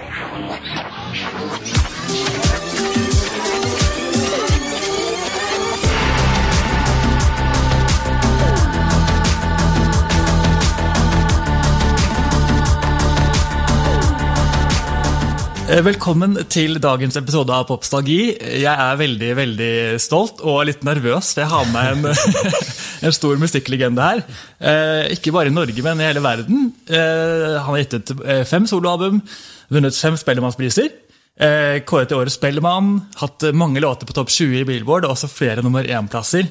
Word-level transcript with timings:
Thank 0.00 0.64
you. 0.64 0.81
Velkommen 15.72 16.34
til 16.52 16.76
dagens 16.84 17.14
episode 17.16 17.48
av 17.56 17.62
Popstalgi. 17.64 18.34
Jeg 18.60 18.68
er 18.68 18.98
veldig 19.00 19.28
veldig 19.38 19.68
stolt 20.04 20.42
og 20.44 20.66
litt 20.68 20.82
nervøs, 20.84 21.30
for 21.32 21.40
jeg 21.40 21.48
har 21.48 21.68
med 21.72 22.02
en, 22.04 22.48
en 23.08 23.14
stor 23.16 23.38
musikklegende 23.40 24.04
her. 24.04 24.18
Eh, 24.60 25.14
ikke 25.14 25.32
bare 25.32 25.48
i 25.48 25.54
Norge, 25.54 25.80
men 25.86 26.02
i 26.02 26.10
hele 26.10 26.20
verden. 26.20 26.66
Eh, 26.92 27.54
han 27.56 27.70
har 27.70 27.78
gitt 27.80 27.96
ut 27.96 28.12
eh, 28.20 28.42
fem 28.44 28.66
soloalbum, 28.68 29.22
vunnet 29.72 29.96
fem 29.96 30.18
Spellemannspriser. 30.20 30.90
Eh, 31.40 31.78
kåret 31.88 32.10
til 32.10 32.20
Årets 32.20 32.36
Spellemann, 32.36 32.90
hatt 33.22 33.46
mange 33.56 33.80
låter 33.80 34.04
på 34.04 34.16
topp 34.18 34.28
20 34.28 34.58
i 34.60 34.66
Billboard, 34.68 35.06
og 35.08 35.14
også 35.14 35.30
flere 35.32 35.64
nummer 35.64 35.88
én-plasser. 35.88 36.50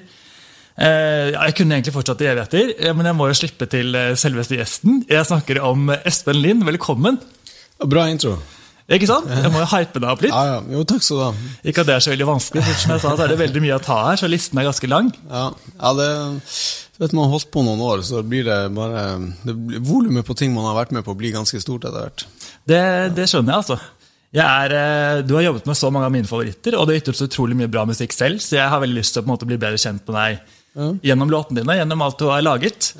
Eh, 0.81 1.27
jeg 1.35 1.57
kunne 1.59 1.77
egentlig 1.77 1.93
fortsatt 1.93 2.23
i 2.25 2.31
evigheter, 2.31 2.73
eh, 2.73 2.95
men 2.97 3.11
jeg 3.11 3.19
må 3.19 3.29
jo 3.29 3.37
slippe 3.37 3.69
til 3.69 3.93
eh, 3.93 4.15
selveste 4.17 4.57
gjesten. 4.57 5.03
Jeg 5.05 5.29
snakker 5.29 5.61
om 5.69 5.93
Espen 5.99 6.41
Lind. 6.41 6.65
Velkommen. 6.65 7.21
Bra 7.85 8.07
intro. 8.09 8.39
Ikke 8.91 9.07
sant? 9.07 9.29
Jeg 9.31 9.51
må 9.53 9.61
jo 9.61 9.67
hype 9.71 9.99
deg 10.03 10.09
opp 10.11 10.23
litt. 10.25 10.33
Ja, 10.35 10.41
ja. 10.49 10.55
Jo, 10.73 10.81
takk 10.89 11.03
skal 11.05 11.17
du 11.17 11.23
ha. 11.23 11.31
Ikke 11.71 11.83
at 11.85 11.87
det 11.87 11.93
er 11.95 12.03
så 12.03 12.11
veldig 12.11 12.27
vanskelig, 12.27 12.63
for 12.67 12.79
som 12.81 12.91
jeg 12.95 13.03
sa, 13.05 13.13
så 13.15 13.23
er 13.23 13.31
det 13.31 13.37
veldig 13.39 13.61
mye 13.63 13.77
å 13.77 13.83
ta 13.85 13.99
her, 14.09 14.19
så 14.19 14.27
listen 14.31 14.59
er 14.59 14.67
ganske 14.67 14.89
lang. 14.91 15.11
Ja, 15.31 15.45
ja 15.77 15.93
det 16.01 16.09
vet 17.01 17.15
Man 17.17 17.23
har 17.25 17.31
holdt 17.37 17.47
på 17.55 17.63
noen 17.65 17.79
år, 17.81 18.03
så 18.05 18.19
blir 18.27 18.43
det 18.45 18.57
bare 18.75 19.05
det 19.47 19.55
blir- 19.55 19.79
Volumet 19.87 20.27
på 20.27 20.35
ting 20.37 20.51
man 20.53 20.67
har 20.67 20.75
vært 20.83 20.91
med 20.93 21.05
på, 21.07 21.15
blir 21.17 21.31
ganske 21.33 21.61
stort 21.63 21.87
etter 21.87 22.03
hvert. 22.03 22.25
Det, 22.67 22.81
det 23.15 23.29
skjønner 23.31 23.55
jeg, 23.55 23.63
altså. 23.63 23.79
Jeg 24.31 24.45
er, 24.47 24.75
eh, 24.77 25.21
du 25.27 25.33
har 25.35 25.43
jobbet 25.47 25.65
med 25.67 25.75
så 25.75 25.89
mange 25.91 26.07
av 26.07 26.13
mine 26.13 26.27
favoritter, 26.29 26.75
og 26.77 26.85
du 26.87 26.93
har 26.93 26.99
gitt 27.01 27.09
ut 27.11 27.17
så 27.19 27.27
utrolig 27.31 27.55
mye 27.57 27.71
bra 27.71 27.83
musikk 27.89 28.13
selv, 28.15 28.39
så 28.43 28.59
jeg 28.59 28.69
har 28.71 28.79
veldig 28.83 28.99
lyst 28.99 29.15
til 29.17 29.23
å 29.23 29.27
måte 29.31 29.47
bli 29.49 29.57
bedre 29.59 29.79
kjent 29.81 30.03
med 30.07 30.15
deg 30.19 31.01
gjennom 31.03 31.31
låtene 31.33 31.63
dine, 31.63 31.75
gjennom 31.81 32.01
alt 32.05 32.19
du 32.21 32.29
har 32.31 32.43
laget. 32.45 32.93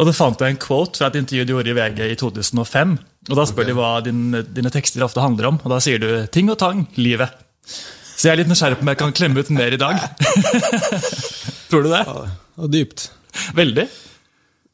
Og 0.00 0.08
Da 0.08 0.16
fant 0.16 0.40
jeg 0.40 0.54
en 0.54 0.60
quote 0.60 0.96
fra 0.96 1.10
et 1.10 1.18
intervju 1.20 1.44
du 1.44 1.52
gjorde 1.52 1.72
i 1.74 1.76
VG 1.76 1.98
i 2.08 2.16
2005. 2.16 2.96
Og 3.28 3.36
Da 3.36 3.44
spør 3.48 3.68
de 3.68 3.76
hva 3.76 3.90
din, 4.04 4.32
dine 4.48 4.72
tekster 4.72 5.04
ofte 5.04 5.20
handler 5.20 5.50
om, 5.50 5.60
og 5.60 5.74
da 5.74 5.80
sier 5.84 6.00
du 6.00 6.26
'ting 6.26 6.48
og 6.50 6.58
tang, 6.58 6.88
livet'. 6.96 7.36
Så 8.16 8.28
jeg 8.28 8.32
er 8.32 8.40
litt 8.42 8.48
nysgjerrig 8.48 8.76
på 8.76 8.84
om 8.84 8.88
jeg 8.92 8.98
kan 9.00 9.12
klemme 9.12 9.40
ut 9.40 9.50
mer 9.50 9.72
i 9.72 9.80
dag. 9.80 9.96
Tror 11.70 11.82
du 11.84 11.90
det? 11.92 12.04
Ja, 12.04 12.24
og 12.56 12.72
dypt. 12.72 13.10
Veldig. 13.56 13.86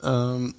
Um, 0.03 0.55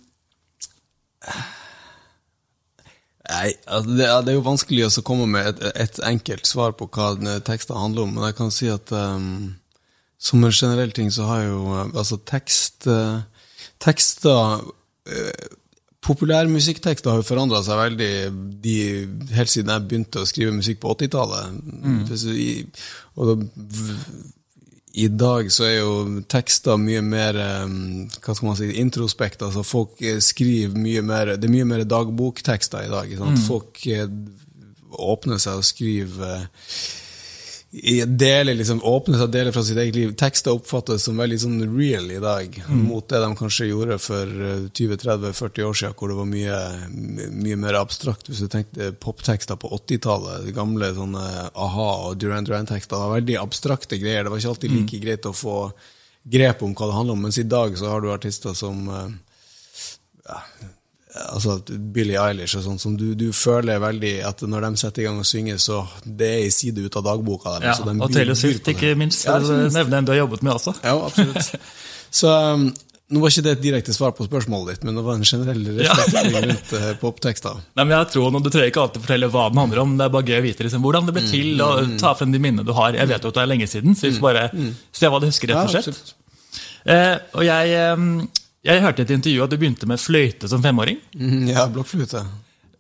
nei, 3.28 3.50
altså 3.68 3.96
det, 3.98 4.08
er 4.08 4.36
jo 4.38 4.46
vanskelig 4.46 4.88
å 4.88 5.04
komme 5.04 5.28
med 5.28 5.50
et, 5.52 5.64
et 5.76 6.00
enkelt 6.08 6.48
svar 6.48 6.76
på 6.80 6.88
hva 6.88 7.16
tekster 7.44 7.76
handler 7.76 8.08
om, 8.08 8.14
men 8.16 8.28
jeg 8.30 8.38
kan 8.40 8.52
si 8.56 8.72
at 8.72 8.92
um, 8.92 9.56
som 10.18 10.44
en 10.44 10.52
generell 10.52 10.92
ting 10.96 11.12
så 11.12 11.28
har 11.28 11.44
jo 11.44 11.60
uh, 11.68 11.84
altså 11.92 12.20
tekst 12.24 12.88
uh, 12.88 13.20
Tekster 13.84 14.62
uh, 14.64 15.48
Populærmusikktekster 16.08 17.12
har 17.12 17.20
jo 17.20 17.26
forandra 17.28 17.60
seg 17.66 17.80
veldig 17.82 18.10
de, 18.64 18.76
helt 19.36 19.52
siden 19.52 19.74
jeg 19.74 19.86
begynte 19.90 20.22
å 20.24 20.28
skrive 20.30 20.54
musikk 20.56 20.80
på 20.84 20.94
80-tallet. 20.94 21.58
Mm. 21.84 21.98
i- 22.32 22.66
dag 25.14 25.52
så 25.54 25.66
er 25.68 25.76
jo 25.82 26.22
tekster 26.32 26.80
mye 26.82 27.02
mer 27.06 27.38
eh, 27.38 27.66
hva 28.24 28.34
skal 28.38 28.48
man 28.48 28.56
si, 28.58 28.70
introspekt. 28.82 29.44
altså 29.46 29.66
Folk 29.68 30.00
eh, 30.02 30.18
skriver 30.24 30.78
mye 30.80 31.04
mer 31.06 31.36
Det 31.38 31.46
er 31.50 31.54
mye 31.54 31.68
mer 31.70 31.84
dagboktekster 31.86 32.88
i 32.88 32.94
dag. 32.94 33.12
ikke 33.12 33.36
mm. 33.36 33.44
Folk 33.46 33.84
eh, 33.92 34.08
åpner 34.98 35.38
seg 35.44 35.60
og 35.60 35.68
skriver 35.68 36.32
eh, 36.40 36.48
deler, 37.70 38.54
liksom, 38.56 38.80
åpner 38.84 39.20
seg 39.20 39.32
deler 39.32 39.52
fra 39.52 39.64
sitt 39.64 39.78
eget 39.78 39.96
liv. 39.96 40.14
Tekster 40.20 40.56
oppfattes 40.56 41.04
som 41.04 41.20
veldig 41.20 41.40
sånn 41.42 41.58
real 41.76 42.08
i 42.12 42.22
dag, 42.24 42.56
mot 42.70 43.04
det 43.10 43.20
de 43.20 43.30
kanskje 43.36 43.68
gjorde 43.68 43.98
for 44.00 44.24
eh, 44.24 44.64
20-30-40 44.72 45.68
år 45.68 45.76
siden, 45.82 45.98
hvor 46.00 46.12
det 46.12 46.18
var 46.18 46.30
mye, 46.32 46.62
mye 47.36 47.60
mer 47.60 47.80
abstrakt. 47.82 48.30
Hvis 48.32 48.46
du 48.46 48.48
tenkte 48.52 48.94
poptekster 49.04 49.60
på 49.60 49.72
80-tallet, 49.82 50.48
de 50.48 50.56
gamle 50.56 50.94
sånne 50.96 51.26
a-ha 51.52 51.90
og 52.08 52.18
Duran 52.22 52.48
Duran-tekster, 52.48 52.96
det 52.96 53.04
var 53.04 53.20
veldig 53.20 53.38
abstrakte 53.44 54.00
greier. 54.00 54.24
Det 54.24 54.34
var 54.34 54.44
ikke 54.44 54.56
alltid 54.56 54.76
like 54.78 55.04
greit 55.04 55.28
å 55.28 55.36
få 55.36 55.60
grep 56.28 56.64
om 56.64 56.74
hva 56.76 56.88
det 56.88 56.98
handler 57.02 57.20
om, 57.20 57.28
mens 57.28 57.40
i 57.40 57.48
dag 57.48 57.76
så 57.80 57.92
har 57.92 58.04
du 58.04 58.12
artister 58.16 58.56
som 58.56 58.88
eh, 58.88 60.40
altså 61.34 61.58
Billie 61.94 62.18
Eilish 62.22 62.58
og 62.60 62.64
sånn, 62.66 62.80
som 62.82 62.96
du, 63.00 63.06
du 63.18 63.28
føler 63.36 63.80
veldig 63.84 64.14
at 64.30 64.42
når 64.48 64.68
de 64.70 64.82
setter 64.84 65.04
i 65.04 65.06
gang 65.10 65.20
og 65.22 65.28
synger, 65.28 65.58
så 65.62 65.82
det 66.06 66.28
er 66.38 66.44
en 66.46 66.56
side 66.56 66.84
ut 66.88 66.98
av 67.02 67.06
dagboka 67.10 67.58
deres. 67.58 67.68
Ja, 67.70 67.76
så 67.80 67.86
de 67.88 67.96
og 68.00 68.10
byr- 68.10 68.16
Taylor 68.20 68.36
byr 68.36 68.42
Swift, 68.42 68.68
ikke 68.74 68.96
minst. 69.00 69.26
Ja, 69.28 69.38
nevne 69.78 70.02
en 70.02 70.06
du 70.10 70.12
har 70.16 70.22
jobbet 70.24 70.44
med 70.48 70.54
også. 70.58 70.76
Ja, 70.84 70.98
absolutt. 71.06 71.56
Så 72.18 72.32
um, 72.32 72.70
nå 73.12 73.20
var 73.24 73.32
ikke 73.32 73.42
det 73.44 73.52
et 73.58 73.62
direkte 73.64 73.94
svar 73.96 74.14
på 74.16 74.26
spørsmålet 74.28 74.70
ditt, 74.78 74.86
men 74.88 74.96
det 74.96 75.04
var 75.04 75.18
en 75.20 75.26
generell 75.28 75.60
Ja. 75.84 75.92
refleksjon 75.96 76.38
rundt 76.48 76.72
uh, 76.76 76.86
poptekster. 77.02 77.58
Nei, 77.78 77.84
men 77.84 77.94
jeg 77.98 78.10
tror, 78.14 78.38
Du 78.40 78.48
trenger 78.50 78.72
ikke 78.72 78.84
alltid 78.86 79.04
fortelle 79.04 79.30
hva 79.34 79.50
den 79.52 79.60
handler 79.62 79.82
om. 79.84 79.98
Det 80.00 80.06
er 80.08 80.14
bare 80.16 80.28
gøy 80.32 80.40
å 80.40 80.46
vite 80.48 80.64
liksom, 80.68 80.84
hvordan 80.88 81.08
det 81.12 81.16
ble 81.18 81.26
til, 81.28 81.52
og 81.64 81.98
ta 82.00 82.14
frem 82.20 82.32
de 82.36 82.40
minnene 82.44 82.64
du 82.68 82.72
har. 82.78 82.96
Jeg 82.96 83.12
vet 83.12 83.28
jo 83.28 83.34
at 83.34 83.40
det 83.40 83.44
er 83.44 83.52
lenge 83.52 83.68
siden, 83.72 83.96
så 84.00 84.08
vi 84.08 84.16
får 84.20 84.28
bare 84.30 84.72
se 85.02 85.12
hva 85.12 85.20
du 85.24 85.28
husker. 85.30 85.52
rett 85.54 85.68
og 85.68 85.76
slett. 85.76 86.14
Ja, 86.14 86.24
Eh, 86.88 87.18
og 87.36 87.42
jeg, 87.44 87.72
eh, 87.76 88.04
jeg 88.68 88.84
hørte 88.84 89.02
i 89.04 89.08
et 89.08 89.16
intervju 89.16 89.44
at 89.46 89.54
du 89.54 89.58
begynte 89.62 89.88
med 89.90 90.00
fløyte 90.02 90.50
som 90.52 90.62
femåring. 90.64 91.00
Mhm, 91.16 91.48
Ja, 91.54 91.66
blokkfløyte. 91.72 92.26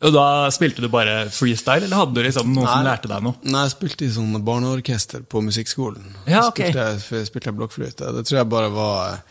Og 0.05 0.13
Da 0.13 0.25
spilte 0.53 0.83
du 0.83 0.89
bare 0.93 1.25
freestyle, 1.33 1.87
eller 1.87 1.97
hadde 1.97 2.13
du 2.13 2.21
liksom 2.21 2.51
noen 2.53 2.67
som 2.69 2.83
lærte 2.85 3.09
deg 3.09 3.23
noe? 3.25 3.33
Nei, 3.49 3.63
jeg 3.65 3.71
spilte 3.73 4.05
i 4.05 4.11
sånn 4.13 4.35
barneorkester 4.45 5.23
på 5.25 5.41
musikkskolen. 5.41 6.03
Ja, 6.29 6.43
ok. 6.51 6.59
spilte, 6.69 7.25
spilte 7.25 7.53
blokkfløyte. 7.57 8.11
Det 8.19 8.25
tror 8.29 8.37
jeg 8.43 8.49
bare 8.49 8.69
var 8.75 9.23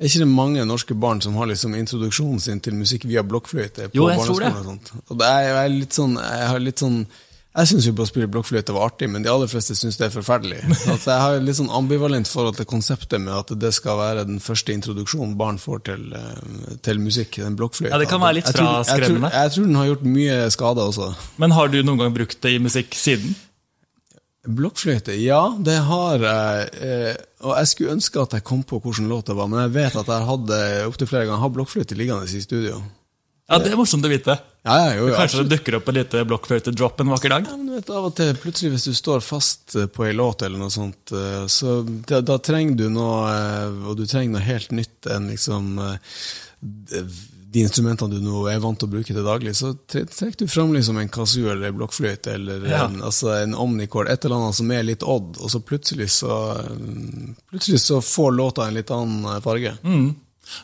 Er 0.00 0.08
ikke 0.08 0.24
det 0.24 0.28
mange 0.28 0.64
norske 0.66 0.94
barn 0.98 1.20
som 1.22 1.36
har 1.36 1.46
liksom 1.46 1.74
introduksjonen 1.78 2.40
sin 2.40 2.58
til 2.60 2.74
musikk 2.74 3.04
via 3.04 3.22
blokkfløyte? 3.22 3.90
på 3.92 3.94
Jo, 4.00 4.08
jeg 4.10 4.18
tror 4.24 4.40
det. 4.40 4.48
Og, 4.56 4.64
sånt? 4.64 4.90
og 5.10 5.18
det 5.20 5.26
er, 5.28 5.40
jeg 5.44 5.64
er 5.64 5.68
litt 5.76 5.92
sånn 5.92 6.16
Jeg 6.16 6.48
har 6.48 6.58
litt 6.64 6.78
sånn 6.82 7.06
jeg 7.54 7.68
syns 7.70 7.86
jo 7.86 7.92
på 7.94 8.02
å 8.02 8.08
spille 8.08 8.26
blokkfløyte 8.34 8.74
var 8.74 8.88
artig, 8.90 9.06
men 9.12 9.22
de 9.22 9.30
aller 9.30 9.46
fleste 9.46 9.76
syns 9.78 9.94
det 10.00 10.08
er 10.08 10.14
forferdelig. 10.14 10.58
Altså, 10.90 11.10
jeg 11.12 11.20
har 11.22 11.38
litt 11.44 11.58
sånn 11.60 11.70
ambivalent 11.70 12.26
forhold 12.26 12.56
til 12.58 12.66
konseptet 12.66 13.20
med 13.22 13.34
at 13.36 13.52
det 13.62 13.70
skal 13.76 13.96
være 14.00 14.24
den 14.26 14.40
første 14.42 14.74
introduksjonen 14.74 15.36
barn 15.38 15.60
får 15.62 15.84
til, 15.86 16.02
eh, 16.18 16.74
til 16.82 16.98
musikk. 16.98 17.38
Den 17.44 17.54
blokkfløyta. 17.60 17.94
Ja, 17.94 17.98
det 18.02 18.08
kan 18.10 18.20
være 18.24 18.40
litt 18.40 18.50
Jeg 18.50 18.58
fraskremmende. 18.58 19.30
Jeg, 19.30 19.30
tror- 19.30 19.40
jeg 19.44 19.52
tror 19.54 19.66
den 19.70 19.74
har 19.80 19.86
gjort 19.92 20.06
mye 20.18 20.38
skade 20.50 20.88
også. 20.90 21.10
Men 21.38 21.50
har 21.54 21.68
du 21.68 21.82
noen 21.82 21.98
gang 22.02 22.14
brukt 22.18 22.40
det 22.42 22.54
i 22.56 22.58
musikk 22.58 22.90
siden? 22.98 23.36
Blokkfløyte, 24.44 25.14
ja, 25.22 25.40
det 25.64 25.78
har 25.86 26.18
jeg. 26.20 26.66
Eh, 26.84 27.14
og 27.46 27.54
jeg 27.56 27.68
skulle 27.70 27.94
ønske 27.96 28.20
at 28.20 28.34
jeg 28.36 28.44
kom 28.44 28.60
på 28.66 28.76
hvilken 28.82 29.06
låt 29.08 29.30
det 29.30 29.36
var, 29.38 29.46
men 29.48 29.62
jeg 29.62 29.72
vet 29.78 29.96
at 30.02 30.10
jeg 30.12 30.26
hadde 30.28 30.58
opptil 30.90 31.08
flere 31.08 31.24
ganger 31.30 31.40
hatt 31.46 31.54
blokkfløyte 31.56 31.96
liggende 31.96 32.28
i 32.28 32.42
studio. 32.44 32.82
Ja, 33.48 33.58
Det 33.60 33.72
er 33.72 33.76
morsomt 33.76 34.04
å 34.06 34.08
vite. 34.08 34.38
Ja, 34.64 34.74
ja, 34.80 34.92
jo, 34.96 35.08
Kanskje 35.12 35.24
absolutt. 35.24 35.48
det 35.50 35.56
dukker 35.58 35.74
opp 35.76 35.88
et 35.92 35.96
lite 35.98 36.22
blokkfløyte-drop 36.24 37.00
en 37.04 37.10
vakker 37.12 37.28
dag? 37.34 37.44
Ja, 37.50 37.56
men 37.58 37.66
du 37.68 37.74
vet, 37.74 37.90
Av 37.92 38.06
og 38.08 38.14
til, 38.16 38.30
plutselig 38.40 38.70
hvis 38.72 38.86
du 38.88 38.94
står 38.96 39.20
fast 39.20 39.74
eh, 39.76 39.84
på 39.92 40.06
ei 40.08 40.14
låt, 40.16 40.40
eller 40.46 40.56
noe 40.62 40.72
sånt, 40.72 41.12
eh, 41.12 41.42
så 41.52 41.82
da, 42.08 42.22
da 42.24 42.38
trenger 42.40 42.78
du 42.80 42.86
noe 42.88 43.18
eh, 43.28 43.76
Og 43.90 43.98
du 44.00 44.06
trenger 44.08 44.38
noe 44.38 44.46
helt 44.46 44.72
nytt 44.72 45.10
enn 45.12 45.28
liksom 45.34 45.74
de 47.54 47.60
instrumentene 47.62 48.16
du 48.16 48.24
nå 48.24 48.46
er 48.50 48.58
vant 48.64 48.78
til 48.80 48.88
å 48.88 48.92
bruke 48.96 49.12
til 49.14 49.22
daglig, 49.22 49.52
så 49.54 49.74
trekker 49.86 50.40
du 50.40 50.48
fram 50.50 50.72
liksom 50.74 50.96
en 50.98 51.10
kazoo 51.12 51.52
eller 51.52 51.68
en 51.68 51.76
blokkfløyte 51.76 52.32
eller 52.34 52.64
Ja. 52.66 52.86
en, 52.88 52.96
altså 53.04 53.30
en 53.36 53.52
omnicord, 53.54 54.08
et 54.10 54.24
eller 54.24 54.40
annet 54.40 54.56
som 54.58 54.72
er 54.74 54.82
litt 54.88 55.04
odd, 55.06 55.36
og 55.38 55.52
så 55.52 55.60
plutselig 55.62 56.08
så 56.16 56.32
Plutselig 57.52 57.78
så 57.84 58.00
får 58.02 58.32
låta 58.40 58.66
en 58.66 58.74
litt 58.74 58.90
annen 58.90 59.28
farge. 59.44 59.76
farge. 59.84 60.14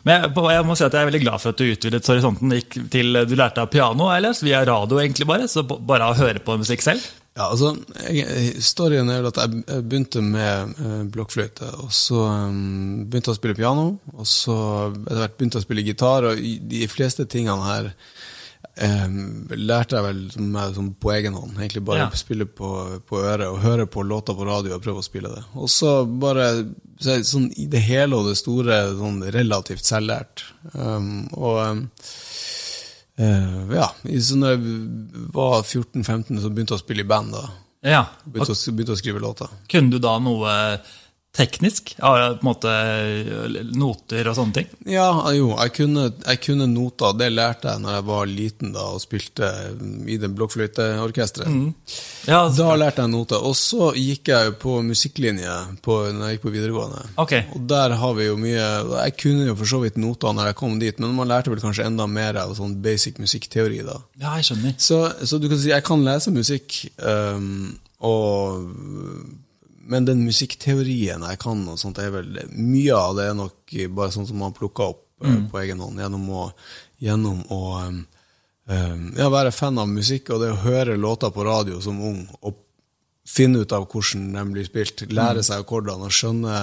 Men 0.07 0.27
jeg, 0.27 0.33
jeg 0.55 0.67
må 0.67 0.77
si 0.77 0.87
at 0.87 0.97
jeg 0.97 1.03
er 1.03 1.11
veldig 1.11 1.23
glad 1.25 1.43
for 1.43 1.53
at 1.53 1.61
du 1.61 1.67
utvidet 1.69 2.11
horisonten. 2.13 2.57
Gikk 2.59 2.77
til, 2.93 3.23
du 3.29 3.35
lærte 3.39 3.65
av 3.65 3.73
piano, 3.73 4.11
eller 4.13 4.37
via 4.45 4.63
radio, 4.69 5.01
egentlig 5.03 5.29
bare. 5.31 5.49
Så 5.51 5.65
bare 5.67 6.11
å 6.11 6.19
høre 6.19 6.43
på 6.45 6.59
musikk 6.61 6.85
selv. 6.87 7.09
Ja, 7.39 7.47
altså, 7.47 7.77
jeg, 8.11 8.59
Storyen 8.65 9.09
er 9.09 9.23
vel 9.23 9.31
at 9.31 9.39
jeg 9.39 9.85
begynte 9.87 10.21
med 10.25 10.73
eh, 10.83 10.97
blokkfløyte, 11.15 11.69
og 11.85 11.93
så 11.95 12.25
um, 12.27 13.05
begynte 13.07 13.31
jeg 13.31 13.37
å 13.37 13.39
spille 13.39 13.57
piano, 13.57 13.85
og 14.17 14.27
så 14.29 14.57
etter 14.91 15.23
hvert 15.23 15.37
begynte 15.39 15.61
jeg 15.61 15.65
å 15.65 15.69
spille 15.69 15.85
gitar, 15.87 16.27
og 16.27 16.43
de 16.73 16.89
fleste 16.91 17.29
tingene 17.31 17.69
her 17.69 17.93
em, 18.81 19.49
lærte 19.57 19.99
jeg 19.99 20.07
vel 20.07 20.21
meg 20.53 20.75
sånn 20.77 20.91
på 21.01 21.13
egen 21.15 21.37
hånd. 21.37 21.57
Egentlig 21.59 21.85
bare 21.85 22.05
Ja. 22.07 22.11
spille 22.19 22.47
på, 22.47 22.71
på 23.07 23.21
øret 23.23 23.49
og 23.49 23.61
høre 23.61 23.87
på 23.87 24.05
låter 24.07 24.35
på 24.35 24.47
radio 24.47 24.75
og 24.77 24.83
prøve 24.83 25.03
å 25.03 25.07
spille 25.07 25.33
det. 25.35 25.45
Og 25.55 25.69
så 25.69 26.05
bare 26.07 26.51
så 27.01 27.17
det 27.17 27.27
sånn 27.27 27.51
i 27.57 27.67
det 27.67 27.81
hele 27.81 28.17
og 28.17 28.29
det 28.29 28.37
store 28.37 28.83
sånn 28.99 29.23
relativt 29.33 29.85
selvlært. 29.89 30.45
Um, 30.75 31.29
og 31.33 31.59
um, 31.65 31.83
eh, 33.17 33.75
ja, 33.77 33.89
så 34.21 34.37
når 34.37 34.55
jeg 34.55 35.29
var 35.33 35.63
14-15, 35.63 36.41
så 36.41 36.51
begynte 36.53 36.75
jeg 36.77 36.81
å 36.81 36.85
spille 36.85 37.05
i 37.07 37.09
band. 37.09 37.33
da. 37.33 37.47
Ja. 37.83 38.03
Begynte, 38.27 38.53
å, 38.53 38.73
begynte 38.77 38.97
å 38.97 39.01
skrive 39.01 39.23
låter. 39.23 39.49
Kunne 39.71 39.91
du 39.97 39.99
da 40.03 40.19
noe 40.21 40.53
teknisk? 41.37 41.93
Ja, 41.99 42.11
på 42.35 42.43
en 42.43 42.47
måte 42.49 42.71
noter 43.79 44.27
og 44.31 44.35
sånne 44.35 44.55
ting? 44.57 44.71
Ja, 44.91 45.07
jo, 45.37 45.53
jeg 45.55 45.73
kunne, 45.77 46.09
jeg 46.25 46.41
kunne 46.43 46.67
noter. 46.71 47.15
Det 47.17 47.29
lærte 47.31 47.71
jeg 47.71 47.83
når 47.85 47.95
jeg 47.97 48.05
var 48.09 48.31
liten 48.31 48.73
da, 48.75 48.87
og 48.97 49.03
spilte 49.03 49.51
i 50.11 50.17
det 50.21 50.31
blokkfløyteorkesteret. 50.35 51.51
Mm. 51.51 51.69
Ja, 52.27 52.41
Da 52.51 52.75
lærte 52.77 53.05
jeg 53.05 53.13
noter. 53.15 53.45
Og 53.47 53.55
så 53.59 53.93
gikk 53.97 54.33
jeg 54.33 54.57
på 54.63 54.81
musikklinje 54.87 55.55
på, 55.87 56.01
når 56.13 56.25
jeg 56.33 56.39
gikk 56.39 56.47
på 56.49 56.55
videregående. 56.57 57.05
Okay. 57.23 57.47
Og 57.55 57.63
der 57.71 57.95
har 58.01 58.17
vi 58.19 58.27
jo 58.27 58.37
mye 58.41 58.67
Jeg 59.05 59.15
kunne 59.23 59.47
jo 59.47 59.55
for 59.61 59.71
så 59.71 59.81
vidt 59.85 60.01
noter 60.03 60.35
når 60.35 60.51
jeg 60.51 60.59
kom 60.61 60.79
dit, 60.83 60.99
men 61.01 61.15
man 61.17 61.31
lærte 61.31 61.53
vel 61.53 61.63
kanskje 61.63 61.87
enda 61.87 62.09
mer 62.11 62.41
av 62.43 62.57
sånn 62.59 62.75
basic 62.83 63.21
musikkteori 63.23 63.85
da. 63.87 64.01
ja, 64.21 64.35
jeg 64.41 64.51
skjønner. 64.51 64.75
Så, 64.83 64.99
så 65.23 65.39
du 65.41 65.47
kan 65.51 65.61
si 65.63 65.71
jeg 65.71 65.87
kan 65.87 66.03
lese 66.05 66.33
musikk, 66.35 66.81
um, 66.99 67.79
og, 68.05 68.67
men 69.81 70.07
den 70.09 70.25
musikkteorien 70.27 71.25
jeg 71.25 71.41
kan, 71.41 71.63
og 71.69 71.79
sånt, 71.81 72.01
er 72.03 72.13
vel 72.15 72.41
mye 72.53 72.97
av 72.97 73.17
det 73.19 73.29
er 73.31 73.37
nok 73.39 73.77
bare 73.97 74.13
sånn 74.15 74.29
som 74.29 74.41
man 74.43 74.57
plukker 74.57 74.93
opp 74.93 75.05
mm. 75.25 75.47
på 75.53 75.61
egen 75.63 75.81
hånd 75.81 76.01
gjennom 76.01 76.27
å, 76.37 76.47
gjennom 77.01 77.43
å 77.53 77.61
ehm, 77.81 79.05
ja, 79.17 79.29
være 79.33 79.55
fan 79.55 79.81
av 79.81 79.89
musikk 79.91 80.33
og 80.35 80.45
det 80.45 80.53
å 80.55 80.63
høre 80.65 80.99
låter 81.01 81.33
på 81.35 81.47
radio 81.47 81.81
som 81.83 82.01
ung 82.05 82.25
og 82.41 82.59
finne 83.31 83.63
ut 83.63 83.73
av 83.77 83.87
hvordan 83.87 84.33
de 84.35 84.45
blir 84.55 84.67
spilt, 84.67 85.05
lære 85.13 85.45
seg 85.47 85.63
akkordene 85.63 86.09
og 86.09 86.15
skjønne 86.15 86.55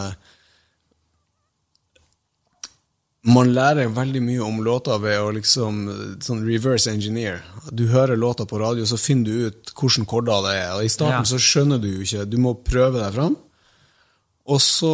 man 3.28 3.50
lærer 3.52 3.90
veldig 3.92 4.22
mye 4.24 4.44
om 4.46 4.62
låter 4.64 5.00
ved 5.04 5.20
å 5.20 5.32
liksom 5.36 5.82
sånn 6.24 6.46
reverse 6.48 6.92
engineer. 6.92 7.42
Du 7.76 7.88
hører 7.92 8.16
låta 8.20 8.46
på 8.48 8.60
radio, 8.62 8.86
så 8.88 9.00
finner 9.00 9.26
du 9.26 9.50
ut 9.50 9.74
hvilke 9.76 10.06
korder 10.08 10.46
det 10.46 10.54
er. 10.62 10.72
Og 10.78 10.86
I 10.86 10.94
starten 10.94 11.26
Ja. 11.26 11.28
så 11.28 11.40
skjønner 11.42 11.82
du 11.82 11.90
jo 11.90 12.06
ikke. 12.06 12.24
Du 12.30 12.38
må 12.38 12.56
prøve 12.56 13.02
deg 13.04 13.14
fram. 13.14 13.36
Og 14.48 14.62
så, 14.64 14.94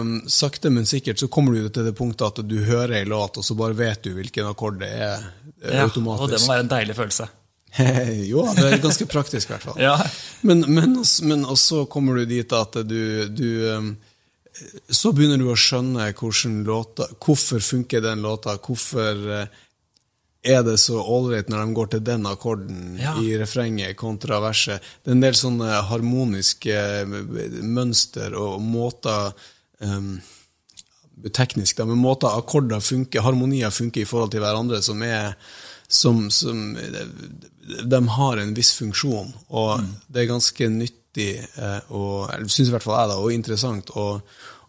um, 0.00 0.22
sakte, 0.26 0.70
men 0.72 0.86
sikkert, 0.88 1.20
så 1.20 1.28
kommer 1.28 1.52
du 1.52 1.68
til 1.68 1.84
det 1.84 1.92
punktet 1.98 2.26
at 2.40 2.48
du 2.48 2.56
hører 2.64 3.02
ei 3.02 3.04
låt, 3.04 3.36
og 3.36 3.44
så 3.44 3.54
bare 3.54 3.76
vet 3.76 4.02
du 4.02 4.14
hvilken 4.16 4.48
akkord 4.48 4.78
det 4.80 4.88
er 4.88 5.20
ja, 5.60 5.82
Ja, 5.82 5.84
og 5.84 5.92
det 5.92 6.02
må 6.02 6.16
være 6.16 6.64
en 6.64 6.70
deilig 6.72 6.96
følelse. 6.96 7.28
jo, 8.32 8.46
det 8.56 8.64
er 8.64 8.80
ganske 8.80 9.04
praktisk, 9.04 9.50
i 9.50 9.52
hvert 9.52 9.66
fall. 9.68 9.80
Ja. 9.82 9.98
Men, 10.40 10.64
men, 10.64 10.96
men 11.28 11.44
og 11.44 11.58
så 11.60 11.84
kommer 11.84 12.16
du 12.16 12.24
dit 12.24 12.52
at 12.56 12.80
du, 12.88 13.28
du 13.28 13.48
um, 13.76 13.96
Så 14.88 15.12
begynner 15.12 15.40
du 15.40 15.50
å 15.50 15.58
skjønne 15.58 16.10
låta, 16.64 17.08
hvorfor 17.20 17.60
funker 17.60 18.00
den 18.00 18.22
låta, 18.24 18.56
hvorfor 18.56 19.30
eh, 19.40 19.62
er 20.46 20.62
det 20.62 20.78
så 20.78 21.00
ålreit 21.02 21.50
når 21.50 21.64
de 21.64 21.74
går 21.76 21.90
til 21.92 22.04
den 22.06 22.26
akkorden 22.26 22.98
Ja. 23.00 23.16
i 23.20 23.36
refrenget 23.38 23.96
kontra 23.96 24.40
verset. 24.40 24.80
Det 25.02 25.10
er 25.10 25.16
en 25.16 25.24
del 25.24 25.34
sånne 25.34 25.82
harmoniske 25.90 26.72
eh, 26.72 27.62
mønster 27.62 28.34
og 28.38 28.60
måter 28.62 29.32
um, 29.80 30.20
teknisk, 31.32 31.76
da, 31.76 31.86
men 31.88 31.98
måter 31.98 32.36
akkorder 32.36 32.80
funker, 32.80 33.24
harmonier 33.24 33.70
funker 33.70 34.04
i 34.04 34.08
forhold 34.08 34.34
til 34.34 34.44
hverandre, 34.44 34.82
som 34.82 35.02
er 35.02 35.34
som, 35.88 36.30
som 36.30 36.76
De 37.86 37.98
har 38.08 38.36
en 38.42 38.54
viss 38.54 38.72
funksjon, 38.74 39.32
og 39.48 39.84
det 40.10 40.24
er 40.24 40.32
ganske 40.32 40.68
nyttig, 40.70 41.02
eh, 41.24 41.80
og 41.96 42.30
syns 42.46 42.68
i 42.68 42.74
hvert 42.74 42.84
fall 42.84 43.00
jeg, 43.00 43.10
da, 43.12 43.16
og 43.22 43.34
interessant 43.34 43.90
å, 43.96 44.06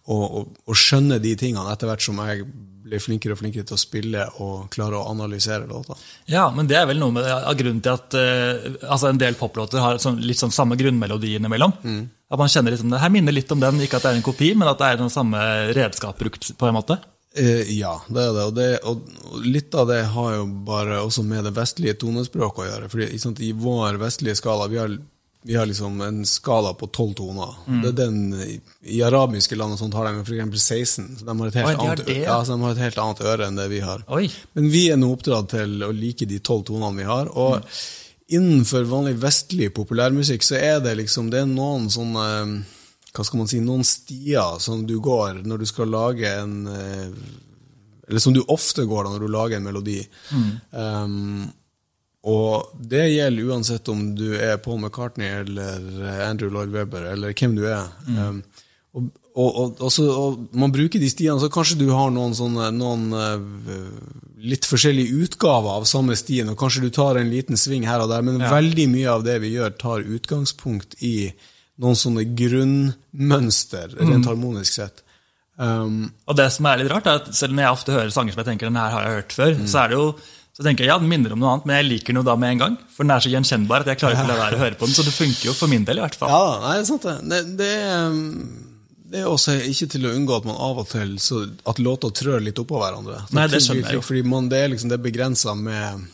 å, 0.08 0.18
å, 0.42 0.78
skjønne 0.78 1.20
de 1.24 1.36
tingene 1.40 1.72
etter 1.74 1.90
hvert 1.90 2.06
som 2.06 2.20
jeg 2.24 2.46
blir 2.88 3.04
flinkere 3.04 3.36
og 3.36 3.42
flinkere 3.42 3.68
til 3.68 3.76
å 3.76 3.82
spille 3.82 4.28
og 4.44 4.70
klare 4.72 4.96
å 5.00 5.10
analysere 5.12 5.68
låter. 5.68 6.00
Ja, 6.32 6.46
men 6.56 6.70
det 6.70 6.78
er 6.80 6.88
vel 6.88 7.02
noe 7.02 7.18
med 7.18 7.28
av 7.28 7.58
grunnen 7.60 7.84
til 7.84 7.98
at 7.98 8.16
eh, 8.16 8.70
altså 8.88 9.12
en 9.12 9.20
del 9.20 9.36
poplåter 9.40 9.84
har 9.84 10.00
sånn, 10.00 10.22
litt 10.24 10.40
sånn 10.40 10.56
samme 10.56 10.80
grunnmelodi 10.80 11.36
innimellom. 11.36 11.76
At 12.28 12.40
man 12.40 12.52
kjenner 12.52 12.74
liksom, 12.74 12.92
det 12.92 13.04
her 13.04 13.12
minner 13.12 13.36
litt 13.36 13.52
om 13.52 13.60
den, 13.64 13.84
ikke 13.84 14.00
at 14.00 14.08
det 14.08 14.16
er 14.16 14.22
en 14.22 14.26
kopi, 14.26 14.54
men 14.56 14.72
at 14.72 14.80
det 14.80 14.94
er 14.94 15.04
den 15.04 15.12
samme 15.12 15.44
redskap 15.76 16.20
brukt 16.20 16.50
på 16.60 16.70
en 16.70 16.76
måte. 16.80 17.00
Eh, 17.38 17.78
ja, 17.78 17.94
det 18.08 18.24
er 18.24 18.34
det. 18.34 18.46
Og, 18.46 18.56
det 18.56 18.70
og, 18.88 19.04
og 19.30 19.46
litt 19.46 19.76
av 19.78 19.90
det 19.92 20.02
har 20.14 20.32
jo 20.40 20.48
bare 20.68 21.02
også 21.04 21.26
med 21.28 21.46
det 21.46 21.54
vestlige 21.58 21.98
tonespråket 22.02 22.64
å 22.64 22.68
gjøre. 22.70 22.90
Fordi 22.94 23.22
sant, 23.22 23.42
I 23.44 23.54
vår 23.58 24.00
vestlige 24.02 24.40
skala 24.40 24.70
vi 24.72 24.80
har, 24.82 24.96
vi 25.44 25.56
har 25.56 25.66
liksom 25.66 26.01
en 26.01 26.25
skala 26.25 26.74
på 26.74 26.88
tolv 26.88 27.13
toner. 27.16 27.54
Det 27.84 27.92
er 27.94 27.95
den, 27.95 28.18
I, 28.81 29.01
arabiske 29.06 29.56
land 29.56 29.78
og 29.78 29.80
sånt 29.80 29.95
har 29.95 30.10
de 30.10 30.24
f.eks. 30.25 30.63
16. 30.63 31.06
Så 31.19 31.25
de 31.25 31.36
har, 31.39 31.48
et 31.48 31.60
helt 31.62 31.68
Oi, 31.69 31.75
de 31.75 31.86
annet, 31.86 32.10
ja. 32.25 32.39
så 32.44 32.57
de 32.57 32.66
har 32.66 32.74
et 32.75 32.84
helt 32.84 33.00
annet 33.04 33.22
øre 33.31 33.48
enn 33.48 33.60
det 33.60 33.68
vi 33.72 33.80
har. 33.86 34.04
Oi. 34.12 34.25
Men 34.57 34.68
vi 34.74 34.88
er 34.92 35.00
nå 35.00 35.12
oppdratt 35.13 35.54
til 35.54 35.86
å 35.88 35.94
like 35.95 36.28
de 36.28 36.42
tolv 36.44 36.66
tonene 36.68 37.00
vi 37.00 37.07
har. 37.07 37.31
Og 37.31 37.63
innenfor 38.28 38.89
vanlig 38.92 39.16
vestlig 39.22 39.69
populærmusikk 39.78 40.44
så 40.44 40.57
er 40.60 40.81
det 40.84 40.98
liksom 41.00 41.30
Det 41.31 41.45
er 41.45 41.48
noen 41.48 41.88
sånne 41.94 42.28
hva 43.18 43.25
skal 43.25 43.40
man 43.40 43.50
si, 43.50 43.60
noen 43.63 43.86
stier 43.88 44.60
som 44.62 44.83
du 44.86 44.98
går 45.01 45.42
når 45.48 45.63
du 45.63 45.68
skal 45.69 45.90
lage 45.90 46.30
en 46.30 46.57
eh, 46.69 47.07
Eller 48.07 48.22
som 48.22 48.36
du 48.36 48.44
ofte 48.48 48.86
går 48.86 49.07
da 49.07 49.13
når 49.13 49.24
du 49.25 49.31
lager 49.31 49.57
en 49.57 49.66
melodi. 49.66 49.98
Um, 50.72 51.48
og 52.28 52.74
det 52.92 53.06
gjelder 53.14 53.52
uansett 53.54 53.88
om 53.94 54.04
du 54.18 54.34
er 54.36 54.58
Paul 54.60 54.82
McCartney 54.82 55.30
eller 55.46 56.02
Andrew 56.26 56.52
Lloyd 56.52 56.74
Webber, 56.74 57.06
eller 57.14 57.36
hvem 57.38 57.56
du 57.56 57.64
er. 57.70 57.88
Um, 58.10 58.42
og, 58.98 59.10
og, 59.38 59.76
og, 59.78 59.92
så, 59.94 60.08
og 60.10 60.58
man 60.58 60.74
bruker 60.74 61.00
de 61.00 61.10
stiene, 61.12 61.38
så 61.40 61.50
kanskje 61.54 61.78
du 61.80 61.88
har 61.94 62.10
noen, 62.12 62.34
sånne, 62.36 62.72
noen 62.76 63.08
uh, 63.14 63.38
litt 64.42 64.68
forskjellige 64.68 65.24
utgaver 65.24 65.78
av 65.78 65.88
samme 65.90 66.18
stien, 66.20 66.50
og 66.52 66.58
kanskje 66.60 66.88
du 66.88 66.92
tar 66.94 67.20
en 67.22 67.32
liten 67.32 67.60
sving 67.60 67.86
her 67.88 68.04
og 68.04 68.12
der, 68.12 68.26
men 68.26 68.42
veldig 68.42 68.88
mye 68.92 69.12
av 69.14 69.28
det 69.28 69.38
vi 69.46 69.54
gjør, 69.56 69.78
tar 69.80 70.08
utgangspunkt 70.18 70.98
i 71.06 71.30
noen 71.78 71.98
sånne 72.00 72.26
grunnmønster, 72.38 74.00
rent 74.02 74.28
harmonisk 74.28 74.80
sett. 74.80 75.04
Um, 75.58 76.12
Og 76.30 76.38
det 76.38 76.52
som 76.54 76.68
er 76.70 76.82
litt 76.82 76.90
rart, 76.92 77.08
er 77.10 77.22
at 77.22 77.30
selv 77.38 77.56
om 77.56 77.62
jeg 77.62 77.78
ofte 77.78 77.94
hører 77.96 78.12
sanger 78.14 78.34
som 78.34 78.42
jeg 78.44 78.50
tenker 78.52 78.70
den 78.70 78.78
her 78.78 78.94
har 78.94 79.06
jeg 79.06 79.22
hørt 79.22 79.38
før, 79.38 79.56
så 79.70 79.84
er 79.84 79.94
det 79.94 79.98
jo 79.98 80.10
så 80.57 80.63
tenker 80.65 80.88
jeg, 80.88 80.89
ja, 80.89 80.98
den 80.98 81.09
minner 81.12 81.36
om 81.36 81.42
noe 81.44 81.51
annet, 81.54 81.68
men 81.69 81.75
jeg 81.77 81.86
liker 81.86 82.15
den 82.15 82.18
jo 82.18 82.25
da 82.25 82.33
med 82.42 82.56
en 82.56 82.62
gang. 82.63 82.75
For 82.89 83.06
den 83.06 83.13
er 83.13 83.21
så 83.21 83.30
gjenkjennbar 83.30 83.83
at 83.83 83.92
jeg 83.92 84.00
klarer 84.01 84.18
ikke 84.18 84.25
å 84.25 84.31
la 84.31 84.38
være 84.39 84.57
å 84.57 84.62
høre 84.63 84.77
på 84.80 84.88
den. 84.89 84.95
Så 84.98 85.04
det 85.06 85.13
funker 85.13 85.51
jo 85.51 85.54
for 85.54 85.69
min 85.69 85.83
del, 85.86 86.00
i 86.00 86.01
hvert 86.01 86.18
fall. 86.18 86.31
Ja, 86.33 86.56
nei, 86.63 86.71
det 86.80 86.81
er 86.81 86.88
sant 86.88 87.06
det. 87.06 87.13
Det, 87.30 87.42
det, 87.59 87.75
um, 87.94 88.24
det 89.12 89.21
er 89.21 89.30
også 89.30 89.54
ikke 89.69 89.88
til 89.94 90.07
å 90.09 90.13
unngå 90.18 90.39
at 90.39 90.48
man 90.50 90.57
av 90.57 90.81
og 90.81 90.89
til 90.89 91.13
så, 91.21 91.44
at 91.69 91.81
låter 91.83 92.15
trør 92.24 92.42
litt 92.42 92.57
oppå 92.63 92.81
hverandre. 92.81 93.19
Så 93.30 93.38
Nei, 93.38 93.45
det 93.54 93.62
skjønner 93.68 93.92
jeg 93.92 94.00
jo. 94.00 94.06
Fordi 94.09 94.24
man, 94.33 94.50
det 94.50 94.63
er 94.63 94.74
liksom 94.74 94.89
det 94.95 94.98
begrensa 95.06 95.54
med 95.54 96.07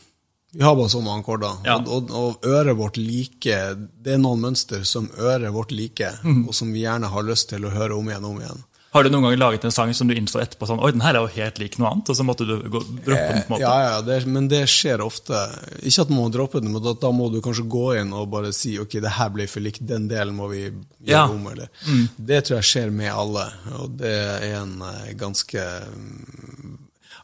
Vi 0.54 0.62
har 0.68 0.76
bare 0.76 0.92
så 0.92 1.00
mange 1.02 1.24
akkorder, 1.24 1.64
Ja. 1.66 1.80
og, 1.80 2.12
og, 2.12 2.12
og 2.12 2.46
øret 2.46 2.78
vårt 2.78 3.00
liker 3.00 3.80
Det 3.80 4.14
er 4.14 4.22
noen 4.22 4.44
mønster 4.44 4.84
som 4.84 5.08
øret 5.18 5.56
vårt 5.56 5.72
liker, 5.72 6.20
mm. 6.22 6.44
og 6.52 6.54
som 6.54 6.76
vi 6.76 6.84
gjerne 6.84 7.10
har 7.10 7.26
lyst 7.32 7.48
til 7.50 7.64
å 7.64 7.72
høre 7.74 7.96
om 7.96 8.12
igjen 8.12 8.28
og 8.28 8.36
om 8.36 8.44
igjen. 8.44 8.64
Har 8.94 9.04
du 9.04 9.10
noen 9.10 9.24
gang 9.26 9.38
laget 9.42 9.64
en 9.66 9.74
sang 9.74 9.90
som 9.98 10.06
du 10.08 10.14
innså 10.14 10.38
etterpå 10.44 10.68
sånn, 10.70 10.78
oi, 10.86 10.92
den 10.94 11.02
her 11.02 11.18
er 11.18 11.24
jo 11.26 11.32
helt 11.34 11.58
lik 11.58 11.80
noe 11.82 11.90
annet, 11.90 12.12
og 12.14 12.18
så 12.20 12.26
måtte 12.28 12.46
du 12.46 12.52
gå, 12.70 12.82
droppe 13.08 13.24
den 13.34 13.40
på 13.48 13.48
en 13.48 13.54
måte? 13.56 13.62
Ja, 13.64 13.72
ja, 13.88 13.96
det, 14.06 14.18
men 14.30 14.50
det 14.52 14.60
skjer 14.70 15.02
ofte. 15.02 15.40
Ikke 15.82 16.06
at 16.06 16.12
man 16.14 16.20
må 16.20 16.28
droppe 16.36 16.62
den, 16.62 16.70
men 16.76 16.86
da, 17.02 17.10
må 17.16 17.32
du 17.34 17.40
kanskje 17.42 17.66
gå 17.74 17.86
inn 18.04 18.14
og 18.14 18.30
bare 18.36 18.52
si 18.54 18.76
ok, 18.82 19.00
det 19.02 19.16
her 19.18 19.34
ble 19.34 19.48
for 19.50 19.66
likt, 19.66 19.82
den 19.90 20.06
delen 20.12 20.38
må 20.38 20.52
vi 20.54 20.62
gjøre 20.68 21.10
Ja. 21.10 21.24
om. 21.26 21.48
Eller. 21.50 21.74
Det 22.18 22.44
tror 22.46 22.60
jeg 22.60 22.70
skjer 22.70 22.94
med 22.94 23.10
alle, 23.12 23.48
og 23.82 23.98
det 23.98 24.14
er 24.14 24.48
en 24.62 24.78
eh, 24.92 25.12
ganske 25.18 25.66
mm, 25.98 26.78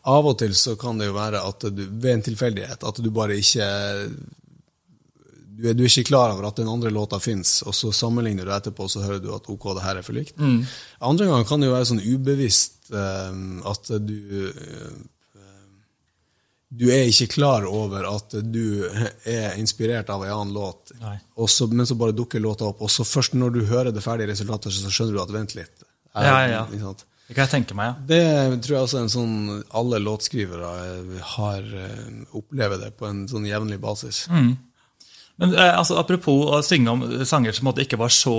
Av 0.09 0.25
og 0.25 0.37
til 0.39 0.53
så 0.55 0.73
kan 0.79 0.97
det 0.97 1.09
jo 1.09 1.13
være 1.17 1.41
at 1.43 1.65
du, 1.75 1.81
ved 2.01 2.13
en 2.15 2.21
tilfeldighet, 2.31 2.81
at 2.87 3.01
du 3.03 3.09
bare 3.13 3.35
ikke 3.37 3.65
du 5.59 5.67
er, 5.69 5.75
du 5.75 5.83
er 5.83 5.91
ikke 5.91 6.07
klar 6.09 6.31
over 6.33 6.47
at 6.49 6.59
den 6.61 6.69
andre 6.71 6.91
låta 6.95 7.19
fins, 7.19 7.59
og 7.67 7.75
så 7.75 7.91
sammenligner 7.95 8.47
du 8.47 8.53
etterpå, 8.55 8.87
og 8.87 8.91
så 8.93 9.03
hører 9.03 9.19
du 9.23 9.29
at 9.35 9.47
ok, 9.51 9.69
det 9.77 9.83
her 9.85 9.99
er 9.99 10.05
for 10.07 10.15
likt. 10.15 10.39
Andre 11.03 11.27
ganger 11.29 11.47
kan 11.49 11.59
det 11.63 11.67
jo 11.69 11.75
være 11.75 11.89
sånn 11.91 12.03
ubevisst 12.05 12.91
eh, 12.95 13.39
at 13.73 13.95
du 14.07 14.19
eh, 14.49 14.99
du 16.69 16.85
er 16.93 17.07
ikke 17.09 17.31
klar 17.33 17.65
over 17.65 18.05
at 18.05 18.35
du 18.45 18.83
er 19.25 19.55
inspirert 19.57 20.09
av 20.13 20.21
en 20.21 20.33
annen 20.35 20.51
låt, 20.53 20.91
og 21.33 21.49
så, 21.49 21.65
men 21.67 21.87
så 21.89 21.95
bare 21.97 22.13
dukker 22.13 22.43
låta 22.43 22.67
opp. 22.69 22.83
Og 22.85 22.91
så 22.93 23.01
først 23.09 23.33
når 23.33 23.55
du 23.55 23.63
hører 23.65 23.89
det 23.89 24.03
ferdige 24.05 24.29
resultatet, 24.29 24.75
så 24.77 24.91
skjønner 24.93 25.17
du 25.17 25.21
at 25.23 25.33
vent 25.33 25.55
litt. 25.57 25.81
Ja, 26.13 26.27
ja, 26.27 26.43
ja. 26.51 26.61
Ikke 26.69 26.83
sant? 26.91 27.05
Det 27.25 27.35
kan 27.37 27.45
jeg 27.47 27.53
tenke 27.55 27.75
meg, 27.77 27.89
ja. 27.89 27.95
Det 28.09 28.61
tror 28.65 28.75
jeg 28.75 28.85
også 28.85 28.99
er 28.99 29.07
en 29.07 29.11
sånn 29.13 29.33
alle 29.81 29.99
låtskrivere 30.01 30.69
har 31.33 31.73
eh, 31.81 32.07
opplever 32.37 32.81
det 32.85 32.91
på 33.01 33.09
en 33.09 33.25
sånn 33.29 33.49
jevnlig 33.49 33.81
basis. 33.81 34.23
Men 35.39 35.53
eh, 35.55 35.71
altså, 35.79 35.95
apropos 36.01 36.49
å 36.51 36.59
synge 36.65 36.91
om 36.91 37.05
sanger 37.25 37.55
som 37.55 37.71
en 37.71 37.79
ikke 37.85 37.99
var 37.99 38.11
så 38.11 38.35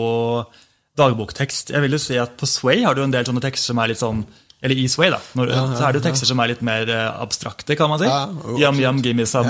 dagboktekst. 0.99 1.71
Jeg 1.73 1.83
vil 1.85 1.95
jo 1.97 2.01
si 2.03 2.17
at 2.21 2.37
På 2.39 2.49
Sway 2.51 2.83
har 2.85 2.97
du 2.99 3.03
en 3.05 3.13
del 3.15 3.27
sånne 3.29 3.43
tekster 3.45 3.71
som 3.73 3.79
er 3.81 3.93
litt 3.93 4.01
sånn 4.01 4.25
Eller 4.61 4.77
i 4.77 4.89
Sway, 4.93 5.09
da. 5.13 5.21
Når, 5.39 5.53
så 5.79 5.85
er 5.87 5.95
det 5.95 6.01
jo 6.01 6.05
tekster 6.05 6.29
som 6.29 6.41
er 6.43 6.51
litt 6.51 6.65
mer 6.67 6.91
eh, 6.93 7.07
abstrakte, 7.23 7.77
kan 7.79 7.89
man 7.89 8.03
si. 8.03 8.09
Ja, 8.11 8.27
Yam, 8.61 8.81
yam, 8.83 8.99
gimme 9.01 9.25
some. 9.31 9.49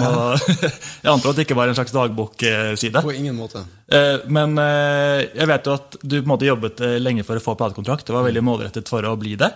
Jeg 1.03 1.11
antar 1.11 1.33
at 1.33 1.41
det 1.41 1.47
ikke 1.49 1.57
var 1.59 1.73
en 1.73 1.79
slags 1.79 1.95
dagbokside. 1.97 3.03
På 3.03 3.15
ingen 3.17 3.35
måte. 3.35 3.65
Eh, 3.91 4.21
Men 4.31 4.55
jeg 4.61 5.49
vet 5.51 5.67
jo 5.67 5.75
at 5.75 5.97
du 6.05 6.21
på 6.21 6.23
en 6.23 6.31
måte 6.37 6.47
jobbet 6.47 6.85
lenge 7.03 7.25
for 7.27 7.41
å 7.41 7.43
få 7.43 7.57
platekontrakt. 7.59 8.07
Det 8.07 8.15
var 8.15 8.29
veldig 8.29 8.45
målrettet 8.47 8.93
for 8.93 9.03
å 9.11 9.17
bli 9.19 9.35
det. 9.41 9.51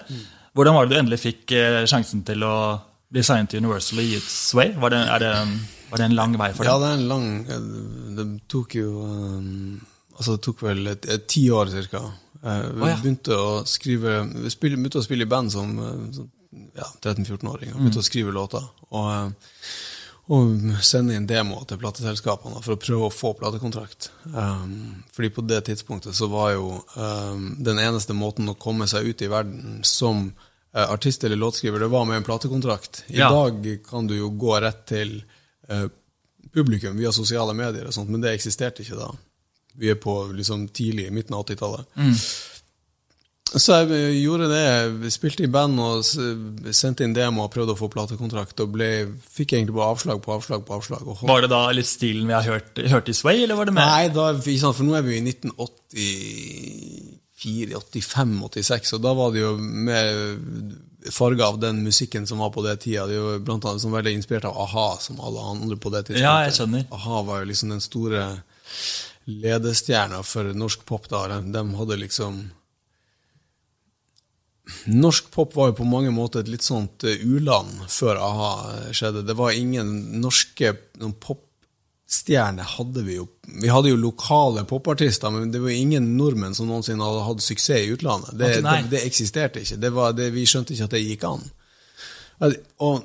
Hvordan 0.59 0.75
var 0.75 0.89
det 0.89 0.97
du 0.97 1.01
endelig 1.05 1.21
fikk 1.23 1.55
sjansen 1.91 2.25
til 2.27 2.43
å 2.49 2.57
bli 3.15 3.23
signet 3.23 3.53
til 3.55 3.63
Universal 3.63 4.03
og 4.03 4.11
gi 4.11 4.19
ut 4.19 4.27
Sway? 4.35 4.75
Var 4.75 4.91
det, 4.97 5.01
er 5.15 5.23
det, 5.23 5.33
var 5.95 6.03
det 6.03 6.09
en 6.11 6.17
lang 6.19 6.37
vei 6.41 6.51
for 6.57 6.67
deg? 6.67 6.71
Ja, 6.73 6.77
det 6.83 6.91
er 6.91 6.99
en 6.99 7.09
lang 7.11 7.27
Det 8.19 8.27
tok 8.53 8.75
jo 8.79 8.91
um, 9.07 9.81
Altså, 10.15 10.37
det 10.37 10.45
tok 10.47 10.61
vel 10.67 10.87
et, 10.93 11.07
et 11.11 11.25
ti 11.31 11.47
år 11.51 11.71
cirka. 11.73 12.01
Eh, 12.45 12.67
vi 12.77 12.91
begynte 13.01 13.35
å 13.35 13.49
skrive 13.67 14.21
Vi 14.45 14.53
spille, 14.53 14.77
begynte 14.79 15.01
å 15.01 15.07
spille 15.07 15.27
i 15.27 15.31
band 15.33 15.51
som 15.55 15.73
eh, 15.83 16.21
ja, 16.79 16.87
13-14-åring. 17.03 17.73
og 17.75 17.81
Begynte 17.83 18.03
å 18.03 18.07
skrive 18.07 18.35
låter. 18.37 18.63
Og, 18.95 19.09
eh, 19.11 19.59
og 20.35 20.79
sende 20.87 21.17
inn 21.19 21.27
demoer 21.29 21.67
til 21.69 21.81
plateselskapene 21.83 22.63
for 22.65 22.77
å 22.77 22.81
prøve 22.81 23.09
å 23.09 23.13
få 23.13 23.35
platekontrakt. 23.41 24.07
Um, 24.31 25.03
fordi 25.13 25.33
på 25.37 25.43
det 25.51 25.65
tidspunktet 25.67 26.15
så 26.17 26.31
var 26.33 26.55
jo 26.55 26.71
um, 26.95 27.51
den 27.59 27.83
eneste 27.83 28.15
måten 28.17 28.49
å 28.49 28.55
komme 28.57 28.87
seg 28.89 29.11
ut 29.11 29.25
i 29.27 29.29
verden 29.35 29.83
som 29.85 30.29
uh, 30.31 30.87
artist 30.87 31.27
eller 31.27 31.43
låtskriver, 31.43 31.83
det 31.83 31.91
var 31.93 32.07
med 32.09 32.23
en 32.23 32.29
platekontrakt. 32.31 33.03
I 33.13 33.19
Ja. 33.19 33.29
dag 33.35 33.67
kan 33.91 34.07
du 34.09 34.15
jo 34.17 34.31
gå 34.31 34.57
rett 34.65 34.87
til 34.95 35.19
eh, 35.69 35.87
publikum 36.55 36.99
via 36.99 37.13
sosiale 37.13 37.55
medier, 37.57 37.87
og 37.89 37.95
sånt, 37.97 38.11
men 38.13 38.21
det 38.25 38.35
eksisterte 38.35 38.83
ikke 38.85 38.99
da. 38.99 39.09
Vi 39.81 39.87
er 39.91 39.97
på 39.99 40.13
liksom 40.35 40.69
tidlig, 40.75 41.13
midten 41.13 41.35
av 41.35 41.41
80-tallet. 41.47 41.85
Så 43.55 43.77
jeg 43.87 44.17
gjorde 44.25 44.49
det. 44.51 44.63
Jeg 44.63 45.13
spilte 45.15 45.45
i 45.47 45.53
band 45.53 45.79
og 45.83 46.05
sendte 46.75 47.05
inn 47.07 47.15
demo 47.15 47.43
og 47.45 47.53
prøvde 47.55 47.73
å 47.75 47.79
få 47.79 47.89
platekontrakt. 47.93 48.61
Og 48.65 48.69
ble, 48.75 48.89
fikk 49.37 49.51
egentlig 49.55 49.77
bare 49.77 49.93
avslag 49.95 50.19
på 50.25 50.35
avslag 50.35 50.61
på 50.67 50.75
avslag. 50.79 51.03
Var 51.29 51.41
det 51.45 51.51
da 51.53 51.63
litt 51.77 51.91
stilen 51.91 52.29
vi 52.31 52.35
har 52.35 52.47
hørt, 52.49 52.73
hørt 52.91 53.11
i 53.11 53.15
Sway, 53.15 53.39
eller 53.45 53.57
var 53.59 53.67
det 53.71 53.77
mer? 53.77 53.87
Nei, 53.93 54.07
da, 54.15 54.25
ikke 54.41 54.65
sant, 54.65 54.79
for 54.79 54.85
nå 54.89 54.93
er 54.99 55.05
vi 55.07 55.13
jo 55.15 55.21
i 55.21 55.29
1984, 55.31 57.79
85, 57.79 58.35
86, 58.49 58.97
og 58.97 59.01
da 59.05 59.11
var 59.21 59.29
det 59.35 59.41
jo 59.45 59.53
med 59.61 60.09
farge 61.13 61.45
av 61.45 61.59
den 61.61 61.83
musikken 61.85 62.27
som 62.27 62.39
var 62.39 62.51
på 62.51 62.63
det 62.65 62.77
tida. 62.85 63.07
De 63.07 63.19
var 63.19 63.39
blant 63.45 63.65
annet 63.65 63.83
som 63.83 63.93
veldig 63.93 64.15
inspirert 64.17 64.49
av 64.49 64.59
a-ha, 64.65 64.89
som 65.01 65.21
alle 65.21 65.41
andre 65.53 65.77
på 65.77 65.93
det 65.93 66.07
tidspunktet. 66.09 66.25
Ja, 66.25 66.45
jeg 66.47 66.57
skjønner. 66.57 66.87
A-ha 66.95 67.23
var 67.29 67.43
jo 67.43 67.51
liksom 67.51 67.75
den 67.75 67.85
store 67.85 68.27
ledestjerna 69.25 70.23
for 70.27 70.53
norsk 70.57 70.85
pop 70.89 71.09
da. 71.13 71.27
De, 71.33 71.41
de 71.55 71.65
hadde 71.81 72.01
liksom 72.03 72.45
Norsk 74.89 75.27
pop 75.29 75.53
var 75.59 75.69
jo 75.69 75.75
på 75.77 75.85
mange 75.85 76.09
måter 76.15 76.41
et 76.41 76.49
litt 76.49 76.65
sånt 76.65 77.05
eh, 77.05 77.21
u-land 77.21 77.83
før 77.93 78.17
a-ha 78.17 78.53
skjedde. 78.97 79.27
Det 79.29 79.37
var 79.37 79.53
ingen 79.53 79.91
norske 80.23 80.71
noen 81.03 81.13
popstjerner 82.05 82.63
hadde 82.63 83.03
vi 83.03 83.17
jo. 83.17 83.27
Vi 83.63 83.69
hadde 83.69 83.89
jo 83.89 83.97
lokale 83.97 84.65
popartister, 84.65 85.31
men 85.31 85.51
det 85.53 85.61
var 85.61 85.71
jo 85.71 85.77
ingen 85.77 86.17
nordmenn 86.17 86.55
som 86.55 86.69
noensinne 86.69 87.05
hadde 87.05 87.25
hatt 87.25 87.43
suksess 87.43 87.87
i 87.87 87.93
utlandet. 87.93 88.39
Det, 88.39 88.63
det, 88.63 88.77
det 88.91 89.05
eksisterte 89.07 89.61
ikke. 89.61 89.77
Det 89.77 89.91
var, 89.91 90.13
det, 90.13 90.31
vi 90.35 90.47
skjønte 90.47 90.75
ikke 90.75 90.85
at 90.85 90.95
det 90.95 91.03
gikk 91.03 91.25
an. 91.25 91.45
Og 92.85 93.05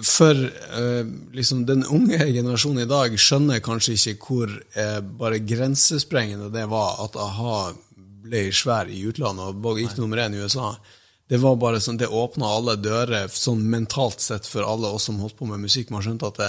for 0.00 0.34
eh, 0.34 1.06
liksom 1.36 1.66
den 1.66 1.84
unge 1.84 2.18
generasjonen 2.36 2.84
i 2.84 2.88
dag 2.88 3.16
skjønner 3.18 3.60
kanskje 3.60 3.96
ikke 3.96 4.16
hvor 4.26 4.54
eh, 4.74 5.00
bare 5.00 5.42
grensesprengende 5.44 6.50
det 6.50 6.66
var 6.70 7.04
at 7.04 7.18
a-ha 7.20 7.72
ble 8.24 8.48
svær 8.54 8.88
i 8.88 9.02
utlandet 9.08 9.60
og 9.64 9.78
gikk 9.80 9.98
nummer 9.98 10.22
én 10.24 10.36
i 10.36 10.40
USA. 10.40 10.74
Det 11.30 11.38
var 11.38 11.56
bare 11.60 11.80
sånn, 11.80 11.98
det 12.00 12.08
åpna 12.10 12.48
alle 12.48 12.74
dører 12.80 13.30
sånn 13.30 13.62
mentalt 13.70 14.20
sett 14.20 14.48
for 14.50 14.66
alle 14.66 14.90
oss 14.90 15.06
som 15.06 15.20
holdt 15.22 15.36
på 15.38 15.46
med 15.46 15.62
musikk. 15.62 15.92
Man 15.94 16.02
skjønte 16.02 16.30
at 16.32 16.40
det, 16.40 16.48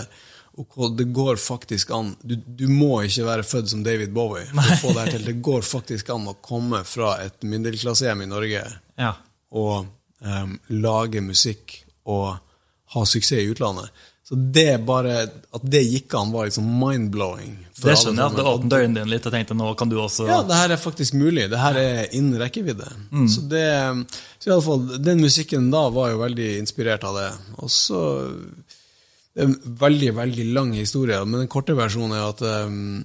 ok, 0.61 0.77
det 0.97 1.07
går 1.15 1.39
faktisk 1.41 1.91
an 1.97 2.13
du, 2.21 2.35
du 2.35 2.67
må 2.71 3.01
ikke 3.07 3.25
være 3.27 3.45
født 3.47 3.71
som 3.73 3.81
David 3.85 4.13
Bowie 4.15 4.45
for 4.51 4.61
å 4.75 4.77
få 4.83 4.93
det 4.95 5.01
her 5.05 5.11
til. 5.17 5.25
Det 5.31 5.37
går 5.49 5.65
faktisk 5.67 6.13
an 6.13 6.29
å 6.31 6.37
komme 6.45 6.83
fra 6.87 7.15
et 7.25 7.41
middelklassehjem 7.47 8.23
i 8.25 8.29
Norge 8.31 8.63
Ja. 9.01 9.15
og 9.51 9.89
um, 10.21 10.55
lage 10.69 11.21
musikk 11.25 11.79
og 12.09 12.37
ha 12.93 13.05
suksess 13.07 13.39
i 13.41 13.51
utlandet. 13.51 13.89
Så 14.31 14.37
det 14.55 14.77
bare, 14.87 15.25
at 15.27 15.63
det 15.67 15.81
gikk 15.83 16.13
an, 16.15 16.29
var 16.31 16.45
liksom 16.47 16.67
mind-blowing. 16.79 17.55
Det 17.81 17.95
skjønner 17.99 18.21
jeg 18.21 18.31
at 18.31 18.37
det 18.37 18.45
åpnet 18.47 18.75
øynene 18.77 18.99
dine 19.01 19.11
litt 19.11 19.25
og 19.27 19.33
tenkte 19.33 19.57
nå 19.59 19.71
kan 19.75 19.89
du 19.91 19.97
også 19.99 20.27
Ja, 20.29 20.37
det 20.47 20.55
her 20.55 20.71
er 20.75 20.79
faktisk 20.79 21.17
mulig. 21.19 21.49
Det 21.51 21.59
her 21.59 21.79
er 21.81 22.13
innen 22.15 22.39
rekkevidde. 22.39 22.87
Mm. 23.11 23.25
Så 23.27 23.43
det, 23.51 23.65
så 24.39 24.47
i 24.49 24.53
alle 24.53 24.63
fall, 24.67 24.85
den 25.03 25.23
musikken 25.25 25.67
da 25.73 25.81
var 25.91 26.13
jo 26.13 26.21
veldig 26.21 26.47
inspirert 26.61 27.03
av 27.09 27.17
det. 27.19 27.27
Og 27.59 27.73
så 27.75 27.99
Det 29.31 29.43
er 29.43 29.47
en 29.47 29.79
veldig, 29.79 30.11
veldig 30.17 30.45
lang 30.55 30.73
historie, 30.75 31.17
men 31.25 31.43
den 31.43 31.51
korte 31.51 31.75
versjonen 31.77 32.17
er 32.17 32.29
at 32.33 32.45
um, 32.67 33.01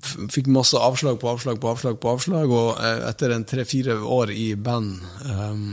Fikk 0.00 0.46
masse 0.48 0.78
avslag 0.80 1.18
på 1.20 1.28
avslag 1.28 1.58
på 1.60 1.68
avslag 1.68 1.98
på 2.00 2.08
avslag, 2.08 2.52
og 2.56 2.78
eh, 2.80 3.02
etter 3.10 3.34
en 3.34 3.42
tre-fire 3.44 3.98
år 4.00 4.30
i 4.32 4.46
band 4.56 4.94
um, 5.28 5.66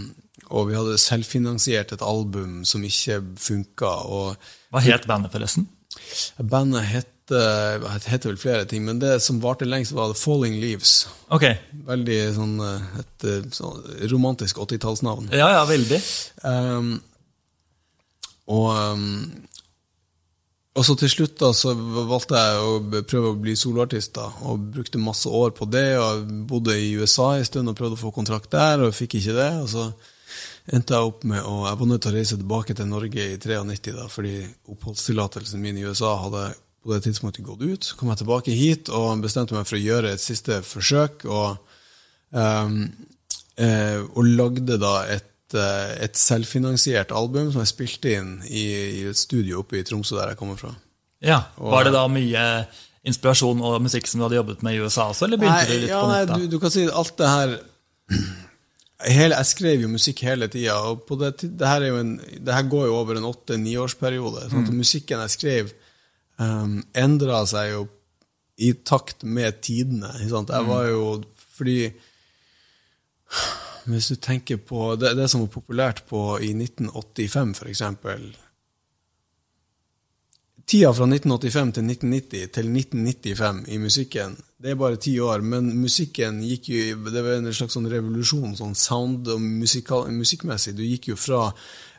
og 0.52 0.70
vi 0.70 0.76
hadde 0.76 0.98
selvfinansiert 1.00 1.94
et 1.96 2.04
album 2.04 2.62
som 2.68 2.84
ikke 2.84 3.22
funka, 3.40 3.94
og 4.08 4.50
Hva 4.76 4.84
het 4.84 5.08
bandet, 5.08 5.32
forresten? 5.32 5.68
bandet 6.38 6.88
het 6.92 7.14
heter 7.28 8.30
vel 8.30 8.38
flere 8.40 8.66
ting, 8.66 8.86
men 8.86 9.02
det 9.02 9.18
som 9.24 9.42
varte 9.44 9.66
lengst, 9.68 9.92
var 9.92 10.14
The 10.14 10.20
Falling 10.20 10.62
Leaves. 10.62 11.08
Ok. 11.28 11.44
Veldig 11.88 12.20
sånn 12.38 12.54
eh, 12.64 12.86
et 13.02 13.28
eh, 13.28 13.50
sånn 13.52 13.82
romantisk 14.14 14.62
80-tallsnavn. 14.64 15.28
Ja, 15.36 15.50
ja, 15.58 15.66
veldig. 15.68 16.00
Um, 16.44 16.94
og 18.48 18.68
um, 18.72 19.22
og 20.78 20.86
så 20.86 20.94
til 20.94 21.10
slutt 21.10 21.40
da, 21.42 21.50
så 21.58 21.72
valgte 21.74 22.38
jeg 22.38 22.58
å 22.62 22.74
prøve 23.10 23.32
å 23.32 23.38
bli 23.42 23.56
soloartist, 23.58 24.12
da, 24.14 24.28
og 24.46 24.68
brukte 24.76 25.02
masse 25.02 25.30
år 25.30 25.56
på 25.58 25.66
det. 25.74 25.98
og 25.98 26.28
Bodde 26.50 26.76
i 26.78 26.92
USA 27.00 27.32
en 27.34 27.48
stund 27.48 27.72
og 27.72 27.78
prøvde 27.80 27.98
å 27.98 28.02
få 28.04 28.12
kontrakt 28.14 28.52
der, 28.54 28.84
og 28.86 28.94
fikk 28.94 29.18
ikke 29.18 29.34
det. 29.40 29.50
og 29.64 29.72
så 29.72 29.88
endte 30.68 30.94
jeg 30.94 31.10
opp 31.10 31.24
med 31.26 31.42
å 31.48 31.66
Jeg 31.66 31.80
var 31.80 31.90
nødt 31.90 32.02
til 32.06 32.12
å 32.12 32.18
reise 32.18 32.38
tilbake 32.38 32.76
til 32.78 32.90
Norge 32.92 33.26
i 33.26 33.38
93, 33.42 33.96
da, 33.96 34.06
fordi 34.12 34.36
oppholdstillatelsen 34.70 35.64
min 35.64 35.80
i 35.80 35.88
USA 35.88 36.14
hadde 36.22 36.44
på 36.84 36.94
det 36.94 37.02
tidspunktet 37.08 37.46
gått 37.48 37.64
ut. 37.64 37.84
Så 37.84 37.98
kom 37.98 38.12
jeg 38.12 38.22
tilbake 38.22 38.54
hit 38.54 38.92
og 38.94 39.24
bestemte 39.24 39.58
meg 39.58 39.66
for 39.66 39.80
å 39.80 39.82
gjøre 39.82 40.14
et 40.14 40.22
siste 40.22 40.62
forsøk, 40.62 41.26
og, 41.26 41.58
um, 42.38 42.84
eh, 43.58 43.98
og 44.14 44.30
lagde 44.30 44.78
da 44.78 44.94
et, 45.10 45.26
eh, 45.56 45.94
et 46.08 46.18
selvfinansiert 46.20 47.14
album 47.16 47.52
som 47.54 47.64
jeg 47.64 47.72
spilte 47.72 48.12
inn 48.18 48.34
i, 48.50 48.66
i 49.00 49.06
et 49.12 49.20
studio 49.20 49.62
oppe 49.64 49.80
i 49.80 49.86
Tromsø, 49.88 50.18
der 50.18 50.34
jeg 50.34 50.40
kommer 50.42 50.60
fra. 50.60 50.74
Ja, 51.24 51.44
Var 51.58 51.88
det 51.88 51.94
da 51.96 52.04
mye 52.12 52.44
inspirasjon 53.08 53.62
og 53.64 53.80
musikk 53.82 54.10
som 54.10 54.20
du 54.20 54.28
hadde 54.28 54.40
jobbet 54.40 54.66
med 54.66 54.76
i 54.76 54.82
USA 54.84 55.08
også, 55.12 55.26
eller 55.28 55.40
begynte 55.42 55.70
du 55.70 55.80
litt 55.80 55.94
ja, 55.94 56.02
på 56.04 56.12
nei, 56.12 56.20
nytt 56.20 56.34
da? 56.34 56.38
du, 56.42 56.52
du 56.52 56.60
kan 56.62 56.74
si 56.74 56.84
alt 56.90 57.16
det 57.18 57.32
her 57.32 57.56
hele, 59.18 59.38
Jeg 59.38 59.50
skrev 59.52 59.84
jo 59.86 59.92
musikk 59.92 60.24
hele 60.28 60.50
tida, 60.52 60.78
og 60.90 61.06
på 61.08 61.18
det, 61.22 61.34
det, 61.46 61.68
her 61.68 61.86
er 61.86 62.00
en, 62.02 62.16
det 62.20 62.56
her 62.56 62.68
går 62.70 62.88
jo 62.90 62.98
over 62.98 63.20
en 63.20 63.30
åtte-niårsperiode. 63.30 64.48
Sånn 64.52 64.66
at 64.66 64.74
musikken 64.74 65.22
jeg 65.26 65.36
skrev, 65.36 65.72
um, 66.42 66.80
endra 66.98 67.44
seg 67.50 67.76
jo 67.76 67.86
i 68.58 68.72
takt 68.88 69.22
med 69.22 69.60
tidene. 69.62 70.16
Jeg 70.18 70.66
var 70.66 70.88
jo 70.90 71.02
Fordi 71.58 71.92
Hvis 73.88 74.10
du 74.12 74.18
tenker 74.20 74.60
på 74.60 74.96
det, 75.00 75.14
det 75.16 75.30
som 75.32 75.46
var 75.46 75.54
populært 75.54 76.04
på 76.10 76.38
i 76.44 76.52
1985, 76.52 77.56
for 77.62 77.72
eksempel 77.72 78.28
Tida 80.68 80.90
fra 80.92 81.06
1985 81.08 81.70
til 81.78 81.86
1990 81.88 82.50
til 82.52 82.66
1995 82.76 83.62
i 83.72 83.78
musikken, 83.80 84.34
det 84.60 84.74
er 84.74 84.80
bare 84.80 85.00
ti 85.00 85.14
år, 85.24 85.40
men 85.40 85.70
musikken 85.80 86.42
gikk 86.44 86.68
jo 86.74 87.06
Det 87.14 87.24
var 87.24 87.38
en 87.38 87.54
slags 87.54 87.78
sånn 87.78 87.88
revolusjon, 87.88 88.58
sånn 88.58 88.76
sound 88.76 89.30
og 89.32 89.40
musikal, 89.40 90.10
musikkmessig. 90.12 90.74
Du 90.76 90.84
gikk 90.84 91.14
jo 91.14 91.16
fra 91.16 91.46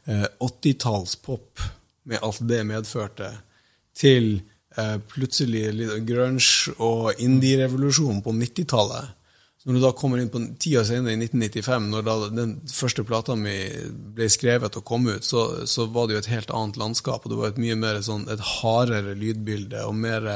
eh, 0.04 0.26
80-tallspop, 0.45 1.64
med 2.12 2.21
alt 2.21 2.42
det 2.50 2.61
medførte, 2.68 3.30
til 3.97 4.35
eh, 4.76 4.99
plutselig 5.00 6.02
grunge 6.04 6.75
og 6.76 7.23
indie-revolusjon 7.25 8.21
på 8.26 8.37
90-tallet. 8.37 9.14
Når 9.69 9.77
du 9.77 9.83
da 9.85 9.91
kommer 9.93 10.17
inn 10.17 10.31
på 10.33 10.41
tida 10.57 10.81
senere, 10.89 11.13
i 11.13 11.21
1995, 11.27 11.89
når 11.93 12.05
da 12.07 12.13
den 12.33 12.55
første 12.73 13.03
plata 13.05 13.35
mi 13.37 13.53
ble 14.17 14.31
skrevet 14.33 14.79
og 14.81 14.87
kom 14.89 15.05
ut, 15.11 15.27
så, 15.29 15.67
så 15.69 15.85
var 15.93 16.09
det 16.09 16.17
jo 16.17 16.23
et 16.23 16.31
helt 16.33 16.53
annet 16.57 16.79
landskap, 16.81 17.27
og 17.27 17.35
det 17.35 17.37
var 17.37 17.53
et 17.53 17.61
mye 17.61 17.77
mer 17.77 18.01
sånn, 18.07 18.25
et 18.33 18.41
hardere 18.41 19.13
lydbilde, 19.21 19.83
og 19.85 19.99
mer, 20.01 20.31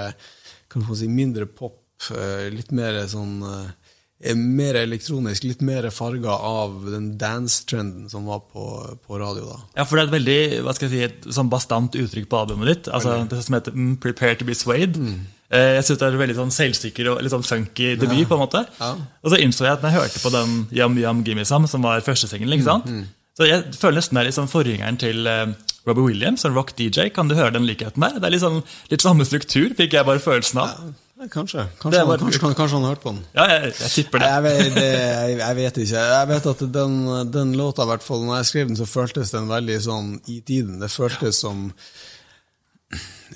kan 0.69 0.85
få 0.85 0.99
si, 1.01 1.09
mindre 1.09 1.49
pop, 1.49 1.81
eh, 2.13 2.51
litt 2.53 2.77
mer 2.77 3.01
sånn 3.09 3.41
eh, 3.49 4.37
mer 4.37 4.77
elektronisk, 4.79 5.49
litt 5.49 5.63
mer 5.65 5.89
farga 5.91 6.37
av 6.37 6.85
den 6.93 7.15
dance-trenden 7.19 8.13
som 8.13 8.29
var 8.29 8.45
på, 8.53 8.65
på 9.01 9.19
radio 9.19 9.49
da. 9.49 9.61
Ja, 9.81 9.87
for 9.89 9.97
det 9.97 10.05
er 10.05 10.11
et 10.11 10.17
veldig 10.19 10.41
hva 10.67 10.77
skal 10.77 10.89
jeg 10.89 10.93
si, 10.93 11.07
et 11.09 11.35
sånn 11.41 11.51
bastant 11.51 11.97
uttrykk 11.99 12.29
på 12.31 12.45
albumet 12.45 12.69
ditt. 12.69 12.93
altså 12.93 13.23
Det 13.31 13.41
som 13.43 13.57
heter 13.57 13.75
mm, 13.75 13.97
'Prepare 13.97 14.37
to 14.39 14.45
be 14.45 14.55
swayed'. 14.55 15.01
Eh, 15.01 15.42
Jeg 15.53 15.85
synes 15.85 15.99
det 16.01 16.07
er 16.07 16.15
en 16.17 16.23
veldig 16.23 16.37
sånn 16.39 16.53
selvsikker 16.55 17.09
og 17.13 17.23
litt 17.23 17.33
sånn 17.35 17.45
funky 17.45 17.91
debut. 18.01 18.25
på 18.31 18.39
en 18.39 18.41
måte. 18.47 18.63
Ja. 18.81 18.95
Og 19.23 19.31
så 19.35 19.41
innså 19.43 19.67
jeg 19.67 19.73
at 19.77 19.83
når 19.85 19.93
jeg 19.93 20.01
hørte 20.01 20.23
på 20.25 20.31
den 20.33 20.55
Yum 20.73 21.25
Gimme 21.27 21.45
Some, 21.45 21.69
som 21.69 21.83
var 21.85 22.01
førstesingelen, 22.01 22.57
ikke 22.57 22.71
sant? 22.71 22.89
Så 23.37 23.47
jeg 23.49 23.75
føler 23.77 24.01
nesten 24.01 24.17
det 24.17 24.23
er 24.23 24.29
litt 24.31 24.37
sånn 24.37 24.49
forgjengeren 24.53 24.99
til 25.01 25.27
eh, 25.27 25.53
Robbie 25.89 26.05
Williams, 26.09 26.45
en 26.45 26.53
rock-DJ. 26.57 27.11
Kan 27.17 27.29
du 27.29 27.35
høre 27.35 27.53
den 27.55 27.65
likheten 27.69 28.01
der? 28.05 28.19
Det 28.21 28.29
er 28.29 28.35
litt 28.35 28.43
sånn 28.45 28.59
litt 28.91 29.05
samme 29.05 29.25
struktur, 29.29 29.73
fikk 29.79 29.93
jeg 29.97 30.05
bare 30.09 30.21
følelsen 30.21 30.61
av. 30.63 30.75
Ja, 31.23 31.29
kanskje. 31.33 31.65
Kanskje, 31.81 32.03
var- 32.07 32.19
han, 32.21 32.29
kanskje, 32.33 32.53
kanskje 32.59 32.77
han 32.77 32.85
har 32.89 32.93
hørt 32.97 33.03
på 33.05 33.13
den. 33.15 33.23
Ja, 33.37 33.47
jeg, 33.53 33.73
jeg 33.81 33.91
tipper 33.95 34.21
det. 34.25 34.29
Jeg 34.33 34.43
vet, 34.43 34.77
jeg, 34.85 35.39
jeg 35.41 35.57
vet 35.61 35.81
ikke. 35.85 36.05
Jeg 36.13 36.29
vet 36.33 36.47
at 36.53 36.65
den, 36.77 36.97
den 37.33 37.53
låta, 37.61 37.85
i 37.87 37.91
hvert 37.93 38.05
fall, 38.05 38.25
når 38.29 38.41
jeg 38.43 38.51
skrev 38.53 38.69
den, 38.73 38.77
så 38.81 38.89
føltes 38.91 39.33
den 39.33 39.49
veldig 39.53 39.79
sånn 39.89 40.13
i 40.29 40.41
tiden. 40.45 40.77
Det 40.83 40.91
føltes 40.93 41.41
som 41.45 41.69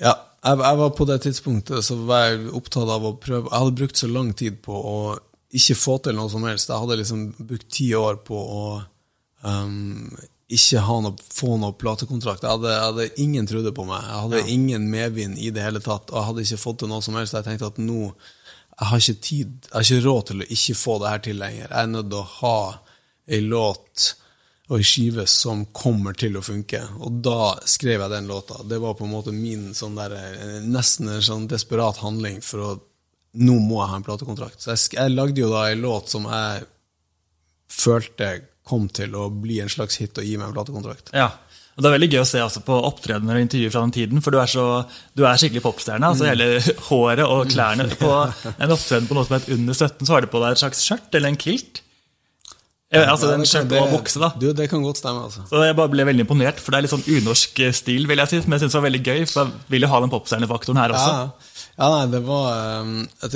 Ja, 0.01 0.13
jeg, 0.47 0.59
jeg 0.63 0.79
var 0.79 0.93
på 0.95 1.07
det 1.09 1.17
tidspunktet 1.25 1.85
så 1.85 1.97
var 2.07 2.25
jeg 2.27 2.47
opptatt 2.55 2.89
av 2.89 3.05
å 3.05 3.15
prøve 3.21 3.49
Jeg 3.49 3.61
hadde 3.61 3.77
brukt 3.81 3.99
så 3.99 4.09
lang 4.11 4.31
tid 4.37 4.61
på 4.65 4.73
å 4.75 4.97
ikke 5.57 5.77
få 5.79 5.97
til 6.03 6.17
noe 6.17 6.29
som 6.31 6.43
helst. 6.47 6.69
Jeg 6.69 6.83
hadde 6.83 6.97
liksom 6.99 7.21
brukt 7.39 7.69
ti 7.71 7.87
år 7.95 8.19
på 8.27 8.35
å 8.35 8.63
um, 9.47 10.09
ikke 10.47 10.81
noe, 11.03 11.13
få 11.33 11.55
noe 11.59 11.75
platekontrakt. 11.79 12.43
Jeg 12.43 12.51
hadde, 12.51 12.71
jeg 12.71 12.83
hadde, 12.83 13.07
ingen 13.23 13.47
trodde 13.49 13.73
på 13.75 13.85
meg. 13.87 14.03
Jeg 14.03 14.23
hadde 14.25 14.41
ja. 14.43 14.49
ingen 14.53 14.89
medvind 14.91 15.39
i 15.39 15.51
det 15.55 15.63
hele 15.63 15.81
tatt. 15.83 16.11
Og 16.11 16.19
jeg 16.19 16.29
hadde 16.29 16.45
ikke 16.45 16.61
fått 16.61 16.81
til 16.83 16.91
noe 16.91 17.03
som 17.05 17.17
helst. 17.19 17.35
Jeg 17.35 17.47
tenkte 17.47 17.71
at 17.71 17.81
nå 17.81 18.11
jeg 18.77 18.91
har 18.91 19.01
ikke 19.01 19.21
tid, 19.25 19.53
jeg 19.65 19.73
har 19.73 19.85
ikke 19.87 20.05
råd 20.05 20.25
til 20.29 20.43
å 20.43 20.47
ikke 20.53 20.77
få 20.77 20.95
det 21.01 21.11
her 21.11 21.21
til 21.25 21.39
lenger. 21.41 21.65
Jeg 21.65 21.79
er 21.81 21.87
nødt 21.89 22.09
til 22.11 22.19
å 22.19 22.27
ha 22.35 22.57
ei 23.27 23.39
låt 23.41 24.09
og 24.67 24.81
ei 24.81 24.85
skive 24.87 25.23
som 25.31 25.63
kommer 25.75 26.17
til 26.19 26.35
å 26.35 26.43
funke. 26.43 26.81
Og 26.99 27.21
da 27.23 27.53
skrev 27.67 28.01
jeg 28.03 28.11
den 28.11 28.27
låta. 28.27 28.59
Det 28.67 28.81
var 28.83 28.97
på 28.99 29.05
en 29.07 29.13
måte 29.13 29.31
min 29.35 29.69
sånn 29.77 29.95
der, 29.95 30.15
nesten 30.67 31.07
en 31.13 31.23
sånn 31.23 31.47
desperat 31.47 32.01
handling 32.03 32.43
for 32.45 32.65
å 32.65 32.75
Nå 33.37 33.53
må 33.61 33.75
jeg 33.83 33.89
ha 33.91 33.97
en 33.99 34.05
platekontrakt. 34.05 34.63
Så 34.63 34.71
jeg, 34.71 34.95
jeg 34.95 35.11
lagde 35.13 35.41
jo 35.43 35.49
da 35.51 35.67
ei 35.67 35.75
låt 35.77 36.09
som 36.09 36.23
jeg 36.31 36.63
følte 37.69 38.29
kom 38.65 38.87
til 38.89 39.13
å 39.19 39.27
bli 39.29 39.59
en 39.61 39.69
slags 39.69 39.99
hit 40.01 40.17
og 40.17 40.25
gi 40.25 40.39
meg 40.39 40.47
en 40.47 40.55
platekontrakt. 40.55 41.11
Ja, 41.13 41.27
og 41.77 41.83
Det 41.83 41.89
er 41.91 41.93
veldig 41.93 42.09
gøy 42.09 42.21
å 42.23 42.25
se 42.25 42.39
altså, 42.41 42.63
på 42.65 42.75
opptredener 42.87 43.37
og 43.37 43.43
intervjuer 43.43 43.73
fra 43.75 43.83
den 43.85 43.93
tiden, 43.93 44.21
for 44.25 44.33
du 44.33 44.39
er, 44.41 44.49
så, 44.49 44.63
du 45.13 45.21
er 45.29 45.37
skikkelig 45.37 45.61
popstjerne. 45.61 46.09
altså 46.09 46.25
Hele 46.25 46.47
håret 46.87 47.27
og 47.27 47.51
klærne. 47.51 47.85
På 47.99 48.09
en 48.55 48.73
opptreden 48.73 49.05
på 49.05 49.17
noe 49.17 49.27
som 49.27 49.37
het 49.37 49.51
Under 49.53 49.77
17, 49.77 50.07
så 50.07 50.15
har 50.15 50.25
du 50.25 50.31
på 50.31 50.41
deg 50.41 50.55
et 50.55 50.63
slags 50.63 50.81
skjørt 50.87 51.19
eller 51.19 51.35
en 51.35 51.37
kilt. 51.37 51.83
Ja, 52.87 53.03
altså 53.11 53.33
den 53.33 53.43
skjørt 53.43 53.73
og 53.75 53.89
bukse, 53.91 54.19
da. 54.21 54.29
Du, 54.39 54.45
Det 54.55 54.69
kan 54.71 54.83
godt 54.83 55.01
stemme. 55.01 55.25
altså. 55.27 55.41
Så 55.49 55.63
Jeg 55.63 55.75
bare 55.75 55.91
ble 55.91 56.05
veldig 56.07 56.23
imponert, 56.23 56.59
for 56.63 56.71
det 56.71 56.77
er 56.77 56.85
litt 56.85 56.93
sånn 56.93 57.09
unorsk 57.17 57.59
stil, 57.75 58.07
vil 58.07 58.21
jeg 58.23 58.31
si, 58.31 58.39
Men 58.45 58.55
jeg 58.55 58.63
synes 58.63 58.77
var 58.79 58.85
veldig 58.87 59.01
gøy. 59.03 59.25
For 59.27 59.41
jeg 59.43 59.73
vil 59.73 59.83
jo 59.83 59.89
ha 59.91 59.99
den 60.03 60.13
popstjernefaktoren 60.13 60.79
her 60.79 60.93
også. 60.95 61.09
Ja, 61.11 61.65
ja 61.81 61.89
nei, 61.91 62.05
det 62.13 62.21
var 62.29 62.47
um, 62.85 62.93
et, 63.27 63.35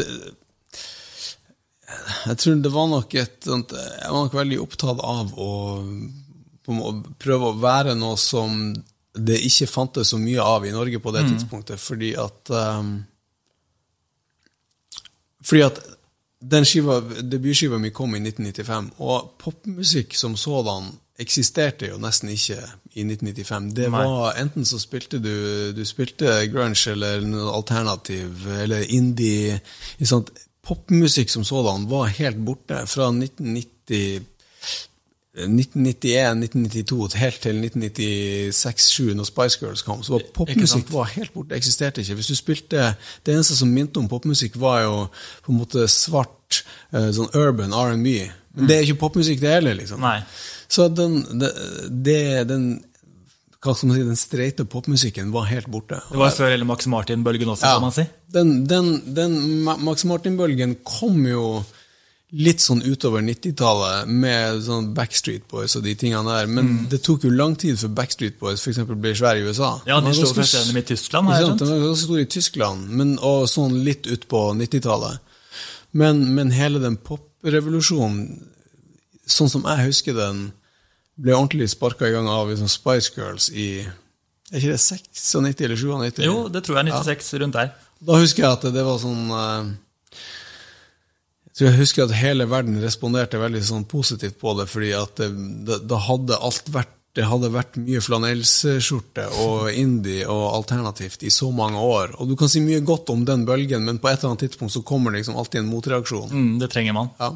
Jeg 2.29 2.38
tror 2.39 2.63
det 2.63 2.72
var 2.72 2.88
nok 2.93 3.17
et 3.20 3.36
sånt 3.43 3.75
Jeg 3.75 4.08
var 4.13 4.24
nok 4.24 4.39
veldig 4.39 4.62
opptatt 4.63 5.03
av 5.03 5.36
å 5.36 5.51
prøve 7.20 7.50
å 7.50 7.60
være 7.60 7.98
noe 8.00 8.15
som 8.22 8.72
det 9.12 9.41
ikke 9.43 9.67
fantes 9.67 10.13
så 10.13 10.17
mye 10.22 10.39
av 10.39 10.63
i 10.63 10.72
Norge 10.72 11.01
på 11.03 11.12
det 11.12 11.25
mm. 11.25 11.31
tidspunktet, 11.34 11.81
fordi 11.84 12.13
at 12.15 12.53
um, 12.55 13.01
Fordi 15.43 15.65
at 15.67 15.81
den 16.41 16.65
skiva, 16.65 17.00
debutskiva 17.21 17.77
mi 17.77 17.91
kom 17.93 18.15
i 18.17 18.21
1995, 18.24 18.91
og 19.00 19.31
popmusikk 19.41 20.15
som 20.17 20.36
sådan 20.39 20.89
eksisterte 21.21 21.91
jo 21.91 22.00
nesten 22.01 22.31
ikke 22.33 22.57
i 22.98 23.03
1995. 23.05 23.74
Det 23.77 23.91
var 23.93 24.33
Enten 24.41 24.65
så 24.65 24.79
spilte 24.81 25.19
du 25.21 25.71
du 25.75 25.83
spilte 25.86 26.33
grunge 26.53 26.91
eller 26.91 27.21
noe 27.25 27.53
alternativ, 27.55 28.48
eller 28.63 28.88
indie 28.89 29.60
Popmusikk 30.62 31.29
som 31.29 31.43
sådan 31.43 31.88
var 31.89 32.12
helt 32.13 32.38
borte 32.45 32.83
fra 32.86 33.07
1990 33.10 34.27
1991, 35.31 36.43
1992 36.43 37.13
helt 37.15 37.39
til 37.39 37.61
1996-1997, 37.63 39.13
når 39.15 39.23
Spice 39.29 39.59
Girls 39.61 39.81
kom, 39.88 40.03
så 40.03 40.17
var 40.17 40.25
popmusikk 40.35 40.91
var 40.91 41.07
helt 41.13 41.33
borte. 41.33 41.55
eksisterte 41.55 42.01
ikke. 42.03 42.17
Hvis 42.19 42.27
du 42.27 42.35
spilte, 42.35 42.95
Det 43.25 43.33
eneste 43.33 43.55
som 43.55 43.67
minte 43.71 43.97
om 43.97 44.09
popmusikk, 44.11 44.59
var 44.59 44.81
jo 44.81 45.07
på 45.45 45.51
en 45.51 45.57
måte 45.57 45.88
svart, 45.88 46.63
eh, 46.93 47.11
sånn 47.15 47.31
urban 47.33 47.73
R&B. 47.73 48.31
Men 48.55 48.67
det 48.67 48.75
er 48.77 48.81
ikke 48.81 49.00
popmusikk, 49.07 49.39
det 49.39 49.50
heller. 49.50 49.73
liksom. 49.73 50.00
Nei. 50.01 50.21
Så 50.67 50.89
den, 50.89 51.23
det, 52.03 52.47
den 52.47 52.83
hva 53.61 53.75
skal 53.77 53.91
man 53.91 53.97
si, 53.97 54.03
den 54.03 54.17
streite 54.17 54.65
popmusikken 54.65 55.31
var 55.31 55.45
helt 55.45 55.67
borte. 55.69 56.00
Det 56.09 56.17
var 56.17 56.31
før 56.33 56.50
eller 56.50 56.65
Max 56.65 56.88
Martin-bølgen 56.89 57.50
også, 57.53 57.67
ja, 57.67 57.77
kan 57.77 57.81
man 57.81 57.93
si? 57.93 58.05
Den, 58.33 58.65
den, 58.65 58.88
den 59.13 59.35
Max 59.63 60.03
Martin-bølgen 60.09 60.79
kom 60.83 61.27
jo 61.29 61.63
litt 62.31 62.63
sånn 62.63 62.79
utover 62.85 63.23
90-tallet 63.25 64.07
med 64.07 64.61
sånn 64.63 64.91
Backstreet 64.95 65.50
Boys 65.51 65.75
og 65.75 65.83
de 65.83 65.95
tingene 66.00 66.23
der. 66.29 66.47
Men 66.47 66.69
mm. 66.69 66.85
det 66.93 67.01
tok 67.03 67.25
jo 67.27 67.31
lang 67.33 67.57
tid 67.59 67.79
før 67.81 67.91
Backstreet 67.97 68.38
Boys 68.39 68.63
for 68.63 68.71
eksempel, 68.71 69.00
ble 69.01 69.11
svære 69.17 69.41
i 69.41 69.50
USA. 69.50 69.73
Ja, 69.89 70.00
de 70.03 70.13
slo 70.15 70.31
først 70.38 70.55
gjennom 70.55 70.79
i 70.79 70.85
Tyskland. 70.88 71.27
Har 71.27 71.41
jeg 71.41 71.57
De 71.59 71.67
var 71.67 71.83
ganske 71.83 72.05
store 72.05 72.23
i 72.23 72.29
Tyskland, 72.38 72.88
men, 73.01 73.17
og 73.19 73.50
sånn 73.51 73.81
litt 73.83 74.07
ut 74.07 74.27
på 74.31 74.45
90-tallet. 74.61 75.19
Men, 75.91 76.23
men, 76.38 76.55
hele 76.55 76.79
den 76.79 76.95
poprevolusjonen, 77.03 78.24
sånn 79.27 79.51
som 79.51 79.67
jeg 79.67 79.89
husker 79.89 80.15
den, 80.15 80.46
ble 81.20 81.35
ordentlig 81.35 81.67
sparka 81.74 82.07
i 82.07 82.15
gang 82.15 82.31
av 82.31 82.48
liksom 82.50 82.72
Spice 82.72 83.11
Girls 83.17 83.51
i 83.51 83.83
er 84.51 84.59
ikke 84.59 84.74
det 84.74 84.81
96 84.83 85.61
eller 85.63 85.77
97? 85.79 86.25
Jo, 86.25 86.48
det 86.51 86.63
tror 86.65 86.81
jeg. 86.81 86.91
96, 86.91 87.27
ja. 87.31 87.39
rundt 87.39 87.55
der. 87.55 87.70
Da 88.03 88.17
husker 88.20 88.44
jeg 88.44 88.51
at 88.51 88.65
det 88.75 88.83
var 88.83 88.98
sånn 89.00 89.29
uh, 89.31 89.70
så 91.51 91.68
jeg 91.68 91.77
husker 91.77 92.05
at 92.05 92.16
hele 92.16 92.48
verden 92.50 92.79
responderte 92.83 93.42
veldig 93.42 93.61
sånn 93.68 93.85
positivt 93.90 94.40
på 94.40 94.55
det, 94.59 94.70
fordi 94.72 94.92
at 94.96 95.20
det, 95.20 95.81
det 95.87 96.03
hadde 96.07 96.40
alt 96.40 96.72
vært 96.72 96.98
det 97.11 97.25
hadde 97.27 97.50
vært 97.51 97.75
mye 97.75 98.00
flanellskjorte 98.00 99.25
og 99.44 99.66
indie 99.75 100.24
og 100.31 100.46
alternativt 100.55 101.25
i 101.27 101.31
så 101.33 101.50
mange 101.51 101.81
år. 101.83 102.14
Og 102.24 102.29
du 102.29 102.37
kan 102.40 102.48
si 102.51 102.61
mye 102.64 102.79
godt 102.87 103.11
om 103.11 103.25
den 103.27 103.44
bølgen, 103.48 103.83
men 103.83 104.00
på 104.00 104.07
et 104.07 104.22
eller 104.22 104.31
annet 104.31 104.46
tidspunkt 104.46 104.72
så 104.77 104.83
kommer 104.87 105.11
det 105.11 105.20
liksom 105.20 105.35
alltid 105.35 105.59
en 105.59 105.72
motreaksjon. 105.74 106.29
Mm, 106.31 106.53
det 106.61 106.70
trenger 106.72 106.96
man. 106.96 107.11
Ja. 107.20 107.33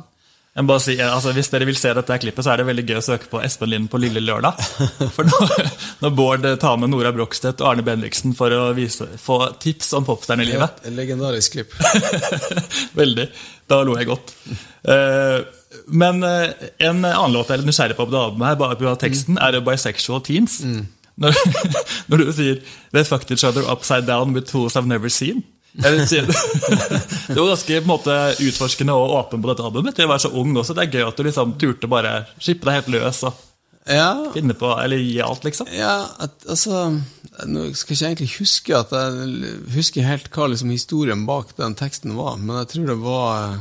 Si, 0.55 0.93
altså, 1.03 1.33
hvis 1.35 1.49
dere 1.51 1.65
vil 1.67 1.75
se 1.75 1.89
dette 1.91 2.15
klippet, 2.23 2.45
så 2.45 2.53
er 2.53 2.61
det 2.61 2.65
veldig 2.69 2.83
gøy 2.87 2.99
å 3.01 3.03
søke 3.03 3.27
på 3.27 3.41
Espen 3.43 3.73
Lind 3.73 3.89
på 3.91 3.99
Lille 3.99 4.21
Lørdag. 4.23 4.61
For 5.15 5.27
når, 5.27 5.51
når 5.99 6.13
Bård 6.15 6.47
tar 6.61 6.77
med 6.79 6.93
Nora 6.93 7.11
Brokstedt 7.11 7.59
og 7.59 7.73
Arne 7.73 7.83
Bendiksen 7.83 8.31
for 8.37 8.55
å 8.55 8.69
vise, 8.77 9.09
få 9.19 9.41
tips 9.59 9.91
om 9.99 10.07
popstjernelivet. 10.07 10.79
Ja, 10.87 10.93
legendarisk 10.95 11.57
klipp. 11.57 11.75
veldig. 13.01 13.27
Da 13.67 13.81
lo 13.83 13.97
jeg 13.99 14.07
godt. 14.07 14.31
Uh, 14.87 15.43
men 15.91 16.23
uh, 16.23 16.47
en 16.79 17.03
annen 17.03 17.35
låt 17.35 17.51
jeg 17.51 17.59
er 17.59 17.67
nysgjerrig 17.67 17.99
på 17.99 18.07
på 18.07 18.15
det 18.15 18.21
albumet, 18.21 18.53
her, 18.53 18.61
bare 18.61 18.79
på 18.79 18.95
teksten, 19.01 19.41
er 19.41 19.59
'Bisexual 19.59 20.23
Teens'. 20.23 20.61
Mm. 20.63 20.85
Når, 21.19 21.35
når, 22.09 22.23
du 22.23 22.31
sier 22.31 22.63
'They 22.93 23.03
fucked 23.03 23.35
each 23.35 23.43
other 23.43 23.67
upside 23.67 24.07
down 24.07 24.31
with 24.31 24.47
tools 24.47 24.79
I've 24.79 24.87
never 24.87 25.11
seen'. 25.11 25.43
Si, 25.75 26.21
det 27.27 27.35
var 27.35 27.49
ganske 27.49 27.81
måte, 27.83 28.13
utforskende 28.39 28.93
og 28.95 29.11
åpen 29.17 29.41
på 29.43 29.49
dette 29.49 29.65
albumet 29.65 29.97
til 29.97 30.07
å 30.07 30.13
være 30.13 30.23
så 30.23 30.31
ung 30.31 30.55
også. 30.55 30.75
Det 30.77 30.85
er 30.85 30.99
gøy 30.99 31.07
at 31.09 31.19
du 31.19 31.27
liksom 31.27 31.57
turte 31.59 31.89
bare 31.91 32.13
slippe 32.39 32.69
deg 32.69 32.79
helt 32.79 32.93
løs 32.95 33.19
og 33.27 33.41
ja. 33.91 34.31
finne 34.33 34.55
på, 34.57 34.71
eller 34.81 35.03
gi 35.03 35.19
alt, 35.21 35.43
liksom. 35.45 35.69
Ja, 35.75 35.97
at, 36.23 36.39
altså 36.49 36.87
Nå 37.45 37.67
skal 37.75 37.91
jeg 37.91 37.97
ikke 37.97 38.07
egentlig 38.07 38.31
huske 38.39 38.77
at 38.77 38.93
jeg 38.95 39.53
husker 39.75 40.07
helt 40.07 40.29
hva 40.31 40.47
liksom, 40.53 40.71
historien 40.71 41.25
bak 41.27 41.51
den 41.59 41.75
teksten 41.75 42.15
var, 42.15 42.39
men 42.39 42.61
jeg 42.61 42.71
tror 42.71 42.91
det 42.93 42.99
var 43.03 43.57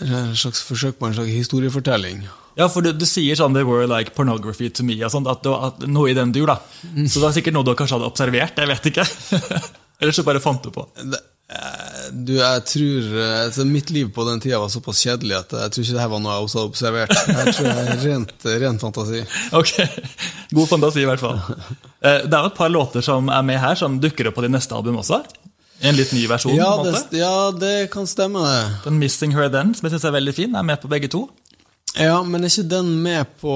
en 0.00 0.34
slags 0.36 0.64
forsøk 0.66 0.98
på 0.98 1.06
en 1.06 1.14
slags 1.14 1.30
historiefortelling. 1.30 2.24
Ja, 2.58 2.66
for 2.66 2.82
du, 2.82 2.90
du, 2.96 3.06
sier 3.06 3.38
sånn 3.38 3.54
'they 3.54 3.66
were 3.68 3.86
like 3.86 4.16
pornography 4.16 4.68
to 4.74 4.82
me', 4.82 4.98
og 5.06 5.12
sånt, 5.14 5.30
at, 5.30 5.44
du, 5.46 5.54
at 5.54 5.86
noe 5.86 6.10
i 6.10 6.16
den 6.18 6.34
dur. 6.34 6.50
da. 6.50 6.58
Så 7.06 7.22
det 7.22 7.28
er 7.28 7.36
sikkert 7.38 7.56
noe 7.56 7.68
du 7.68 7.76
kanskje 7.78 8.00
hadde 8.00 8.10
observert. 8.10 8.58
jeg 8.58 8.68
vet 8.74 8.90
ikke. 8.90 9.06
Eller 10.00 10.16
så 10.16 10.24
bare 10.26 10.40
fant 10.42 10.64
du 10.64 10.70
på? 10.74 10.86
Eh, 11.50 12.06
du, 12.12 12.36
jeg 12.38 12.62
tror 12.70 13.08
altså, 13.24 13.66
Mitt 13.68 13.90
liv 13.90 14.12
på 14.14 14.24
den 14.28 14.40
tida 14.42 14.60
var 14.62 14.70
såpass 14.72 15.02
kjedelig 15.02 15.36
at 15.40 15.54
jeg 15.58 15.74
tror 15.74 15.84
ikke 15.84 15.96
det 15.96 16.04
her 16.04 16.12
var 16.12 16.22
noe 16.22 16.36
jeg 16.36 16.46
også 16.46 16.60
hadde 16.60 16.70
observert. 16.72 17.14
Jeg 17.28 17.54
tror 17.56 17.68
det 17.68 17.84
er 17.84 18.02
rent, 18.06 18.48
ren 18.64 18.80
fantasi. 18.82 19.22
Ok, 19.60 19.74
God 20.56 20.70
fantasi, 20.70 21.04
i 21.04 21.10
hvert 21.10 21.22
fall. 21.22 21.40
Eh, 22.00 22.22
det 22.24 22.32
er 22.32 22.40
jo 22.40 22.52
et 22.52 22.58
par 22.58 22.72
låter 22.72 23.04
som 23.04 23.28
er 23.28 23.46
med 23.46 23.60
her, 23.62 23.78
som 23.78 24.00
dukker 24.02 24.30
opp 24.30 24.40
på 24.40 24.46
de 24.46 24.52
neste 24.54 24.76
album 24.76 25.02
også. 25.02 25.22
En 25.80 25.96
litt 25.96 26.12
ny 26.12 26.26
versjon? 26.28 26.54
Ja, 26.58 26.74
på 26.76 26.84
en 26.84 26.92
måte. 26.92 27.06
Det, 27.10 27.20
ja 27.22 27.50
det 27.56 27.74
kan 27.92 28.08
stemme. 28.08 28.40
Den 28.84 29.00
'Missing 29.00 29.32
Her 29.36 29.48
Then', 29.48 29.74
som 29.74 29.86
jeg 29.86 29.96
synes 29.96 30.04
er 30.04 30.16
veldig 30.18 30.34
fin, 30.36 30.54
er 30.54 30.66
med 30.66 30.80
på 30.80 30.90
begge 30.92 31.08
to. 31.08 31.26
Ja, 31.96 32.22
men 32.22 32.44
er 32.44 32.52
ikke 32.52 32.68
den 32.70 32.90
med 33.02 33.26
på 33.40 33.54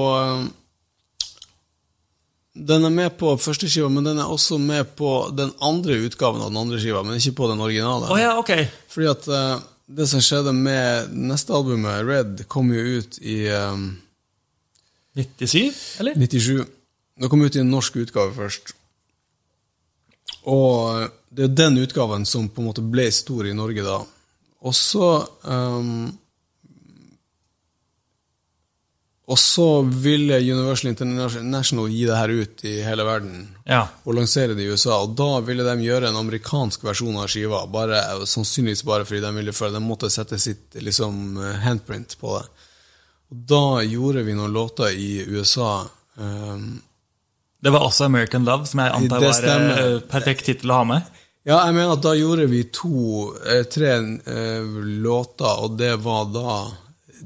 den 2.65 2.87
er 2.87 2.93
med 2.93 3.17
på 3.19 3.33
første 3.41 3.69
skiva, 3.69 3.89
men 3.93 4.07
den 4.07 4.19
er 4.21 4.31
også 4.31 4.57
med 4.61 4.95
på 4.97 5.11
den 5.35 5.51
andre 5.63 5.99
utgaven 6.07 6.41
av 6.41 6.51
den 6.51 6.61
andre 6.63 6.79
skiva, 6.81 7.03
men 7.05 7.19
ikke 7.19 7.35
på 7.37 7.49
den 7.51 7.61
originale. 7.61 8.09
Oh, 8.09 8.19
ja, 8.19 8.35
ok. 8.41 8.53
Fordi 8.91 9.09
at 9.11 9.27
uh, 9.29 9.65
det 9.85 10.07
som 10.09 10.23
skjedde 10.23 10.53
med 10.55 11.13
neste 11.13 11.53
albumet, 11.53 12.01
Red, 12.07 12.45
kom 12.51 12.71
jo 12.73 12.99
ut 12.99 13.19
i 13.21 13.43
um, 13.53 13.91
97, 15.15 16.01
eller? 16.01 16.17
97. 16.17 16.65
Det 17.21 17.29
kom 17.31 17.45
ut 17.45 17.55
i 17.55 17.61
en 17.61 17.71
norsk 17.71 18.01
utgave 18.01 18.33
først. 18.35 18.73
Og 20.51 20.73
eh, 20.99 21.13
det 21.35 21.45
er 21.45 21.53
den 21.57 21.79
utgaven 21.81 22.25
som 22.27 22.49
på 22.51 22.61
en 22.61 22.67
måte 22.69 22.83
ble 22.83 23.07
stor 23.13 23.47
i 23.47 23.55
Norge 23.55 23.85
da. 23.85 24.01
Og 24.65 24.75
så 24.75 25.07
um, 25.47 26.09
og 29.25 29.39
så 29.41 29.81
ville 29.81 30.37
Universal 30.37 30.91
International 30.91 31.87
gi 31.89 32.03
det 32.05 32.17
her 32.19 32.29
ut 32.29 32.63
i 32.69 32.75
hele 32.85 33.05
verden 33.07 33.39
ja. 33.65 33.87
og 34.05 34.19
lansere 34.19 34.53
det 34.53 34.67
i 34.67 34.69
USA. 34.69 34.99
Og 35.01 35.15
da 35.17 35.39
ville 35.47 35.65
de 35.65 35.87
gjøre 35.87 36.11
en 36.11 36.19
amerikansk 36.19 36.85
versjon 36.85 37.17
av 37.17 37.31
skiva, 37.33 37.63
bare, 37.65 38.03
sannsynligvis 38.29 38.85
bare 38.85 39.07
fordi 39.09 39.23
de 39.25 39.33
ville 39.39 39.55
føle 39.55 39.79
De 39.79 39.81
måtte 39.81 40.11
sette 40.13 40.37
sitt 40.37 40.77
liksom, 40.77 41.39
handprint 41.63 42.13
på 42.21 42.35
det. 42.37 42.45
Og 43.33 43.41
da 43.49 43.65
gjorde 43.81 44.27
vi 44.27 44.37
noen 44.37 44.53
låter 44.53 44.93
i 44.93 45.25
USA. 45.25 45.79
Um, 46.21 46.75
det 47.65 47.73
var 47.73 47.81
også 47.81 48.05
American 48.05 48.45
Love, 48.45 48.67
som 48.69 48.83
jeg 48.83 48.93
antar 48.93 49.23
var 49.23 49.47
en 49.49 49.69
eh, 49.73 50.01
perfekt 50.05 50.45
tittel 50.45 50.69
å 50.69 50.83
ha 50.83 50.87
med? 50.93 51.13
Ja, 51.45 51.63
jeg 51.65 51.73
mener 51.73 51.95
at 51.95 52.03
da 52.05 52.11
gjorde 52.17 52.45
vi 52.51 52.59
to, 52.73 53.31
eh, 53.41 53.63
tre 53.69 53.95
eh, 53.97 54.67
låter, 55.01 55.63
og 55.65 55.79
det 55.79 55.95
var 56.05 56.27
da 56.33 56.57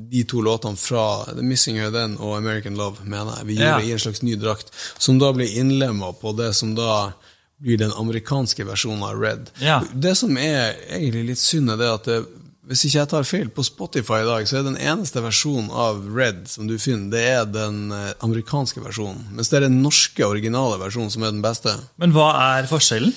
de 0.10 0.24
to 0.24 0.42
låtene 0.46 0.80
fra 0.80 1.26
The 1.28 1.44
Missing 1.44 1.80
Her 1.82 1.92
Then 1.92 2.16
og 2.18 2.38
American 2.38 2.78
Love, 2.80 3.04
mener 3.04 3.36
jeg. 3.38 3.48
Vi 3.48 3.58
Ja. 3.60 3.78
det 3.78 3.88
i 3.90 3.92
en 3.92 4.00
slags 4.00 4.22
ny 4.24 4.36
drakt, 4.40 4.72
som 4.98 5.20
da 5.20 5.34
blir 5.34 5.52
innlemma 5.60 6.14
på 6.22 6.32
det 6.38 6.54
som 6.56 6.76
da 6.76 7.12
blir 7.60 7.78
den 7.78 7.92
amerikanske 7.92 8.64
versjonen 8.64 9.04
av 9.04 9.20
Red. 9.20 9.50
Ja. 9.60 9.82
Det 9.94 10.16
som 10.18 10.38
er 10.38 10.78
egentlig 10.90 11.26
litt 11.34 11.42
synd, 11.44 11.70
er 11.74 11.78
det 11.82 11.90
at 11.94 12.06
det, 12.08 12.20
hvis 12.70 12.86
ikke 12.86 13.00
jeg 13.00 13.10
tar 13.10 13.24
feil, 13.28 13.50
på 13.50 13.66
Spotify 13.66 14.22
i 14.22 14.30
dag, 14.30 14.48
så 14.48 14.60
er 14.60 14.64
den 14.64 14.78
eneste 14.78 15.20
versjonen 15.26 15.70
av 15.74 16.00
Red 16.16 16.48
som 16.48 16.68
du 16.70 16.78
finner, 16.80 17.10
det 17.12 17.26
er 17.28 17.46
den 17.46 17.92
eh, 17.92 18.14
amerikanske 18.24 18.80
versjonen. 18.80 19.26
Mens 19.34 19.50
det 19.50 19.58
er 19.58 19.68
den 19.68 19.82
norske, 19.84 20.24
originale 20.24 20.80
versjonen 20.80 21.12
som 21.12 21.24
er 21.24 21.32
den 21.36 21.42
beste. 21.44 21.76
Men 21.98 22.14
hva 22.16 22.32
er 22.60 22.70
forskjellen? 22.72 23.12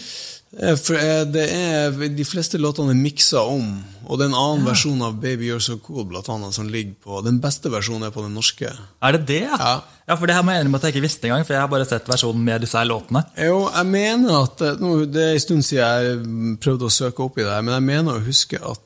Eh, 0.60 0.76
For 0.76 0.98
eh, 1.00 1.22
det 1.32 1.46
er, 1.48 1.94
De 2.12 2.24
fleste 2.28 2.58
låtene 2.60 2.92
er 2.92 2.98
miksa 3.00 3.40
om, 3.48 3.70
og 4.04 4.18
det 4.18 4.26
er 4.26 4.32
en 4.32 4.36
annen 4.36 4.66
versjon 4.68 5.00
av 5.06 5.14
Baby 5.22 5.48
You're 5.48 5.62
So 5.64 5.78
Cool 5.80 6.04
blant 6.10 6.28
annet, 6.28 6.52
som 6.52 6.68
ligger 6.68 6.92
på 7.06 7.22
Den 7.24 7.38
beste 7.40 7.70
versjonen 7.72 8.04
er 8.08 8.12
på 8.12 8.24
den 8.26 8.34
norske. 8.36 8.68
Er 9.00 9.16
det 9.16 9.22
det, 9.30 9.40
ja? 9.46 9.56
Ja. 9.56 9.72
Ja, 10.10 10.16
for 10.18 10.26
det 10.28 10.34
her 10.36 10.42
må 10.44 10.52
jeg 10.52 10.64
enig 10.64 10.72
med 10.74 10.80
at 10.82 10.88
jeg 10.88 10.96
ikke 10.96 11.04
visste 11.06 11.28
engang, 11.28 11.44
for 11.46 11.54
jeg 11.56 11.62
har 11.62 11.70
bare 11.72 11.86
sett 11.88 12.08
versjonen 12.10 12.42
med 12.44 12.60
disse 12.66 12.76
her 12.76 12.88
låtene. 12.90 13.22
Jo, 13.38 13.60
jeg 13.70 13.86
mener 13.88 14.40
at 14.42 14.64
eh, 14.66 14.80
nå, 14.82 14.90
Det 15.08 15.22
er 15.28 15.36
en 15.38 15.44
stund 15.46 15.64
siden 15.64 15.84
jeg 15.86 16.56
prøvde 16.64 16.88
å 16.88 16.92
søke 16.92 17.22
opp 17.24 17.38
i 17.38 17.44
det, 17.46 17.52
her, 17.54 17.62
men 17.64 17.76
jeg 17.78 17.86
mener 17.86 18.18
å 18.18 18.24
huske 18.26 18.58
at 18.60 18.82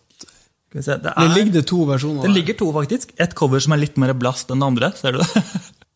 det, 0.76 0.82
det 0.84 1.12
er, 1.16 1.30
ligger 1.32 1.54
det 1.54 1.62
to 1.70 1.78
versjoner. 1.88 2.26
det 2.26 2.34
ligger 2.36 2.56
to, 2.60 2.66
faktisk. 2.74 3.14
Et 3.22 3.32
cover 3.38 3.62
som 3.64 3.72
er 3.72 3.80
litt 3.80 3.96
mer 3.96 4.12
blast 4.18 4.50
enn 4.52 4.60
det 4.60 4.66
andre. 4.68 4.90
Ser 4.98 5.16
du 5.16 5.22
det? 5.22 5.42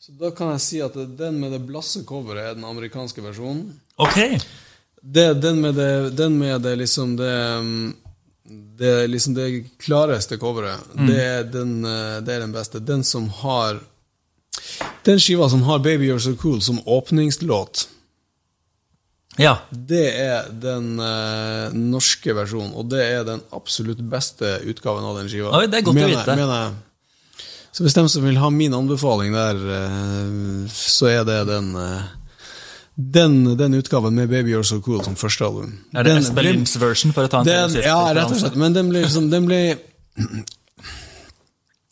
Så 0.01 0.15
da 0.17 0.31
kan 0.35 0.55
jeg 0.55 0.63
si 0.65 0.79
at 0.83 0.95
den 1.19 1.37
med 1.43 1.53
det 1.53 1.61
blasse 1.69 2.01
coveret 2.09 2.47
er 2.49 2.57
den 2.57 2.65
amerikanske 2.65 3.21
versjonen. 3.23 3.67
ok. 4.01 4.19
Det, 5.03 5.35
den 5.41 5.61
med 5.61 5.75
det, 5.75 6.11
den 6.11 6.39
med 6.39 6.61
det 6.63 6.77
liksom 6.77 7.17
det 7.17 7.33
mm, 7.59 7.95
det, 8.81 9.07
liksom 9.07 9.35
det 9.35 9.65
klareste 9.79 10.39
coveret, 10.39 10.81
det, 11.07 11.21
er 11.23 11.45
den, 11.45 11.85
eh, 11.85 12.19
det 12.25 12.35
er 12.35 12.41
den 12.41 12.53
beste. 12.53 12.81
Den 12.81 13.05
som 13.05 13.29
har 13.43 13.81
Den 15.05 15.21
skiva 15.21 15.49
som 15.49 15.63
har 15.63 15.79
'Baby 15.79 16.11
You're 16.11 16.19
So 16.19 16.31
Cool' 16.31 16.61
som 16.61 16.81
åpningslåt, 16.87 17.89
Ja. 19.39 19.59
det 19.71 20.21
er 20.21 20.51
den 20.51 21.01
uh, 21.01 21.73
norske 21.73 22.35
versjonen, 22.35 22.75
og 22.75 22.91
det 22.91 23.05
er 23.05 23.25
den 23.25 23.41
absolutt 23.53 24.01
beste 24.11 24.59
utgaven 24.65 25.05
av 25.05 25.17
den 25.17 25.29
skiva. 25.29 25.53
Oi, 25.57 25.67
det 25.67 25.79
er 25.79 25.87
godt 25.87 25.95
Mener 25.95 26.09
å 26.09 26.19
vite. 26.19 26.37
mener 26.37 26.63
jeg. 26.65 26.75
Så 27.73 27.85
hvis 27.85 27.95
de 27.95 28.09
som 28.09 28.25
vil 28.25 28.37
ha 28.37 28.51
min 28.51 28.75
anbefaling 28.75 29.33
der, 29.33 29.57
uh, 29.57 30.69
så 30.69 31.07
er 31.07 31.25
det 31.25 31.47
den 31.47 31.75
eh, 31.77 32.03
den, 32.97 33.57
den 33.57 33.75
utgaven 33.75 34.15
med 34.15 34.29
'Baby 34.29 34.55
You're 34.55 34.63
So 34.63 34.81
Cool' 34.81 35.05
som 35.05 35.17
første 35.17 35.45
album. 35.45 35.79
Er 35.95 36.03
det 36.03 36.17
Espen 36.19 36.39
Espelins 36.39 36.81
version, 36.81 37.13
for 37.13 37.25
å 37.25 37.29
ta 37.29 37.41
en 37.41 37.47
den, 37.47 37.71
siste 37.71 37.87
ja, 37.87 38.13
rett 38.15 38.31
og 38.31 38.37
slett. 38.41 38.57
Men 38.57 38.73
den 38.75 38.91
ble 38.91 39.03
liksom 39.05 39.31
den 39.31 39.47
ble, 39.47 39.79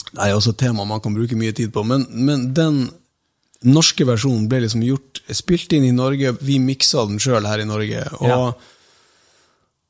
Det 0.09 0.25
er 0.25 0.35
også 0.35 0.51
et 0.51 0.59
tema 0.59 0.85
man 0.85 1.01
kan 1.01 1.15
bruke 1.15 1.37
mye 1.37 1.53
tid 1.53 1.73
på, 1.73 1.85
men, 1.85 2.07
men 2.11 2.49
den 2.55 2.91
norske 3.65 4.07
versjonen 4.07 4.49
ble 4.49 4.63
liksom 4.65 4.83
gjort 4.83 5.21
Spilt 5.35 5.73
inn 5.77 5.85
i 5.85 5.93
Norge, 5.93 6.33
vi 6.41 6.59
miksa 6.59 7.05
den 7.07 7.19
sjøl 7.21 7.45
her 7.47 7.61
i 7.61 7.69
Norge. 7.69 8.05
Og, 8.21 8.29
Ja. 8.29 8.53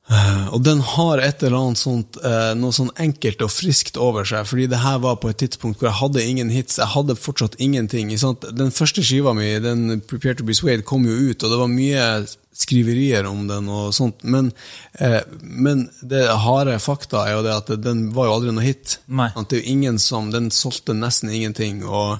Eh, 0.08 0.48
og 0.54 0.64
den 0.66 0.80
har 0.94 1.22
et 1.22 1.42
eller 1.42 1.58
annet 1.58 1.80
sånt 1.80 2.18
eh, 2.24 2.52
noe 2.58 2.74
sånn 2.74 2.90
enkelt 3.00 3.44
og 3.44 3.52
friskt 3.52 4.00
over 4.00 4.28
seg, 4.28 4.48
fordi 4.48 4.68
det 4.72 4.82
her 4.82 4.98
var 5.04 5.20
på 5.22 5.30
et 5.32 5.40
tidspunkt 5.44 5.80
hvor 5.80 5.90
jeg 5.90 6.00
hadde 6.00 6.26
ingen 6.26 6.52
hits. 6.54 6.80
Jeg 6.80 6.92
hadde 6.94 7.18
fortsatt 7.18 7.58
ingenting. 7.62 8.12
Den 8.48 8.74
første 8.74 9.04
skiva 9.04 9.36
mi, 9.36 9.54
den 9.62 10.02
Prepare 10.08 10.38
to 10.38 10.46
be 10.48 10.56
Swayed, 10.56 10.86
kom 10.88 11.06
jo 11.08 11.16
ut, 11.30 11.42
og 11.42 11.52
det 11.52 11.62
var 11.62 11.72
mye 11.72 12.10
skriverier 12.58 13.26
om 13.28 13.46
den 13.46 13.68
og 13.70 13.92
sånt, 13.94 14.24
men, 14.26 14.50
eh, 14.98 15.20
men 15.40 15.86
det 16.02 16.24
harde 16.42 16.78
fakta 16.82 17.22
er 17.26 17.36
jo 17.36 17.44
det 17.46 17.54
at 17.54 17.72
den 17.84 18.08
var 18.16 18.28
jo 18.28 18.36
aldri 18.38 18.54
noe 18.54 18.66
hit. 18.66 18.98
Nei. 19.06 19.30
At 19.30 19.50
det 19.50 19.60
er 19.60 19.62
jo 19.62 19.74
ingen 19.76 19.98
som, 20.02 20.32
Den 20.34 20.50
solgte 20.50 20.96
nesten 20.96 21.30
ingenting. 21.30 21.84
Og, 21.86 22.18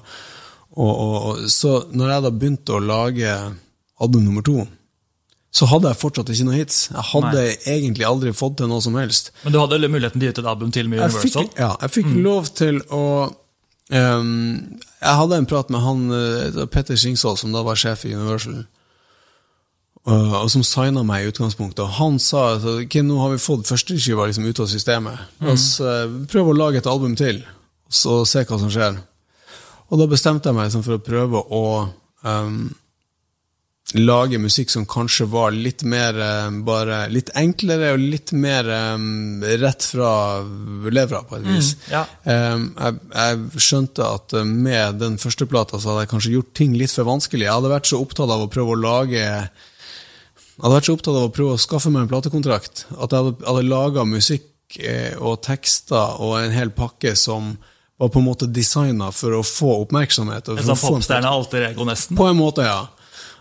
og, 0.71 0.93
og, 0.95 1.43
så 1.51 1.83
når 1.91 2.13
jeg 2.13 2.25
da 2.25 2.31
begynte 2.31 2.77
å 2.77 2.83
lage 2.83 3.35
album 3.99 4.29
nummer 4.29 4.45
to, 4.45 4.63
så 5.49 5.65
hadde 5.65 5.89
jeg 5.89 5.97
fortsatt 5.97 6.29
ikke 6.29 6.45
noen 6.45 6.59
hits. 6.59 6.79
Jeg 6.93 7.05
hadde 7.09 7.43
egentlig 7.71 8.05
aldri 8.05 8.33
fått 8.37 8.59
til 8.59 8.69
noe 8.69 8.83
som 8.85 8.97
helst. 8.99 9.31
Men 9.43 9.55
du 9.55 9.59
hadde 9.61 9.89
muligheten 9.89 10.21
til 10.21 10.27
å 10.27 10.29
gi 10.29 10.35
ut 10.35 10.41
et 10.43 10.49
album 10.51 10.73
til 10.73 10.89
med 10.91 11.01
Jeg 11.01 11.13
fikk, 11.15 11.37
Universal? 11.37 11.47
ja, 11.57 11.69
jeg 11.81 11.93
fikk 11.95 12.09
lov 12.21 12.49
til 12.59 12.81
å 12.93 13.05
um, 13.89 14.33
Jeg 15.01 15.15
hadde 15.21 15.39
en 15.41 15.47
prat 15.49 15.71
med 15.73 15.81
han 15.81 16.03
eh, 16.13 16.59
Petter 16.69 16.99
Singsvold, 17.01 17.39
som 17.41 17.55
da 17.55 17.63
var 17.65 17.79
sjef 17.81 18.05
i 18.05 18.13
Universal, 18.13 18.59
og, 20.05 20.35
og 20.43 20.51
som 20.53 20.65
signa 20.65 21.01
meg 21.07 21.25
i 21.25 21.31
utgangspunktet. 21.33 21.81
Og 21.87 21.97
han 21.97 22.19
sa 22.21 22.43
at 22.55 22.67
okay, 22.69 23.01
nå 23.05 23.17
har 23.23 23.33
vi 23.33 23.41
fått 23.41 23.65
førsteskiva 23.69 24.29
liksom 24.29 24.45
ut 24.45 24.61
av 24.61 24.69
systemet. 24.69 25.23
La 25.41 25.55
oss 25.57 25.71
eh, 25.81 26.05
prøve 26.29 26.53
å 26.53 26.59
lage 26.59 26.83
et 26.83 26.91
album 26.91 27.17
til, 27.17 27.41
og 27.89 27.97
så 28.03 28.19
se 28.29 28.45
hva 28.45 28.61
som 28.61 28.69
skjer. 28.73 29.01
Og 29.89 29.97
da 29.97 30.05
bestemte 30.05 30.51
jeg 30.51 30.59
meg 30.59 30.69
liksom, 30.69 30.85
for 30.85 30.99
å 30.99 31.01
prøve 31.01 31.41
å 31.41 31.65
ehm, 32.29 32.69
lage 33.97 34.37
musikk 34.37 34.69
som 34.69 34.85
kanskje 34.85 35.25
var 35.31 35.53
litt 35.55 35.81
mer 35.87 36.17
eh, 36.21 36.49
bare 36.65 37.01
litt 37.09 37.31
enklere 37.37 37.93
og 37.95 38.03
litt 38.03 38.33
mer 38.37 38.67
um, 38.93 39.41
rett 39.41 39.87
fra 39.91 40.11
levra, 40.93 41.23
på 41.25 41.39
et 41.39 41.47
vis. 41.47 41.71
ja. 41.89 42.03
um, 42.23 42.69
jeg, 42.77 42.99
jeg 43.15 43.63
skjønte 43.65 44.05
at 44.05 44.37
med 44.45 45.01
den 45.01 45.17
første 45.21 45.47
plata 45.49 45.79
så 45.79 45.93
hadde 45.93 46.05
jeg 46.05 46.11
kanskje 46.13 46.35
gjort 46.35 46.53
ting 46.61 46.77
litt 46.77 46.93
for 46.93 47.09
vanskelig. 47.09 47.47
Jeg 47.47 47.55
hadde 47.55 47.73
vært 47.73 47.89
så 47.89 48.01
opptatt 48.03 48.29
av 48.29 48.45
å 48.45 48.51
prøve 48.51 48.75
å 48.75 48.83
lage 48.83 49.17
jeg 49.19 49.49
hadde 50.65 50.75
vært 50.75 50.89
så 50.89 50.93
opptatt 50.97 51.15
av 51.15 51.25
å 51.29 51.33
prøve 51.33 51.55
å 51.55 51.63
skaffe 51.63 51.89
meg 51.93 52.03
en 52.03 52.11
platekontrakt 52.11 52.85
at 52.91 53.13
jeg 53.13 53.23
hadde, 53.23 53.35
hadde 53.47 53.67
laga 53.71 54.05
musikk 54.05 54.45
og 55.23 55.39
tekster 55.41 56.19
og 56.21 56.35
en 56.43 56.53
hel 56.53 56.69
pakke 56.75 57.15
som 57.17 57.55
var 57.99 58.11
på 58.13 58.21
en 58.21 58.27
måte 58.27 58.47
designa 58.47 59.09
for 59.11 59.35
å 59.35 59.41
få 59.43 59.73
oppmerksomhet. 59.81 60.51
En 60.53 60.61
sånn 60.69 60.79
popstjerne 60.79 61.31
alter 61.31 61.65
ego, 61.71 61.87
nesten? 61.87 62.15
på 62.19 62.27
en 62.29 62.37
måte, 62.37 62.63
ja. 62.63 62.85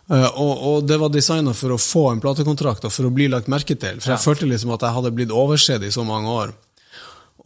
Eh, 0.08 0.28
og, 0.40 0.52
og 0.70 0.86
det 0.88 0.96
var 1.00 1.12
designa 1.12 1.52
for 1.56 1.74
å 1.74 1.80
få 1.80 2.06
en 2.12 2.22
platekontrakt 2.22 2.86
og 2.88 2.94
for 2.94 3.08
å 3.08 3.12
bli 3.12 3.28
lagt 3.32 3.50
merke 3.52 3.76
til. 3.76 4.00
For 4.00 4.14
jeg 4.14 4.24
følte 4.24 4.48
liksom 4.48 4.72
at 4.76 4.86
jeg 4.86 4.96
hadde 4.96 5.12
blitt 5.16 5.34
oversett 5.34 5.84
i 5.84 5.92
så 5.94 6.06
mange 6.08 6.32
år. 6.32 6.54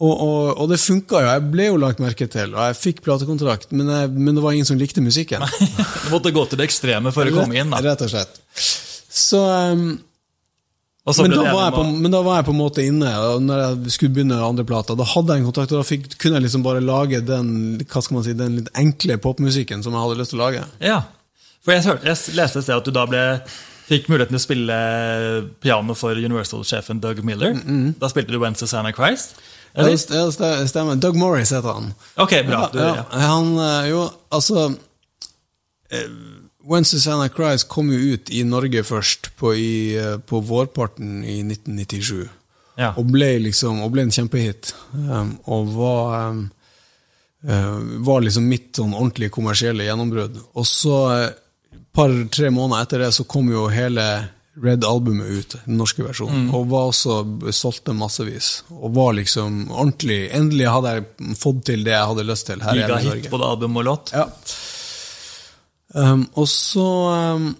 Og, 0.02 0.12
og, 0.12 0.38
og 0.62 0.70
det 0.70 0.80
funka 0.82 1.20
jo. 1.20 1.32
Jeg 1.34 1.48
ble 1.52 1.66
jo 1.68 1.80
lagt 1.82 2.00
merke 2.02 2.26
til, 2.30 2.54
og 2.56 2.70
jeg 2.70 2.78
fikk 2.78 3.02
platekontrakt, 3.04 3.70
men, 3.76 3.90
jeg, 3.92 4.14
men 4.14 4.38
det 4.38 4.42
var 4.44 4.56
ingen 4.56 4.66
som 4.66 4.78
likte 4.80 5.04
musikken. 5.04 5.44
Du 5.44 6.08
måtte 6.14 6.32
gå 6.34 6.46
til 6.48 6.58
det 6.58 6.70
ekstreme 6.70 7.12
for 7.14 7.28
å 7.28 7.34
komme 7.36 7.58
inn, 7.60 7.70
da. 7.74 7.82
Rett 7.84 8.06
og 8.06 8.14
slett. 8.14 8.40
Så 9.12 9.44
Um, 11.02 11.18
men, 11.18 11.32
da 11.34 11.42
var 11.50 11.64
jeg 11.64 11.72
på, 11.74 11.84
men 11.98 12.12
da 12.14 12.18
var 12.22 12.36
jeg 12.38 12.46
på 12.46 12.52
en 12.52 12.60
måte 12.60 12.82
inne, 12.86 13.08
og 13.18 13.40
når 13.42 13.62
jeg 13.62 13.94
skulle 13.96 14.14
begynne 14.14 14.36
andre 14.38 14.62
plater 14.62 14.94
da 14.94 15.06
hadde 15.10 15.34
jeg 15.34 15.42
en 15.42 15.48
kontakt, 15.48 15.72
og 15.74 15.80
da 15.80 15.86
fikk, 15.88 16.04
kunne 16.14 16.38
jeg 16.38 16.44
liksom 16.44 16.62
bare 16.62 16.82
lage 16.84 17.18
den, 17.26 17.48
hva 17.82 18.02
skal 18.04 18.20
man 18.20 18.26
si, 18.26 18.36
den 18.38 18.60
litt 18.60 18.70
enkle 18.78 19.16
popmusikken 19.18 19.82
som 19.82 19.96
jeg 19.96 20.04
hadde 20.04 20.20
lyst 20.20 20.30
til 20.30 20.38
å 20.38 20.44
lage. 20.44 20.62
Ja. 20.78 21.00
For 21.62 21.76
jeg, 21.76 21.86
hørte, 21.86 22.08
jeg 22.08 22.36
leste 22.38 22.58
et 22.58 22.66
sted 22.66 22.74
at 22.74 22.86
du 22.86 22.94
da 22.94 23.06
ble, 23.06 23.22
fikk 23.86 24.08
muligheten 24.10 24.34
til 24.34 24.40
å 24.40 24.44
spille 24.44 24.76
piano 25.62 25.94
for 25.98 26.18
Universal-sjefen 26.18 27.02
Doug 27.02 27.22
Miller. 27.26 27.54
Da 28.00 28.10
spilte 28.10 28.34
du 28.34 28.40
When 28.42 28.58
Susanna 28.58 28.92
Christ. 28.94 29.36
Ja, 29.72 29.86
Eller? 29.86 30.60
det 30.60 30.68
stemmer. 30.68 30.96
Doug 31.00 31.16
Morris 31.16 31.50
heter 31.50 31.72
han. 31.72 31.92
Ok, 32.20 32.34
bra. 32.46 32.68
Du, 32.72 32.78
ja, 32.78 32.96
ja. 32.96 33.04
Han, 33.24 33.54
eh, 33.58 33.88
jo, 33.88 34.02
altså 34.28 34.74
eh, 35.90 36.10
When 36.68 36.84
Susanna 36.84 37.28
Cries 37.28 37.64
kom 37.64 37.88
jo 37.92 38.14
ut 38.14 38.30
i 38.30 38.42
Norge 38.44 38.84
først, 38.84 39.32
på, 39.36 39.54
i, 39.54 39.96
eh, 39.98 40.18
på 40.18 40.40
vårparten 40.40 41.24
i 41.24 41.40
1997. 41.40 42.28
Ja. 42.78 42.92
Og 42.96 43.08
ble 43.12 43.38
liksom, 43.46 43.80
og 43.84 43.94
ble 43.94 44.06
en 44.06 44.14
kjempehit. 44.14 44.74
Um, 44.92 45.34
og 45.44 45.72
var 45.74 46.30
um, 46.30 46.44
uh, 47.44 47.80
Var 48.06 48.22
liksom 48.24 48.46
mitt 48.48 48.70
sånn 48.78 48.94
ordentlig 48.96 49.28
kommersielle 49.34 49.84
gjennombrudd. 49.88 50.38
Og 50.56 50.68
så, 50.68 50.96
et 51.18 51.41
par-tre 51.92 52.50
måneder 52.50 52.86
etter 52.86 53.04
det, 53.04 53.10
så 53.12 53.26
kom 53.28 53.50
jo 53.52 53.66
hele 53.72 54.06
Red-albumet 54.52 55.28
ut, 55.32 55.54
den 55.64 55.78
norske 55.80 56.04
versjonen, 56.04 56.50
og 56.52 56.66
var 56.68 56.90
også 56.90 57.14
solgte 57.56 57.94
massevis. 57.96 58.50
Og 58.68 58.92
var 58.92 59.14
liksom 59.16 59.70
ordentlig 59.70 60.26
Endelig 60.36 60.66
hadde 60.68 60.92
jeg 60.92 61.36
fått 61.40 61.62
til 61.70 61.86
det 61.86 61.94
jeg 61.94 62.10
hadde 62.10 62.26
lyst 62.28 62.50
til 62.50 62.60
her 62.60 62.76
hjemme 62.76 62.98
i 62.98 63.06
på 63.06 63.08
Norge. 63.14 63.30
både 63.32 63.48
album 63.48 63.80
og 63.80 63.86
låt. 63.88 64.12
Ja. 64.12 64.26
Um, 65.94 66.26
og 66.40 66.48
så 66.48 66.84
um, 67.36 67.50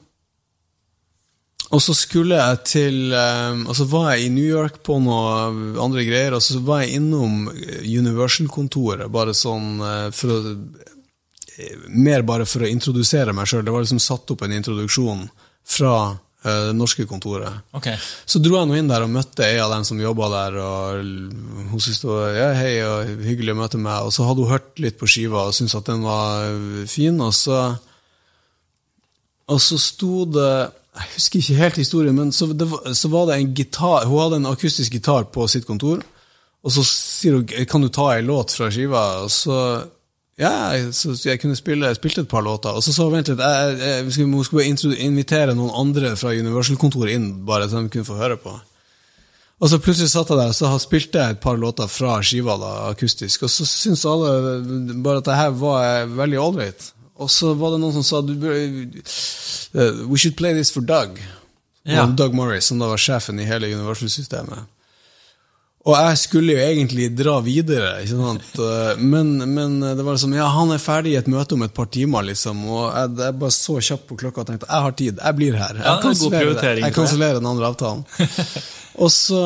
Og 1.73 1.83
så 1.85 1.93
skulle 1.93 2.39
jeg 2.39 2.61
til 2.65 3.13
um, 3.13 3.67
Og 3.67 3.77
så 3.77 3.85
var 3.85 4.07
jeg 4.15 4.25
i 4.25 4.31
New 4.33 4.47
York 4.49 4.79
på 4.85 4.97
noe 5.05 5.77
andre 5.81 6.05
greier, 6.09 6.37
og 6.37 6.41
så 6.45 6.61
var 6.65 6.85
jeg 6.85 7.01
innom 7.01 7.51
Universal-kontoret, 7.85 9.09
bare 9.13 9.37
sånn 9.37 9.81
uh, 9.81 10.09
for 10.17 10.33
å 10.33 10.57
Mer 11.89 12.25
bare 12.27 12.47
for 12.49 12.65
å 12.65 12.71
introdusere 12.71 13.35
meg 13.37 13.49
sjøl. 13.49 13.65
Det 13.67 13.75
var 13.75 13.85
liksom 13.85 14.03
satt 14.03 14.31
opp 14.35 14.45
en 14.45 14.55
introduksjon 14.57 15.25
fra 15.69 15.95
uh, 16.13 16.63
det 16.69 16.75
norske 16.77 17.07
kontoret. 17.09 17.63
Okay. 17.77 17.97
Så 18.27 18.43
dro 18.43 18.59
jeg 18.59 18.69
nå 18.71 18.79
inn 18.79 18.91
der 18.91 19.05
og 19.07 19.13
møtte 19.13 19.47
ei 19.47 19.61
av 19.63 19.73
dem 19.75 19.87
som 19.87 20.01
jobba 20.01 20.29
der. 20.33 20.59
og 20.63 21.01
Hun 21.71 21.79
syntes 21.79 22.03
det 22.03 22.11
var 22.11 22.37
ja, 22.37 22.51
hei, 22.59 22.75
og 22.87 23.25
hyggelig 23.29 23.55
å 23.55 23.61
møte 23.63 23.81
meg. 23.81 24.09
Og 24.09 24.15
så 24.15 24.27
hadde 24.29 24.45
hun 24.45 24.55
hørt 24.55 24.83
litt 24.83 25.01
på 25.01 25.09
skiva 25.11 25.47
og 25.49 25.57
syntes 25.57 25.79
at 25.79 25.91
den 25.91 26.05
var 26.07 26.53
fin. 26.91 27.21
Og 27.23 27.35
så, 27.37 27.65
og 29.53 29.61
så 29.63 29.81
sto 29.81 30.27
det 30.31 30.53
Jeg 30.93 31.11
husker 31.15 31.41
ikke 31.41 31.61
helt 31.63 31.79
historien, 31.81 32.17
men 32.17 32.35
så, 32.37 32.51
det 32.53 32.69
så 32.99 33.09
var 33.09 33.31
det 33.31 33.39
en 33.39 33.55
gitar 33.57 34.05
Hun 34.11 34.19
hadde 34.21 34.43
en 34.43 34.51
akustisk 34.51 34.93
gitar 34.93 35.25
på 35.33 35.47
sitt 35.49 35.65
kontor, 35.65 36.03
og 36.63 36.75
så 36.75 36.85
sier 36.85 37.39
hun 37.39 37.47
kan 37.67 37.83
du 37.83 37.89
ta 37.89 38.11
en 38.13 38.29
låt 38.29 38.53
fra 38.55 38.69
skiva. 38.71 39.23
Og 39.25 39.33
så 39.33 39.57
ja, 40.43 40.91
så 40.93 41.15
jeg 41.15 41.41
kunne 41.41 41.57
spille, 41.59 41.87
jeg 41.89 42.01
spilte 42.01 42.25
et 42.25 42.31
par 42.31 42.45
låter. 42.45 42.75
Og 42.75 42.85
så 42.85 42.95
sa 42.95 43.07
vent 43.13 43.31
litt, 43.31 43.41
jeg, 43.41 43.79
jeg, 43.79 44.03
jeg 44.03 44.15
skulle, 44.17 44.45
skulle 44.49 44.99
invitere 45.07 45.55
noen 45.55 45.73
andre 45.85 46.15
fra 46.19 46.35
Universal-kontoret 46.35 47.17
inn, 47.17 47.31
bare 47.47 47.71
så 47.71 47.83
de 47.83 47.93
kunne 47.93 48.09
få 48.09 48.19
høre 48.19 48.39
på. 48.43 48.55
Og 49.63 49.71
så 49.71 49.79
plutselig 49.79 50.11
satt 50.11 50.33
jeg 50.33 50.41
der 50.41 50.51
og 50.51 50.57
så 50.59 50.73
spilte 50.83 51.21
jeg 51.23 51.37
et 51.37 51.43
par 51.43 51.61
låter 51.61 51.87
fra 51.87 52.17
skiva 52.27 52.57
da, 52.59 52.73
akustisk, 52.91 53.45
og 53.47 53.53
så 53.53 53.67
syntes 53.69 54.03
alle 54.11 54.97
bare 55.05 55.23
at 55.23 55.29
det 55.29 55.39
her 55.39 55.55
var 55.61 56.11
veldig 56.11 56.41
ålreit. 56.43 56.89
Og 57.23 57.31
så 57.31 57.53
var 57.55 57.75
det 57.75 57.79
noen 57.85 57.95
som 57.95 58.07
sa 58.07 58.23
du 58.27 58.33
uh, 58.43 60.01
We 60.11 60.19
should 60.19 60.35
play 60.35 60.57
this 60.57 60.73
for 60.75 60.83
Doug. 60.83 61.21
Ja. 61.87 62.07
Doug 62.07 62.35
Morris, 62.35 62.67
som 62.67 62.83
da 62.83 62.89
var 62.91 62.99
sjefen 62.99 63.39
i 63.39 63.47
hele 63.47 63.71
Universal-systemet. 63.71 64.67
Og 65.83 65.97
jeg 65.97 66.19
skulle 66.21 66.55
jo 66.55 66.63
egentlig 66.63 67.09
dra 67.19 67.41
videre? 67.43 67.97
Men, 69.03 69.33
men, 69.51 69.81
det 69.83 70.05
var 70.05 70.15
liksom 70.15 70.37
Ja, 70.37 70.47
han 70.55 70.71
er 70.71 70.83
ferdig 70.83 71.17
i 71.17 71.19
et 71.19 71.31
møte 71.31 71.57
om 71.57 71.65
et 71.67 71.75
par 71.75 71.89
timer, 71.91 72.23
liksom. 72.29 72.61
Og 72.71 72.85
jeg, 72.87 73.17
jeg 73.19 73.39
bare 73.41 73.57
så 73.57 73.81
kjapt 73.83 74.07
på 74.11 74.21
klokka 74.21 74.45
og 74.45 74.53
tenkte 74.53 74.71
jeg 74.71 74.87
har 74.87 74.95
tid, 75.01 75.19
jeg 75.19 75.39
blir 75.41 75.59
her. 75.59 75.83
Jeg 76.87 76.95
kansellerer 76.95 77.43
den 77.43 77.51
andre 77.51 77.73
avtalen. 77.73 78.07
Og 79.01 79.09
så, 79.13 79.39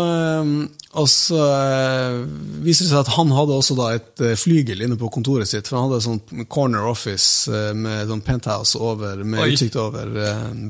um, 0.42 0.66
og 0.98 1.06
så 1.10 1.38
uh, 1.38 2.22
viser 2.64 2.86
det 2.86 2.90
seg 2.90 3.02
at 3.04 3.10
han 3.14 3.30
hadde 3.34 3.54
også 3.54 3.76
da 3.78 3.90
et 3.94 4.22
uh, 4.24 4.32
flygel 4.38 4.82
inne 4.82 4.96
på 4.98 5.10
kontoret 5.14 5.46
sitt. 5.50 5.68
For 5.68 5.78
han 5.78 5.86
hadde 5.86 6.02
sånn 6.02 6.46
corner 6.50 6.88
office 6.90 7.52
uh, 7.52 7.70
med 7.76 8.10
sånn 8.10 8.24
penthouse 8.26 8.78
over, 8.80 9.22
med 9.22 9.44
Oi. 9.44 9.50
utsikt 9.54 9.78
over 9.80 10.10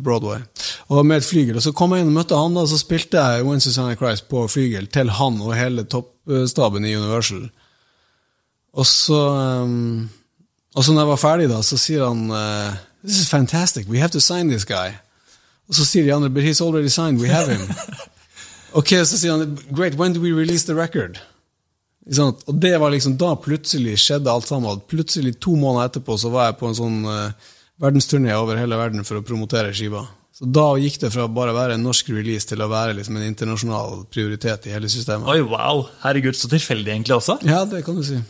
Broadway. 0.05 0.45
Og 0.93 1.07
med 1.09 1.23
et 1.23 1.29
flygel. 1.29 1.57
Og 1.57 1.65
så 1.65 1.73
kom 1.77 1.95
jeg 1.97 2.05
inn 2.05 2.13
og 2.13 2.19
møtte 2.19 2.41
han, 2.41 2.57
da, 2.57 2.67
og 2.67 2.73
så 2.73 2.81
spilte 2.81 3.23
jeg 3.23 3.47
When 3.47 3.65
Susanna 3.65 3.97
Christ 3.97 4.29
på 4.33 4.45
flygel 4.53 4.91
til 4.93 5.15
han 5.17 5.41
og 5.41 5.57
hele 5.57 5.87
toppstaben 5.89 6.85
i 6.85 6.97
Universal. 6.99 7.47
Og 8.77 8.85
så, 8.85 9.23
um, 9.65 10.05
og 10.77 10.85
så 10.85 10.93
når 10.93 11.07
jeg 11.07 11.13
var 11.15 11.23
ferdig, 11.23 11.49
da, 11.55 11.63
så 11.65 11.81
sier 11.81 12.05
han 12.05 12.29
This 13.07 13.23
is 13.23 13.31
fantastic, 13.31 13.87
we 13.89 14.03
have 14.03 14.13
to 14.13 14.21
sign 14.21 14.51
this 14.51 14.67
guy. 14.69 14.99
Og 15.71 15.79
så 15.79 15.87
sier 15.87 16.05
de 16.05 16.13
andre, 16.13 16.29
but 16.29 16.45
he's 16.45 16.61
already 16.61 16.91
signed, 16.93 17.23
we 17.23 17.31
have 17.33 17.49
him. 17.49 17.65
Ok, 18.77 18.93
så 19.09 19.17
sier 19.17 19.33
han 19.37 19.57
Great, 19.71 19.97
when 19.97 20.13
do 20.13 20.21
we 20.21 20.35
release 20.37 20.67
the 20.69 20.77
record? 20.77 21.19
Og 22.47 22.55
det 22.55 22.77
var 22.79 22.93
liksom 22.95 23.17
Da 23.19 23.33
plutselig 23.41 23.97
skjedde 24.05 24.31
alt 24.31 24.47
sammen. 24.47 24.83
Plutselig 24.87 25.39
To 25.43 25.57
måneder 25.59 25.91
etterpå 25.91 26.19
så 26.21 26.31
var 26.31 26.51
jeg 26.51 26.59
på 26.61 26.69
en 26.71 26.79
sånn 26.79 27.01
uh, 27.09 27.55
verdensturné 27.83 28.37
over 28.37 28.61
hele 28.61 28.79
verden 28.79 29.05
for 29.07 29.19
å 29.19 29.25
promotere 29.27 29.75
skiva. 29.75 30.05
Så 30.37 30.47
Da 30.53 30.69
gikk 30.79 31.01
det 31.01 31.11
fra 31.15 31.27
bare 31.33 31.55
å 31.55 31.57
være 31.57 31.79
en 31.79 31.87
norsk 31.87 32.13
release 32.13 32.49
til 32.49 32.61
å 32.61 32.69
være 32.71 32.99
liksom 32.99 33.17
en 33.17 33.27
internasjonal 33.27 34.05
prioritet 34.13 34.69
i 34.69 34.75
hele 34.77 34.91
systemet. 34.93 35.29
Oi, 35.33 35.41
wow! 35.41 35.87
Herregud, 36.05 36.37
så 36.37 36.51
tilfeldig 36.53 36.93
egentlig 36.93 37.17
også. 37.17 37.39
Ja, 37.49 37.65
det 37.69 37.83
kan 37.87 37.97
du 37.97 38.05
si. 38.05 38.21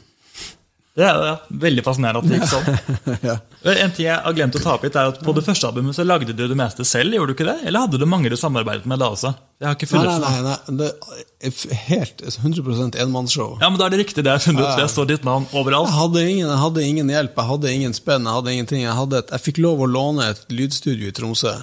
Det 0.96 1.04
er 1.04 1.18
ja, 1.28 1.32
veldig 1.60 1.82
fascinerende 1.84 2.22
at 2.22 2.28
det 2.30 2.38
gikk 2.38 2.50
sånn. 2.54 3.18
ja. 3.28 3.34
En 3.76 3.90
ting 3.92 4.06
jeg 4.06 4.16
har 4.16 4.36
glemt 4.36 4.56
å 4.56 4.62
ta 4.62 4.76
opp 4.78 4.86
litt, 4.86 4.94
er 4.96 5.10
at 5.10 5.18
På 5.26 5.34
det 5.36 5.42
første 5.44 5.68
albumet 5.68 5.96
så 5.98 6.06
lagde 6.06 6.32
du 6.32 6.46
det 6.48 6.56
meste 6.56 6.86
selv, 6.88 7.12
gjorde 7.12 7.34
du 7.34 7.36
ikke 7.36 7.48
det? 7.50 7.56
Eller 7.68 7.84
hadde 7.84 8.00
du 8.00 8.06
mange 8.08 8.32
du 8.32 8.36
samarbeidet 8.40 8.88
med 8.88 9.02
da 9.02 9.10
også? 9.12 9.34
Jeg 9.60 9.68
har 9.68 9.76
ikke 9.76 9.88
funnet 9.90 10.24
nei, 10.24 10.30
nei, 10.46 10.56
nei, 10.72 10.78
nei, 10.78 11.20
det 11.52 11.76
helt 11.86 12.24
100% 12.24 12.96
enmannsshow. 13.04 13.54
Ja, 13.60 13.68
men 13.68 13.80
da 13.80 13.86
er 13.86 13.94
det 13.94 14.00
riktig 14.02 14.24
det 14.24 14.32
jeg 14.32 14.40
har 14.40 14.44
funnet 14.46 14.64
ut, 14.64 14.80
jeg 14.82 14.92
så 14.92 15.04
ditt 15.08 15.24
navn 15.28 15.46
overalt. 15.52 15.88
Jeg 15.92 15.98
hadde, 16.00 16.24
ingen, 16.32 16.48
jeg 16.48 16.60
hadde 16.64 16.88
ingen 16.88 17.12
hjelp, 17.12 17.38
jeg 17.40 17.50
hadde 17.52 17.72
ingen 17.76 17.96
spenn, 17.96 18.28
jeg 18.28 18.40
hadde 18.40 18.56
ingenting. 18.56 18.82
Jeg, 18.84 18.96
hadde 18.96 19.20
et, 19.20 19.32
jeg 19.36 19.44
fikk 19.50 19.60
lov 19.64 19.84
å 19.84 19.88
låne 19.88 20.28
et 20.32 20.44
lydstudio 20.52 21.08
i 21.08 21.16
Tromsø. 21.16 21.54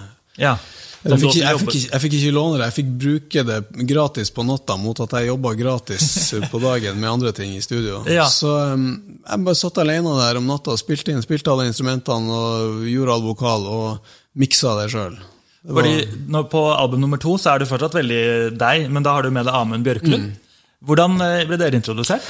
Ja. 0.41 0.56
Jeg 1.04 1.20
fikk, 1.20 1.36
jeg, 1.36 1.60
fikk, 1.60 1.76
jeg 1.89 2.00
fikk, 2.00 2.13
ikke 2.16 2.32
låne 2.32 2.60
det, 2.60 2.68
jeg 2.70 2.76
fikk 2.78 2.92
bruke 3.02 3.44
det 3.50 3.58
gratis 3.89 4.30
på 4.32 4.46
natta 4.48 4.78
mot 4.80 5.02
at 5.04 5.16
jeg 5.18 5.28
jobba 5.28 5.52
gratis 5.60 6.06
på 6.52 6.62
dagen 6.63 7.02
med 7.02 7.10
andre 7.10 7.34
ting 7.36 7.58
i 7.58 7.63
studio. 7.63 8.06
Ja. 8.08 8.30
Så 8.32 8.54
um, 8.72 8.86
jeg 9.20 9.44
bare 9.44 9.60
satt 9.60 9.82
alene 9.84 10.16
der 10.22 10.39
om 10.39 10.48
natta 10.48 10.72
og 10.72 10.80
spilte 10.80 11.12
inn, 11.12 11.24
spilte 11.26 11.52
alle 11.52 11.68
instrumentene 11.68 12.38
og 12.38 12.88
gjorde 12.88 13.18
all 13.18 13.26
vokal 13.28 13.68
og 13.68 14.16
miksa 14.39 14.78
det 14.80 14.88
sjøl. 14.96 15.20
Fordi 15.63 16.08
På 16.52 16.63
album 16.74 17.04
nummer 17.04 17.20
to 17.20 17.38
så 17.39 17.54
er 17.54 17.63
du 17.63 17.68
fortsatt 17.68 17.96
veldig 17.96 18.24
deg, 18.60 18.88
men 18.92 19.04
da 19.04 19.16
har 19.16 19.24
du 19.24 19.32
med 19.32 19.48
deg 19.48 19.56
Amund 19.56 19.86
Bjørklund. 19.86 20.32
Mm. 20.32 20.58
Hvordan 20.84 21.20
eh, 21.24 21.44
ble 21.48 21.60
dere 21.60 21.80
introdusert? 21.80 22.26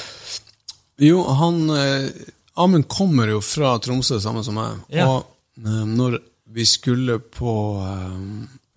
Jo, 1.01 1.23
han 1.39 1.63
eh, 1.73 2.09
Amund 2.62 2.86
kommer 2.89 3.31
jo 3.33 3.39
fra 3.41 3.73
Tromsø, 3.81 4.19
samme 4.21 4.43
som 4.45 4.57
meg. 4.59 4.83
Ja. 4.93 5.09
Og 5.09 5.62
eh, 5.62 5.86
når 5.89 6.19
vi 6.53 6.65
skulle 6.69 7.17
på 7.33 7.53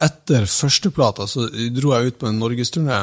etter 0.02 0.44
førsteplata 0.50 1.26
så 1.30 1.46
dro 1.72 1.94
jeg 1.94 2.12
ut 2.12 2.18
på 2.20 2.28
en 2.28 2.40
norgesturné, 2.40 2.98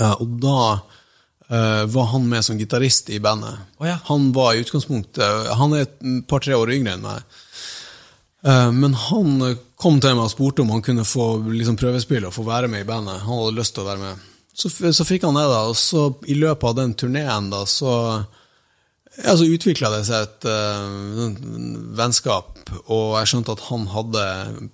uh, 0.00 0.14
og 0.14 0.38
da 0.40 0.60
uh, 0.80 1.84
var 1.92 2.10
han 2.14 2.28
med 2.30 2.46
som 2.46 2.58
gitarist 2.60 3.10
i 3.12 3.20
bandet. 3.20 3.58
Oh, 3.78 3.88
ja. 3.88 3.98
Han 4.08 4.30
var 4.36 4.54
i 4.54 4.64
utgangspunktet 4.64 5.52
Han 5.60 5.76
er 5.76 5.86
et 5.86 6.00
par-tre 6.30 6.56
år 6.56 6.72
yngre 6.76 6.96
enn 6.96 7.04
meg. 7.04 7.38
Uh, 8.46 8.70
men 8.72 8.96
han 8.96 9.36
kom 9.80 10.00
til 10.00 10.16
meg 10.16 10.26
og 10.26 10.32
spurte 10.32 10.64
om 10.64 10.72
han 10.72 10.84
kunne 10.84 11.04
få 11.04 11.32
liksom, 11.50 11.76
prøvespille 11.80 12.28
og 12.30 12.36
få 12.36 12.46
være 12.48 12.70
med 12.72 12.84
i 12.84 12.88
bandet. 12.88 13.22
Han 13.26 13.42
hadde 13.42 13.58
lyst 13.60 13.76
til 13.76 13.84
å 13.84 13.90
være 13.90 14.04
med. 14.04 14.28
Så, 14.60 14.68
så 14.68 15.06
fikk 15.08 15.24
han 15.28 15.36
det, 15.38 15.46
da. 15.48 15.64
Og 15.68 15.76
så 15.78 16.10
i 16.28 16.36
løpet 16.36 16.68
av 16.68 16.78
den 16.80 16.96
turneen 16.98 17.52
da, 17.52 17.64
så 17.68 17.92
ja, 19.24 19.36
så 19.36 19.44
utvikla 19.44 19.90
det 19.92 20.04
seg 20.08 20.26
et 20.26 20.46
uh, 20.48 21.28
vennskap, 21.98 22.59
og 22.86 23.18
jeg 23.18 23.30
skjønte 23.30 23.54
at 23.56 23.64
han 23.68 23.86
hadde 23.92 24.24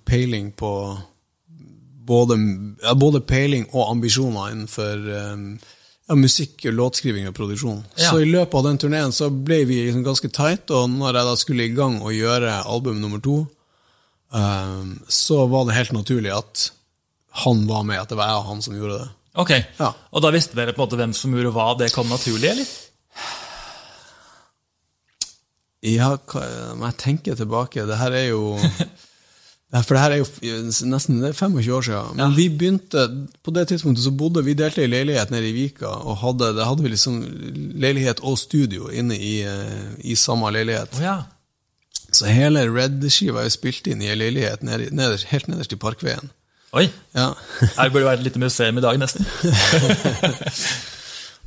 peiling 0.07 0.51
på 0.57 0.71
både, 2.07 2.37
ja, 2.83 2.93
både 2.95 3.21
peiling 3.27 3.67
og 3.73 3.91
ambisjoner 3.91 4.53
innenfor 4.53 5.03
um, 5.33 5.43
ja, 6.07 6.15
musikk, 6.15 6.63
låtskriving 6.71 7.27
og 7.29 7.35
produksjon. 7.35 7.83
Ja. 7.97 8.11
Så 8.11 8.21
i 8.23 8.29
løpet 8.29 8.55
av 8.59 8.69
den 8.69 8.79
turneen 8.81 9.15
så 9.15 9.29
ble 9.29 9.63
vi 9.67 9.81
liksom 9.83 10.05
ganske 10.07 10.31
tight, 10.31 10.71
og 10.71 10.87
når 10.93 11.19
jeg 11.19 11.29
da 11.29 11.35
skulle 11.41 11.67
i 11.67 11.75
gang 11.75 11.99
og 11.99 12.15
gjøre 12.15 12.61
album 12.63 13.01
nummer 13.03 13.21
to, 13.23 13.41
um, 14.31 14.97
så 15.11 15.43
var 15.51 15.67
det 15.67 15.77
helt 15.79 15.95
naturlig 15.97 16.33
at 16.37 16.69
han 17.43 17.67
var 17.69 17.83
med, 17.85 18.01
at 18.01 18.09
det 18.09 18.17
var 18.17 18.31
jeg 18.31 18.41
og 18.41 18.51
han 18.53 18.63
som 18.65 18.77
gjorde 18.77 19.01
det. 19.03 19.09
Ok, 19.37 19.51
ja. 19.53 19.91
Og 20.15 20.23
da 20.23 20.31
visste 20.33 20.57
dere 20.57 20.73
på 20.73 20.81
en 20.81 20.87
måte 20.87 20.97
hvem 20.97 21.11
som 21.13 21.35
gjorde 21.35 21.51
hva? 21.53 21.67
Det 21.77 21.91
kom 21.93 22.07
naturlig, 22.09 22.55
eller? 22.55 22.71
Ja, 25.85 26.15
når 26.17 26.85
jeg 26.87 26.97
tenker 26.97 27.35
tilbake 27.37 27.83
Det 27.85 27.99
her 27.99 28.11
er 28.17 28.23
jo 28.31 28.57
For 29.85 29.93
det 29.93 30.01
her 30.01 30.15
er 30.15 30.21
jo 30.21 30.25
nesten 30.87 31.19
er 31.27 31.33
25 31.35 31.73
år 31.75 31.81
siden. 31.83 32.15
Men 32.15 32.23
ja. 32.23 32.35
vi 32.37 32.45
begynte, 32.49 33.03
på 33.43 33.51
det 33.51 33.65
tidspunktet 33.67 34.05
så 34.05 34.13
bodde 34.15 34.43
vi 34.45 34.55
delte 34.55 34.85
i 34.85 34.87
leilighet 34.87 35.31
nede 35.33 35.49
i 35.49 35.51
Vika. 35.51 35.89
og 35.91 36.17
hadde, 36.21 36.53
Det 36.55 36.65
hadde 36.65 36.83
vi 36.85 36.89
liksom 36.93 37.17
leilighet 37.75 38.23
og 38.23 38.37
studio 38.39 38.87
inne 38.87 39.17
i, 39.19 39.41
eh, 39.43 39.89
i 40.07 40.15
samme 40.15 40.51
leilighet. 40.55 40.95
Oh, 40.95 41.03
ja. 41.03 41.17
Så 42.11 42.31
hele 42.31 42.63
Red-skiva 42.71 43.43
er 43.43 43.51
spilt 43.51 43.87
inn 43.91 44.01
i 44.01 44.07
ei 44.07 44.15
leilighet 44.15 44.63
nederst, 44.63 45.27
helt 45.33 45.51
nederst 45.51 45.75
i 45.75 45.79
Parkveien. 45.81 46.31
Oi! 46.71 46.87
Ja. 47.15 47.33
Her 47.77 47.91
burde 47.91 48.07
vært 48.07 48.23
et 48.23 48.29
lite 48.29 48.39
museum 48.39 48.79
i 48.79 48.83
dag, 48.87 48.99
nesten. 49.03 49.27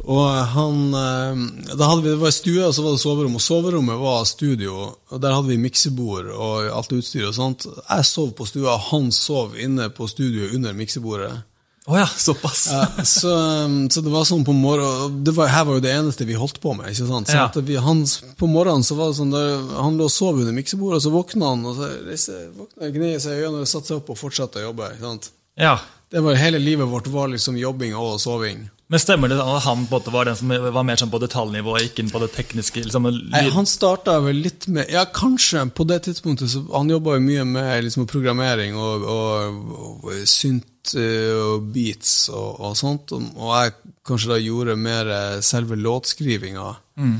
Og 0.04 0.28
han, 0.54 0.94
eh, 0.94 1.74
da 1.76 1.90
hadde 1.90 2.02
vi, 2.02 2.14
Det 2.14 2.22
var 2.22 2.32
stue, 2.32 2.64
og 2.64 2.74
så 2.74 2.82
var 2.82 2.96
det 2.96 3.02
soverom. 3.02 3.36
Og 3.36 3.44
soverommet 3.44 4.00
var 4.00 4.24
studio. 4.24 4.96
og 5.10 5.20
Der 5.20 5.34
hadde 5.34 5.48
vi 5.48 5.60
miksebord 5.60 6.32
og 6.32 6.70
alt 6.70 6.92
utstyret. 6.92 7.28
og 7.28 7.34
sånt. 7.34 7.66
Jeg 7.66 8.04
sov 8.04 8.32
på 8.32 8.46
stua, 8.46 8.78
han 8.78 9.12
sov 9.12 9.58
inne 9.58 9.90
på 9.90 10.08
studioet 10.08 10.54
under 10.54 10.72
miksebordet. 10.72 11.42
Oh 11.86 11.98
ja, 11.98 12.06
såpass. 12.06 12.68
ja, 12.70 13.04
så, 13.04 13.28
um, 13.64 13.90
så, 13.90 14.00
det 14.00 14.10
var 14.12 14.24
sånn 14.28 14.44
på 14.44 14.52
morgenen 14.52 15.24
det 15.24 15.32
var, 15.34 15.48
Her 15.48 15.64
var 15.64 15.78
jo 15.78 15.82
det 15.82 15.94
eneste 15.96 16.26
vi 16.28 16.36
holdt 16.38 16.60
på 16.60 16.74
med. 16.76 16.90
ikke 16.92 17.06
sant? 17.08 17.30
Så 17.30 17.36
ja. 17.36 17.48
vi, 17.66 17.76
han, 17.76 18.04
På 18.38 18.46
morgenen 18.46 18.84
så 18.86 18.94
var 18.98 19.10
det 19.10 19.18
sånn 19.18 19.32
der, 19.32 19.56
han 19.80 19.96
lå 19.98 20.06
og 20.06 20.12
sov 20.12 20.38
under 20.38 20.54
miksebordet, 20.54 21.00
og 21.00 21.06
så 21.06 21.14
våkna 21.14 21.54
han 21.54 21.64
og 21.66 21.80
så 21.80 21.88
reiste, 22.06 22.42
våkna, 22.58 22.92
gnei 22.94 23.14
seg 23.18 23.38
i 23.38 23.46
øynene 23.46 23.64
og 23.64 23.72
satte 23.72 23.90
seg 23.90 24.02
opp 24.02 24.12
og 24.12 24.20
fortsatte 24.20 24.60
å 24.60 24.68
jobbe. 24.68 24.92
ikke 24.94 25.06
sant? 25.08 25.32
Ja. 25.58 25.78
Det 26.10 26.22
var 26.22 26.38
Hele 26.38 26.60
livet 26.62 26.88
vårt 26.90 27.08
var 27.10 27.32
liksom 27.32 27.58
jobbing 27.58 27.96
og 27.98 28.20
soving. 28.22 28.68
Men 28.90 28.98
stemmer 28.98 29.30
det 29.30 29.36
at 29.38 29.62
han 29.68 29.84
på 29.86 29.94
en 29.94 30.00
måte 30.00 30.12
var 30.12 30.26
den 30.26 30.38
som 30.38 30.50
var 30.50 30.82
mer 30.86 30.98
sånn 30.98 31.12
på 31.12 31.20
detaljnivå, 31.22 31.76
ikke 31.86 32.08
på 32.10 32.22
det 32.24 32.32
tekniske? 32.34 32.82
Liksom, 32.88 33.06
Nei, 33.30 33.44
han 33.54 33.68
starta 33.70 34.16
vel 34.24 34.42
litt 34.42 34.66
med 34.66 34.90
Ja, 34.90 35.04
kanskje. 35.14 35.62
På 35.70 35.86
det 35.86 36.00
tidspunktet 36.08 36.50
så 36.50 36.64
Han 36.74 36.90
jobba 36.90 37.14
jo 37.14 37.22
mye 37.22 37.44
med 37.46 37.84
liksom, 37.86 38.08
programmering 38.10 38.74
og, 38.74 39.06
og, 39.06 39.60
og 39.78 40.10
synt 40.26 40.96
eh, 40.98 41.38
og 41.38 41.70
beats 41.70 42.16
og, 42.34 42.58
og, 42.58 42.74
sånt. 42.80 43.14
Og 43.14 43.54
jeg 43.54 43.76
kanskje 44.10 44.32
da 44.32 44.40
gjorde 44.42 44.78
mer 44.80 45.14
eh, 45.14 45.38
selve 45.46 45.78
låtskrivinga. 45.78 46.68
Mm. 46.98 47.16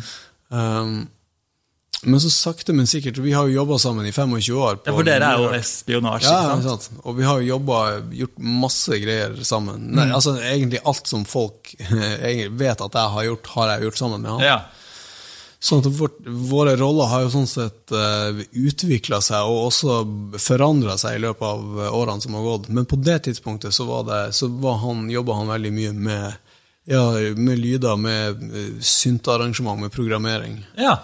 Um, 0.51 0.95
men 2.03 2.21
så 2.21 2.31
sakte, 2.31 2.73
men 2.73 2.87
sikkert. 2.87 3.19
Vi 3.19 3.33
har 3.33 3.47
jo 3.49 3.55
jobba 3.55 3.79
sammen 3.79 4.07
i 4.07 4.13
25 4.13 4.57
år. 4.57 4.79
ja, 4.85 4.93
For 4.93 5.05
dere 5.05 5.27
er 5.35 5.43
jo 5.43 5.51
espionasje, 5.53 6.33
ja, 6.33 6.55
ikke 6.55 6.69
sant? 6.69 6.91
Og 7.05 7.17
vi 7.19 7.27
har 7.29 7.41
jo 7.43 7.51
jobbet, 7.51 8.15
gjort 8.23 8.39
masse 8.41 9.01
greier 9.03 9.35
sammen. 9.45 9.83
Mm. 9.91 9.99
Nei, 9.99 10.07
altså 10.17 10.39
Egentlig 10.41 10.81
alt 10.89 11.11
som 11.11 11.27
folk 11.29 11.75
vet 12.63 12.87
at 12.87 12.97
jeg 13.03 13.15
har 13.17 13.27
gjort, 13.29 13.51
har 13.57 13.75
jeg 13.75 13.89
gjort 13.89 14.01
sammen 14.01 14.25
med 14.25 14.33
han. 14.33 14.47
Ja. 14.49 14.61
Sånn 15.61 15.83
at 15.85 15.91
vårt, 15.93 16.17
Våre 16.25 16.73
roller 16.81 17.11
har 17.11 17.27
jo 17.27 17.35
sånn 17.35 17.51
sett 17.51 17.93
uh, 17.93 18.33
utvikla 18.49 19.21
seg 19.21 19.45
og 19.45 19.67
også 19.69 20.01
forandra 20.41 20.97
seg 20.97 21.19
i 21.19 21.23
løpet 21.27 21.45
av 21.45 21.83
eh, 21.85 21.97
årene 22.01 22.25
som 22.25 22.39
har 22.39 22.47
gått. 22.49 22.71
Men 22.73 22.89
på 22.89 22.97
det 22.97 23.19
tidspunktet 23.29 23.77
så, 23.77 23.85
var 23.85 24.09
det, 24.09 24.23
så 24.33 24.49
var 24.49 24.81
han, 24.87 25.05
jobba 25.13 25.37
han 25.37 25.53
veldig 25.53 25.77
mye 25.77 25.93
med, 26.09 26.53
ja, 26.89 27.05
med 27.37 27.61
lyder, 27.61 28.01
med 28.01 28.41
uh, 28.41 28.77
syntearrangement, 28.81 29.85
med 29.85 29.93
programmering. 29.93 30.63
Ja. 30.81 30.97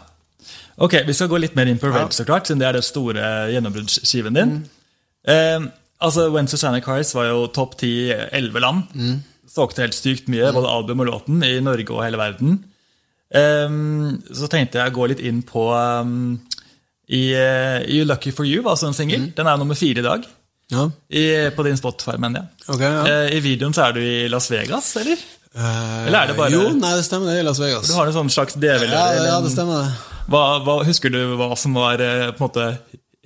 Ok, 0.77 0.99
Vi 1.07 1.15
skal 1.17 1.31
gå 1.33 1.41
litt 1.41 1.57
mer 1.57 1.71
inn 1.71 1.81
på 1.81 1.89
Rape, 1.89 2.13
så 2.13 2.27
klart, 2.29 2.49
siden 2.49 2.61
det 2.61 2.69
er 2.69 2.77
det 2.77 2.85
store 2.85 3.31
gjennombruddsskiven 3.55 4.37
din. 4.37 4.55
Mm. 5.27 5.71
altså, 6.05 6.29
When 6.31 6.49
Susanne 6.49 6.83
Cars 6.85 7.15
var 7.17 7.31
jo 7.31 7.47
topp 7.49 7.79
ti 7.81 8.13
elleve 8.13 8.61
land. 8.61 8.93
Mm. 8.95 9.23
Solgte 9.49 9.87
helt 9.87 9.97
sykt 9.97 10.29
mye, 10.29 10.53
både 10.53 10.69
album 10.69 11.01
og 11.01 11.09
låten, 11.09 11.41
i 11.43 11.61
Norge 11.65 11.95
og 11.95 12.05
hele 12.05 12.21
verden. 12.21 12.59
Eh, 13.33 13.79
så 14.37 14.51
tenkte 14.53 14.83
jeg 14.83 14.93
å 14.93 14.97
gå 14.99 15.09
litt 15.15 15.25
inn 15.25 15.41
på 15.47 15.71
um, 15.73 16.37
i, 17.07 17.31
uh, 17.39 17.81
You 17.87 18.05
Lucky 18.07 18.33
For 18.35 18.47
You, 18.47 18.65
var 18.67 18.75
altså 18.75 18.91
en 18.91 18.99
singel. 18.99 19.29
Mm. 19.29 19.33
Den 19.39 19.51
er 19.51 19.61
nummer 19.61 19.79
fire 19.79 20.03
i 20.03 20.07
dag. 20.07 20.27
Ja. 20.75 20.89
I, 21.09 21.25
på 21.55 21.63
din 21.63 21.79
Spotify, 21.79 22.17
mener 22.19 22.43
jeg. 22.43 22.67
Okay, 22.75 22.91
ja. 22.91 23.03
eh, 23.07 23.37
I 23.37 23.43
videoen 23.45 23.75
så 23.77 23.87
er 23.87 23.95
du 23.95 24.03
i 24.03 24.27
Las 24.31 24.51
Vegas, 24.51 24.91
eller? 24.99 25.23
Uh, 25.57 26.09
eller 26.09 26.19
er 26.19 26.33
det 26.33 26.37
bare 26.37 26.53
Jo, 26.53 26.65
nei, 26.77 26.91
det 26.99 27.07
stemmer, 27.07 27.31
det 27.31 27.39
er 27.39 27.45
i 27.45 27.47
Las 27.47 27.63
Vegas. 27.63 27.89
Du 27.89 27.95
har 27.97 28.11
en 28.11 28.17
sånn 28.17 28.33
slags 28.35 28.59
dvd 28.59 28.91
ja, 28.91 29.07
ja, 29.31 29.39
det 29.45 29.55
stemmer 29.55 29.87
det. 29.87 30.16
Hva, 30.27 30.45
hva, 30.67 30.81
husker 30.87 31.13
du 31.13 31.21
hva 31.39 31.53
som 31.59 31.77
var 31.79 32.01
på 32.01 32.41
en 32.41 32.45
måte 32.47 32.69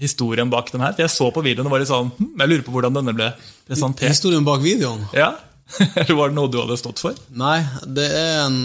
historien 0.00 0.50
bak 0.52 0.72
den 0.72 0.82
her? 0.84 0.94
For 0.96 1.04
Jeg 1.06 1.12
så 1.14 1.28
på 1.32 1.44
videoen 1.44 1.68
og 1.68 1.74
var 1.74 1.82
litt 1.82 1.90
sånn 1.90 2.10
hm, 2.16 2.32
Jeg 2.40 2.50
lurer 2.50 2.64
på 2.66 2.74
hvordan 2.74 2.96
denne 2.98 3.14
ble 3.16 3.30
presentert. 3.68 4.12
Historien 4.12 4.44
bak 4.44 4.64
videoen? 4.64 5.06
Ja. 5.16 5.34
Eller 6.02 6.16
var 6.18 6.32
det 6.32 6.36
noe 6.36 6.50
du 6.50 6.58
hadde 6.60 6.80
stått 6.80 7.00
for? 7.02 7.16
Nei, 7.30 7.60
det 7.86 8.08
er 8.10 8.44
en 8.48 8.58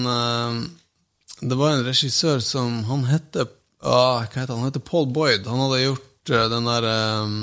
det 1.41 1.57
var 1.59 1.75
en 1.75 1.85
regissør 1.85 2.39
som 2.43 2.83
Han 2.89 3.05
heter 3.09 3.47
ah, 3.83 4.23
hva 4.23 4.25
heter 4.25 4.53
han? 4.53 4.63
han 4.63 4.71
heter 4.71 4.83
Paul 4.83 5.07
Boyd. 5.13 5.47
Han 5.47 5.61
hadde 5.65 5.83
gjort 5.83 6.31
uh, 6.31 6.45
den 6.51 6.69
der 6.69 6.87
um, 7.21 7.35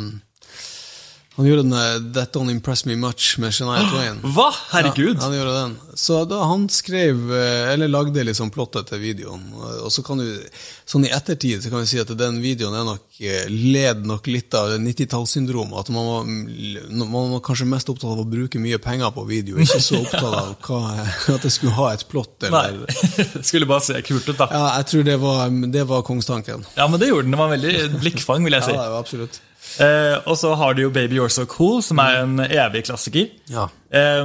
han 1.37 1.47
gjorde 1.47 1.63
den 1.63 2.13
That 2.13 2.35
Don't 2.35 2.51
Impress 2.51 2.85
Me 2.85 2.97
Much 2.97 3.39
med 3.39 3.55
Shania 3.55 3.87
Twain. 3.91 4.19
Hva? 4.35 4.51
Herregud! 4.71 5.17
Ja, 5.17 5.25
han 5.25 5.37
gjorde 5.37 5.55
den. 5.55 5.77
Så 5.95 6.25
da 6.29 6.43
han 6.45 6.67
skrev, 6.69 7.33
eh, 7.33 7.73
eller 7.73 7.89
lagde 7.89 8.25
liksom 8.25 8.51
plottet 8.53 8.91
til 8.91 9.01
videoen. 9.01 9.47
Og 9.81 9.89
så 9.93 10.05
kan 10.05 10.21
du, 10.21 10.27
sånn 10.89 11.07
i 11.09 11.13
ettertid 11.13 11.65
så 11.65 11.73
kan 11.73 11.81
vi 11.81 11.89
si 11.89 12.01
at 12.03 12.13
den 12.21 12.41
videoen 12.45 12.77
er 12.77 12.85
nok, 12.85 13.07
eh, 13.25 13.47
led 13.49 14.05
nok 14.09 14.29
litt 14.29 14.53
av 14.59 14.75
90-tallssyndromet. 14.77 15.79
At 15.81 15.93
man 15.95 16.11
var, 16.11 16.29
man 17.01 17.33
var, 17.39 17.41
kanskje 17.47 17.69
mest 17.71 17.89
opptatt 17.89 18.13
av 18.13 18.21
å 18.21 18.29
bruke 18.29 18.61
mye 18.61 18.81
penger 18.83 19.15
på 19.17 19.25
video, 19.29 19.57
ikke 19.63 19.81
så 19.81 20.01
opptatt 20.03 20.29
av 20.29 20.53
hva, 20.69 20.83
at 21.39 21.47
det 21.49 21.55
skulle 21.55 21.73
ha 21.79 21.95
et 21.95 22.05
plott. 22.13 22.37
Eller. 22.45 22.83
Nei, 22.85 23.29
skulle 23.49 23.71
bare 23.71 23.87
se 23.89 23.97
kult 24.05 24.29
ut, 24.29 24.37
da. 24.37 24.51
Ja, 24.53 24.67
jeg 24.83 24.91
tror 24.93 25.09
det 25.09 25.17
var, 25.25 25.49
det 25.79 25.89
var 25.89 26.05
kongstanken. 26.05 26.69
Ja, 26.77 26.91
men 26.93 27.01
det 27.01 27.09
gjorde 27.09 27.25
den. 27.25 27.39
Det 27.39 27.41
var 27.41 27.57
veldig 27.57 28.03
blikkfang, 28.05 28.45
vil 28.45 28.61
jeg 28.61 28.69
si. 28.69 28.77
Ja, 28.77 28.85
det 28.85 28.95
var 28.99 29.07
absolutt. 29.07 29.41
Eh, 29.81 30.17
og 30.29 30.37
så 30.39 30.55
har 30.55 30.75
du 30.75 30.83
jo 30.83 30.91
Baby 30.91 31.19
You're 31.19 31.33
So 31.33 31.47
Cool, 31.49 31.83
som 31.83 31.99
er 32.03 32.23
en 32.23 32.41
evig 32.45 32.85
klassiker. 32.89 33.29
Ja. 33.51 33.69
Eh, 33.91 34.25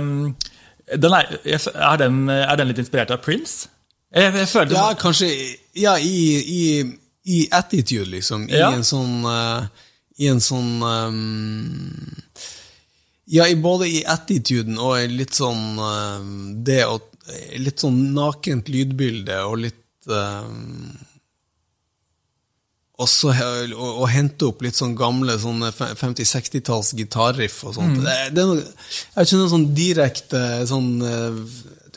den 0.95 1.13
er, 1.13 1.33
er, 1.43 1.97
den, 1.99 2.29
er, 2.29 2.55
den, 2.55 2.69
litt 2.69 2.79
inspirert 2.81 3.11
av 3.11 3.21
Prince? 3.23 3.69
Jeg, 4.13 4.31
jeg 4.39 4.47
føler 4.47 4.77
ja, 4.77 4.85
kanskje 4.95 5.27
Ja, 5.75 5.97
i, 5.99 6.37
i, 6.39 6.61
i, 7.27 7.41
attitude, 7.51 8.07
liksom. 8.13 8.47
I 8.47 8.61
ja. 8.61 8.69
en 8.71 8.85
sånn 8.87 9.25
uh, 9.27 9.67
I 10.15 10.29
en 10.31 10.39
sånn 10.41 10.79
um, 10.79 12.13
Ja, 13.27 13.49
både 13.59 13.89
i 13.91 13.99
attituden 14.07 14.79
og 14.79 15.11
litt 15.11 15.35
sånn 15.35 15.75
um, 15.75 16.31
Det 16.63 16.85
å 16.87 17.01
Litt 17.59 17.83
sånn 17.83 17.99
nakent 18.15 18.71
lydbilde 18.71 19.41
og 19.43 19.57
litt 19.65 20.07
um, 20.07 20.95
og, 22.97 23.05
så, 23.05 23.29
og, 23.29 23.89
og, 23.91 24.05
hente 24.09 24.47
opp 24.49 24.63
litt 24.65 24.77
sånn 24.77 24.95
gamle 24.97 25.35
sånn 25.37 25.61
50-60-talls 25.69 26.95
gitarriff 26.97 27.59
og 27.67 27.75
sånt. 27.77 27.99
Mm. 27.99 28.05
Det, 28.07 28.15
det, 28.33 28.43
er 28.43 28.49
noe, 28.49 28.63
jeg 28.63 29.19
vet 29.19 29.29
ikke 29.29 29.41
noe 29.41 29.51
sånn 29.51 29.67
direkte 29.77 30.41
sånn 30.71 30.87
eh, 31.05 31.37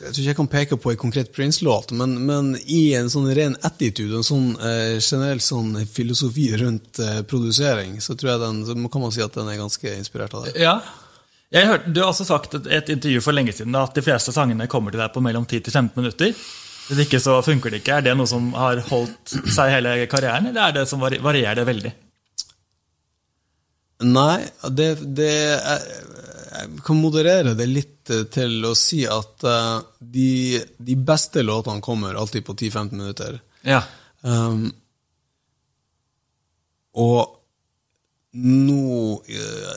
Jeg 0.01 0.11
tror 0.11 0.21
ikke 0.21 0.29
jeg 0.29 0.39
kan 0.43 0.51
peke 0.53 0.79
på 0.81 0.93
en 0.93 1.01
konkret 1.01 1.33
Prince-låt, 1.33 1.95
men, 1.97 2.19
men, 2.29 2.53
i 2.69 2.93
en 2.99 3.09
sånn 3.13 3.31
ren 3.37 3.57
attitude, 3.65 4.13
en 4.21 4.29
sånn 4.29 4.51
eh, 4.61 4.99
generell 5.01 5.41
sånn 5.45 5.73
filosofi 5.89 6.51
rundt 6.61 7.01
eh, 7.01 7.23
produsering, 7.29 7.97
så 8.05 8.17
tror 8.17 8.35
jeg 8.35 8.45
den, 8.45 8.65
så 8.69 8.77
kan 8.93 9.07
man 9.07 9.17
si 9.17 9.25
at 9.25 9.41
den 9.41 9.49
er 9.49 9.61
ganske 9.61 9.97
inspirert 9.97 10.37
av 10.37 10.49
det. 10.49 10.59
Ja. 10.61 10.79
Hørte, 11.51 11.91
du 11.91 12.05
har 12.05 12.13
også 12.13 12.29
sagt 12.29 12.61
et, 12.61 12.69
et 12.71 12.93
intervju 12.93 13.25
for 13.25 13.35
lenge 13.35 13.57
siden 13.57 13.75
at 13.75 13.97
de 13.97 14.05
fleste 14.05 14.37
sangene 14.37 14.69
kommer 14.71 14.93
til 14.93 15.01
deg 15.01 15.17
på 15.17 15.25
mellom 15.25 15.49
10 15.49 15.65
til 15.65 15.73
15 15.73 15.97
minutter. 15.97 16.37
Hvis 16.91 17.05
ikke 17.05 17.21
så 17.23 17.37
funker 17.47 17.71
det 17.71 17.85
ikke. 17.85 18.01
Er 18.01 18.07
det 18.09 18.17
noe 18.19 18.27
som 18.27 18.49
har 18.59 18.81
holdt 18.89 19.35
seg 19.55 19.71
hele 19.77 19.95
karrieren, 20.11 20.49
eller 20.51 20.65
er 20.65 20.81
det 20.81 20.89
som 20.91 21.03
varierer 21.03 21.61
det 21.61 21.67
veldig? 21.69 21.93
Nei, 24.11 24.41
det, 24.73 24.89
det 25.17 25.33
er, 25.55 25.85
Jeg 26.57 26.81
kan 26.87 26.99
moderere 26.99 27.53
det 27.55 27.69
litt 27.69 28.11
til 28.35 28.65
å 28.67 28.73
si 28.75 29.05
at 29.07 29.45
uh, 29.47 29.85
de, 30.01 30.59
de, 30.83 30.97
beste 30.97 31.45
låtene 31.47 31.85
kommer 31.85 32.19
alltid 32.19 32.43
på 32.49 32.57
10-15 32.57 32.91
minutter. 32.97 33.39
Ja. 33.63 33.85
Um, 34.27 34.73
og 36.99 37.37
nå 38.35 38.83
uh, 39.21 39.77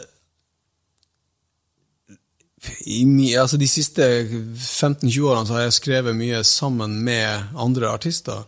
i, 2.85 3.35
altså 3.39 3.57
De 3.59 3.67
siste 3.67 4.05
15-20 4.23 5.27
årene 5.27 5.49
så 5.49 5.57
har 5.57 5.65
jeg 5.67 5.77
skrevet 5.79 6.17
mye 6.17 6.43
sammen 6.47 6.95
med 7.03 7.55
andre 7.59 7.91
artister. 7.91 8.45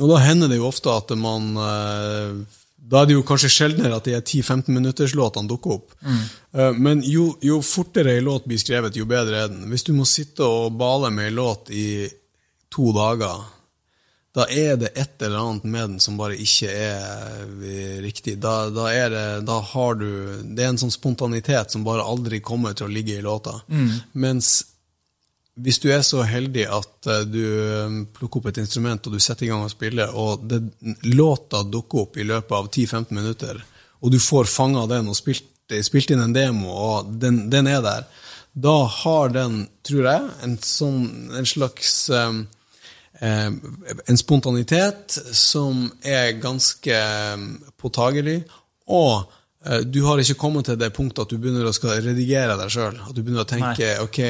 Og 0.00 0.08
da 0.08 0.22
hender 0.24 0.50
det 0.50 0.60
jo 0.60 0.68
ofte 0.70 0.92
at 0.94 1.12
man 1.18 1.50
eh, 1.60 2.38
Da 2.90 3.02
er 3.02 3.10
det 3.10 3.18
jo 3.18 3.26
kanskje 3.26 3.52
sjeldnere 3.52 3.98
at 3.98 4.08
de 4.08 4.16
10-15 4.16 4.72
minutterslåtene 4.72 5.50
dukker 5.50 5.76
opp. 5.76 5.92
Mm. 6.00 6.22
Eh, 6.56 6.72
men 6.80 7.04
jo, 7.06 7.34
jo 7.44 7.60
fortere 7.64 8.16
ei 8.16 8.24
låt 8.24 8.48
blir 8.48 8.60
skrevet, 8.60 8.96
jo 8.96 9.08
bedre 9.10 9.44
er 9.44 9.52
den. 9.52 9.68
Hvis 9.70 9.86
du 9.86 9.92
må 9.94 10.08
sitte 10.08 10.46
og 10.46 10.78
bale 10.80 11.12
med 11.14 11.28
ei 11.28 11.36
låt 11.36 11.70
i 11.74 11.86
to 12.72 12.92
dager 12.96 13.44
da 14.36 14.46
er 14.46 14.76
det 14.78 14.92
et 14.94 15.22
eller 15.22 15.38
annet 15.38 15.64
med 15.64 15.88
den 15.88 16.00
som 16.02 16.18
bare 16.18 16.36
ikke 16.38 16.70
er 16.70 17.46
eh, 17.66 17.96
riktig. 18.04 18.36
Da, 18.38 18.68
da, 18.70 18.86
er 18.94 19.10
det, 19.10 19.24
da 19.48 19.58
har 19.72 19.96
du 19.98 20.10
Det 20.44 20.62
er 20.62 20.70
en 20.70 20.78
sånn 20.78 20.94
spontanitet 20.94 21.74
som 21.74 21.86
bare 21.86 22.06
aldri 22.06 22.38
kommer 22.38 22.76
til 22.78 22.86
å 22.86 22.92
ligge 22.94 23.16
i 23.18 23.24
låta. 23.24 23.58
Mm. 23.66 23.96
Mens 24.22 24.52
hvis 25.60 25.80
du 25.82 25.88
er 25.92 26.04
så 26.06 26.22
heldig 26.24 26.62
at 26.72 27.08
uh, 27.10 27.24
du 27.26 27.42
um, 27.84 27.96
plukker 28.14 28.40
opp 28.40 28.46
et 28.52 28.60
instrument 28.62 29.06
og 29.06 29.16
du 29.16 29.20
setter 29.20 29.44
i 29.44 29.50
gang 29.50 29.66
å 29.66 29.72
spille, 29.72 30.06
og 30.14 30.46
det, 30.48 30.60
låta 31.10 31.64
dukker 31.66 32.06
opp 32.06 32.16
i 32.16 32.24
løpet 32.24 32.54
av 32.56 32.70
10-15 32.70 33.10
minutter, 33.18 33.58
og 34.00 34.14
du 34.14 34.16
får 34.22 34.48
fanga 34.48 34.86
den 34.88 35.10
og 35.10 35.18
spilt, 35.18 35.50
spilt, 35.84 36.14
inn 36.14 36.22
en 36.22 36.32
demo, 36.32 36.70
og 36.70 37.10
den, 37.20 37.42
den, 37.52 37.68
er 37.68 37.82
der, 37.84 38.06
da 38.54 38.78
har 39.02 39.34
den, 39.34 39.66
tror 39.84 40.08
jeg, 40.08 40.30
en, 40.46 40.56
sånn, 40.64 41.04
en 41.36 41.50
slags 41.50 41.98
um, 42.14 42.46
Eh, 42.46 42.59
en 43.20 44.16
spontanitet 44.16 45.18
som 45.36 45.92
er 46.00 46.32
ganske 46.40 46.96
eh, 46.96 47.36
påtagelig, 47.80 48.42
og 48.88 49.32
eh, 49.66 49.80
du 49.84 50.02
har 50.06 50.18
ikke 50.22 50.40
kommet 50.40 50.64
til 50.70 50.78
det 50.80 50.94
punktet 50.96 51.22
at 51.26 51.30
du 51.32 51.38
begynner 51.38 51.68
å 51.68 51.72
skal 51.76 52.00
redigere 52.00 52.56
deg 52.56 52.70
sjøl. 52.72 52.96
At 53.04 53.14
du 53.14 53.20
begynner 53.20 53.44
å 53.44 53.50
tenke 53.50 54.00
ok, 54.06 54.20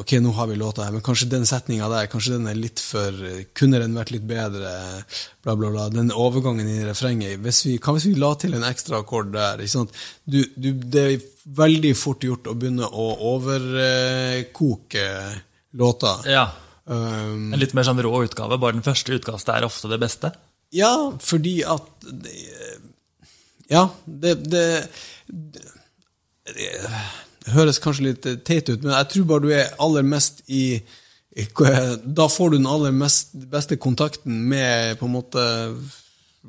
ok, 0.00 0.12
nå 0.24 0.30
har 0.32 0.46
vi 0.48 0.56
låta 0.56 0.86
her, 0.86 0.92
men 0.96 1.04
kanskje 1.04 1.28
den 1.28 1.44
setninga 1.46 1.90
der 1.92 2.06
kanskje 2.08 2.38
den 2.38 2.46
er 2.48 2.56
litt 2.56 2.80
for 2.80 3.12
Kunne 3.52 3.78
den 3.82 3.92
vært 3.98 4.10
litt 4.14 4.24
bedre? 4.24 4.70
Bla, 5.44 5.52
bla, 5.52 5.68
bla. 5.70 5.92
Den 5.92 6.08
overgangen 6.10 6.68
i 6.72 6.86
refrenget 6.88 7.38
hvis 7.44 7.60
vi, 7.68 7.76
Hva 7.76 7.92
hvis 7.94 8.08
vi 8.08 8.16
la 8.18 8.32
til 8.40 8.56
en 8.56 8.64
ekstra 8.64 9.04
akkord 9.04 9.28
der? 9.36 9.60
Du, 10.24 10.40
du, 10.56 10.72
det 10.72 11.04
er 11.04 11.26
veldig 11.62 11.94
fort 12.00 12.24
gjort 12.24 12.48
å 12.48 12.56
begynne 12.56 12.88
å 12.88 13.06
overkoke 13.36 15.06
låta. 15.76 16.12
Ja. 16.32 16.65
Um, 16.86 17.50
en 17.50 17.58
litt 17.58 17.74
mer 17.74 17.86
sånn 17.86 17.98
rå 18.04 18.12
utgave? 18.22 18.58
Bare 18.62 18.76
den 18.76 18.86
første 18.86 19.16
utkastet 19.16 19.56
er 19.56 19.66
ofte 19.66 19.90
det 19.90 19.98
beste? 20.02 20.30
Ja, 20.74 20.92
fordi 21.22 21.60
at 21.66 21.88
det, 22.06 22.34
Ja, 23.70 23.88
det, 24.06 24.36
det, 24.46 24.66
det, 25.26 25.64
høres 27.50 27.80
kanskje 27.82 28.06
litt 28.08 28.28
teit 28.46 28.70
ut, 28.70 28.82
men 28.84 28.94
jeg 28.94 29.10
tror 29.12 29.28
bare 29.30 29.44
du 29.44 29.52
er 29.54 29.74
aller 29.82 30.06
mest 30.06 30.44
i 30.46 30.82
Da 31.66 32.28
får 32.32 32.50
du 32.50 32.56
den 32.56 32.70
aller 32.70 32.94
mest, 32.96 33.34
beste 33.50 33.76
kontakten 33.76 34.46
med 34.48 34.96
på 35.00 35.08
en 35.08 35.16
måte 35.18 35.42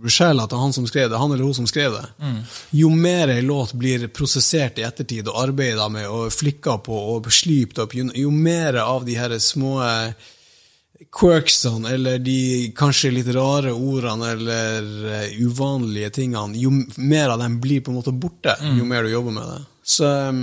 sjela 0.05 0.45
til 0.47 0.61
han 0.61 0.73
som 0.73 0.85
skrev 0.87 1.09
det, 1.09 1.17
han 1.17 1.31
eller 1.33 1.43
hun 1.43 1.57
som 1.57 1.67
skrev 1.67 1.95
det. 1.95 2.05
Mm. 2.21 2.39
Jo 2.77 2.89
mer 2.93 3.31
ei 3.33 3.41
låt 3.41 3.73
blir 3.73 4.07
prosessert 4.13 4.77
i 4.77 4.85
ettertid 4.85 5.27
og 5.27 5.39
arbeida 5.41 5.87
med 5.89 6.07
og 6.07 6.31
flikka 6.33 6.77
på 6.85 6.97
og 7.15 7.29
slipt 7.33 7.81
opp, 7.81 7.95
jo, 7.97 8.07
jo 8.13 8.31
mer 8.31 8.77
av 8.83 9.07
de 9.07 9.17
her 9.17 9.33
små 9.41 9.79
eh, 9.83 10.27
quirksene 11.13 11.93
eller 11.95 12.19
de 12.19 12.71
kanskje 12.77 13.13
litt 13.13 13.29
rare 13.35 13.71
ordene 13.73 14.31
eller 14.35 14.87
uh, 15.07 15.39
uvanlige 15.39 16.11
tingene, 16.19 16.59
jo 16.59 16.71
mer 16.97 17.33
av 17.33 17.41
dem 17.41 17.59
blir 17.63 17.81
på 17.81 17.93
en 17.93 17.99
måte 17.99 18.13
borte, 18.13 18.57
mm. 18.61 18.77
jo 18.79 18.87
mer 18.87 19.07
du 19.07 19.13
jobber 19.13 19.37
med 19.39 19.51
det. 19.53 19.59
Så 19.87 20.09
um, 20.29 20.41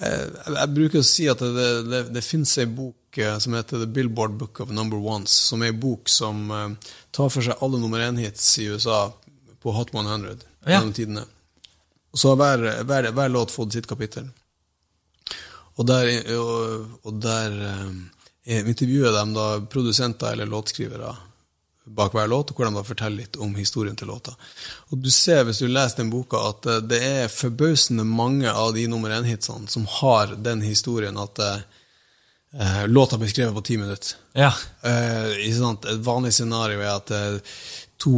jeg, 0.00 0.28
jeg, 0.54 0.68
bruker 0.76 1.02
å 1.02 1.06
si 1.06 1.26
at 1.28 1.42
det, 1.44 1.68
det, 1.88 2.02
det 2.14 2.24
finnes 2.24 2.52
ei 2.62 2.66
bok 2.70 3.18
eh, 3.20 3.36
som 3.42 3.56
heter 3.56 3.82
The 3.82 3.90
Billboard 3.90 4.38
Book 4.40 4.62
of 4.64 4.72
Number 4.72 5.00
Ones, 5.02 5.34
som 5.50 5.62
er 5.62 5.74
en 5.74 5.80
bok 5.82 6.08
som 6.08 6.46
eh, 6.54 6.94
tar 7.12 7.32
for 7.32 7.44
seg 7.44 7.60
alle 7.60 7.80
nummer 7.82 8.00
én-hits 8.06 8.46
i 8.62 8.70
USA 8.72 9.08
på 9.60 9.74
Hot 9.76 9.92
100 9.94 10.38
Ja. 10.64 10.76
gjennom 10.76 10.92
tidene. 10.96 11.24
Og 12.12 12.18
så 12.18 12.32
har 12.32 12.40
hver, 12.40 12.84
hver, 12.84 13.10
hver 13.16 13.28
låt 13.32 13.52
fått 13.52 13.76
sitt 13.76 13.86
kapittel. 13.88 14.26
Og 15.78 15.86
der, 15.88 16.10
og, 16.36 16.96
og 17.04 17.20
der 17.22 17.60
eh, 17.68 17.92
intervjuer 18.58 19.12
de 19.14 19.24
da 19.34 19.48
produsenter 19.70 20.32
eller 20.32 20.50
låtskrivere 20.50 21.14
bak 21.90 22.14
hver 22.14 22.26
låt, 22.26 22.50
hvor 22.50 22.64
de 22.64 22.74
da 22.74 22.84
forteller 22.84 23.24
litt 23.24 23.36
om 23.36 23.54
historien 23.54 23.96
til 23.96 24.10
låta. 24.12 24.34
Og 24.90 24.98
du 25.02 25.10
ser 25.10 25.44
hvis 25.46 25.62
du 25.62 25.68
leser 25.68 26.02
den 26.02 26.12
boka, 26.12 26.42
at 26.52 26.66
eh, 26.66 26.82
det 26.86 27.00
er 27.02 27.34
forbausende 27.34 28.06
mange 28.06 28.52
av 28.52 28.74
de 28.76 28.86
nummer 28.90 29.12
én-hitsene 29.16 29.70
som 29.70 29.86
har 30.00 30.36
den 30.38 30.62
historien 30.62 31.18
at 31.18 31.42
eh, 31.42 31.60
eh, 32.60 32.82
låta 32.86 33.18
blir 33.18 33.32
skrevet 33.32 33.54
på 33.54 33.66
ti 33.66 33.78
minutter. 33.78 34.16
Ja. 34.32 34.52
Eh? 34.82 35.46
Et 35.50 36.04
vanlig 36.06 36.34
scenario 36.36 36.80
er 36.80 36.92
at 36.94 37.10
eh, 37.16 37.56
to 38.00 38.12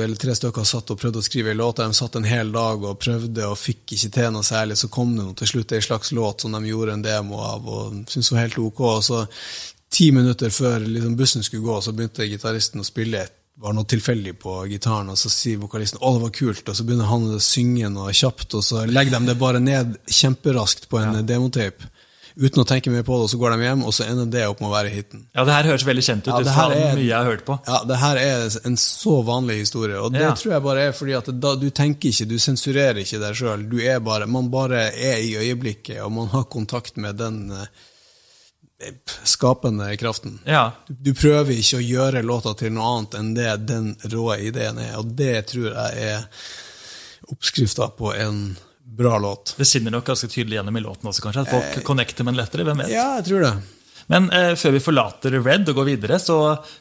eller 0.00 0.16
tre 0.16 0.32
stykker 0.36 0.64
satt 0.64 0.90
og 0.94 1.00
prøvde 1.00 1.20
å 1.20 1.24
skrive 1.24 1.52
en 1.52 1.60
låt. 1.60 1.82
De 1.82 1.96
satt 1.96 2.16
en 2.16 2.24
hel 2.24 2.52
dag 2.54 2.84
og 2.84 3.00
prøvde 3.02 3.48
og 3.50 3.58
fikk 3.60 3.96
ikke 3.96 4.12
til 4.14 4.30
noe 4.32 4.46
særlig. 4.46 4.78
Så 4.80 4.88
kom 4.92 5.12
det 5.16 5.26
noe 5.26 5.36
til 5.36 5.50
slutt 5.50 5.74
ei 5.76 5.82
slags 5.84 6.12
låt 6.16 6.44
som 6.44 6.56
de 6.56 6.70
gjorde 6.70 6.94
en 6.96 7.04
demo 7.04 7.42
av 7.44 7.68
og 7.68 7.98
syntes 8.08 8.32
var 8.32 8.46
helt 8.46 8.62
ok. 8.62 8.80
Og 8.86 9.02
så 9.04 9.24
ti 9.90 10.10
minutter 10.12 10.50
før 10.50 10.80
liksom, 10.86 11.16
bussen 11.16 11.42
skulle 11.46 11.62
gå, 11.66 11.80
så 11.82 11.92
begynte 11.96 12.26
gitaristen 12.28 12.80
å 12.80 12.84
spille 12.86 13.26
var 13.58 13.72
noe 13.72 13.88
tilfeldig 13.88 14.34
på 14.38 14.54
gitaren, 14.68 15.08
og 15.08 15.16
så 15.16 15.30
sier 15.32 15.56
vokalisten 15.56 15.98
'Å, 16.00 16.12
det 16.14 16.22
var 16.26 16.30
kult', 16.30 16.68
og 16.68 16.76
så 16.76 16.84
begynner 16.84 17.08
han 17.08 17.22
å 17.32 17.40
synge 17.40 17.88
noe 17.88 18.12
kjapt, 18.12 18.54
og 18.54 18.62
så 18.62 18.84
legger 18.84 19.18
de 19.18 19.26
det 19.32 19.38
bare 19.40 19.60
ned 19.60 19.96
kjemperaskt 20.06 20.88
på 20.90 21.00
en 21.00 21.24
demotape. 21.26 21.88
Uten 22.36 22.60
å 22.60 22.66
tenke 22.68 22.90
mer 22.92 23.00
på 23.02 23.16
det, 23.16 23.24
og 23.24 23.30
så 23.32 23.38
går 23.40 23.54
de 23.56 23.64
hjem, 23.64 23.82
og 23.88 23.94
så 23.96 24.04
ender 24.04 24.26
det 24.28 24.42
opp 24.44 24.60
med 24.60 24.68
å 24.68 24.74
være 24.74 24.90
hiten. 24.92 25.22
ja, 25.34 25.44
det 25.44 25.54
her 25.54 25.64
høres 25.70 25.86
veldig 25.88 26.04
kjent 26.04 26.26
ut. 26.28 26.34
Ja, 26.34 26.40
det 26.44 26.52
her 26.52 26.70
er- 26.70 26.96
mye 26.96 27.06
jeg 27.06 27.16
har 27.16 27.24
hørt 27.24 27.46
på. 27.46 27.58
Ja, 27.66 27.84
det 27.84 27.96
her 27.96 28.16
er 28.16 28.66
en 28.66 28.76
så 28.76 29.24
vanlig 29.24 29.56
historie, 29.60 29.96
og 29.96 30.12
det 30.12 30.20
Ja. 30.20 30.34
tror 30.34 30.52
jeg 30.52 30.62
bare 30.62 30.80
er 30.88 30.92
fordi 30.92 31.16
at 31.16 31.40
da, 31.40 31.54
du 31.56 31.70
tenker 31.70 32.10
ikke, 32.10 32.28
du 32.28 32.36
sensurerer 32.36 33.00
ikke 33.00 33.18
deg 33.18 33.34
sjøl. 33.34 34.28
Man 34.28 34.50
bare 34.50 34.92
er 34.94 35.16
i 35.16 35.32
øyeblikket, 35.32 36.04
og 36.04 36.12
man 36.12 36.26
har 36.28 36.44
kontakt 36.44 36.98
med 36.98 37.16
den 37.16 37.50
eh, 37.52 37.66
skapende 39.24 39.96
kraften. 39.96 40.38
Ja. 40.44 40.72
Du, 40.86 40.94
du 40.94 41.14
prøver 41.16 41.56
ikke 41.56 41.80
å 41.80 41.84
gjøre 41.84 42.22
låta 42.26 42.54
til 42.58 42.74
noe 42.76 42.92
annet 42.92 43.18
enn 43.18 43.34
det 43.36 43.50
den 43.70 43.92
rå 44.12 44.28
ideen 44.36 44.80
er, 44.82 44.96
og 45.00 45.14
det 45.18 45.46
tror 45.52 45.70
jeg 45.70 46.10
er 46.10 46.26
oppskrifta 47.32 47.88
på 47.96 48.12
en 48.14 48.42
bra 48.96 49.18
låt. 49.18 49.54
Det 49.58 49.66
skinner 49.68 49.90
nok 49.96 50.06
ganske 50.06 50.28
tydelig 50.30 50.60
gjennom 50.60 50.76
i 50.76 50.84
låten 50.84 51.08
også, 51.10 51.24
kanskje. 51.24 51.46
At 51.46 51.54
folk 51.54 51.86
connecter 51.88 52.24
med 52.24 52.34
den 52.36 52.42
lettere. 52.44 52.64
hvem 52.68 52.84
vet. 52.84 52.92
Ja, 52.92 53.16
jeg 53.18 53.26
tror 53.30 53.44
det. 53.44 53.54
Men 54.12 54.28
eh, 54.30 54.52
før 54.54 54.76
vi 54.76 54.82
forlater 54.82 55.34
Red 55.42 55.68
og 55.72 55.80
går 55.80 55.88
videre, 55.88 56.18
så 56.22 56.36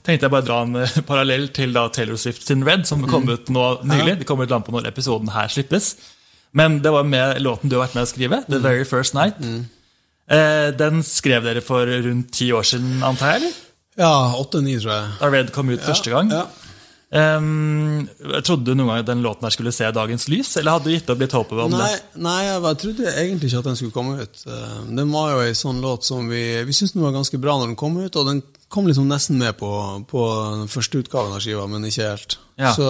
tenkte 0.05 0.27
jeg 0.27 0.33
bare 0.35 0.45
å 0.45 0.49
dra 0.49 0.59
en 0.65 0.81
eh, 0.83 0.97
parallell 1.09 1.47
til 1.55 1.73
da 1.75 1.87
Taylor 1.89 2.19
Swift 2.21 2.45
sin 2.45 2.65
Red, 2.67 2.85
som 2.87 3.01
kom 3.09 3.25
ut 3.29 3.49
nå 3.49 3.69
nylig. 3.87 4.19
Det 4.21 4.27
kommer 4.29 4.45
ut 4.45 4.53
an 4.55 4.65
på 4.65 4.75
når 4.75 4.91
episoden 4.91 5.33
her 5.33 5.49
slippes. 5.51 5.95
Men 6.55 6.79
det 6.85 6.93
var 6.93 7.07
med 7.07 7.41
låten 7.43 7.71
du 7.71 7.79
har 7.79 7.87
vært 7.87 7.97
med 7.97 8.05
å 8.05 8.11
skrive, 8.13 8.43
The 8.47 8.61
Very 8.63 8.85
First 8.87 9.17
Night. 9.17 9.41
Eh, 9.41 9.65
den 10.27 11.03
skrev 11.05 11.43
dere 11.45 11.61
for 11.61 11.85
rundt 11.85 12.31
ti 12.33 12.51
år 12.55 12.63
siden, 12.65 13.03
antar 13.05 13.35
jeg? 13.37 13.51
Ja, 13.97 14.33
åtte-ni, 14.35 14.79
tror 14.81 14.91
jeg. 14.91 15.11
Da 15.21 15.29
Red 15.31 15.51
kom 15.55 15.69
ut 15.71 15.83
første 15.85 16.09
gang. 16.11 16.31
Ja. 16.33 16.47
Um, 17.15 18.09
trodde 18.43 18.65
du 18.65 18.73
noen 18.75 18.89
gang 18.89 19.03
at 19.03 19.07
den 19.07 19.21
låten 19.23 19.45
her 19.45 19.53
skulle 19.53 19.71
se 19.71 19.87
dagens 19.93 20.25
lys, 20.27 20.49
eller 20.57 20.73
hadde 20.75 20.89
du 20.89 20.95
gitt 20.95 21.11
opp 21.13 21.21
litt 21.21 21.35
håpet 21.37 21.61
om 21.63 21.71
Nei, 21.71 21.91
det? 21.93 21.99
nei, 22.25 22.39
jeg 22.49 22.79
trodde 22.81 23.13
egentlig 23.13 23.51
ikke 23.51 23.61
at 23.61 23.69
den 23.69 23.77
skulle 23.79 23.95
komme 23.95 24.17
ut. 24.25 24.41
Eh, 24.49 24.79
Den 24.97 25.13
var 25.13 25.29
jo 25.35 25.43
ei 25.45 25.53
sånn 25.55 25.79
låt 25.85 26.03
som 26.03 26.27
vi 26.27 26.41
Vi 26.65 26.73
syntes 26.75 26.95
den 26.97 27.05
var 27.05 27.13
ganske 27.15 27.39
bra 27.39 27.55
når 27.61 27.71
den 27.71 27.77
kom 27.79 27.95
ut, 28.01 28.17
og 28.19 28.27
den 28.27 28.41
kom 28.73 28.89
liksom 28.89 29.07
nesten 29.07 29.37
med 29.39 29.55
på, 29.61 29.69
på 30.09 30.25
den 30.57 30.67
første 30.73 31.05
utgaven 31.05 31.37
av 31.37 31.45
skiva, 31.45 31.67
men 31.71 31.85
ikke 31.87 32.09
helt. 32.09 32.37
Ja. 32.59 32.73
Så, 32.75 32.89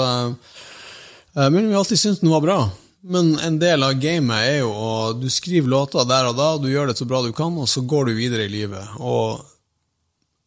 eh, 1.35 1.49
men 1.51 1.67
vi 1.67 1.73
har 1.75 1.83
alltid 1.83 1.99
syntes 2.01 2.23
den 2.23 2.33
var 2.33 2.41
bra. 2.41 2.57
Men 3.05 3.35
en 3.39 3.59
del 3.61 3.85
av 3.85 3.99
gamet 4.01 4.47
er 4.49 4.55
jo 4.63 4.71
å 4.73 4.93
Du 5.13 5.27
skriver 5.29 5.69
låter 5.69 6.07
der 6.09 6.31
og 6.31 6.39
da, 6.39 6.47
du 6.57 6.71
gjør 6.71 6.89
det 6.89 6.97
så 6.97 7.05
bra 7.09 7.21
du 7.21 7.31
kan, 7.37 7.53
og 7.57 7.69
så 7.69 7.83
går 7.85 8.09
du 8.09 8.15
videre 8.17 8.47
i 8.47 8.51
livet. 8.51 8.95
Og 8.97 9.43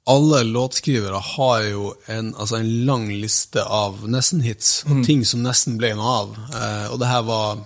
alle 0.09 0.41
låtskrivere 0.49 1.21
har 1.35 1.65
jo 1.69 1.91
en, 2.09 2.33
altså 2.35 2.59
en 2.59 2.71
lang 2.89 3.11
liste 3.13 3.63
av 3.63 4.07
nesten-hits, 4.09 4.71
og 4.89 5.03
ting 5.05 5.21
som 5.29 5.43
nesten 5.45 5.77
ble 5.81 5.93
noe 5.99 6.15
av. 6.23 6.39
Eh, 6.49 6.87
og 6.95 6.97
det 7.03 7.11
her 7.11 7.27
var 7.29 7.61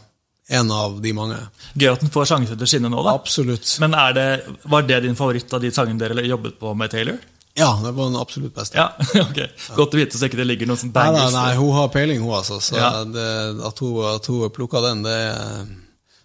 en 0.52 0.72
av 0.74 0.96
de 1.04 1.12
mange. 1.16 1.38
Gøy 1.78 1.92
at 1.92 2.02
den 2.02 2.10
får 2.12 2.32
sjansen 2.32 2.58
til 2.58 2.66
å 2.66 2.70
skinne 2.72 2.90
nå, 2.92 3.04
da. 3.06 3.14
Absolutt. 3.14 3.76
Men 3.82 3.94
er 3.96 4.16
det, 4.16 4.26
var 4.68 4.84
det 4.88 5.04
din 5.06 5.16
favoritt 5.18 5.54
av 5.54 5.62
de 5.62 5.70
sangene 5.72 6.02
dere 6.02 6.26
jobbet 6.26 6.58
på 6.60 6.74
med 6.76 6.92
Taylor? 6.92 7.22
Ja, 7.58 7.68
det 7.84 7.90
var 7.92 8.08
den 8.08 8.16
absolutt 8.16 8.54
beste. 8.56 8.78
Ja, 8.80 8.88
ok. 9.26 9.38
Godt 9.76 9.92
å 9.94 9.98
vite 10.00 10.16
så 10.16 10.24
ikke 10.30 10.38
det 10.40 10.46
ligger 10.48 10.70
noen 10.70 10.80
sånne 10.80 10.94
Nei, 10.96 11.12
nei, 11.18 11.28
nei, 11.34 11.50
hun 11.58 11.72
har 11.76 11.90
peiling, 11.92 12.22
hun, 12.24 12.32
altså. 12.38 12.56
Så 12.64 12.78
Ja. 12.80 12.90
det, 13.04 13.26
at 13.68 13.82
hun, 13.84 13.98
at 14.14 14.28
hun 14.32 14.46
plukka 14.56 14.80
den, 14.86 15.02
det, 15.04 15.18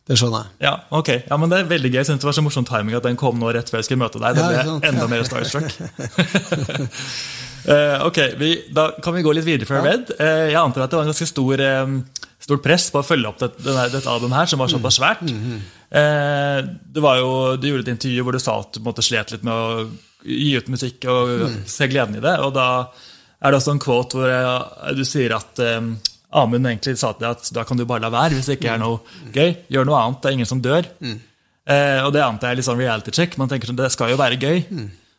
det 0.07 0.15
skjønner 0.21 0.45
jeg. 0.45 0.53
Ja, 0.69 0.71
ok. 0.95 1.09
Ja, 1.28 1.38
men 1.41 1.51
Det 1.51 1.59
er 1.59 1.67
veldig 1.73 1.91
gøy. 1.91 1.99
Jeg 1.99 2.07
synes 2.07 2.23
det 2.23 2.30
var 2.30 2.38
så 2.38 2.45
morsom 2.45 2.67
timing 2.69 2.95
at 2.95 3.03
den 3.09 3.19
kom 3.19 3.39
nå 3.41 3.51
rett 3.51 3.67
før 3.73 3.82
jeg 3.84 3.89
skulle 3.89 4.05
møte 4.05 4.21
deg. 4.23 4.39
Da 4.39 4.47
ble 4.47 4.61
jeg 4.61 4.93
enda 4.93 5.09
mer 5.11 5.28
starstruck. 5.28 5.67
Eh, 7.67 8.05
ok, 8.05 8.17
vi, 8.39 8.49
Da 8.71 8.86
kan 9.03 9.11
vi 9.17 9.21
gå 9.25 9.32
litt 9.36 9.43
videre 9.43 9.67
fra 9.67 9.82
Red. 9.84 10.13
Eh, 10.23 10.45
jeg 10.53 10.55
antar 10.61 10.86
at 10.86 10.93
det 10.93 10.95
var 10.95 11.03
en 11.03 11.09
ganske 11.11 11.25
stor, 11.28 11.59
stort 12.39 12.61
press 12.63 12.86
på 12.93 13.01
å 13.01 13.03
følge 13.03 13.28
opp 13.28 13.41
dette, 13.41 13.59
denne, 13.65 13.89
dette 13.91 14.07
albumet 14.07 14.38
her, 14.39 14.47
som 14.47 14.61
var 14.63 14.71
såpass 14.71 14.95
svært. 15.01 15.25
Eh, 15.28 16.59
det 16.95 17.03
var 17.03 17.19
jo, 17.19 17.32
Du 17.59 17.67
gjorde 17.67 17.84
et 17.89 17.91
intervju 17.97 18.23
hvor 18.23 18.38
du 18.38 18.39
sa 18.39 18.55
at 18.61 18.78
du 18.78 18.86
måtte 18.86 19.03
slet 19.03 19.34
litt 19.36 19.43
med 19.43 19.51
å 19.51 19.88
gi 20.26 20.51
ut 20.57 20.70
musikk 20.74 21.05
og 21.11 21.32
se 21.70 21.88
gleden 21.91 22.18
i 22.18 22.24
det. 22.24 22.36
og 22.43 22.53
da 22.55 22.68
er 23.38 23.53
det 23.53 23.59
også 23.59 23.76
en 23.76 23.82
quote 23.84 24.18
hvor 24.18 24.32
jeg, 24.32 24.95
du 24.97 25.03
sier 25.05 25.36
at 25.38 25.59
um, 25.78 25.91
Amund 26.38 26.68
egentlig 26.68 26.97
sa 26.99 27.13
til 27.13 27.24
deg 27.24 27.38
at 27.38 27.49
da 27.55 27.63
kan 27.63 27.80
du 27.80 27.86
bare 27.88 28.03
la 28.03 28.09
være 28.11 28.36
hvis 28.36 28.49
det 28.49 28.57
ikke 28.57 28.74
er 28.74 28.82
noe 28.82 28.99
gøy. 29.32 29.53
Gjør 29.72 29.86
noe 29.88 29.99
annet, 30.01 30.20
det 30.24 30.30
er 30.30 30.36
ingen 30.36 30.49
som 30.49 30.61
dør. 30.63 30.89
Eh, 31.68 31.99
og 32.03 32.11
det 32.15 32.20
jeg 32.20 32.49
er 32.49 32.57
litt 32.59 32.68
sånn 32.68 32.82
reality 32.82 33.13
check. 33.15 33.38
Man 33.39 33.47
tenker 33.51 33.70
sånn, 33.72 33.80
det 33.80 33.88
skal 33.93 34.11
jo 34.11 34.20
være 34.20 34.39
gøy. 34.41 34.59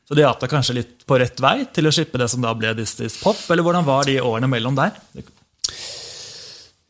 Så 0.08 0.16
det 0.16 0.24
hjalp 0.24 0.40
deg 0.40 0.52
kanskje 0.52 0.76
litt 0.78 1.06
på 1.08 1.18
rett 1.20 1.40
vei 1.44 1.56
til 1.72 1.88
å 1.88 1.92
slippe 1.92 2.20
det 2.20 2.28
som 2.32 2.44
da 2.44 2.54
ble 2.56 2.70
Is 2.80 3.18
Pop? 3.20 3.40
Eller 3.48 3.64
hvordan 3.64 3.84
var 3.88 4.08
de 4.08 4.18
årene 4.24 4.48
mellom 4.48 4.76
der? 4.76 4.94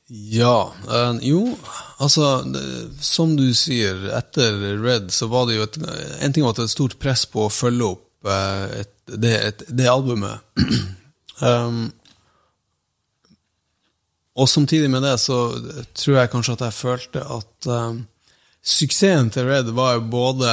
Ja, 0.08 0.72
Øh, 0.88 1.28
jo, 1.28 1.58
altså 2.00 2.42
det, 2.42 2.90
Som 3.00 3.36
du 3.36 3.52
sier, 3.54 4.06
etter 4.16 4.56
Red 4.80 5.10
så 5.12 5.28
var 5.28 5.46
det 5.46 5.58
jo 5.58 5.66
et, 5.66 5.76
En 6.24 6.32
ting 6.32 6.44
var 6.44 6.54
at 6.54 6.56
det 6.56 6.64
var 6.64 6.70
et 6.70 6.76
stort 6.76 6.98
press 6.98 7.26
på 7.28 7.44
å 7.44 7.52
følge 7.52 7.84
opp 7.84 8.24
eh, 8.24 8.80
et, 8.80 8.94
det, 9.08 9.34
et, 9.36 9.64
det 9.68 9.88
albumet. 9.88 10.40
um, 11.44 11.90
og 14.38 14.48
samtidig 14.48 14.90
med 14.90 15.02
det 15.02 15.16
så 15.20 15.38
tror 15.96 16.18
jeg 16.18 16.30
kanskje 16.32 16.56
at 16.56 16.64
jeg 16.68 16.76
følte 16.76 17.22
at 17.24 17.68
um, 17.72 18.02
suksessen 18.62 19.32
til 19.34 19.48
Red 19.48 19.72
var 19.74 19.96
jo 19.96 20.04
både 20.12 20.50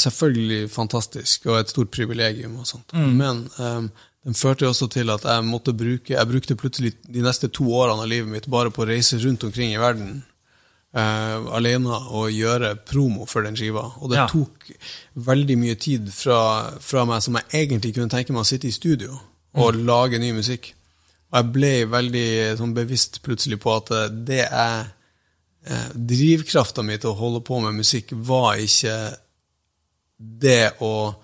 selvfølgelig 0.00 0.70
fantastisk 0.72 1.46
og 1.46 1.60
et 1.60 1.70
stort 1.70 1.92
privilegium, 1.94 2.56
og 2.58 2.66
sånt. 2.66 2.92
men 2.94 3.44
um, 3.58 3.90
den 4.24 4.34
førte 4.36 4.68
også 4.68 4.88
til 4.92 5.08
at 5.10 5.24
jeg 5.24 5.44
måtte 5.48 5.72
bruke 5.72 6.12
Jeg 6.12 6.28
brukte 6.28 6.56
plutselig 6.60 6.90
de 7.08 7.22
neste 7.24 7.48
to 7.48 7.64
årene 7.72 8.02
av 8.04 8.10
livet 8.10 8.28
mitt 8.28 8.48
bare 8.52 8.70
på 8.70 8.82
å 8.84 8.88
reise 8.90 9.16
rundt 9.22 9.44
omkring 9.46 9.72
i 9.72 9.80
verden 9.80 10.22
uh, 10.92 11.46
alene 11.56 11.96
og 12.10 12.28
gjøre 12.34 12.74
promo 12.84 13.24
for 13.30 13.46
den 13.46 13.56
skiva. 13.56 13.86
Og 14.02 14.10
det 14.12 14.18
Ja. 14.20 14.26
tok 14.28 14.68
veldig 15.14 15.56
mye 15.58 15.74
tid 15.80 16.10
fra, 16.12 16.70
fra 16.80 17.06
meg 17.08 17.22
som 17.24 17.38
jeg 17.40 17.48
egentlig 17.64 17.94
kunne 17.96 18.12
tenke 18.12 18.32
meg 18.36 18.42
å 18.44 18.50
sitte 18.50 18.68
i 18.68 18.74
studio 18.76 19.16
og 19.54 19.74
lage 19.74 20.18
ny 20.20 20.32
musikk. 20.36 20.74
Og 21.32 21.38
jeg 21.40 21.52
ble 21.54 21.72
veldig 21.86 22.28
sånn, 22.58 22.74
bevisst 22.74 23.22
plutselig 23.22 23.60
på 23.62 23.72
at 23.76 23.90
eh, 23.94 24.08
det 24.28 24.44
er 24.50 24.92
eh, 25.64 25.88
Drivkrafta 25.94 26.82
mi 26.82 26.98
til 26.98 27.10
å 27.14 27.18
holde 27.18 27.40
på 27.46 27.60
med 27.62 27.74
musikk 27.80 28.12
var 28.12 28.60
ikke 28.60 29.16
det 30.18 30.72
å 30.84 31.14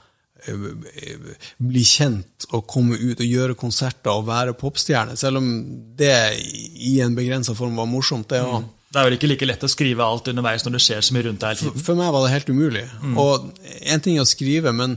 bli 0.47 1.83
kjent 1.87 2.47
og 2.53 2.67
komme 2.71 2.99
ut 2.99 3.21
og 3.21 3.27
gjøre 3.27 3.59
konserter 3.59 4.13
og 4.13 4.27
være 4.29 4.57
popstjerne, 4.59 5.17
selv 5.19 5.41
om 5.43 5.51
det 5.99 6.15
i 6.41 6.99
en 7.05 7.17
begrensa 7.19 7.57
form 7.59 7.79
var 7.81 7.91
morsomt, 7.91 8.29
det 8.31 8.43
òg. 8.45 8.73
Det 8.87 9.03
er 9.03 9.09
vel 9.09 9.17
ikke 9.19 9.29
like 9.29 9.47
lett 9.51 9.65
å 9.67 9.69
skrive 9.69 10.05
alt 10.07 10.29
underveis 10.31 10.63
når 10.65 10.77
det 10.77 10.83
skjer 10.85 11.03
så 11.05 11.15
mye 11.17 11.27
rundt 11.27 11.43
deg 11.43 11.59
for. 11.61 11.81
For 11.89 11.99
meg 11.99 12.13
var 12.15 12.25
det 12.25 12.33
helt 12.33 12.53
umulig. 12.55 12.85
Og 13.19 13.51
en 13.83 14.05
ting 14.05 14.17
er 14.17 14.25
å 14.25 14.31
skrive, 14.31 14.73
men 14.73 14.95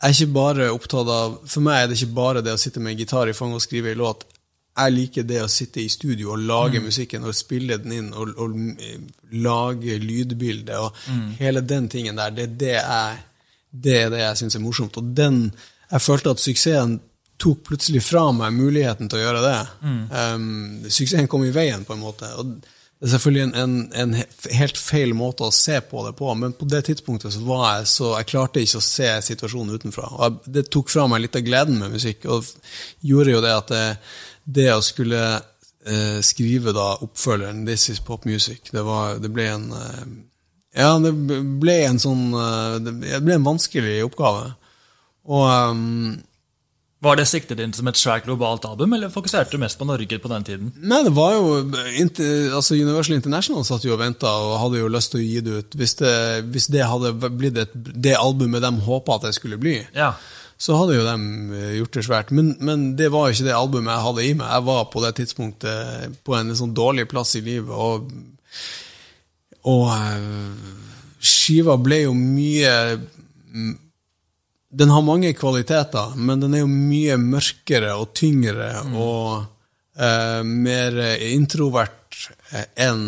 jeg 0.00 0.10
er 0.10 0.16
ikke 0.16 0.34
bare 0.34 0.66
opptatt 0.72 1.08
av 1.12 1.38
For 1.44 1.60
meg 1.64 1.76
er 1.76 1.88
det 1.88 1.98
ikke 1.98 2.16
bare 2.16 2.42
det 2.44 2.54
å 2.56 2.60
sitte 2.60 2.80
med 2.80 2.94
en 2.94 3.00
gitar 3.02 3.28
i 3.28 3.36
fanget 3.36 3.60
og 3.60 3.64
skrive 3.64 3.92
en 3.92 4.00
låt. 4.00 4.26
Jeg 4.80 4.94
liker 4.94 5.26
det 5.28 5.40
å 5.44 5.48
sitte 5.50 5.82
i 5.82 5.90
studio 5.92 6.34
og 6.34 6.44
lage 6.48 6.80
musikken 6.80 7.26
og 7.26 7.36
spille 7.36 7.76
den 7.82 7.96
inn 7.96 8.12
og, 8.16 8.30
og 8.40 8.54
mm, 8.54 9.08
lage 9.44 9.98
lydbildet 10.00 10.76
og 10.78 10.96
hele 11.40 11.60
den 11.60 11.88
tingen 11.92 12.16
der. 12.16 12.32
Det 12.32 12.46
er 12.46 12.54
det 12.62 12.76
jeg, 12.78 13.18
det 13.70 13.96
er 14.04 14.10
det 14.12 14.24
jeg 14.24 14.40
syns 14.42 14.58
er 14.58 14.64
morsomt. 14.64 14.96
Og 14.98 15.14
den 15.16 15.52
Jeg 15.90 16.02
følte 16.04 16.30
at 16.30 16.38
suksessen 16.38 17.00
tok 17.40 17.64
plutselig 17.66 18.02
fra 18.04 18.28
meg 18.36 18.52
muligheten 18.54 19.08
til 19.08 19.18
å 19.18 19.22
gjøre 19.24 19.40
det. 19.42 19.60
Um, 20.12 20.84
suksessen 20.86 21.26
kom 21.30 21.42
i 21.42 21.54
veien, 21.54 21.82
på 21.88 21.96
en 21.96 22.04
måte. 22.04 22.28
Og 22.38 22.52
det 23.00 23.08
er 23.08 23.12
selvfølgelig 23.14 23.42
en, 23.46 23.54
en, 23.96 24.14
en 24.14 24.58
helt 24.58 24.78
feil 24.78 25.14
måte 25.16 25.46
å 25.46 25.54
se 25.54 25.78
på 25.88 26.02
det 26.04 26.12
på, 26.18 26.28
men 26.36 26.52
på 26.52 26.68
det 26.68 26.82
tidspunktet 26.90 27.32
så 27.32 27.40
var 27.46 27.64
jeg 27.78 27.86
så 27.94 28.10
Jeg 28.18 28.28
klarte 28.28 28.60
ikke 28.60 28.82
å 28.82 28.84
se 28.84 29.08
situasjonen 29.30 29.78
utenfra. 29.80 30.10
Og 30.18 30.26
jeg, 30.26 30.52
det 30.58 30.66
tok 30.68 30.92
fra 30.92 31.06
meg 31.08 31.24
litt 31.24 31.38
av 31.40 31.46
gleden 31.46 31.80
med 31.80 31.96
musikk, 31.96 32.28
og 32.28 32.44
gjorde 33.00 33.34
jo 33.34 33.40
det 33.46 33.54
at 33.56 33.72
det, 33.72 33.86
det 34.60 34.68
å 34.74 34.84
skulle 34.84 35.22
eh, 35.32 36.20
skrive 36.20 36.76
da 36.76 36.90
oppfølgeren 37.00 37.64
'This 37.64 37.88
Is 37.94 38.04
Pop 38.04 38.28
Music', 38.28 38.68
det, 38.70 38.84
var, 38.84 39.16
det 39.16 39.32
ble 39.32 39.48
en 39.48 39.66
eh, 39.72 40.04
Ja, 40.76 40.92
det 41.02 41.10
ble 41.60 41.76
en 41.88 41.98
sånn 41.98 42.28
eh, 42.38 42.76
Det 42.84 43.22
ble 43.26 43.34
en 43.40 43.46
vanskelig 43.46 43.96
oppgave. 44.06 44.52
Og 45.30 45.46
um, 45.74 46.12
Var 47.02 47.16
det 47.18 47.24
siktet 47.28 47.60
inn 47.64 47.72
som 47.76 47.88
et 47.90 47.98
svært 47.98 48.26
globalt 48.28 48.64
album, 48.68 48.92
eller 48.96 49.10
fokuserte 49.12 49.56
du 49.56 49.62
mest 49.62 49.78
på 49.80 49.86
Norge 49.88 50.18
på 50.20 50.30
den 50.30 50.44
tiden? 50.46 50.70
Nei, 50.78 51.00
det 51.06 51.12
var 51.16 51.32
jo 51.36 51.54
altså 52.54 52.76
Universal 52.76 53.16
International 53.18 53.64
satt 53.66 53.86
jo 53.88 53.94
og 53.96 54.02
venta 54.02 54.30
og 54.30 54.58
hadde 54.62 54.82
jo 54.82 54.90
lyst 54.92 55.14
til 55.14 55.22
å 55.22 55.24
gi 55.26 55.40
det 55.46 55.54
ut. 55.62 55.78
Hvis 55.80 55.96
det, 56.00 56.12
hvis 56.52 56.68
det 56.74 56.84
hadde 56.86 57.14
blitt 57.40 57.56
et, 57.64 57.72
det 57.74 58.14
albumet 58.20 58.62
de 58.66 58.72
håpa 58.86 59.16
at 59.18 59.26
det 59.30 59.34
skulle 59.38 59.58
bli, 59.60 59.78
Ja. 59.96 60.12
så 60.60 60.76
hadde 60.76 60.98
jo 60.98 61.06
de 61.08 61.16
eh, 61.56 61.72
gjort 61.80 61.96
det 61.96 62.04
svært. 62.04 62.30
Men, 62.36 62.52
men 62.60 62.84
det 63.00 63.08
var 63.14 63.26
jo 63.30 63.38
ikke 63.38 63.48
det 63.48 63.56
albumet 63.56 63.94
jeg 63.96 64.06
hadde 64.10 64.26
i 64.28 64.34
meg. 64.36 64.52
Jeg 64.58 64.68
var 64.68 64.84
på 64.92 65.02
det 65.06 65.14
tidspunktet 65.22 66.18
på 66.26 66.36
en 66.36 66.52
sånn 66.62 66.76
dårlig 66.76 67.08
plass 67.08 67.32
i 67.40 67.42
livet, 67.48 67.72
og, 67.72 68.12
og 69.68 69.86
eh, 69.92 70.74
skiva 71.20 71.76
ble 71.80 72.02
jo 72.06 72.14
mye 72.16 72.74
mm, 72.96 73.72
Den 74.70 74.92
har 74.94 75.02
mange 75.02 75.32
kvaliteter, 75.34 76.14
men 76.16 76.40
den 76.40 76.54
er 76.54 76.62
jo 76.62 76.70
mye 76.70 77.18
mørkere 77.20 77.96
og 77.98 78.12
tyngre 78.14 78.70
og 78.94 79.42
uh, 79.98 80.42
mer 80.46 80.96
introvert 81.26 82.20
eh, 82.54 82.68
enn 82.86 83.04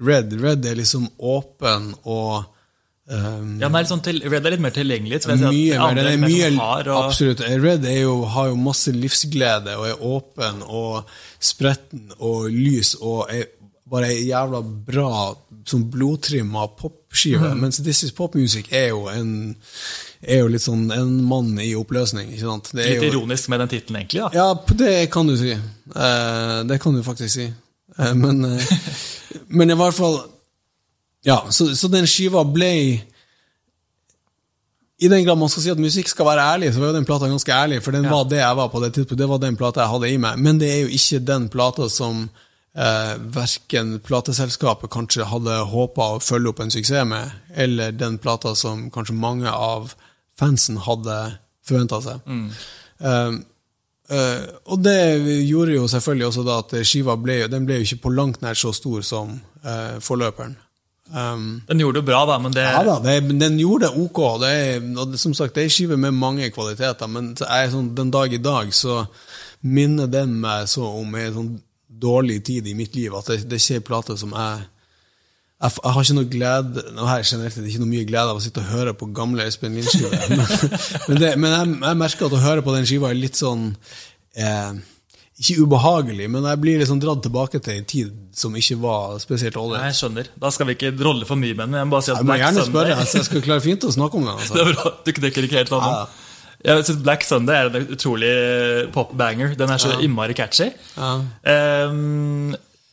Red. 0.00 0.32
Red 0.40 0.64
er 0.64 0.78
liksom 0.80 1.08
åpen 1.18 1.94
og 2.04 2.46
Um, 3.10 3.56
Ja, 3.58 3.66
er 3.66 3.86
sånn 3.90 4.02
til, 4.06 4.20
Red 4.30 4.44
er 4.46 4.54
litt 4.54 4.62
mer 4.62 4.74
tilgjengelig. 4.74 5.18
si 5.24 5.30
at 5.32 5.40
mye 5.42 5.78
mer. 5.80 5.80
andre 5.88 6.12
er 6.12 6.20
mye, 6.22 6.44
sånn 6.44 6.60
hard, 6.62 6.90
og, 6.94 7.06
absolutt. 7.08 7.40
Red 7.64 7.86
jo, 7.90 8.12
har 8.36 8.50
jo 8.52 8.58
masse 8.62 8.92
livsglede 8.94 9.74
og 9.80 9.88
er 9.88 10.04
åpen 10.12 10.60
og 10.62 11.10
spretten 11.42 12.12
og 12.18 12.46
lys 12.54 12.94
og 13.00 13.24
er 13.34 13.48
bare 13.90 14.12
ei 14.14 14.28
jævla 14.28 14.60
bra 14.62 15.10
sånn 15.68 15.90
blodtrimma 15.92 16.66
popskive. 16.78 17.50
Mhm. 17.54 17.60
Mens 17.60 17.76
This 17.82 18.02
Is 18.04 18.12
Pop 18.12 18.34
Music 18.34 18.66
er 18.72 18.88
jo 18.88 19.06
en 19.08 19.56
er 20.22 20.38
jo 20.42 20.48
litt 20.48 20.62
sånn 20.62 20.90
en 20.92 21.24
mann 21.24 21.58
i 21.60 21.74
oppløsning. 21.74 22.28
ikke 22.32 22.40
sant? 22.46 22.70
Det 22.74 22.84
Litt 22.86 23.02
jo, 23.02 23.08
ironisk 23.12 23.48
med 23.48 23.60
den 23.60 23.68
tittelen, 23.68 24.00
egentlig. 24.02 24.20
da. 24.20 24.30
ja, 24.34 24.54
det 24.76 25.10
kan 25.10 25.26
du 25.26 25.36
si. 25.36 25.52
Uh, 25.96 26.62
det 26.68 26.80
kan 26.80 26.94
du 26.94 27.02
faktisk 27.02 27.34
si. 27.34 27.46
Uh, 27.98 28.14
men, 28.14 28.44
uh, 28.44 28.60
men 29.48 29.70
i 29.70 29.74
hvert 29.74 29.94
fall 29.94 30.20
Ja, 31.24 31.42
så, 31.50 31.74
så 31.76 31.88
den 31.92 32.06
skiva 32.06 32.44
ble 32.48 33.00
I 35.00 35.08
den 35.08 35.24
grad 35.24 35.36
man 35.38 35.48
skal 35.48 35.62
si 35.64 35.70
at 35.72 35.80
musikk 35.80 36.08
skal 36.08 36.26
være 36.28 36.44
ærlig, 36.54 36.72
så 36.74 36.80
var 36.80 36.90
jo 36.92 36.96
den 36.98 37.04
plata 37.08 37.28
ganske 37.28 37.52
ærlig, 37.52 37.82
for 37.82 37.90
den 37.96 38.04
Ja. 38.04 38.10
var 38.10 38.24
det 38.28 38.38
jeg 38.38 38.56
var 38.56 38.68
på 38.68 38.80
det 38.84 38.92
tidspunktet. 38.94 39.18
Det 39.18 39.28
var 39.28 39.38
den 39.38 39.56
plata 39.56 39.80
jeg 39.80 39.88
hadde 39.94 40.10
i 40.12 40.16
meg. 40.20 40.38
Men 40.38 40.58
det 40.60 40.68
er 40.70 40.80
jo 40.82 40.88
ikke 40.88 41.18
den 41.24 41.48
plata 41.48 41.88
som 41.88 42.28
eh, 42.76 43.14
verken 43.34 43.98
plateselskapet 44.04 44.92
kanskje 44.92 45.28
hadde 45.30 45.60
håpa 45.70 46.14
å 46.16 46.22
følge 46.22 46.52
opp 46.52 46.62
en 46.64 46.72
suksess 46.72 47.06
med, 47.08 47.32
eller 47.54 47.92
den 47.92 48.18
plata 48.22 48.54
som 48.58 48.88
kanskje 48.94 49.18
mange 49.18 49.50
av 49.50 49.94
fansen 50.40 50.80
hadde 50.86 51.18
forventa 51.66 52.00
seg. 52.04 52.24
Eh, 52.30 53.36
eh, 54.16 54.48
og 54.66 54.82
det 54.84 54.98
gjorde 55.48 55.76
jo 55.76 55.86
selvfølgelig 55.90 56.30
også 56.30 56.46
da 56.46 56.58
at 56.64 56.74
skiva 56.86 57.16
ble, 57.20 57.42
den 57.52 57.68
ble 57.68 57.80
jo 57.80 57.88
ikke 57.88 58.04
på 58.06 58.16
langt 58.16 58.42
nær 58.44 58.58
så 58.58 58.72
stor 58.76 59.06
som 59.06 59.38
eh, 59.64 59.96
forløperen. 60.04 60.58
Um, 61.10 61.62
Den 61.66 61.80
gjorde 61.82 61.98
det 61.98 62.06
bra, 62.06 62.20
da, 62.22 62.36
men 62.38 62.52
det 62.54 62.62
ja 62.62 62.84
da, 62.86 63.00
det, 63.02 63.16
den 63.40 63.56
gjorde 63.58 63.88
det 63.88 63.98
ok. 63.98 64.20
Det 64.38 64.50
er, 64.54 64.84
og 64.94 65.16
som 65.18 65.34
sagt, 65.34 65.56
det 65.56 65.64
er 65.64 65.66
ei 65.66 65.72
skive 65.74 65.96
med 65.98 66.14
mange 66.14 66.46
kvaliteter, 66.54 67.10
men 67.10 67.32
er 67.48 67.72
sånn, 67.72 67.88
den 67.98 68.12
dag 68.14 68.30
i 68.30 68.38
dag 68.38 68.70
så 68.74 69.00
minner 69.66 70.06
den 70.06 70.36
meg 70.40 70.68
så 70.70 70.86
om 71.00 71.18
en 71.18 71.34
sånn 71.34 71.50
dårlig 71.90 72.44
tid 72.46 72.68
i 72.70 72.76
mitt 72.78 72.94
liv, 72.94 73.14
at 73.16 73.26
det, 73.26 73.42
det 73.50 73.58
er 73.58 73.64
ikke 73.64 73.80
en 73.80 73.88
plate 73.88 74.18
som 74.20 74.36
jeg 74.36 74.68
jeg, 75.60 75.74
jeg 75.84 75.92
har 75.92 76.06
ikke 76.06 76.16
noe 76.16 76.28
glede 76.32 76.84
Nå 76.96 77.08
jeg 77.10 77.26
generelt 77.34 77.52
sett 77.52 77.66
ikke 77.68 77.82
noe 77.82 77.90
mye 77.90 78.06
glede 78.08 78.32
av 78.32 78.38
å 78.38 78.44
sitte 78.44 78.62
og 78.62 78.70
høre 78.72 78.94
på 78.96 79.10
gamle 79.16 79.44
Espen 79.44 79.74
Lind-skiver, 79.76 80.14
men, 80.30 80.46
men, 81.08 81.20
det, 81.20 81.34
men 81.36 81.52
jeg, 81.52 81.74
jeg 81.84 82.00
merker 82.00 82.30
at 82.30 82.38
å 82.38 82.46
høre 82.46 82.64
på 82.64 82.76
den 82.76 82.88
skiva 82.88 83.10
er 83.10 83.20
litt 83.20 83.36
sånn 83.36 83.66
eh, 84.40 84.78
Ikke 85.42 85.66
ubehagelig, 85.66 86.30
men 86.32 86.48
jeg 86.48 86.62
blir 86.62 86.80
liksom 86.80 87.02
dratt 87.02 87.20
tilbake 87.26 87.60
til 87.60 87.76
en 87.76 87.90
tid 87.92 88.16
som 88.36 88.56
ikke 88.56 88.78
var 88.80 89.20
spesielt 89.20 89.56
ålreit. 89.60 89.90
Jeg 89.90 89.98
skjønner. 89.98 90.32
Da 90.40 90.50
skal 90.54 90.68
vi 90.68 90.78
ikke 90.78 90.94
drolle 90.96 91.28
for 91.28 91.40
mye 91.40 91.56
med 91.56 91.66
den. 91.66 91.78
Jeg 91.80 91.88
må 91.88 91.96
bare 91.96 92.06
si 92.06 92.12
at 92.14 92.20
Jeg 92.22 92.28
må 92.28 92.40
gjerne 92.40 92.64
spørre, 92.66 92.96
altså, 92.96 93.20
jeg 93.20 93.28
skal 93.28 93.44
klare 93.44 93.64
fint 93.64 93.84
å 93.84 93.92
snakke 93.92 94.20
om 94.20 94.28
den. 94.28 94.36
Altså. 94.36 94.54
Det 94.56 94.64
er 94.64 94.72
bra, 94.72 94.92
Du 95.04 95.12
knekker 95.16 95.48
ikke 95.48 95.60
helt 95.60 95.72
sammen. 95.72 95.96
Ja. 95.96 96.29
Jeg 96.64 96.84
synes 96.84 97.02
Black 97.02 97.22
Sunday 97.24 97.56
er 97.56 97.70
en 97.78 97.86
utrolig 97.94 98.30
pop-banger. 98.92 99.54
Den 99.56 99.70
er 99.72 99.78
så 99.80 99.94
innmari 100.04 100.34
catchy. 100.36 100.66
Ja. 100.96 101.14
Um, 101.88 102.50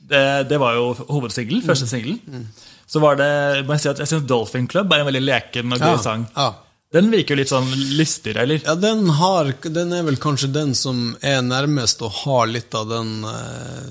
det, 0.08 0.22
det 0.48 0.60
var 0.62 0.78
jo 0.78 0.94
hovedsingelen, 1.10 1.62
Mm. 1.64 1.68
første 1.68 1.88
singelen. 1.90 2.46
Så 2.88 3.02
var 3.04 3.18
det, 3.20 3.66
må 3.68 3.76
jeg 3.76 3.82
si 3.84 3.90
at 3.92 4.00
jeg 4.00 4.08
synes 4.08 4.28
Dolphin 4.30 4.68
Club 4.72 4.94
er 4.96 5.02
en 5.04 5.10
veldig 5.10 5.24
leken 5.26 5.74
og 5.76 5.80
gøy 5.84 5.90
Ja, 5.98 5.98
sang. 6.00 6.28
ja. 6.38 6.54
Den 6.96 7.10
virker 7.12 7.36
jo 7.36 7.42
litt 7.42 7.50
sånn 7.52 7.68
lystigere, 8.00 8.46
eller? 8.46 8.62
Ja, 8.64 8.76
den, 8.80 9.10
har, 9.18 9.50
den 9.68 9.92
er 9.92 10.06
vel 10.08 10.16
kanskje 10.24 10.48
den 10.56 10.72
som 10.74 11.18
er 11.20 11.42
nærmest 11.44 12.00
å 12.02 12.08
ha 12.24 12.46
litt 12.48 12.72
av 12.80 12.88
den 12.88 13.10
eh, 13.28 13.90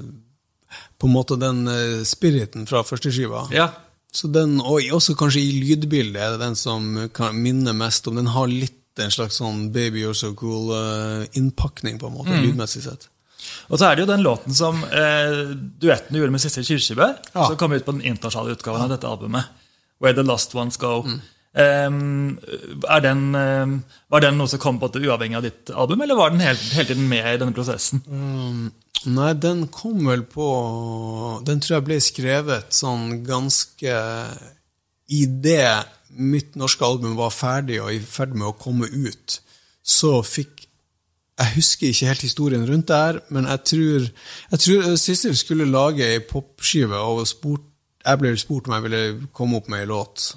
På 0.97 1.05
en 1.11 1.13
måte 1.13 1.37
den 1.37 1.67
eh, 1.69 2.01
spiriten 2.09 2.65
fra 2.67 2.81
første 2.89 3.13
skiva. 3.13 3.43
Ja. 3.53 3.69
Så 4.17 4.31
den, 4.33 4.57
og 4.65 4.81
også 4.97 5.13
kanskje 5.21 5.43
i 5.45 5.53
lydbildet 5.61 6.17
er 6.25 6.31
det 6.39 6.41
den 6.47 6.57
som 6.57 6.89
kan 7.13 7.37
minne 7.37 7.75
mest 7.77 8.09
om 8.09 8.17
Den 8.17 8.33
har 8.33 8.49
litt 8.49 8.81
en 9.05 9.11
slags 9.13 9.37
sånn 9.41 9.71
Baby 9.75 10.03
You're 10.05 10.15
So 10.17 10.33
Cool-innpakning, 10.39 11.99
på 12.01 12.09
en 12.11 12.17
måte, 12.17 12.41
lydmessig 12.43 12.83
sett. 12.87 13.09
Og 13.71 13.79
så 13.79 13.87
er 13.91 13.95
det 13.97 14.03
jo 14.07 14.11
den 14.11 14.25
låten 14.25 14.55
som 14.57 14.81
eh, 14.85 15.55
duetten 15.79 16.15
du 16.15 16.19
gjorde 16.21 16.35
med 16.35 16.43
Sissel 16.43 16.65
Kyrkjebø, 16.67 17.09
Ja. 17.35 17.47
som 17.47 17.57
kom 17.61 17.73
ut 17.77 17.85
på 17.87 17.93
den 17.93 18.03
internasjonale 18.03 18.57
utgaven 18.57 18.83
av 18.87 18.89
dette 18.95 19.07
albumet. 19.09 19.45
Where 20.01 20.15
the 20.17 20.23
Lost 20.27 20.55
Ones 20.55 20.77
Go. 20.77 21.05
Ehm, 21.57 22.39
er 22.91 23.01
den, 23.01 23.23
um, 23.35 23.77
var 24.13 24.21
den 24.21 24.37
noe 24.37 24.49
som 24.51 24.61
kom 24.61 24.77
på 24.81 24.91
det 24.93 25.07
uavhengig 25.07 25.39
av 25.39 25.43
ditt 25.47 25.71
album, 25.73 26.03
eller 26.05 26.19
var 26.19 26.31
den 26.35 26.41
hele, 26.45 26.59
hele 26.75 26.91
tiden 26.91 27.09
med 27.09 27.25
i 27.31 27.39
denne 27.41 27.55
prosessen? 27.57 28.03
Nei, 29.07 29.33
den 29.41 29.67
kom 29.73 30.03
vel 30.09 30.23
på 30.27 30.47
Den 31.47 31.61
tror 31.61 31.77
jeg 31.77 31.85
ble 31.87 31.99
skrevet 32.03 32.73
sånn 32.75 33.23
ganske 33.25 33.93
Idet 35.09 35.87
mitt 36.19 36.57
norske 36.57 36.85
album 36.85 37.17
var 37.19 37.31
ferdig 37.35 37.81
og 37.83 37.93
i 37.95 38.01
ferd 38.01 38.35
med 38.35 38.49
å 38.49 38.57
komme 38.59 38.89
ut, 38.91 39.41
så 39.83 40.23
fikk 40.27 40.63
Jeg 41.39 41.53
husker 41.59 41.91
ikke 41.91 42.07
helt 42.09 42.23
historien 42.25 42.63
rundt 42.65 42.87
det 42.89 42.97
her, 42.97 43.17
men 43.29 43.45
jeg 43.45 43.61
tror, 43.69 44.05
jeg 44.51 44.59
tror 44.65 44.95
Sissel 44.97 45.35
skulle 45.37 45.67
lage 45.69 46.01
ei 46.07 46.19
popskive, 46.25 46.97
og 46.97 47.27
spurt, 47.29 47.61
jeg 48.07 48.19
ble 48.23 48.31
spurt 48.41 48.69
om 48.71 48.73
jeg 48.73 48.85
ville 48.87 49.01
komme 49.37 49.59
opp 49.59 49.69
med 49.69 49.83
ei 49.83 49.87
låt. 49.91 50.31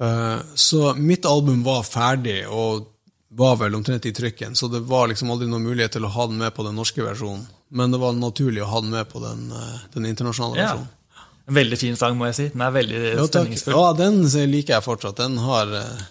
Eh, 0.00 0.38
Så 0.54 0.94
mitt 0.94 1.26
album 1.26 1.64
var 1.66 1.82
ferdig, 1.82 2.44
og 2.46 2.86
var 3.34 3.56
vel 3.56 3.74
omtrent 3.74 4.06
i 4.06 4.12
trykken, 4.14 4.54
så 4.54 4.68
det 4.70 4.84
var 4.86 5.08
liksom 5.10 5.30
aldri 5.34 5.48
noen 5.50 5.66
mulighet 5.66 5.96
til 5.96 6.04
å 6.06 6.12
ha 6.14 6.26
den 6.30 6.38
med 6.38 6.54
på 6.54 6.62
den 6.62 6.76
norske 6.78 7.02
versjonen. 7.02 7.48
Men 7.70 7.90
det 7.90 7.98
var 7.98 8.12
naturlig 8.14 8.62
å 8.62 8.70
ha 8.70 8.80
den 8.80 8.90
med 8.94 9.08
på 9.10 9.18
den, 9.18 9.50
eh, 9.50 9.78
den 9.94 10.06
internasjonale 10.06 10.54
versjonen. 10.68 10.86
En 10.86 11.03
veldig 11.46 11.78
fin 11.80 11.96
sang, 11.98 12.18
må 12.18 12.28
jeg 12.30 12.36
si. 12.38 12.48
Den 12.54 12.66
er 12.66 12.74
veldig 12.74 13.00
Jo, 13.04 13.28
stemningsfull. 13.30 13.76
Ja, 13.76 13.86
den 13.98 14.20
liker 14.50 14.78
jeg 14.78 14.86
fortsatt. 14.86 15.18
Den 15.20 15.40
har 15.44 15.72
eh, 15.80 16.04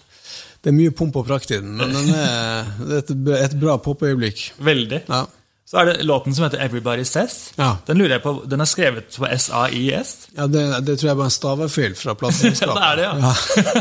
Det 0.64 0.72
er 0.72 0.76
mye 0.76 0.92
pomp 0.96 1.16
og 1.20 1.26
prakt 1.28 1.50
i 1.52 1.60
den, 1.60 1.76
men 1.76 1.92
den 1.92 2.12
er, 2.16 2.68
det 2.80 3.00
er 3.02 3.40
et, 3.48 3.56
bra 3.60 3.78
popøyeblikk. 3.82 4.52
Veldig. 4.64 5.04
Ja. 5.08 5.24
Så 5.64 5.80
er 5.80 5.88
det 5.88 6.04
låten 6.04 6.34
som 6.36 6.44
heter 6.44 6.60
Everybody 6.60 7.04
Says. 7.08 7.52
Ja. 7.56 7.70
Den 7.88 7.98
lurer 7.98 8.18
jeg 8.18 8.22
på, 8.22 8.34
den 8.46 8.60
er 8.60 8.68
skrevet 8.68 9.16
på 9.16 9.26
SAIS. 9.26 10.10
Ja, 10.36 10.46
det, 10.46 10.62
det 10.84 10.98
tror 11.00 11.08
jeg 11.08 11.18
bare 11.18 11.26
er 11.26 11.32
en 11.32 11.34
stavefeil 11.34 11.96
fra 11.98 12.14
Ja, 12.20 12.30
det 12.52 12.84
er 12.84 13.00
det, 13.00 13.08
ja. 13.08 13.32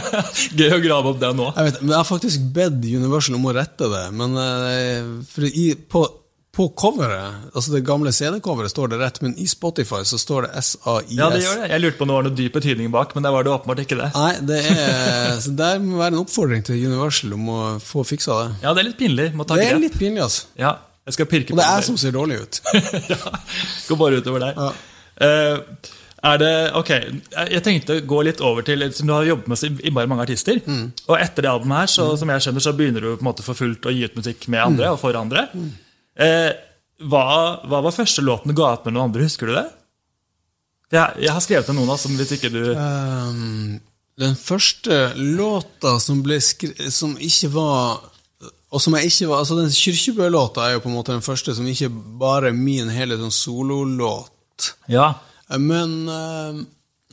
Gøy 0.59 0.77
å 0.77 0.81
grave 0.87 1.11
opp 1.11 1.19
det 1.21 1.31
nå. 1.35 1.49
Jeg, 1.51 1.67
vet, 1.67 1.81
men 1.83 1.93
jeg 1.93 1.99
har 1.99 2.07
faktisk 2.07 2.47
bedt 2.55 2.87
Universal 2.87 3.37
om 3.37 3.49
å 3.51 3.55
rette 3.59 3.91
det, 3.91 4.03
men 4.15 4.39
eh, 4.41 5.51
i, 5.51 5.67
på, 5.75 6.05
på 6.53 6.67
coveret, 6.77 7.47
altså 7.57 7.71
det 7.73 7.79
gamle 7.87 8.11
CD-coveret, 8.13 8.69
står 8.69 8.91
det 8.91 8.97
rett, 9.01 9.15
men 9.25 9.31
i 9.41 9.47
Spotify 9.49 10.03
så 10.05 10.19
står 10.21 10.45
det 10.45 10.61
SAIS. 10.61 11.09
Ja, 11.17 11.31
det 11.33 11.39
gjør 11.41 11.63
det. 11.63 11.69
Jeg 11.71 11.81
lurte 11.81 11.97
på 11.97 12.05
om 12.05 12.11
det 12.11 12.17
var 12.19 12.25
noe 12.27 12.35
dyp 12.37 12.53
betydning 12.59 12.91
bak, 12.93 13.15
men 13.17 13.25
der 13.25 13.33
var 13.33 13.47
det 13.47 13.49
åpenbart 13.55 13.81
ikke 13.81 13.97
det. 13.97 14.09
Nei, 14.13 14.33
det 14.51 14.59
er, 14.69 15.39
så 15.47 15.53
der 15.57 15.79
må 15.81 15.97
være 15.97 16.13
en 16.13 16.19
oppfordring 16.21 16.61
til 16.67 16.77
Universal 16.85 17.33
om 17.33 17.47
å 17.49 17.57
få 17.81 18.03
fiksa 18.05 18.37
det. 18.43 18.51
Ja, 18.67 18.73
det 18.77 18.83
er 18.83 18.89
litt 18.91 18.99
pinlig. 19.01 19.25
Må 19.33 19.47
ta 19.49 19.57
Det 19.57 19.65
er 19.65 19.73
grep. 19.73 19.85
litt 19.87 19.97
pinlig, 19.97 20.21
altså. 20.27 20.45
Ja, 20.61 20.75
jeg 21.09 21.17
skal 21.17 21.27
pirke 21.33 21.49
på 21.49 21.57
Og 21.57 21.59
det 21.59 21.65
er 21.71 21.79
jeg 21.81 21.87
som 21.89 21.97
ser 22.03 22.13
dårlig 22.15 22.37
ut. 22.45 22.59
ja, 23.15 23.17
Går 23.89 23.99
bare 24.03 24.21
utover 24.21 24.45
deg. 24.45 24.61
Ja. 24.61 24.69
Uh, 25.25 25.89
er 26.23 26.37
det, 26.39 26.51
ok, 26.79 26.89
Jeg 27.51 27.63
tenkte 27.65 27.97
å 27.97 28.03
gå 28.07 28.21
litt 28.23 28.39
over 28.45 28.63
til 28.63 28.79
Du 28.93 29.09
har 29.11 29.25
jobbet 29.27 29.49
med 29.51 29.59
så 29.59 29.67
innmari 29.73 30.07
mange 30.07 30.23
artister. 30.29 30.61
Mm. 30.63 30.85
Og 31.09 31.17
etter 31.17 31.43
det 31.43 31.49
albumet 31.51 31.81
her, 31.81 31.91
så, 31.97 32.05
som 32.21 32.29
jeg 32.31 32.45
skjønner, 32.45 32.63
så 32.63 32.71
begynner 32.77 33.03
du 33.03 33.09
på 33.17 33.25
en 33.25 33.27
måte 33.27 33.43
for 33.43 33.57
fullt 33.59 33.89
å 33.89 33.91
gi 33.91 34.05
ut 34.07 34.15
musikk 34.21 34.47
med 34.53 34.61
andre 34.63 34.85
Mm. 34.87 34.93
og 34.95 35.01
for 35.01 35.17
andre. 35.19 35.43
Eh, 36.19 36.51
hva, 37.09 37.23
hva 37.65 37.79
var 37.83 37.95
første 37.95 38.23
låten 38.23 38.51
du 38.51 38.57
ga 38.57 38.75
ut 38.75 38.85
med 38.85 38.95
noen 38.95 39.09
andre? 39.09 39.25
Husker 39.25 39.49
du 39.49 39.55
det? 39.57 39.65
Jeg, 40.93 41.23
jeg 41.25 41.33
har 41.33 41.41
skrevet 41.41 41.69
ned 41.71 41.79
noen 41.79 41.93
av 41.95 41.99
som 42.01 42.13
hvis 42.17 42.35
ikke 42.35 42.51
du 42.53 42.61
Um, 42.77 43.79
den 44.21 44.35
første 44.37 45.07
låta 45.17 45.95
som 45.97 46.19
ble 46.21 46.37
skrevet 46.43 46.93
Som 46.93 47.15
ikke 47.17 47.49
var 47.55 48.03
Og 48.69 48.81
som 48.83 48.93
jeg 48.99 49.09
ikke 49.09 49.29
var 49.31 49.41
Altså, 49.41 49.57
den 49.57 49.73
Kyrkjebø-låta 49.73 50.67
er 50.67 50.75
jo 50.75 50.83
på 50.83 50.91
en 50.91 50.97
måte 50.99 51.15
den 51.15 51.25
første 51.25 51.55
som 51.57 51.65
ikke 51.69 51.89
bare 52.21 52.51
er 52.51 52.57
min 52.57 52.91
hele 52.93 53.17
sånn 53.17 53.33
sololåt. 53.33 54.69
Ja. 54.91 55.15
Men 55.57 55.97
eh, 56.09 56.61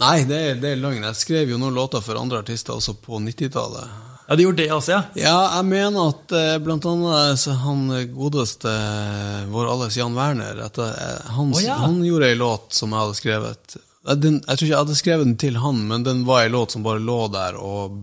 Nei, 0.01 0.22
det 0.24 0.36
er, 0.38 0.55
det 0.61 0.70
er 0.70 0.78
løgn. 0.80 1.05
Jeg 1.05 1.18
skrev 1.18 1.51
jo 1.53 1.59
noen 1.61 1.76
låter 1.76 2.01
for 2.01 2.16
andre 2.16 2.40
artister 2.40 2.72
også 2.72 2.94
på 3.05 3.18
90-tallet. 3.20 4.09
Ja, 4.30 4.36
de 4.38 4.46
gjorde 4.46 4.62
det 4.62 4.68
også, 4.70 4.92
ja? 4.94 5.00
Ja, 5.18 5.36
jeg 5.56 5.66
mener 5.66 6.12
at 6.12 6.34
eh, 6.38 6.54
blant 6.62 6.86
annet 6.86 7.46
han 7.64 7.82
godeste 8.14 8.70
eh, 8.70 9.42
vår 9.50 9.72
alles 9.72 9.98
Jan 9.98 10.14
Werner 10.14 10.62
at, 10.68 10.78
eh, 10.78 11.34
han, 11.34 11.50
oh, 11.50 11.62
ja. 11.64 11.80
han 11.82 11.98
gjorde 12.06 12.30
ei 12.30 12.38
låt 12.38 12.78
som 12.78 12.94
jeg 12.94 13.02
hadde 13.02 13.18
skrevet. 13.18 13.76
Eh, 13.76 14.14
Den, 14.14 14.38
jeg 14.38 14.54
tror 14.54 14.64
ikke 14.68 14.72
jeg 14.72 14.84
hadde 14.84 14.98
skrevet 15.02 15.26
den 15.26 15.36
til 15.42 15.58
han, 15.58 15.84
men 15.90 16.06
den 16.06 16.22
var 16.28 16.46
ei 16.46 16.54
låt 16.54 16.76
som 16.76 16.86
bare 16.86 17.02
lå 17.02 17.20
der, 17.34 17.58
og, 17.58 18.00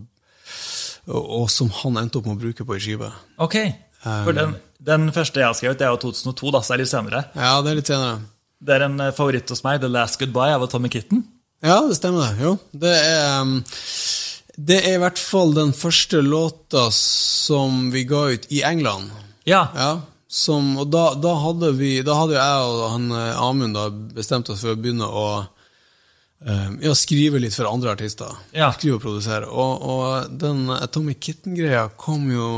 og, 1.08 1.34
og 1.42 1.50
som 1.54 1.72
han 1.82 2.04
endte 2.04 2.20
opp 2.20 2.28
med 2.28 2.36
å 2.36 2.44
bruke 2.46 2.68
på 2.68 2.76
ei 2.76 2.84
skive. 2.84 3.12
Ok. 3.40 3.62
For 4.04 4.36
den, 4.36 4.54
den 4.84 5.10
første 5.16 5.42
jeg 5.42 5.50
har 5.50 5.58
skrevet, 5.58 5.80
det 5.80 5.88
er 5.88 5.96
jo 5.96 6.12
2002, 6.12 6.52
da, 6.54 6.62
så 6.62 6.74
det 6.74 6.78
er 6.78 6.84
litt 6.84 6.92
senere. 6.94 7.24
Ja, 7.36 7.56
det 7.64 7.72
er 7.72 7.80
litt 7.80 7.90
senere. 7.90 8.20
Det 8.58 8.74
er 8.74 8.88
en 8.88 9.00
eh, 9.00 9.14
favoritt 9.16 9.50
hos 9.54 9.64
meg, 9.66 9.82
'The 9.82 9.90
Last 9.92 10.20
Goodbye' 10.22 10.56
av 10.56 10.66
Tommy 10.72 10.90
Kitten. 10.90 11.24
Ja, 11.64 11.82
det 11.88 11.98
stemmer 11.98 12.28
det. 12.28 12.44
Jo. 12.44 12.56
Det 12.72 12.94
er, 12.94 13.42
um, 13.42 13.60
det 14.58 14.78
er 14.82 14.96
i 14.98 15.02
hvert 15.02 15.20
fall 15.22 15.54
den 15.54 15.72
første 15.78 16.22
låta 16.26 16.88
som 16.94 17.92
vi 17.94 18.04
ga 18.10 18.24
ut 18.34 18.48
i 18.50 18.64
England. 18.66 19.12
Ja. 19.46 19.68
Ja, 19.78 19.92
som, 20.28 20.74
og 20.82 20.90
da, 20.92 21.14
da 21.16 21.38
hadde 21.40 21.70
vi 21.78 22.02
Da 22.04 22.18
hadde 22.20 22.36
jeg 22.36 22.64
og 22.68 22.82
han 22.92 23.06
eh, 23.16 23.38
Amund 23.40 23.78
da 23.78 23.86
bestemt 23.90 24.50
oss 24.52 24.66
for 24.66 24.76
å 24.76 24.80
begynne 24.80 25.08
å 25.08 25.28
eh, 26.44 26.74
ja, 26.84 26.96
skrive 26.98 27.40
litt 27.40 27.56
for 27.56 27.70
andre 27.70 27.94
artister. 27.96 28.34
Ja. 28.52 28.74
Skrive 28.76 28.98
og 28.98 29.06
produsere. 29.06 29.48
Og, 29.48 29.86
og 29.88 30.34
den 30.42 30.66
Tommy 30.92 31.16
Kitten-greia 31.16 31.88
kom 31.96 32.28
jo 32.34 32.50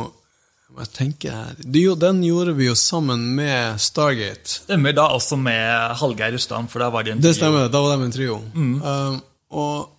jeg 0.80 0.92
tenker, 0.96 1.54
det, 1.58 1.82
jo, 1.82 1.96
Den 2.00 2.22
gjorde 2.24 2.54
vi 2.56 2.70
jo 2.70 2.76
sammen 2.78 3.34
med 3.36 3.82
Stargate. 3.82 4.62
Stemmer 4.64 4.94
da 4.96 5.10
også 5.12 5.36
med 5.42 5.98
Hallgeir 6.00 6.32
Rustam, 6.38 6.70
for 6.72 6.80
da 6.80 6.92
var 6.94 7.04
de 7.04 7.16
en 7.16 7.20
trio. 7.20 7.26
Det 7.26 7.36
stemmer, 7.36 7.72
da 7.74 7.82
var 7.84 7.98
de 7.98 8.06
en 8.06 8.14
trio. 8.16 8.38
Um, 8.56 9.18
og 9.50 9.99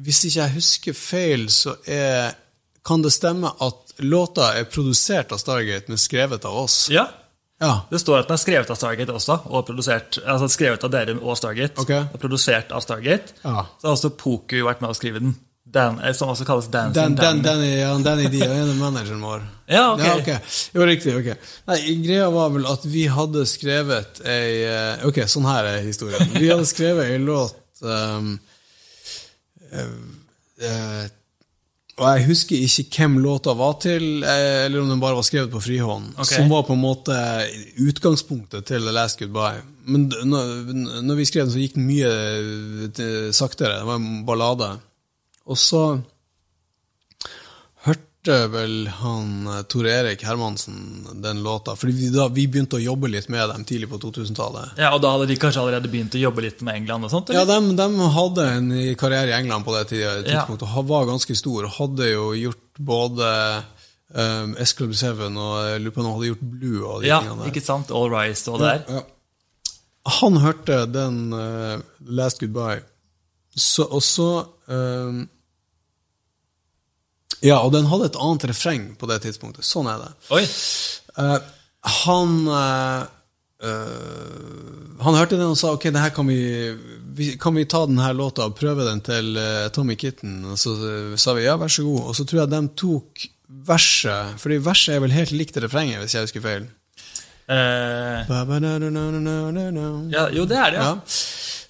hvis 0.00 0.24
ikke 0.28 0.38
jeg 0.40 0.54
husker 0.56 0.96
feil, 0.96 1.48
så 1.52 1.74
er, 1.86 2.32
kan 2.86 3.02
det 3.04 3.12
stemme 3.12 3.50
at 3.60 3.92
låta 4.02 4.54
er 4.58 4.64
produsert 4.72 5.32
av 5.34 5.40
Stargate, 5.42 5.88
men 5.92 6.00
skrevet 6.00 6.44
av 6.48 6.56
oss. 6.64 6.86
Ja. 6.92 7.08
Ja, 7.62 7.84
Det 7.90 8.00
står 8.02 8.24
at 8.24 8.26
den 8.26 8.34
er 8.34 8.40
skrevet 8.42 8.70
av 8.74 8.78
Stargate 8.80 9.14
også, 9.14 9.36
og 9.46 9.66
produsert, 9.68 10.16
altså 10.26 10.48
skrevet 10.50 10.82
av 10.82 10.90
dere 10.90 11.14
og 11.20 11.36
Stargate. 11.38 11.78
Okay. 11.78 12.08
Og 12.10 12.18
produsert 12.18 12.72
av 12.74 12.82
Stargate. 12.82 13.36
Ja. 13.44 13.68
Så 13.78 13.86
har 13.86 13.94
også 13.94 14.10
Poku 14.18 14.56
vært 14.66 14.82
med 14.82 14.90
å 14.90 14.96
skrive 14.98 15.22
den. 15.22 15.36
Dan, 15.72 16.00
eh, 16.02 16.10
som 16.12 16.28
også 16.28 16.44
kalles 16.44 16.66
Dancing 16.72 16.96
Dan, 16.96 17.14
den, 17.14 17.42
Danny. 17.44 17.62
den, 17.62 17.62
er, 17.68 17.76
ja, 17.84 17.92
den 18.02 18.24
er 18.26 18.32
de, 18.32 18.40
en 18.42 18.72
av 18.72 18.76
manageren 18.80 19.22
vår. 19.22 19.44
Ja, 19.72 19.84
ok. 19.94 20.02
Ja, 20.04 20.16
ok. 20.18 20.56
Jo, 20.74 20.86
riktig. 20.90 21.14
ok. 21.16 21.46
Nei, 21.70 21.78
Greia 22.02 22.26
var 22.34 22.50
vel 22.52 22.66
at 22.68 22.82
vi 22.84 23.06
hadde 23.08 23.46
skrevet 23.48 24.18
ei 24.26 24.64
eh, 24.66 25.06
Ok, 25.08 25.22
sånn 25.30 25.46
her 25.48 25.70
er 25.70 25.78
historien. 25.86 26.34
Vi 26.34 26.50
hadde 26.50 26.66
skrevet 26.68 27.14
ei 27.14 27.20
låt 27.22 27.56
um, 27.86 28.34
eh, 29.72 29.90
eh, 30.62 31.10
Og 32.00 32.06
jeg 32.08 32.26
husker 32.30 32.56
ikke 32.56 33.02
hvem 33.02 33.18
låta 33.24 33.52
var 33.56 33.74
til, 33.82 34.24
eh, 34.24 34.64
eller 34.64 34.80
om 34.80 34.88
den 34.88 35.00
bare 35.02 35.18
var 35.18 35.26
skrevet 35.26 35.52
på 35.52 35.60
frihånd. 35.60 36.14
Okay. 36.16 36.38
Som 36.38 36.48
var 36.50 36.64
på 36.66 36.72
en 36.72 36.80
måte 36.82 37.16
utgangspunktet 37.84 38.64
til 38.70 38.86
The 38.86 38.94
Last 38.94 39.20
Goodbye. 39.20 39.60
Men 39.84 40.08
når, 40.08 41.14
vi 41.18 41.26
skrev 41.28 41.44
den, 41.46 41.52
så 41.52 41.60
gikk 41.60 41.76
den 41.76 41.86
mye 41.90 42.12
eh, 42.88 43.28
saktere. 43.34 43.82
Det 43.82 43.90
var 43.90 44.00
en 44.00 44.24
ballade. 44.26 44.70
Og 45.46 45.58
så 45.58 45.84
vel 48.28 48.88
han 48.88 49.46
eh, 49.46 49.62
Tor 49.62 49.86
Erik 49.86 50.22
Hermansen 50.22 51.06
den 51.22 51.42
låta, 51.42 51.76
fordi 51.76 51.92
vi, 51.92 52.08
da, 52.14 52.28
vi 52.28 52.46
begynte 52.46 52.78
å 52.78 52.82
jobbe 52.82 53.10
litt 53.10 53.28
med 53.28 53.48
dem 53.50 53.64
tidlig 53.66 53.88
på 53.90 53.98
2000-tallet. 53.98 54.78
Ja, 54.78 54.92
Og 54.94 55.02
da 55.02 55.10
hadde 55.16 55.26
de 55.26 55.36
kanskje 55.40 55.64
allerede 55.64 55.90
begynt 55.90 56.14
å 56.14 56.22
jobbe 56.22 56.44
litt 56.44 56.62
med 56.62 56.82
England? 56.82 57.08
og 57.08 57.10
sånt? 57.10 57.32
Ja, 57.34 57.42
de, 57.48 57.58
de, 57.78 57.88
hadde 58.16 58.46
en 58.56 58.70
karriere 59.00 59.32
i 59.32 59.36
England 59.40 59.66
på 59.66 59.74
det 59.74 59.88
tidspunktet 59.90 60.30
tidspunktet, 60.30 60.68
og 60.70 60.92
var 60.92 61.08
ganske 61.10 61.36
stor. 61.38 61.66
Og 61.66 61.76
Hadde 61.80 62.12
jo 62.12 62.28
gjort 62.38 62.82
både 62.92 63.32
um, 64.14 64.54
S 64.62 64.76
Club 64.78 64.94
7 64.94 65.26
og 65.26 65.98
han 65.98 66.10
hadde 66.12 66.30
gjort 66.30 66.46
Blue 66.54 66.86
og 66.86 67.02
de 67.02 67.10
ja, 67.10 67.20
tingene 67.24 67.42
der. 67.42 67.50
ikke 67.50 67.64
sant? 67.64 67.90
All 67.90 68.10
Rise 68.12 68.54
og 68.54 68.62
det 68.62 68.70
der. 68.70 69.00
Ja. 69.00 69.04
Han 70.22 70.38
hørte 70.42 70.84
den 70.90 71.20
uh, 71.34 71.82
Last 72.06 72.42
Goodbye, 72.42 72.82
så, 73.54 73.84
og 73.84 74.00
så 74.02 74.28
ehm, 74.72 75.26
Ja, 77.42 77.58
og 77.62 77.72
den 77.74 77.88
hadde 77.90 78.10
et 78.10 78.20
annet 78.20 78.46
refreng 78.52 78.84
på 78.98 79.08
det 79.10 79.22
tidspunktet. 79.24 79.66
Sånn 79.66 79.90
er 79.90 79.98
det. 80.04 80.12
Oi. 80.34 80.44
Uh, 81.18 81.38
han 82.02 82.38
uh, 82.48 83.02
Han 85.02 85.18
hørte 85.18 85.36
den 85.36 85.50
og 85.52 85.58
sa 85.58 85.74
ok, 85.74 85.88
det 85.94 86.02
her 86.02 86.14
kan 86.14 86.26
vi, 86.30 86.38
vi 87.14 87.32
Kan 87.38 87.54
vi 87.58 87.66
ta 87.68 87.84
denne 87.86 88.08
låta 88.16 88.46
og 88.48 88.56
prøve 88.58 88.86
den 88.88 89.02
til 89.06 89.38
Tommy 89.74 89.94
Kitten? 89.98 90.40
Og 90.50 90.58
så 90.58 90.74
sa 91.20 91.34
vi 91.38 91.44
ja, 91.46 91.54
vær 91.60 91.70
så 91.70 91.84
god. 91.86 92.08
Og 92.10 92.18
så 92.18 92.26
tror 92.26 92.42
jeg 92.42 92.52
de 92.54 92.62
tok 92.78 93.26
verset, 93.66 94.38
fordi 94.40 94.58
verset 94.64 94.96
er 94.96 95.02
vel 95.04 95.14
helt 95.14 95.34
likt 95.36 95.58
refrenget, 95.62 96.00
hvis 96.02 96.16
jeg 96.16 96.26
husker 96.26 96.44
feil. 96.44 96.70
Uh, 97.50 98.22
ja, 100.14 100.28
jo, 100.32 100.46
det 100.48 100.56
er 100.56 100.70
det, 100.72 100.78
ja. 100.78 100.88
Ja. 100.88 100.94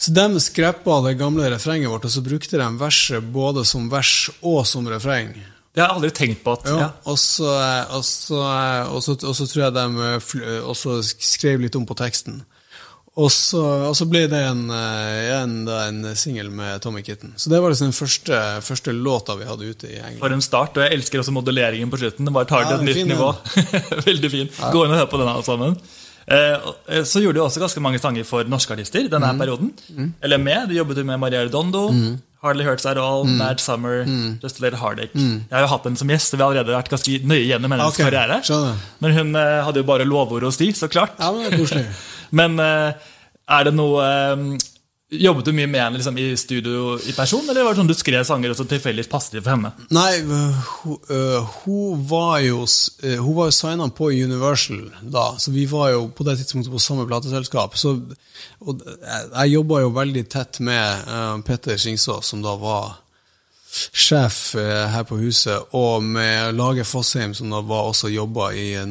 Så 0.02 0.10
de 0.10 0.40
skrappa 0.42 0.98
det 1.06 1.14
gamle 1.20 1.48
refrenget 1.52 1.90
vårt, 1.90 2.04
og 2.08 2.10
så 2.10 2.22
brukte 2.24 2.58
de 2.58 2.68
verset 2.78 3.32
både 3.34 3.64
som 3.66 3.88
vers 3.90 4.30
og 4.40 4.64
som 4.66 4.88
refreng. 4.90 5.34
Det 5.72 5.80
har 5.80 5.88
jeg 5.88 5.96
aldri 5.96 6.10
tenkt 6.16 6.42
på. 6.44 6.52
at... 6.52 6.66
Ja. 6.68 6.78
Ja. 6.84 6.88
Og, 7.08 7.18
så, 7.18 7.48
og, 7.96 8.04
så, 8.04 8.40
og, 8.92 8.98
så, 9.04 9.16
og 9.16 9.36
så 9.38 9.46
tror 9.48 9.62
jeg 9.64 9.76
de 9.78 10.08
eh, 10.12 11.12
skrev 11.32 11.62
litt 11.64 11.78
om 11.78 11.86
på 11.88 11.96
teksten. 11.96 12.42
Og 13.12 13.28
så, 13.28 14.06
ble 14.08 14.22
det 14.32 14.38
en, 14.48 14.62
eh, 14.72 15.32
en, 15.36 15.56
en 15.68 16.04
singel 16.16 16.48
med 16.52 16.80
Tommy 16.84 17.02
Kitten. 17.04 17.34
Så 17.36 17.52
det 17.52 17.60
var 17.60 17.72
liksom 17.72 17.90
den 17.90 17.96
første, 17.96 18.38
første 18.64 18.94
låta 18.96 19.36
vi 19.36 19.48
hadde 19.48 19.68
ute 19.68 19.90
i 19.90 19.98
England. 19.98 20.22
For 20.22 20.36
en 20.36 20.44
start, 20.44 20.78
og 20.78 20.86
jeg 20.86 20.96
elsker 20.96 21.20
også 21.20 21.34
modelleringen 21.36 21.92
på 21.92 22.00
slutten. 22.00 22.28
Det 22.28 22.32
bare 22.32 22.48
tar 22.48 22.64
det 22.64 22.72
Ja, 22.72 22.78
et 22.80 22.88
nytt 22.88 23.00
fin, 23.02 23.12
nivå. 23.12 23.28
Veldig 24.08 24.32
fin. 24.32 24.48
Gå 24.72 24.86
inn 24.86 24.94
og 24.96 25.02
hør 25.02 25.10
på 25.12 25.20
den 25.20 25.32
alle 25.34 25.44
sammen. 25.44 25.76
Eh, 26.28 26.56
eh, 26.88 27.02
så 27.08 27.20
gjorde 27.22 27.40
du 27.40 27.44
også 27.44 27.60
ganske 27.62 27.80
mange 27.82 27.98
sanger 27.98 28.24
for 28.24 28.44
norske 28.44 28.70
artister 28.76 29.08
denne 29.10 29.32
Mm. 29.32 29.38
perioden. 29.40 29.72
Eller 30.22 30.38
med. 30.38 30.68
Du 30.68 30.74
jobbet 30.74 30.96
jo 30.98 31.04
med 31.04 31.18
Maria 31.20 31.42
Redondo, 31.44 31.88
Hardly 32.42 32.64
Hurts 32.64 32.86
At 32.86 32.96
All, 32.98 33.24
Mm. 33.24 33.36
Mad 33.38 33.60
Summer, 33.60 34.04
Just 34.42 34.60
a 34.60 34.64
Little 34.64 34.78
Heartache. 34.78 35.10
Jeg 35.14 35.46
har 35.52 35.60
jo 35.60 35.66
hatt 35.66 35.84
henne 35.84 35.96
som 35.98 36.08
gjest, 36.08 36.30
så 36.30 36.36
vi 36.36 36.42
har 36.42 36.50
allerede 36.50 36.76
vært 36.76 36.90
ganske 36.90 37.20
nøye 37.26 37.46
gjennom 37.46 37.70
hennes 37.70 37.92
okay. 37.94 38.04
karriere. 38.10 38.40
skjønner. 38.42 38.74
Men 39.00 39.12
hun 39.18 39.36
eh, 39.36 39.62
hadde 39.64 39.76
jo 39.82 39.84
bare 39.84 40.04
lovord 40.04 40.42
hos 40.42 40.56
de, 40.56 40.72
så 40.72 40.88
klart. 40.88 41.18
Ja, 41.18 41.30
men. 41.32 41.86
Men 42.32 42.58
er 42.60 43.64
det 43.64 43.74
noe 43.74 44.58
Jobbet 45.12 45.44
du 45.44 45.52
mye 45.52 45.68
med 45.68 45.82
henne 45.82 45.98
liksom, 45.98 46.16
i 46.18 46.30
studio 46.40 46.94
i 46.96 47.12
person, 47.12 47.44
eller 47.44 47.66
var 47.66 47.74
det 47.74 47.82
sånn 47.82 47.90
du 47.90 47.96
skrev 47.96 48.22
sanger 48.24 48.52
og 48.52 48.56
så 48.56 48.64
tilfeldigvis 48.68 49.10
passet 49.12 49.34
de 49.36 49.42
for 49.44 49.52
henne? 49.52 49.72
Nei, 49.92 50.22
hun, 50.24 50.96
øh, 51.12 51.50
hun 51.64 52.06
var 52.08 52.38
jo 52.40 52.62
øh, 52.64 53.18
Hun 53.20 53.36
var 53.36 53.50
jo 53.50 53.56
signa 53.56 53.88
på 53.92 54.08
Universal 54.08 54.80
da, 55.02 55.26
så 55.38 55.52
vi 55.52 55.66
var 55.68 55.90
jo 55.92 56.06
på 56.16 56.24
det 56.24 56.38
tidspunktet 56.40 56.72
på 56.72 56.80
samme 56.80 57.04
plateselskap. 57.10 57.76
Så, 57.76 57.98
og 58.64 58.80
jeg, 58.86 59.52
jobba 59.52 59.82
jo 59.82 59.92
veldig 59.98 60.24
tett 60.32 60.62
med 60.64 61.04
uh, 61.10 61.36
Petter 61.44 61.76
Skingsås, 61.76 62.32
som 62.32 62.40
da 62.44 62.56
var 62.56 62.94
sjef 63.72 64.54
uh, 64.56 64.88
her 64.94 65.04
på 65.08 65.20
huset, 65.20 65.74
og 65.76 66.00
med 66.04 66.56
Lage 66.56 66.88
Fossheim, 66.88 67.36
som 67.36 67.52
da 67.52 67.60
var 67.60 67.90
også 67.90 68.08
jobba 68.12 68.52
i 68.56 68.70
øh, 68.80 68.88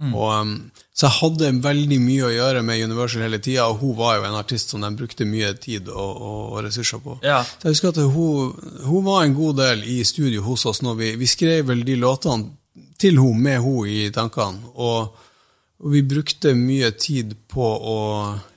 norskavdelinga. 0.00 0.14
Og, 0.14 0.82
så 0.94 1.06
jeg 1.08 1.18
hadde 1.18 1.50
veldig 1.64 1.98
mye 2.02 2.26
å 2.28 2.32
gjøre 2.34 2.62
med 2.62 2.82
Universal 2.86 3.24
hele 3.26 3.40
tida, 3.42 3.66
og 3.66 3.80
hun 3.82 3.96
var 3.98 4.18
jo 4.18 4.26
en 4.28 4.38
artist 4.38 4.70
som 4.70 4.82
de 4.84 4.90
brukte 4.94 5.26
mye 5.26 5.52
tid 5.58 5.88
og, 5.90 6.10
og, 6.22 6.42
og 6.52 6.60
ressurser 6.66 7.02
på. 7.02 7.18
Ja. 7.26 7.40
Så 7.44 7.68
jeg 7.68 7.76
husker 7.76 7.94
at 7.94 8.02
hun, 8.14 8.52
hun 8.86 9.06
var 9.06 9.24
en 9.24 9.34
god 9.34 9.58
del 9.58 9.84
i 9.90 10.00
studio 10.06 10.44
hos 10.46 10.66
oss 10.70 10.82
når 10.86 11.00
vi, 11.00 11.14
vi 11.18 11.30
skrev 11.30 11.66
vel 11.72 11.82
de 11.86 11.98
låtene 11.98 12.52
til 13.00 13.18
hun 13.18 13.42
med 13.42 13.58
hun 13.64 13.90
i 13.90 14.08
tankene. 14.14 14.74
Og, 14.74 15.23
og 15.84 15.92
vi 15.92 16.00
brukte 16.08 16.54
mye 16.56 16.88
tid 16.96 17.34
på 17.52 17.60
å 17.60 17.96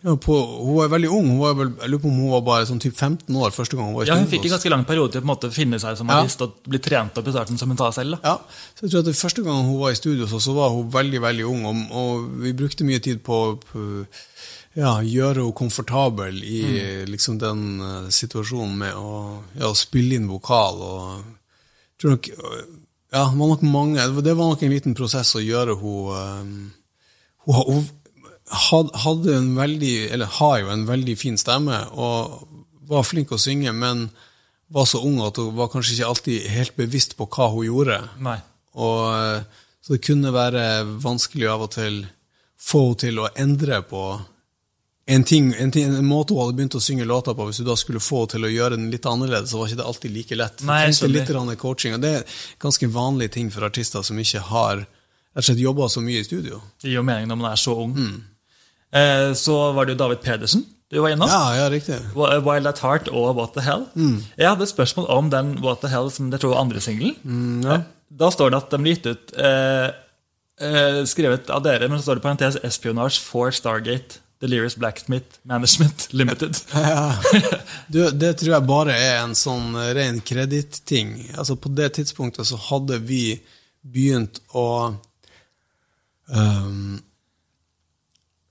ja, 0.05 0.13
på, 0.15 0.35
Hun 0.63 0.77
var 0.77 0.93
veldig 0.93 1.09
ung. 1.11 1.33
Var 1.41 1.57
vel, 1.59 1.73
jeg 1.81 1.91
lurer 1.91 2.03
på 2.05 2.07
om 2.07 2.19
hun 2.21 2.29
var 2.31 2.43
bare 2.47 2.67
sånn 2.69 2.79
typ 2.79 2.95
15 2.95 3.35
år 3.35 3.51
første 3.51 3.75
gang 3.75 3.89
hun 3.89 3.97
var 3.97 4.07
i 4.07 4.11
Ja, 4.13 4.15
Hun 4.15 4.29
fikk 4.31 4.45
en 4.47 4.53
ganske 4.53 4.71
lang 4.71 4.85
periode 4.87 5.11
til 5.11 5.19
å 5.19 5.25
på 5.25 5.27
en 5.27 5.33
måte 5.33 5.49
finne 5.51 5.79
seg 5.83 5.97
som 5.99 6.07
Ja. 6.07 6.21
artist 6.21 6.45
og 6.45 6.55
bli 6.63 6.79
trent 6.79 7.19
opp 7.19 7.27
i 7.27 7.33
starten 7.35 7.59
som 7.59 7.73
hun 7.73 7.81
sa 7.81 7.89
selv. 7.91 8.15
da. 8.15 8.31
Ja, 8.31 8.63
så 8.77 8.85
jeg 8.85 8.93
tror 8.93 9.03
at 9.03 9.09
det 9.09 9.15
Første 9.19 9.43
gang 9.43 9.67
hun 9.67 9.81
var 9.81 9.91
i 9.91 9.99
studio, 9.99 10.29
så, 10.31 10.39
så 10.39 10.55
var 10.55 10.71
hun 10.71 10.87
veldig 10.93 11.21
veldig 11.21 11.45
ung, 11.51 11.65
og, 11.67 11.83
og 11.91 12.31
vi 12.45 12.53
brukte 12.53 12.87
mye 12.87 13.03
tid 13.03 13.19
på 13.27 13.41
å 13.43 13.51
ja, 14.77 14.93
gjøre 15.01 15.41
henne 15.41 15.57
komfortabel 15.57 16.39
i 16.45 16.61
liksom 17.09 17.39
den 17.41 17.81
uh, 17.81 18.09
situasjonen 18.13 18.77
med 18.77 18.95
å, 18.95 19.43
ja, 19.57 19.67
å 19.67 19.75
spille 19.75 20.15
inn 20.15 20.29
vokal. 20.31 20.79
og 20.79 21.11
jeg 21.17 21.99
tror 21.99 22.15
nok, 22.15 22.31
ja, 23.11 23.23
det 23.25 23.39
var 23.39 23.47
nok 23.51 23.61
mange, 23.67 24.09
det 24.21 24.35
var 24.37 24.51
nok 24.53 24.63
en 24.63 24.75
liten 24.75 24.95
prosess 24.95 25.35
å 25.35 25.43
gjøre 25.43 25.75
henne 25.81 26.23
øh, 26.23 26.51
hun, 27.47 27.87
hun, 28.71 28.91
hadde 29.03 29.35
en 29.35 29.51
veldig, 29.57 29.95
eller 30.15 30.37
har 30.39 30.59
jo 30.61 30.71
en 30.73 30.87
veldig 30.87 31.17
fin 31.19 31.39
stemme, 31.39 31.79
og 31.95 32.47
var 32.87 33.07
flink 33.07 33.31
å 33.31 33.39
synge, 33.41 33.73
men 33.75 34.07
var 34.67 34.87
så 34.87 34.99
ung 35.03 35.19
at 35.23 35.39
hun 35.39 35.55
var 35.55 35.71
kanskje 35.71 35.97
ikke 35.97 36.11
alltid 36.11 36.47
helt 36.51 36.75
bevisst 36.79 37.15
på 37.19 37.27
hva 37.31 37.49
hun 37.53 37.67
gjorde. 37.67 38.01
Nei. 38.23 38.39
Og, 38.75 39.03
eh, 39.15 39.67
så 39.83 39.95
det 39.95 40.03
kunne 40.03 40.33
være 40.35 40.63
vanskelig 41.03 41.47
av 41.51 41.67
og 41.67 41.71
til 41.75 42.01
få 42.57 42.89
henne 42.89 42.99
til 43.03 43.21
å 43.21 43.29
endre 43.37 43.79
på 43.85 44.03
en, 45.07 45.23
ting, 45.23 45.53
en, 45.55 45.71
ting, 45.71 45.87
en 45.87 46.07
måte 46.07 46.35
hun 46.35 46.41
hadde 46.41 46.57
begynt 46.57 46.75
å 46.75 46.83
synge 46.83 47.05
låter 47.07 47.35
på. 47.37 47.45
Hvis 47.47 47.61
du 47.61 47.67
da 47.67 47.77
skulle 47.79 48.03
få 48.03 48.25
henne 48.25 48.33
til 48.33 48.47
å 48.47 48.51
gjøre 48.51 48.75
den 48.75 48.89
litt 48.91 49.07
annerledes, 49.07 49.53
så 49.53 49.61
var 49.61 49.69
ikke 49.69 49.79
det 49.79 49.87
alltid 49.87 50.15
like 50.17 50.39
lett. 50.41 50.63
Nei, 50.67 50.81
det 50.91 51.11
litt 51.13 51.61
coaching, 51.61 51.95
og 51.95 52.03
det 52.03 52.13
er 52.17 52.39
ganske 52.59 52.89
vanlige 52.91 53.37
ting 53.37 53.51
for 53.53 53.67
artister 53.67 54.03
som 54.03 54.19
ikke 54.19 54.43
har 54.49 54.83
rett 55.37 55.43
og 55.43 55.47
slett 55.51 55.61
jobba 55.61 55.87
så 55.93 56.01
mye 56.01 56.23
i 56.23 56.25
studio. 56.25 56.59
Det 56.81 56.89
gir 56.89 56.97
jo 56.99 57.05
mening 57.05 57.29
når 57.29 57.37
man 57.43 57.51
er 57.53 57.61
så 57.61 57.75
ung. 57.77 57.93
Eh, 58.97 59.29
så 59.37 59.57
var 59.77 59.85
det 59.85 59.93
jo 59.95 60.01
David 60.01 60.23
Pedersen 60.25 60.65
du 60.87 61.01
var 61.03 61.11
innom. 61.11 61.27
Ja, 61.27 61.51
ja, 61.57 61.65
riktig. 61.69 61.97
Wild 62.15 62.67
at 62.69 62.79
Heart 62.79 63.09
og 63.11 63.33
What 63.35 63.51
the 63.57 63.63
Hell. 63.65 63.81
Jeg 64.39 64.47
hadde 64.47 64.63
et 64.63 64.71
spørsmål 64.71 65.09
om 65.11 65.29
den 65.33 65.49
What 65.59 65.81
the 65.83 65.89
Hell, 65.91 66.07
som 66.15 66.29
jeg 66.31 66.39
tror 66.39 66.53
var 66.55 66.61
andre 66.63 66.79
singelen. 66.83 67.17
ja. 67.67 67.81
Da 68.07 68.29
står 68.31 68.53
det 68.53 68.59
at 68.61 68.69
den 68.71 68.85
ble 68.85 68.93
gitt 68.93 69.09
ut 69.11 69.33
eh, 69.35 69.89
eh, 70.63 71.01
skrevet 71.11 71.49
av 71.51 71.59
dere, 71.65 71.89
men 71.91 71.99
så 71.99 72.05
står 72.07 72.21
det 72.21 72.23
parentes 72.23 72.57
Espionage 72.63 73.19
for 73.19 73.51
Stargate. 73.51 74.21
Delirious 74.39 74.77
Blacksmith 74.79 75.41
Management 75.43 76.07
Limited. 76.13 76.55
Du, 77.91 77.99
det 78.11 78.37
tror 78.39 78.53
jeg 78.53 78.67
bare 78.69 78.95
er 78.95 79.19
en 79.25 79.35
sånn 79.35 79.75
ren 79.97 80.21
kreditting. 80.23 81.17
Altså, 81.35 81.55
på 81.59 81.71
det 81.75 81.89
tidspunktet 81.97 82.47
så 82.47 82.59
hadde 82.69 82.99
vi 83.03 83.41
begynt 83.83 84.39
å 84.55 84.93
ehm, 86.33 86.99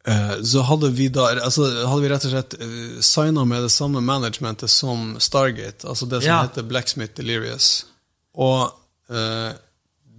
uh, 0.08 0.42
Så 0.42 0.62
hadde 0.62 0.90
vi 0.94 1.08
da 1.08 1.28
altså, 1.42 1.66
hadde 1.86 2.02
vi 2.02 2.08
rett 2.12 2.24
og 2.28 2.34
slett 2.34 2.56
uh, 2.62 3.00
signa 3.00 3.44
med 3.44 3.62
det 3.66 3.72
samme 3.74 4.00
managementet 4.00 4.70
som 4.70 5.16
Stargate, 5.20 5.86
altså 5.88 6.06
det 6.06 6.22
som 6.22 6.30
Ja. 6.30 6.42
heter 6.42 6.62
Blacksmith 6.62 7.14
Delirious. 7.16 7.86
Og 8.34 8.70
uh, 9.10 9.52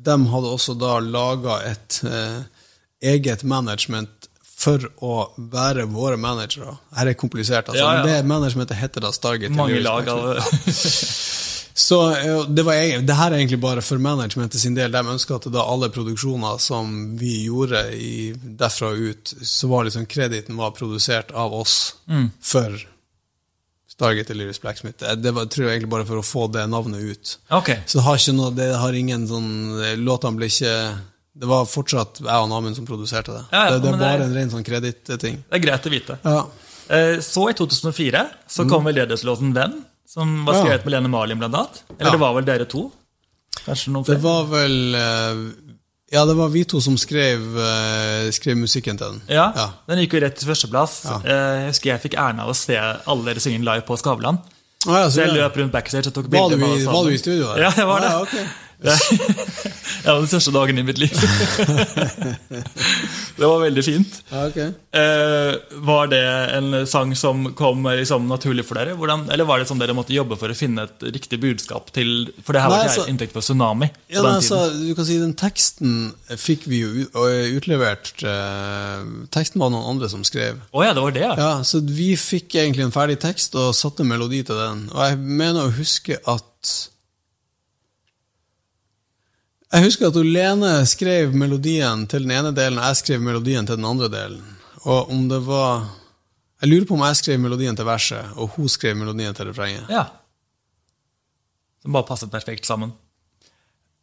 de 0.08 0.18
hadde 0.34 0.54
også 0.54 0.78
da 0.78 1.00
laga 1.00 1.62
et 1.72 2.02
uh, 2.04 2.44
eget 3.02 3.44
management 3.44 4.10
for 4.58 4.82
å 5.06 5.16
være 5.38 5.86
våre 5.86 6.18
managere. 6.18 6.78
Her 6.98 7.12
er 7.12 7.14
komplisert, 7.14 7.70
altså. 7.70 7.84
Ja, 7.84 8.00
ja. 8.00 8.06
Det 8.08 8.26
managementet 8.26 8.80
heter 8.80 9.06
da 9.06 9.12
Stargate. 9.14 9.54
Mange 9.54 9.78
lag 9.86 10.08
av 10.10 10.24
av 10.34 10.42
Så 11.78 11.98
eh, 12.18 12.44
det, 12.50 12.64
var, 12.66 12.74
det 13.06 13.16
her 13.20 13.32
er 13.32 13.38
egentlig 13.38 13.60
bare 13.62 13.84
for 13.86 14.02
managementet 14.02 14.58
sin 14.64 14.74
del. 14.74 14.90
De 14.96 15.04
ønska 15.14 15.36
at 15.38 15.46
da 15.54 15.62
alle 15.70 15.92
produksjoner 15.94 16.58
som 16.64 16.94
vi 17.20 17.44
gjorde 17.46 17.84
i, 17.94 18.32
derfra 18.34 18.90
og 18.96 19.04
ut, 19.12 19.34
så 19.46 19.70
var 19.70 19.86
liksom 19.86 20.08
krediten 20.10 20.58
var 20.58 20.72
produsert 20.74 21.30
av 21.38 21.54
oss 21.54 21.76
for 22.42 22.74
Stargate 23.92 24.28
Delirious 24.34 24.60
Blacksmith. 24.62 24.98
Det, 25.04 25.16
det 25.22 25.32
var, 25.38 25.46
tror 25.46 25.68
jeg 25.68 25.76
egentlig 25.78 25.90
bare 25.94 26.06
for 26.10 26.20
å 26.22 26.26
få 26.26 26.48
det 26.54 26.66
navnet 26.70 27.02
ut. 27.02 27.36
Okay. 27.60 27.80
Så 27.86 28.00
det 28.00 28.06
har 28.08 28.20
ikke 28.22 28.36
noe, 28.38 28.52
det 28.58 28.68
har 28.78 28.98
ingen 28.98 29.24
sånn 29.30 29.48
Låtene 30.02 30.38
ble 30.38 30.50
ikke 30.52 30.74
Det 31.38 31.50
var 31.50 31.66
fortsatt 31.70 32.20
jeg 32.26 32.44
og 32.44 32.50
Namund 32.52 32.78
som 32.78 32.86
produserte 32.90 33.34
det. 33.38 33.44
Ja, 33.54 33.64
ja, 33.70 33.76
det, 33.78 33.84
det 33.86 33.94
er 33.94 34.00
bare 34.02 34.18
det- 34.24 34.28
en 34.32 34.36
ren 34.38 34.50
sånn 34.54 34.66
kreditting. 34.66 35.40
Det 35.46 35.60
er 35.60 35.64
greit 35.64 35.86
å 35.86 35.94
vite. 35.94 36.18
Ja. 36.26 36.40
Eh, 36.90 37.20
Så 37.22 37.50
i 37.52 37.54
2004 37.58 38.26
så 38.50 38.66
kom 38.70 38.86
vel 38.90 38.96
veldedighetslåten 38.98 39.54
Venn, 39.54 39.78
som 40.08 40.46
var 40.48 40.62
skrevet 40.62 40.86
med 40.88 40.94
Lene 40.96 41.10
Marlin 41.12 41.40
blant 41.42 41.56
annet. 41.60 41.82
Eller 42.00 42.16
det 42.16 42.20
var 42.22 42.34
vel 42.38 42.46
dere 42.48 42.66
to? 42.72 42.86
Det 44.08 44.20
var 44.24 44.46
vel 44.48 44.96
eh, 44.96 45.40
Ja, 46.14 46.22
det 46.26 46.36
var 46.38 46.48
vi 46.54 46.62
to 46.64 46.80
som 46.80 46.96
skrev, 46.98 47.42
eh, 47.60 48.30
skrev 48.32 48.56
musikken 48.56 48.96
til 48.98 49.10
den. 49.18 49.22
Ja, 49.28 49.50
Ja. 49.56 49.66
Den 49.90 50.00
gikk 50.00 50.14
jo 50.16 50.22
rett 50.24 50.38
til 50.40 50.48
førsteplass. 50.48 51.02
Ja. 51.10 51.18
Eh, 51.26 51.56
Jeg 51.64 51.68
husker 51.74 51.90
jeg 51.92 52.02
fikk 52.06 52.16
æren 52.16 52.40
av 52.40 52.54
å 52.54 52.56
se 52.56 52.78
alle 52.80 53.26
dere 53.28 53.44
synge 53.44 53.60
live 53.68 53.84
på 53.88 53.98
Skavlan. 54.00 54.40
Ah, 54.88 55.02
ja, 55.02 55.10
Så 55.10 55.20
jeg 55.26 55.34
det- 55.34 55.42
løp 55.42 55.58
rundt 55.58 55.72
backstage 55.74 56.08
og 56.08 56.14
tok 56.14 56.30
var, 56.32 56.50
bilder 56.50 56.58
du 56.58 56.82
i, 56.82 56.86
var 56.86 57.04
du 57.04 57.10
i 57.12 57.18
studio 57.18 57.48
Her? 57.52 57.60
Ja, 57.66 57.72
jeg 57.76 57.88
var 57.88 58.00
det. 58.00 58.08
Ah, 58.08 58.12
ja, 58.12 58.22
ok. 58.22 58.48
Det 58.78 58.94
var 60.06 60.20
den 60.22 60.28
største 60.30 60.52
dagen 60.54 60.78
i 60.78 60.84
mitt 60.86 61.00
liv. 61.02 61.10
det 63.38 63.46
var 63.48 63.62
veldig 63.64 63.84
fint. 63.86 64.20
Okay. 64.30 64.68
Eh, 64.94 65.56
var 65.88 66.10
det 66.12 66.22
en 66.58 66.70
sang 66.90 67.14
som 67.18 67.48
kom 67.58 67.86
liksom 67.98 68.28
naturlig 68.30 68.66
for 68.68 68.78
dere? 68.78 68.94
Hvordan, 69.00 69.26
eller 69.34 69.48
var 69.50 69.62
det 69.62 69.68
sånn 69.70 69.82
dere 69.82 69.96
måtte 69.98 70.14
jobbe 70.16 70.38
for 70.40 70.48
å 70.54 70.58
finne 70.58 70.86
et 70.88 71.08
riktig 71.16 71.40
budskap 71.42 71.90
til 71.96 72.30
For 72.46 72.54
det 72.54 72.62
her 72.64 72.70
var 72.74 72.86
ikke 72.86 72.94
altså- 72.94 73.08
inntekt 73.12 73.34
for 73.36 73.42
Tsunami 73.46 73.90
Ja, 74.08 74.22
på 74.22 74.28
nei, 74.28 74.36
altså, 74.38 74.58
du 74.74 74.94
kan 74.98 75.06
si 75.08 75.18
Den 75.22 75.36
teksten 75.38 75.96
fikk 76.38 76.68
vi 76.70 76.78
jo 76.84 76.90
utlevert 77.58 78.14
eh, 78.24 79.02
Teksten 79.34 79.62
var 79.64 79.70
noen 79.74 79.90
andre 79.96 80.10
som 80.12 80.24
skrev. 80.28 80.54
Oh, 80.72 80.84
ja, 80.86 80.94
det 80.94 81.02
var 81.04 81.12
det, 81.18 81.26
ja. 81.26 81.34
Ja, 81.38 81.52
Så 81.68 81.82
vi 81.82 82.14
fikk 82.20 82.56
egentlig 82.56 82.86
en 82.86 82.96
ferdig 82.96 83.20
tekst 83.24 83.56
og 83.58 83.74
satte 83.78 84.06
melodi 84.08 84.44
til 84.46 84.56
den. 84.60 84.86
Og 84.94 85.02
jeg 85.04 85.18
mener 85.18 85.66
å 85.66 85.76
huske 85.78 86.14
at 86.28 86.44
Jeg 89.68 89.84
husker 89.84 90.08
at 90.08 90.18
Lene 90.24 90.72
skrev 90.88 91.34
melodien 91.36 92.06
til 92.08 92.24
den 92.24 92.32
ene 92.32 92.54
delen, 92.56 92.80
og 92.80 92.88
jeg 92.88 93.00
skrev 93.02 93.24
melodien 93.24 93.68
til 93.68 93.76
den 93.76 93.88
andre 93.88 94.08
delen. 94.12 94.44
Og 94.88 95.12
om 95.12 95.26
det 95.28 95.42
var 95.44 95.90
Jeg 96.62 96.70
lurer 96.70 96.86
på 96.90 96.96
om 96.96 97.04
jeg 97.06 97.18
skrev 97.20 97.40
melodien 97.40 97.76
til 97.76 97.86
verset, 97.86 98.32
og 98.36 98.56
hun 98.56 98.70
skrev 98.70 98.96
melodien 98.98 99.36
til 99.36 99.46
refrenget. 99.46 99.86
ja. 99.90 100.06
Som 101.82 101.94
bare 101.94 102.08
passet 102.08 102.32
perfekt 102.32 102.66
sammen. 102.66 102.92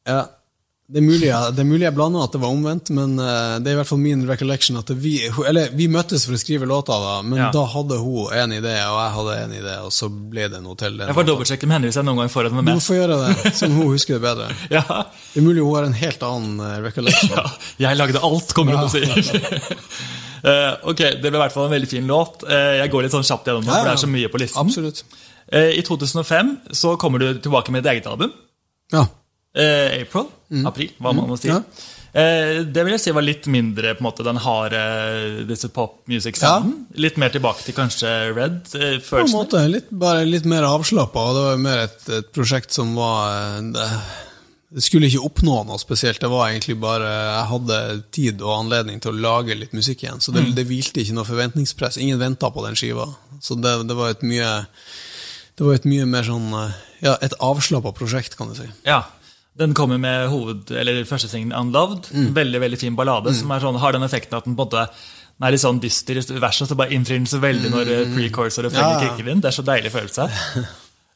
Ja, 0.06 0.26
det 0.84 1.00
er, 1.00 1.04
mulig, 1.06 1.28
det 1.56 1.62
er 1.62 1.64
mulig 1.64 1.86
jeg 1.86 1.94
blanda 1.96 2.20
at 2.26 2.34
det 2.34 2.40
var 2.42 2.50
omvendt, 2.52 2.90
men 2.92 3.14
eh, 3.16 3.54
det 3.64 3.70
er 3.70 3.72
i 3.72 3.78
hvert 3.78 3.88
fall 3.88 4.00
min 4.02 4.26
recollection 4.28 4.76
at 4.76 4.90
vi, 5.00 5.14
eller, 5.48 5.70
vi 5.72 5.86
møttes 5.88 6.26
for 6.28 6.36
å 6.36 6.40
skrive 6.42 6.68
låta, 6.68 6.98
da, 7.00 7.14
men 7.24 7.38
Ja. 7.40 7.46
da 7.54 7.62
hadde 7.72 7.96
hun 8.02 8.28
en 8.36 8.52
idé, 8.52 8.74
og 8.90 8.98
jeg 9.00 9.14
hadde 9.16 9.36
en 9.46 9.54
idé, 9.56 9.76
og 9.86 9.94
så 9.96 10.10
ble 10.12 10.44
det 10.52 10.60
noe 10.60 10.76
til 10.76 10.98
den. 11.00 11.08
Jeg 11.08 11.16
får 11.16 11.28
dobbeltsjekke 11.30 11.70
med 11.70 11.78
henne 11.78 11.88
hvis 11.88 11.96
jeg 11.96 12.04
noen 12.04 12.20
gang 12.20 12.32
får 12.34 12.50
henne 12.50 12.66
med. 12.68 12.76
Du 12.76 12.84
får 12.84 12.98
gjøre 13.00 13.16
det, 13.22 13.54
som 13.62 13.78
hun 13.78 13.88
husker 13.94 14.18
det 14.18 14.22
bedre. 14.26 14.50
Ja, 14.76 14.84
Det 15.32 15.40
er 15.40 15.46
mulig 15.48 15.64
hun 15.64 15.72
har 15.78 15.88
en 15.88 15.96
helt 16.02 16.28
annen 16.28 16.60
eh, 16.68 16.76
recollection. 16.84 17.32
ja, 17.38 17.46
jeg 17.88 18.00
lagde 18.02 18.20
alt, 18.20 18.52
kommer 18.52 18.76
hun 18.76 18.92
til 18.92 19.08
å 19.08 19.24
si. 19.24 19.40
Eh, 20.44 20.72
ok, 20.84 20.98
Det 21.22 21.30
ble 21.32 21.38
i 21.38 21.40
hvert 21.40 21.54
fall 21.54 21.70
en 21.70 21.72
veldig 21.72 21.88
fin 21.88 22.04
låt. 22.04 22.42
Jeg 22.44 22.90
går 22.92 23.06
litt 23.06 23.14
sånn 23.14 23.24
kjapt 23.24 23.46
gjennom 23.48 23.64
Ja, 23.64 23.78
for 23.78 23.88
det 23.88 23.92
er 23.94 24.00
så 24.02 24.10
mye 24.12 24.28
på 24.28 24.40
listen. 24.42 24.60
Absolutt. 24.60 25.00
I 25.56 25.80
2005 25.88 26.50
så 26.76 26.98
kommer 27.00 27.22
du 27.24 27.30
tilbake 27.40 27.72
med 27.72 27.80
et 27.86 27.94
eget 27.94 28.10
album. 28.12 28.28
Ja. 28.92 29.06
Eh, 29.56 30.02
April. 30.62 30.66
April, 30.70 30.90
hva 31.02 31.12
man 31.18 31.28
må 31.32 31.38
si. 31.40 31.50
Mm. 31.50 31.58
ja. 31.58 31.90
Eh, 32.14 32.60
det 32.70 32.84
vil 32.86 32.92
jeg 32.94 33.00
si 33.02 33.10
var 33.10 33.24
litt 33.26 33.48
mindre 33.50 33.96
på 33.96 34.04
en 34.04 34.06
måte 34.06 34.22
den 34.22 34.36
harde 34.38 34.82
disse 35.48 35.66
pop 35.74 35.96
music-sounden. 36.06 36.84
Litt 37.02 37.16
mer 37.18 37.32
tilbake 37.34 37.64
til 37.66 37.74
kanskje 37.74 38.12
Red. 38.36 38.60
Eh, 38.70 38.70
På 38.70 38.84
en 38.84 39.00
følelsen. 39.08 39.34
måte 39.34 39.62
litt, 39.72 39.88
bare 39.90 40.22
litt 40.28 40.46
mer 40.46 40.62
avslappa, 40.68 41.24
det 41.34 41.42
var 41.48 41.58
mer 41.64 41.82
et, 41.88 42.04
et 42.20 42.28
prosjekt 42.36 42.70
som 42.76 42.92
var 42.94 43.32
eh, 43.56 43.58
det, 43.74 43.88
det 44.78 44.84
skulle 44.86 45.10
ikke 45.10 45.24
oppnå 45.26 45.56
noe 45.66 45.80
spesielt. 45.82 46.20
Det 46.22 46.30
var 46.30 46.52
egentlig 46.52 46.76
bare 46.82 47.10
Jeg 47.10 47.50
hadde 47.50 47.80
tid 48.14 48.40
og 48.46 48.54
anledning 48.60 49.02
til 49.02 49.10
å 49.10 49.18
lage 49.26 49.58
litt 49.58 49.74
musikk 49.74 50.06
igjen. 50.06 50.22
Så 50.22 50.30
det, 50.34 50.46
det 50.54 50.64
hvilte 50.70 51.02
ikke 51.02 51.14
noe 51.18 51.26
forventningspress. 51.28 51.98
Ingen 51.98 52.22
venta 52.22 52.50
på 52.54 52.62
den 52.66 52.78
skiva. 52.78 53.08
Så 53.42 53.58
det, 53.58 53.74
det 53.90 53.94
var 53.98 54.14
et 54.14 54.22
mye 54.22 54.54
Det 55.58 55.66
var 55.66 55.74
et 55.82 55.84
mye 55.90 56.06
mer 56.06 56.22
sånn 56.26 56.46
Ja, 57.02 57.18
et 57.22 57.34
avslappa 57.42 57.90
prosjekt, 57.94 58.38
kan 58.38 58.50
du 58.50 58.56
si. 58.58 58.70
Ja. 58.86 59.02
Den 59.58 59.74
kommer 59.76 60.00
med 60.02 60.28
hoved, 60.32 60.70
eller 60.74 61.04
første 61.06 61.28
singen 61.30 61.52
Unloved. 61.54 62.08
Mm. 62.10 62.30
Veldig 62.34 62.60
veldig 62.64 62.78
fin 62.80 62.96
ballade 62.98 63.34
som 63.38 63.52
er 63.54 63.62
sånn, 63.62 63.76
har 63.78 63.94
den 63.94 64.02
effekten 64.06 64.38
at 64.38 64.48
den 64.48 64.56
måte 64.58 64.88
den 65.34 65.48
er 65.48 65.54
litt 65.54 65.62
sånn 65.64 65.80
dyster 65.82 66.18
i 66.20 66.40
verset, 66.42 66.68
så 66.70 66.76
bare 66.78 66.94
innfrir 66.94 67.18
den 67.18 67.26
så 67.26 67.40
veldig 67.42 67.70
når 67.72 67.88
eh, 67.90 68.02
pre-chorus 68.14 68.58
og 68.60 68.68
refrenget 68.68 68.84
Mm. 68.84 69.00
Ja, 69.02 69.06
ja. 69.08 69.14
kicker 69.16 69.30
inn. 69.32 69.40
Det 69.42 69.48
er 69.50 69.56
så 69.56 69.64
deilig 69.66 69.90
følelse. 69.90 70.26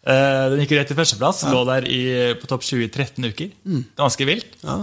Uh, 0.02 0.44
den 0.50 0.62
gikk 0.64 0.74
rett 0.74 0.90
til 0.90 0.98
førsteplass. 0.98 1.44
Lå 1.52 1.60
der 1.68 1.86
i, 1.86 2.00
på 2.40 2.50
topp 2.50 2.66
20 2.66 2.82
i 2.82 2.88
13 2.90 3.28
uker. 3.30 3.52
Mm. 3.62 3.84
Ganske 4.00 4.26
vilt. 4.26 4.56
Ja. 4.64 4.78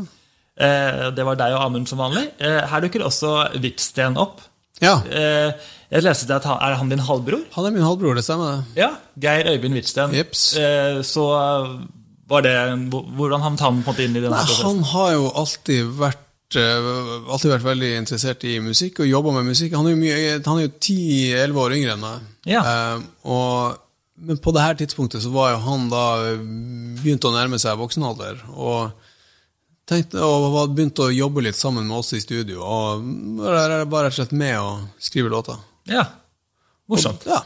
Uh, 0.55 1.01
det 1.11 1.25
var 1.27 1.39
deg 1.41 1.55
og 1.57 1.65
Amund 1.65 1.91
som 1.91 1.99
vanlig. 1.99 2.29
Uh, 2.39 2.61
her 2.71 2.85
dukker 2.87 3.03
også 3.03 3.33
Hvitsten 3.59 4.15
opp. 4.23 4.39
ja. 4.83 5.01
Jeg 5.95 6.01
leste 6.03 6.33
at 6.33 6.43
han, 6.49 6.57
Er 6.65 6.75
han 6.79 6.89
din 6.89 6.99
halvbror? 6.99 7.43
Han 7.53 7.67
er 7.67 7.71
min 7.75 7.85
halvbror, 7.85 8.15
det 8.17 8.23
stemmer? 8.25 8.63
Ja. 8.75 8.89
Geir 9.21 9.47
Øyvind 9.51 9.77
Hvitsten. 9.77 10.15
Jeps. 10.17 10.47
Eh, 10.57 11.01
så 11.05 11.25
det 12.27 12.53
Hvordan 12.91 13.41
havnet 13.43 13.61
han 13.61 13.81
på 13.83 13.91
en 13.91 13.93
måte 13.93 14.03
inn 14.05 14.15
i 14.17 14.21
denne 14.23 14.33
Nei, 14.35 14.45
prosessen? 14.45 14.65
han 14.65 14.83
har 14.91 15.11
jo 15.13 15.25
alltid 15.41 15.91
vært 15.99 16.57
eh, 16.57 16.89
alltid 17.29 17.51
vært 17.51 17.65
veldig 17.67 17.91
interessert 17.99 18.43
i 18.49 18.55
musikk 18.65 19.01
og 19.03 19.09
jobba 19.11 19.33
med 19.37 19.49
musikk. 19.51 19.75
Han 19.77 19.85
er 19.89 19.93
jo, 19.95 19.99
mye- 20.01 20.41
han 20.45 20.57
er 20.61 20.65
jo 20.67 20.73
10-11 20.79 21.61
år 21.65 21.75
yngre 21.77 21.93
enn 21.97 22.01
meg. 22.05 22.27
Ja. 22.49 22.61
Eh, 22.65 23.05
og, 23.29 23.77
men 24.25 24.37
på 24.41 24.53
det 24.55 24.63
her 24.65 24.77
tidspunktet 24.79 25.21
så 25.25 25.29
var 25.33 25.51
jo 25.53 25.61
han 25.67 25.89
da 25.91 26.05
begynt 27.01 27.25
å 27.29 27.33
nærme 27.35 27.59
seg 27.61 27.77
voksenalder. 27.81 28.41
Og, 28.55 28.93
tenkte, 29.85 30.21
og 30.25 30.49
var 30.53 30.69
begynt 30.73 31.01
å 31.03 31.11
jobbe 31.13 31.43
litt 31.45 31.59
sammen 31.59 31.85
med 31.89 31.97
oss 31.99 32.13
i 32.17 32.21
studio. 32.23 32.61
Og 32.65 33.03
bare 33.41 33.83
rett 33.83 33.91
og 33.93 34.15
slett 34.17 34.33
med 34.33 34.55
å 34.61 34.69
skrive 34.97 35.29
låter. 35.33 35.59
Ja. 35.91 36.07
Morsomt. 36.89 37.25
Ja. 37.29 37.43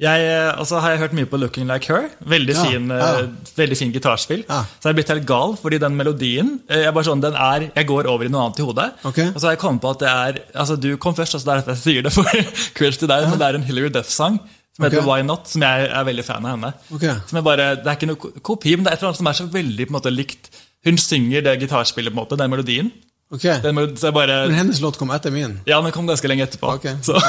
Jeg, 0.00 0.20
altså, 0.32 0.60
og 0.60 0.66
så 0.70 0.78
har 0.80 0.90
jeg 0.94 0.98
hørt 1.02 1.12
mye 1.18 1.26
på 1.28 1.36
'Looking 1.36 1.66
Like 1.68 1.86
Her'. 1.92 2.08
Veldig 2.24 2.54
Ja, 2.56 2.62
fin, 2.64 2.86
ja. 2.88 3.08
eh, 3.20 3.26
veldig 3.56 3.76
fin 3.76 3.92
gitarspill. 3.92 4.44
Ja. 4.48 4.62
Så 4.80 4.88
jeg 4.88 4.94
er 4.94 4.96
blitt 4.96 5.08
helt 5.12 5.26
gal, 5.28 5.56
fordi 5.60 5.78
den 5.78 5.96
melodien 5.98 6.60
eh, 6.70 6.84
jeg, 6.86 6.94
bare 6.94 7.04
sånn, 7.04 7.20
den 7.20 7.34
er, 7.34 7.66
jeg 7.76 7.86
går 7.86 8.08
over 8.08 8.24
i 8.24 8.28
noe 8.32 8.46
annet 8.46 8.58
i 8.62 8.64
hodet. 8.64 8.86
Okay. 9.04 9.28
Og 9.34 9.36
så 9.40 9.46
har 9.50 9.52
jeg 9.58 9.60
kommet 9.60 9.82
på 9.84 9.90
at 9.90 9.98
det 10.00 10.08
er 10.08 10.40
altså 10.54 10.76
Du 10.80 10.96
kom 10.96 11.14
først, 11.14 11.34
og 11.36 11.40
så 11.42 11.44
det 11.44 11.52
er 11.52 11.60
derfor 11.60 11.76
jeg 11.76 11.84
sier 11.84 12.02
det. 12.02 12.12
for 12.12 12.24
creds 12.80 12.96
til 12.96 13.08
deg, 13.12 13.28
Men 13.28 13.38
det 13.38 13.46
er 13.50 13.54
en 13.60 13.62
Hillary 13.68 13.92
Duff-sang 13.92 14.40
som 14.76 14.84
heter 14.86 15.02
Ok. 15.02 15.06
Why 15.10 15.20
Not, 15.26 15.48
som 15.52 15.62
jeg 15.62 15.90
er 15.92 16.04
veldig 16.08 16.24
fan 16.24 16.46
av 16.46 16.56
henne. 16.56 16.72
Okay. 16.94 17.42
Bare, 17.42 17.68
Det 17.76 17.86
er 17.86 17.96
ikke 17.98 18.06
noe 18.08 18.40
kopi, 18.40 18.76
men 18.76 18.84
det 18.84 18.92
er 18.92 18.96
et 18.96 19.02
eller 19.02 19.12
annet 19.12 19.20
som 19.20 19.26
er 19.26 19.32
så 19.42 19.48
veldig 19.52 19.86
på 19.86 19.92
en 19.92 19.98
måte 20.00 20.14
likt. 20.14 20.48
Hun 20.86 20.96
synger 20.96 21.42
det 21.44 21.58
gitarspillet, 21.60 22.08
på 22.14 22.16
en 22.16 22.24
måte, 22.24 22.38
den 22.40 22.50
melodien. 22.50 22.90
Ok, 23.30 23.44
Den 23.62 23.74
bare, 24.12 24.46
Men 24.48 24.54
hennes 24.58 24.80
låt 24.82 24.96
kom 24.98 25.10
etter 25.14 25.30
min. 25.30 25.60
ja, 25.64 25.76
den 25.80 25.92
kom 25.94 26.06
ganske 26.08 26.26
lenge 26.28 26.42
etterpå. 26.48 26.66
Okay. 26.80 26.96
Så 27.02 27.12
Ja. 27.14 27.20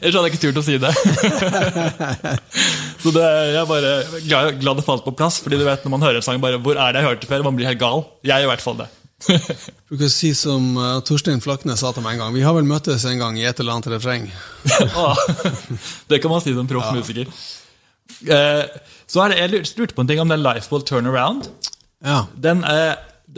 Ellers 0.00 0.14
hadde 0.18 0.28
jeg 0.28 0.34
ikke 0.36 0.42
turt 0.44 0.60
å 0.60 0.62
si 0.62 0.76
det. 0.78 0.92
så 3.02 3.10
det, 3.14 3.24
jeg 3.24 3.58
er 3.58 3.66
bare 3.66 3.90
glad, 4.28 4.60
glad 4.62 4.76
det 4.78 4.84
falt 4.86 5.02
på 5.06 5.12
plass, 5.18 5.40
fordi 5.42 5.58
du 5.58 5.64
vet 5.66 5.82
når 5.82 5.90
man 5.96 6.02
hører 6.06 6.20
en 6.20 6.26
sang 6.26 6.38
bare, 6.42 6.60
Hvor 6.62 6.78
er 6.78 6.92
det 6.94 7.02
jeg 7.02 7.08
hørte 7.10 7.26
før? 7.30 7.42
Man 7.48 7.56
blir 7.58 7.66
helt 7.70 7.80
gal. 7.82 8.04
Jeg 8.22 8.36
er 8.38 8.46
i 8.46 8.50
hvert 8.52 8.62
fall 8.62 8.78
det. 8.84 8.88
Bruker 9.90 10.06
å 10.06 10.12
si 10.14 10.30
som 10.38 10.62
uh, 10.78 11.00
Torstein 11.02 11.42
Flaknes 11.42 11.82
sa 11.82 11.90
til 11.96 12.04
meg 12.06 12.14
en 12.14 12.22
gang. 12.26 12.32
Vi 12.38 12.44
har 12.46 12.54
vel 12.54 12.68
møttes 12.68 13.02
en 13.10 13.18
gang 13.18 13.34
i 13.40 13.42
et 13.50 13.58
eller 13.58 13.74
annet 13.80 13.90
refreng. 13.96 14.24
Åh, 14.94 15.18
det 16.12 16.20
kan 16.22 16.30
man 16.30 16.44
si 16.44 16.54
som 16.54 16.70
proff 16.70 16.92
musiker. 16.94 17.26
Eh, 18.30 18.62
så 19.10 19.24
er 19.24 19.34
det, 19.34 19.40
Jeg 19.42 19.50
lurte- 19.74 19.94
på 19.98 20.02
en 20.06 20.10
ting 20.10 20.22
om 20.22 20.30
den 20.30 20.42
Life 20.46 20.70
Will 20.70 20.86
Turn 20.86 21.10
Around. 21.10 21.50
Ja. 22.04 22.26
Den, 22.38 22.62
eh, 22.64 22.94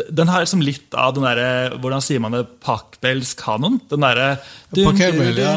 den 0.09 0.28
har 0.28 0.44
liksom 0.44 0.62
litt 0.64 0.94
av 0.94 1.14
den 1.16 1.24
derre 1.26 1.76
Hvordan 1.80 2.03
sier 2.05 2.22
man 2.22 2.34
det? 2.36 2.42
Pakbels 2.64 3.34
kanon? 3.38 3.80
Den 3.90 4.05
derre 4.05 4.28
ja. 5.44 5.57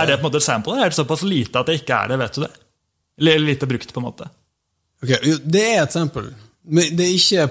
Er 0.00 0.06
det 0.10 0.18
på 0.18 0.24
en 0.24 0.28
måte 0.28 0.40
et 0.42 0.46
sample, 0.46 0.78
er 0.78 0.92
det 0.92 0.98
såpass 0.98 1.24
lite 1.26 1.60
at 1.60 1.70
det 1.70 1.80
ikke 1.82 1.98
er 1.98 2.14
det? 2.14 2.20
vet 2.24 2.38
du 2.38 2.44
det? 2.46 2.50
Eller 3.20 3.38
lite 3.38 3.68
brukt, 3.70 3.92
på 3.94 4.02
en 4.02 4.08
måte. 4.08 4.28
Ok, 5.02 5.14
Det 5.44 5.64
er 5.74 5.82
et 5.84 5.94
sample. 5.94 6.32
Men 6.64 6.96
det 6.96 7.06
er 7.06 7.14
ikke. 7.18 7.48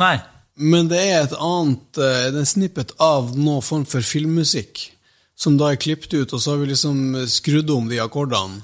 Nei. 0.00 0.16
Men 0.58 0.88
det 0.90 0.98
er 0.98 1.20
et 1.22 1.34
annet 1.38 2.00
eh, 2.02 2.30
Det 2.34 2.40
er 2.42 2.48
snippet 2.50 2.94
av 2.98 3.36
noen 3.38 3.62
form 3.62 3.84
for 3.86 4.02
filmmusikk 4.02 4.88
som 5.38 5.54
da 5.54 5.68
er 5.70 5.78
klippet 5.78 6.16
ut, 6.16 6.32
og 6.34 6.40
så 6.42 6.50
har 6.50 6.64
vi 6.64 6.72
liksom 6.72 6.96
skrudd 7.30 7.68
om 7.70 7.86
de 7.86 8.00
akkordene. 8.02 8.58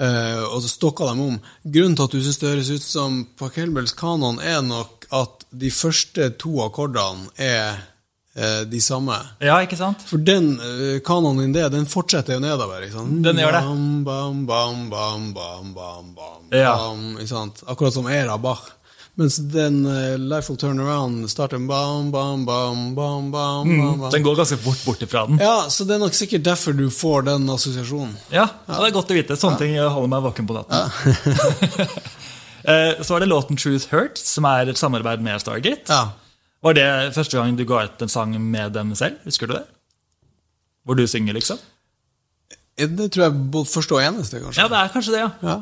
Eh, 0.00 0.42
og 0.48 0.62
så 0.64 0.70
stokka 0.72 1.10
dem 1.12 1.20
om. 1.26 1.36
Grunnen 1.64 1.96
til 1.98 2.08
at 2.08 2.16
du 2.16 2.22
syns 2.24 2.40
det 2.40 2.50
høres 2.54 2.72
ut 2.72 2.86
som 2.86 3.20
på 3.38 3.50
Kelbels 3.54 3.92
kanon, 3.98 4.40
er 4.40 4.62
nok 4.64 5.06
at 5.12 5.46
de 5.50 5.70
første 5.74 6.30
to 6.38 6.60
akkordene 6.64 7.28
er 7.36 7.80
uh, 8.38 8.62
de 8.70 8.80
samme. 8.80 9.16
Ja, 9.42 9.56
ikke 9.64 9.78
sant? 9.78 10.04
For 10.06 10.22
den 10.22 10.52
uh, 10.62 11.00
kanonen 11.06 11.48
din, 11.48 11.54
det, 11.56 11.64
den 11.74 11.88
fortsetter 11.90 12.36
jo 12.36 12.42
nedover. 12.44 12.84
ikke 12.86 12.94
sant? 13.00 13.16
Den 13.26 13.40
gjør 13.42 13.56
det. 13.58 13.62
Bam, 13.66 14.04
bam, 14.06 14.44
bam, 14.46 14.84
bam, 14.92 15.24
bam, 15.34 15.72
bam, 15.74 16.12
bam, 16.14 16.44
Ja. 16.54 16.76
bam, 16.78 17.16
ikke 17.18 17.32
sant? 17.32 17.64
Akkurat 17.66 17.96
som 17.96 18.06
Era 18.06 18.38
Bach. 18.38 18.68
Mens 19.18 19.36
den 19.52 19.80
uh, 19.86 20.14
Life 20.18 20.48
Will 20.52 20.58
Turn 20.60 20.78
Around 20.80 21.26
starter 21.30 21.58
bam, 21.58 22.10
bam, 22.14 22.44
bam, 22.46 22.94
bam, 22.94 23.32
bam, 23.34 23.66
bam, 23.66 23.98
bam. 24.00 24.10
Den 24.14 24.22
går 24.22 24.36
ganske 24.38 24.56
fort 24.62 24.84
bort 24.86 25.02
ifra 25.02 25.26
den. 25.26 25.40
Ja, 25.42 25.66
så 25.68 25.84
det 25.84 25.96
er 25.96 26.02
nok 26.04 26.14
sikkert 26.16 26.44
derfor 26.46 26.72
du 26.78 26.86
får 26.94 27.26
den 27.28 27.50
assosiasjonen. 27.50 28.14
Ja, 28.30 28.46
ja, 28.68 28.78
det 28.78 28.88
er 28.92 28.94
godt 28.96 29.10
å 29.12 29.18
vite. 29.18 29.36
Sånne 29.40 29.58
ting 29.60 29.76
holder 29.80 30.12
meg 30.14 30.24
våken 30.30 30.48
på 30.48 30.56
natten. 30.56 30.78
Ja. 30.78 31.90
Så 33.00 33.16
er 33.16 33.22
det 33.24 33.30
låten 33.30 33.56
'Truth 33.56 33.88
Hurts', 33.88 34.26
som 34.36 34.44
er 34.44 34.68
et 34.68 34.78
samarbeid 34.78 35.22
med 35.24 35.40
Stargate. 35.40 35.88
Ja. 35.88 36.10
Var 36.62 36.76
det 36.76 37.14
første 37.16 37.38
gang 37.38 37.56
du 37.56 37.64
ga 37.64 37.84
ut 37.88 38.02
en 38.04 38.08
sang 38.12 38.34
med 38.50 38.74
dem 38.76 38.92
selv? 38.94 39.16
Husker 39.24 39.48
du 39.48 39.54
det? 39.56 39.62
Hvor 40.84 40.94
du 40.98 41.06
synger, 41.08 41.32
liksom? 41.36 41.58
Eh, 42.76 42.86
Det 42.86 43.10
tror 43.12 43.24
jeg 43.24 43.50
både 43.50 43.68
første 43.68 43.96
og 43.96 44.02
eneste, 44.02 44.40
kanskje. 44.44 44.60
Ja, 44.60 44.68
det 44.68 44.76
er 44.76 44.92
kanskje 44.92 45.12
det, 45.16 45.20
ja. 45.20 45.30
Ja. 45.42 45.56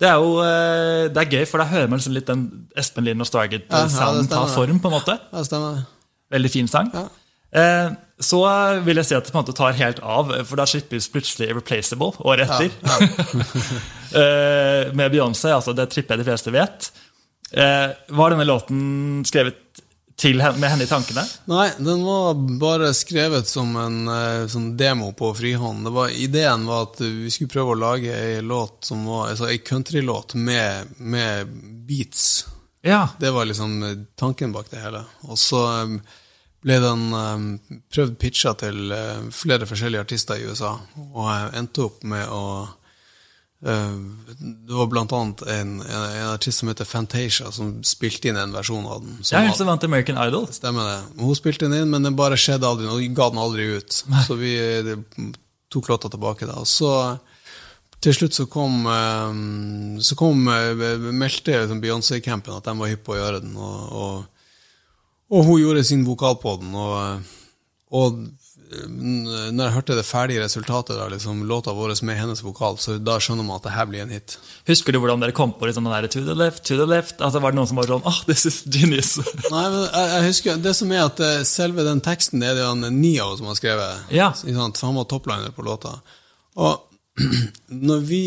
Det 0.00 0.08
er 0.10 0.16
jo 0.20 0.32
eh, 0.44 1.04
det 1.08 1.22
er 1.22 1.30
gøy, 1.38 1.44
for 1.48 1.62
da 1.62 1.66
hører 1.70 1.88
man 1.88 1.98
liksom 2.00 2.12
litt 2.16 2.26
den 2.28 2.42
Espen 2.76 3.06
Lind 3.06 3.22
og 3.24 3.30
Ja, 3.32 3.86
ja, 3.86 4.10
ta 4.28 4.42
form, 4.52 4.78
på 4.82 4.90
en 4.90 4.96
måte. 4.98 5.14
ja, 5.32 5.44
stemmer. 5.46 5.86
Veldig 6.30 6.50
fin 6.52 6.68
sang. 6.68 6.90
Ja. 6.92 7.06
Eh, 7.56 7.94
Så 8.20 8.40
vil 8.84 8.96
jeg 8.96 9.04
si 9.04 9.14
at 9.14 9.24
det 9.24 9.32
på 9.32 9.38
en 9.38 9.44
måte 9.44 9.54
tar 9.56 9.72
helt 9.76 9.98
av, 10.00 10.30
for 10.48 10.56
da 10.56 10.64
slippes 10.68 11.08
plutselig 11.12 11.50
Irreplaceable 11.50 12.12
året 12.24 12.48
etter. 12.48 12.70
Eh, 14.16 14.92
Med 14.94 15.10
Beyoncé, 15.12 15.50
altså 15.52 15.72
det 15.76 15.88
tripper 15.92 16.14
jeg 16.14 16.22
de 16.22 16.28
fleste 16.30 16.52
vet. 16.54 16.86
Eh, 17.52 17.90
Var 18.16 18.30
denne 18.32 18.46
låten 18.46 19.24
skrevet 19.26 19.58
henne, 20.22 20.52
med 20.58 20.70
henne 20.70 20.84
i 20.84 20.90
tankene? 20.90 21.24
Nei, 21.50 21.68
den 21.78 22.04
var 22.04 22.34
bare 22.60 22.92
skrevet 22.96 23.48
som 23.48 23.76
en 23.76 23.98
sånn 24.48 24.70
demo 24.76 25.12
på 25.16 25.32
frihånd. 25.36 25.84
Det 25.86 25.92
var, 25.92 26.08
ideen 26.10 26.66
var 26.66 26.88
at 26.88 27.00
vi 27.04 27.30
skulle 27.30 27.52
prøve 27.52 27.74
å 27.74 27.80
lage 27.80 28.14
ei 28.14 28.40
låt 28.42 28.88
som 28.88 29.04
var 29.06 29.30
altså 29.30 29.50
ei 29.50 29.58
countrylåt 29.58 30.34
med, 30.34 30.96
med 30.96 31.52
beats. 31.88 32.46
Ja. 32.86 33.08
Det 33.20 33.30
var 33.30 33.44
liksom 33.44 34.06
tanken 34.16 34.52
bak 34.52 34.70
det 34.70 34.80
hele. 34.80 35.04
Og 35.26 35.38
så 35.38 35.62
eh, 35.82 35.94
ble 36.64 36.80
den 36.82 37.06
eh, 37.18 37.76
prøvd 37.92 38.18
pitcha 38.22 38.54
til 38.60 38.96
flere 39.34 39.68
forskjellige 39.68 40.06
artister 40.06 40.40
i 40.40 40.48
USA, 40.48 40.76
og 41.12 41.56
endte 41.56 41.86
opp 41.90 42.04
med 42.06 42.30
å 42.30 42.42
Det 43.60 44.74
var 44.76 44.88
blant 44.92 45.12
annet 45.16 45.42
en, 45.48 45.70
en, 45.80 46.28
artist 46.28 46.60
som 46.60 46.68
heter 46.68 46.84
Fantasia, 46.84 47.48
som 47.52 47.72
spilte 47.86 48.28
inn 48.28 48.36
en 48.36 48.52
versjon 48.52 48.84
av 48.84 49.00
den. 49.00 49.16
som 49.22 49.38
er 49.38 49.48
hun 49.48 49.56
som 49.56 49.70
vant 49.70 49.86
American 49.88 50.20
Idol. 50.20 50.44
Stemmer 50.52 50.90
det. 50.90 50.98
Hun 51.22 51.38
spilte 51.38 51.64
den 51.64 51.78
inn, 51.80 51.90
men 51.90 52.04
den 52.04 52.18
bare 52.18 52.38
skjedde 52.40 52.68
aldri 52.68 52.90
Og 52.92 53.16
ga 53.16 53.30
den 53.32 53.40
aldri 53.40 53.70
ut. 53.78 54.02
Så 54.26 54.36
vi 54.36 54.52
eh, 54.60 54.92
tok 55.72 55.88
låta 55.88 56.12
tilbake 56.12 56.48
da. 56.48 56.60
Og 56.60 56.68
så 56.68 56.92
til 58.04 58.14
slutt 58.14 58.36
så 58.36 58.46
kom, 58.50 58.84
eh, 58.92 60.00
så 60.04 60.18
kom 60.18 60.46
eh, 60.52 60.86
meldte 61.10 61.56
liksom 61.56 61.80
Beyoncé-campen 61.82 62.58
at 62.58 62.68
de 62.68 62.76
var 62.78 62.92
hypp 62.92 63.06
på 63.08 63.16
å 63.16 63.20
gjøre 63.20 63.42
den, 63.42 63.56
og, 63.56 63.78
og, 63.96 64.50
og 65.32 65.48
hun 65.48 65.62
gjorde 65.62 65.86
sin 65.88 66.04
vokal 66.06 66.36
på 66.42 66.58
den. 66.60 66.76
Og, 66.76 67.32
og 67.96 68.20
når 68.66 69.60
jeg 69.62 69.74
hørte 69.74 69.96
det 69.98 70.04
ferdige 70.06 70.42
resultatet 70.42 70.98
av 70.98 71.10
liksom, 71.12 71.44
låta 71.46 71.74
vår 71.76 71.94
med 72.06 72.18
hennes 72.18 72.42
vokal, 72.42 72.78
så 72.82 72.96
da 72.98 73.18
skjønner 73.22 73.46
man 73.46 73.60
at 73.60 73.66
det 73.68 73.74
her 73.76 73.86
blir 73.90 74.02
en 74.02 74.14
hit. 74.14 74.36
Husker 74.68 74.92
du 74.92 74.98
hvordan 75.02 75.22
dere 75.22 75.36
kom 75.36 75.54
på 75.54 75.68
liksom 75.68 75.86
den 75.86 75.94
der 75.94 76.08
to 76.10 76.24
the 76.26 76.34
left, 76.34 76.64
to 76.66 76.78
the 76.78 76.88
left? 76.88 77.20
Altså 77.20 77.42
Var 77.42 77.54
det 77.54 77.60
noen 77.60 77.70
som 77.70 77.80
var 77.80 77.90
sånn 77.90 78.08
ah, 78.08 78.20
this 78.26 78.46
is 78.48 78.62
genius? 78.66 79.16
Nei, 79.54 79.64
men 79.70 79.80
jeg, 79.84 80.10
jeg 80.12 80.26
husker, 80.30 80.60
Det 80.66 80.74
som 80.78 80.92
er 80.92 81.04
at 81.06 81.22
eh, 81.22 81.40
selve 81.46 81.86
den 81.86 82.02
teksten 82.04 82.42
det 82.42 82.52
er 82.52 82.60
det 82.60 82.68
han 82.68 82.84
Nio 82.96 83.30
som 83.38 83.50
har 83.50 83.58
skrevet. 83.58 84.06
Ja. 84.14 84.32
Han 84.34 84.98
var 84.98 85.08
topliner 85.10 85.54
på 85.54 85.64
låta. 85.66 85.96
Og 86.58 86.82
når 87.90 88.06
vi 88.08 88.24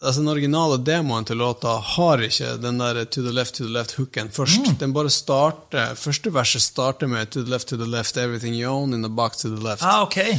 Altså 0.00 0.20
Den 0.20 0.28
originale 0.32 0.78
demoen 0.80 1.26
til 1.28 1.36
låta 1.36 1.74
har 1.84 2.22
ikke 2.24 2.54
den 2.62 2.78
der 2.80 3.04
to 3.04 3.20
the 3.22 3.32
left, 3.36 3.54
to 3.54 3.64
the 3.66 3.72
left-hooken 3.72 4.30
først. 4.32 4.60
Mm. 4.66 4.76
Den 4.80 4.92
bare 4.96 5.10
starter 5.12 5.94
Første 5.94 6.32
verset 6.32 6.62
starter 6.62 7.06
med 7.06 7.30
to 7.30 7.42
the 7.42 7.50
left, 7.50 7.68
to 7.68 7.76
the 7.76 7.86
left, 7.86 8.16
everything 8.16 8.54
you 8.54 8.70
own 8.70 8.94
in 8.94 9.02
the 9.02 9.12
box 9.12 9.42
to 9.42 9.48
the 9.48 9.60
left. 9.62 9.82
ah, 9.82 10.02
okay. 10.02 10.38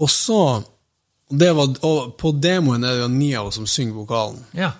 Og 0.00 0.10
så 0.10 0.62
det 1.30 1.52
var, 1.56 1.68
og 1.84 2.16
På 2.16 2.32
demoen 2.32 2.84
er 2.84 2.96
det 2.96 3.04
jo 3.04 3.08
Nio 3.08 3.50
som 3.50 3.66
synger 3.66 3.94
vokalen. 3.94 4.40
Ja. 4.52 4.72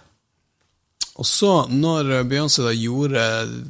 Og 1.15 1.27
så, 1.27 1.67
når 1.71 2.25
Beyoncé 2.27 2.65
da 2.65 2.73
gjorde 2.75 3.23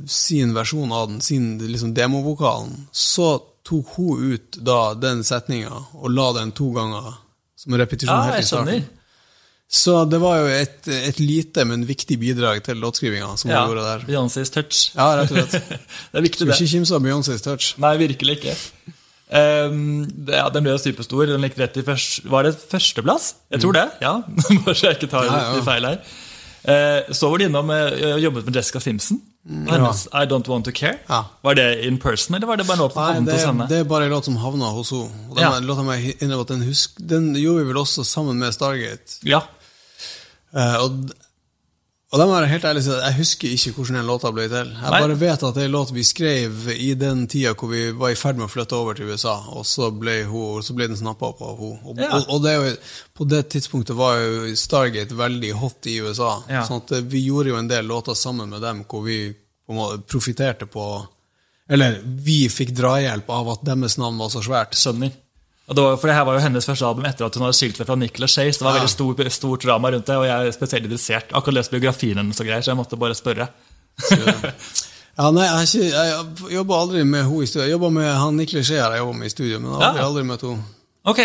sin 0.08 0.54
versjon 0.54 0.92
av 0.92 1.08
den, 1.10 1.20
sin 1.20 1.58
liksom 1.58 1.92
demovokalen, 1.94 2.86
så 2.92 3.36
tok 3.64 3.96
hun 3.98 4.32
ut 4.32 4.56
da 4.64 4.94
den 4.94 5.24
setninga 5.24 5.74
og 5.92 6.10
la 6.10 6.32
den 6.38 6.52
to 6.56 6.70
ganger 6.72 7.14
som 7.56 7.74
en 7.74 7.80
repetisjon 7.82 8.16
Ja, 8.16 8.30
helt 8.30 8.44
i 8.44 8.48
starten. 8.48 8.86
Så 9.74 9.94
det 10.06 10.20
var 10.22 10.36
jo 10.38 10.50
et, 10.54 10.86
et 10.86 11.18
lite, 11.18 11.64
men 11.66 11.82
viktig 11.88 12.14
bidrag 12.22 12.60
til 12.62 12.78
låtskrivinga 12.78 13.32
som 13.40 13.50
Ja, 13.50 13.64
gjorde 13.66 13.82
der. 13.88 14.04
Beyoncés 14.06 14.52
touch. 14.54 14.84
Ja, 14.94 15.08
rett 15.18 15.32
og 15.34 15.40
slett. 15.40 15.72
det 16.12 16.20
er 16.20 16.26
viktig, 16.28 16.46
det. 16.46 16.54
ikke 16.60 16.70
kimse 16.76 16.94
av 16.94 17.02
Beyoncés 17.02 17.42
touch. 17.42 17.72
Nei, 17.82 17.96
virkelig 17.98 18.36
ikke. 18.38 18.54
Um, 19.34 20.04
det, 20.28 20.36
ja, 20.36 20.46
den 20.52 20.62
ble 20.66 20.74
jo 20.76 20.82
superstor. 20.84 21.26
Den 21.32 21.42
gikk 21.48 21.56
rett 21.58 21.78
i 21.80 21.82
først, 21.86 22.26
Var 22.30 22.46
det 22.46 22.52
førsteplass? 22.70 23.32
Jeg 23.50 23.64
tror 23.64 23.74
det. 23.74 23.86
ja. 24.04 24.12
Bare 24.66 24.76
så 24.78 24.90
jeg 24.92 25.00
ikke 25.00 25.10
tar 25.16 25.26
Mm. 25.26 25.34
Ja, 25.34 25.56
ja. 25.58 25.64
feil 25.66 25.88
her. 25.90 25.98
Uh, 26.64 27.12
så 27.12 27.28
var 27.32 27.40
du 27.42 27.44
innom 27.48 27.70
eh, 27.74 28.14
og 28.14 28.22
jobbet 28.22 28.46
med 28.46 28.56
Jessica 28.56 28.80
Simpson. 28.80 29.18
Hennes 29.44 30.06
I 30.16 30.22
Don't 30.30 30.46
Want 30.48 30.64
To 30.64 30.72
Care. 30.72 31.00
Mm, 31.02 31.10
Ja. 31.10 31.18
Var 31.44 31.58
det 31.58 31.66
in 31.84 31.98
person, 32.00 32.36
eller 32.38 32.48
var 32.48 32.56
det 32.56 32.64
bare 32.64 32.78
en 32.78 32.84
låt 32.86 32.94
som 32.94 33.02
Nei, 33.04 33.16
kom 33.18 33.26
det, 33.26 33.34
hos 33.36 33.44
henne? 33.50 33.66
det 33.68 33.80
er 33.82 33.90
bare 33.90 34.06
en 34.06 34.14
låt 34.14 34.24
som 34.30 34.38
havna 34.40 34.70
hos 34.72 34.94
henne. 34.94 35.10
Og 35.28 35.36
den 35.36 35.44
Ja. 35.44 36.44
den, 36.48 36.62
husk, 36.64 36.94
den 37.10 37.34
gjorde 37.36 37.64
vi 37.64 37.68
vel 37.72 37.82
også 37.82 38.04
sammen 38.08 38.38
med 38.40 38.54
Stargate. 38.56 39.18
Ja. 39.28 39.42
Eh, 40.54 40.74
og, 40.84 41.12
og 42.14 42.20
jeg 42.20 42.30
være 42.30 42.46
helt 42.46 42.64
ærlig 42.68 42.82
jeg 42.86 43.14
husker 43.16 43.50
ikke 43.56 43.72
hvordan 43.74 43.96
den 43.98 44.06
låta 44.06 44.30
ble 44.30 44.44
til. 44.52 44.68
Jeg 44.70 44.92
bare 44.94 45.16
vet 45.18 45.42
at 45.48 45.56
det 45.56 45.62
er 45.64 45.66
en 45.66 45.72
låt 45.74 45.90
vi 45.96 46.04
skrev 46.06 46.68
i 46.76 46.92
den 46.94 47.24
tida 47.26 47.54
hvor 47.58 47.72
vi 47.72 47.88
var 47.90 48.12
i 48.14 48.18
ferd 48.18 48.38
med 48.38 48.46
å 48.46 48.52
flytte 48.52 48.76
over 48.78 48.94
til 48.94 49.10
USA, 49.10 49.34
og 49.50 49.66
så 49.66 49.88
ble, 49.90 50.20
hun, 50.30 50.62
så 50.62 50.76
ble 50.78 50.86
den 50.92 51.00
snappa 51.00 51.32
opp 51.32 51.42
av 51.42 51.58
henne. 51.58 51.80
Og, 51.90 51.98
Ja. 51.98 52.12
og, 52.20 52.28
og 52.36 52.44
det 52.44 52.54
på 53.18 53.26
det 53.26 53.42
tidspunktet 53.56 53.98
var 53.98 54.20
jo 54.22 54.54
Stargate 54.54 55.16
veldig 55.18 55.50
hot 55.58 55.90
i 55.90 55.96
USA, 56.06 56.36
Ja. 56.48 56.62
sånn 56.68 56.84
at 56.84 56.92
eh, 57.00 57.02
vi 57.02 57.24
gjorde 57.26 57.50
jo 57.50 57.58
en 57.58 57.72
del 57.72 57.90
låter 57.90 58.14
sammen 58.14 58.48
med 58.54 58.62
dem 58.62 58.84
hvor 58.86 59.02
vi 59.08 59.34
på 59.66 59.90
profitterte 60.06 60.66
på 60.70 60.86
Eller 61.66 61.98
vi 62.04 62.44
fikk 62.52 62.74
drahjelp 62.76 63.30
av 63.32 63.48
at 63.54 63.62
deres 63.64 63.94
navn 63.96 64.18
var 64.20 64.28
så 64.28 64.42
svært. 64.44 64.74
Skjønner. 64.76 65.10
Og 65.68 65.76
var, 65.80 65.94
for 65.96 66.10
det 66.10 66.14
her 66.18 66.24
var 66.28 66.36
jo 66.36 66.42
hennes 66.44 66.66
første 66.68 66.84
album 66.84 67.06
etter 67.08 67.24
at 67.24 67.34
hun 67.38 67.46
hadde 67.46 67.56
skilt 67.56 67.78
seg 67.80 67.86
fra 67.88 67.96
Nicholas 67.96 68.34
Chase. 68.36 68.58
Det 68.60 68.66
var 68.66 68.74
Ja. 68.74 68.80
veldig 68.82 68.92
stor, 68.92 69.28
stort 69.32 69.62
drama 69.64 69.90
rundt 69.94 70.04
det, 70.06 70.16
og 70.16 70.26
jeg 70.28 70.48
er 70.48 70.52
spesielt 70.52 70.84
interessert. 70.84 71.32
Akkurat 71.32 71.54
lest 71.54 71.70
biografien 71.72 72.18
hennes 72.20 72.40
og 72.40 72.46
greier, 72.46 72.60
så 72.60 72.72
jeg 72.74 72.76
måtte 72.82 72.98
bare 73.00 73.14
spørre. 73.16 73.48
Ja, 75.14 75.28
nei, 75.30 75.44
jeg, 75.46 75.84
ikke, 75.86 76.50
jobba 76.56 76.74
aldri 76.82 77.04
med 77.06 77.22
henne 77.22 77.44
i 77.44 77.46
studio. 77.46 77.62
Jeg 77.68 77.74
jobba 77.76 77.90
med 77.94 78.08
han 78.18 78.34
Niklas 78.34 78.66
Chase 78.66 78.80
jeg 78.80 78.98
jobba 78.98 79.12
med 79.20 79.28
i 79.28 79.30
studio, 79.30 79.60
men 79.62 79.70
jeg 79.70 79.78
har 79.78 79.84
aldri, 79.92 80.00
Ja. 80.02 80.06
aldri 80.08 80.24
møtt 80.26 80.42
henne. 80.42 80.64
Ok, 81.06 81.20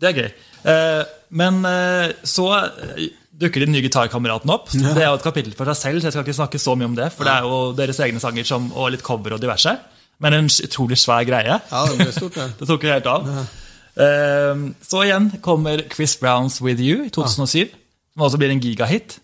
det 0.00 0.08
er 0.08 0.16
gøy. 0.16 0.28
Eh, 0.72 1.02
men 1.36 1.58
eh, 1.68 2.12
så 2.24 2.46
eh, 2.56 3.08
dukker 3.38 3.66
den 3.66 3.74
nye 3.76 3.82
gitarkameraten 3.84 4.48
opp. 4.54 4.70
Det 4.72 4.96
er 4.96 5.10
jo 5.10 5.18
et 5.18 5.26
kapittel 5.26 5.52
for 5.58 5.68
seg 5.74 5.76
selv, 5.76 6.00
så 6.00 6.08
jeg 6.08 6.12
skal 6.16 6.24
ikke 6.24 6.38
snakke 6.40 6.58
så 6.62 6.74
mye 6.78 6.88
om 6.88 6.96
det. 6.96 7.10
For 7.12 7.28
det 7.28 7.34
er 7.36 7.42
jo 7.50 7.58
deres 7.76 8.00
egne 8.00 8.18
sanger 8.22 8.48
som, 8.48 8.72
og 8.72 8.92
litt 8.96 9.04
cover 9.04 9.36
og 9.36 9.42
diverse. 9.44 9.76
Men 10.24 10.32
en 10.34 10.48
utrolig 10.48 10.96
svær 10.98 11.26
greie. 11.28 11.60
Ja, 11.70 11.84
det 11.86 11.98
ble 12.00 12.12
stort, 12.16 12.34
det. 12.40 12.48
Det 12.62 12.66
tok 12.72 12.82
jo 12.88 12.94
helt 12.96 13.06
av. 13.12 13.28
Eh, 13.98 14.66
så 14.82 15.04
igjen 15.04 15.30
kommer 15.42 15.82
Chris 15.94 16.18
Browns 16.20 16.60
With 16.62 16.82
You 16.82 17.06
i 17.06 17.10
2007, 17.14 17.72
som 18.14 18.28
også 18.28 18.40
blir 18.40 18.54
en 18.54 18.62
gigahit. 18.62 19.18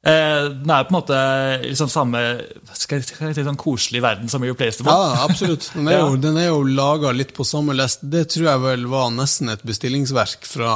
Eh, 0.00 0.46
den 0.62 0.70
er 0.72 0.86
på 0.88 0.94
en 0.94 0.96
måte 0.96 1.16
liksom 1.66 1.90
samme 1.92 2.20
skal 2.72 3.02
jeg, 3.02 3.34
si, 3.36 3.44
sånn 3.44 3.58
koselig 3.60 4.00
verden 4.00 4.32
som 4.32 4.44
Irreplaceable. 4.46 4.94
Ja, 4.94 5.26
absolutt. 5.26 5.68
Den 5.74 5.90
er 5.92 6.00
jo, 6.06 6.16
den 6.20 6.40
er 6.40 6.48
jo 6.48 6.64
laga 6.64 7.12
litt 7.12 7.34
på 7.36 7.44
samme 7.44 7.76
lest. 7.76 8.02
Det 8.02 8.26
tror 8.32 8.48
jeg 8.48 8.64
vel 8.64 8.88
var 8.90 9.12
nesten 9.14 9.52
et 9.52 9.64
bestillingsverk 9.66 10.48
fra 10.48 10.74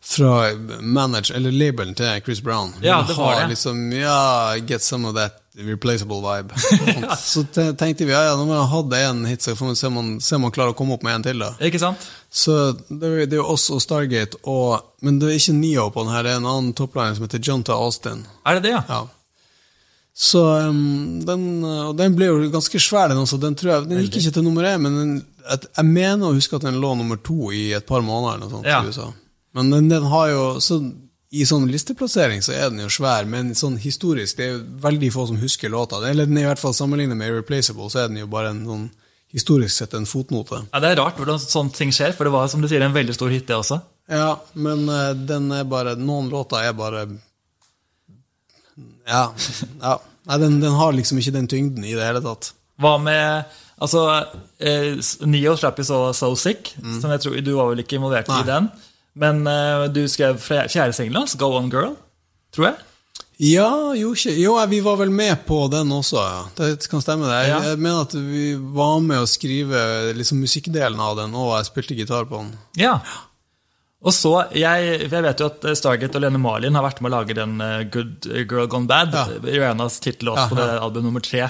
fra 0.00 0.54
manager, 0.80 1.34
eller 1.36 1.52
labelen 1.52 1.92
til 1.94 2.22
Chris 2.24 2.40
Brown. 2.40 2.72
Ja, 2.80 3.02
det 3.08 3.18
var 3.18 3.42
det. 3.42 3.50
Liksom, 3.52 3.92
ja, 3.92 4.56
get 4.56 4.82
some 4.82 5.08
of 5.08 5.14
that 5.14 5.39
replaceable 5.58 6.20
vibe. 6.22 6.54
Så 7.18 7.42
tenkte 7.50 8.04
vi 8.06 8.12
ja, 8.12 8.22
ja, 8.28 8.34
nå 8.38 8.46
må 8.46 8.54
jeg 8.54 8.68
hatt 8.70 8.92
én 9.00 9.22
hit, 9.26 9.42
så 9.42 9.56
får 9.58 9.72
vi 9.72 9.78
se 9.80 9.88
om 9.88 9.96
man, 9.98 10.10
se 10.22 10.36
om 10.36 10.44
man 10.46 10.52
klarer 10.54 10.74
å 10.74 10.76
komme 10.78 10.94
opp 10.94 11.02
med 11.06 11.18
en 11.18 11.24
til. 11.26 11.42
da. 11.42 11.50
Ikke 11.66 11.80
sant? 11.82 12.04
Så 12.30 12.56
det, 12.88 13.10
det 13.26 13.34
er 13.34 13.40
jo 13.40 13.48
oss 13.50 13.66
og 13.74 13.82
Stargate, 13.82 14.38
og, 14.46 14.84
men 15.02 15.18
det 15.18 15.32
er 15.32 15.40
ikke 15.40 15.56
Neo 15.58 15.88
på 15.90 16.04
den 16.06 16.12
her, 16.14 16.22
det 16.26 16.36
er 16.36 16.42
en 16.42 16.46
annen 16.52 16.74
topline 16.78 17.16
som 17.18 17.26
heter 17.26 17.42
Jonta 17.42 17.74
Austin. 17.74 18.22
Er 18.46 18.60
det 18.60 18.68
det, 18.68 18.76
ja? 18.76 18.84
Ja. 18.88 19.00
Så 20.20 20.42
um, 20.68 21.20
den, 21.24 21.44
og 21.64 21.94
den 21.98 22.14
ble 22.18 22.28
jo 22.28 22.40
ganske 22.52 22.80
svær, 22.82 23.08
den 23.10 23.22
også. 23.22 23.38
Den, 23.40 23.54
tror 23.58 23.72
jeg, 23.72 23.88
den 23.90 24.02
gikk 24.04 24.18
ikke 24.20 24.34
til 24.36 24.44
nummer 24.44 24.66
én, 24.68 24.82
men 24.84 24.98
den, 24.98 25.12
at, 25.50 25.66
jeg 25.76 25.86
mener 25.88 26.28
å 26.28 26.34
huske 26.36 26.58
at 26.58 26.66
den 26.66 26.78
lå 26.82 26.92
nummer 26.98 27.18
to 27.24 27.50
i 27.56 27.70
et 27.78 27.86
par 27.88 28.04
måneder. 28.04 28.36
eller 28.36 28.46
noe 28.46 28.54
sånt 28.58 28.68
Ja. 28.68 28.82
i 28.84 28.90
USA. 28.90 29.06
Men 29.56 29.70
den, 29.72 29.88
den 29.90 30.04
har 30.12 30.28
jo 30.30 30.42
så, 30.62 30.78
I 31.30 31.44
sånn 31.46 31.68
listeplassering 31.70 32.40
så 32.42 32.54
er 32.56 32.72
den 32.72 32.82
jo 32.82 32.88
svær, 32.90 33.26
men 33.30 33.52
sånn 33.54 33.76
historisk 33.78 34.38
det 34.40 34.46
er 34.46 34.56
jo 34.56 34.62
veldig 34.82 35.12
få 35.14 35.28
som 35.28 35.38
husker 35.38 35.70
låta. 35.70 36.00
Eller 36.08 36.26
den 36.26 36.40
er 36.40 36.48
i 36.48 36.50
hvert 36.50 36.62
fall 36.62 36.74
Sammenlignet 36.74 37.18
med 37.18 37.30
Irreplaceable, 37.30 37.86
så 37.92 38.02
er 38.02 38.10
den 38.10 38.18
jo 38.24 38.26
bare 38.30 38.50
en 38.50 38.64
sånn 38.66 38.88
historisk 39.30 39.76
sett 39.76 39.94
en 39.94 40.08
fotnote. 40.10 40.64
Ja, 40.72 40.80
Det 40.82 40.90
er 40.90 40.98
rart 40.98 41.20
hvordan 41.20 41.38
sånne 41.38 41.74
ting 41.76 41.94
skjer, 41.94 42.16
for 42.18 42.26
det 42.26 42.34
var 42.34 42.50
som 42.50 42.62
du 42.62 42.66
sier, 42.66 42.82
en 42.82 42.96
veldig 42.96 43.14
stor 43.14 43.30
hit, 43.30 43.46
det 43.46 43.54
også. 43.60 43.78
Ja, 44.10 44.32
men 44.58 44.88
eh, 44.90 45.12
den 45.14 45.52
er 45.54 45.68
bare 45.70 45.94
Noen 45.94 46.32
låter 46.32 46.66
er 46.66 46.74
bare 46.74 47.06
Ja. 49.06 49.30
ja. 49.80 49.96
Nei, 50.26 50.38
den, 50.42 50.58
den 50.62 50.74
har 50.74 50.92
liksom 50.92 51.18
ikke 51.22 51.36
den 51.38 51.46
tyngden 51.50 51.86
i 51.86 51.94
det 51.94 52.06
hele 52.10 52.22
tatt. 52.26 52.52
Hva 52.80 52.96
med 53.02 53.44
Altså, 53.80 54.02
eh, 54.60 54.98
Neo 55.24 55.54
slapp 55.56 55.78
jo 55.80 55.86
så 55.88 55.98
So 56.12 56.34
Sick, 56.36 56.74
som 57.00 57.08
jeg 57.14 57.22
tror 57.22 57.38
du 57.40 57.54
var 57.56 57.70
vel 57.70 57.80
ikke 57.80 57.96
involvert 57.96 58.28
i 58.28 58.34
Nei. 58.34 58.42
den. 58.44 58.66
Men 59.18 59.42
uh, 59.46 59.88
du 59.90 60.04
skrev 60.08 60.38
fjerde 60.42 60.92
singelen 60.94 61.22
hans, 61.24 61.34
Go 61.40 61.52
On 61.58 61.70
Girl, 61.72 61.96
tror 62.54 62.70
jeg. 62.70 62.76
Ja, 63.40 63.70
jo, 63.96 64.10
jo, 64.14 64.52
vi 64.68 64.78
var 64.84 64.98
vel 65.00 65.10
med 65.10 65.46
på 65.48 65.62
den 65.72 65.88
også, 65.96 66.20
ja. 66.20 66.42
Det 66.58 66.86
kan 66.92 67.00
stemme. 67.00 67.24
det. 67.26 67.38
Jeg, 67.46 67.48
Ja. 67.54 67.60
jeg 67.70 67.78
mener 67.80 68.02
at 68.04 68.12
vi 68.14 68.54
var 68.76 69.00
med 69.00 69.22
å 69.22 69.26
skrive 69.26 70.12
liksom 70.14 70.42
musikkdelen 70.44 71.00
av 71.00 71.16
den, 71.16 71.32
og 71.34 71.54
jeg 71.56 71.70
spilte 71.70 71.96
gitar 71.96 72.28
på 72.28 72.42
den. 72.42 72.50
Ja. 72.76 72.98
Og 74.04 74.12
så, 74.16 74.34
jeg, 74.56 75.08
jeg 75.08 75.10
vet 75.12 75.40
jo 75.40 75.48
at 75.50 75.64
Stargate 75.76 76.16
og 76.16 76.22
Lene 76.24 76.38
Marlin 76.40 76.76
har 76.76 76.84
vært 76.86 77.00
med 77.04 77.10
å 77.10 77.16
lage 77.18 77.34
den 77.36 77.58
eh, 77.64 77.82
Good 77.92 78.28
Girl 78.48 78.68
Gone 78.72 78.86
Bad, 78.88 79.12
Ja. 79.16 79.26
Rihannas 79.44 79.98
tittellåt 80.00 80.38
Ja, 80.40 80.46
på 80.48 80.56
det 80.60 80.68
album 80.80 81.04
nummer 81.08 81.20
tre. 81.24 81.48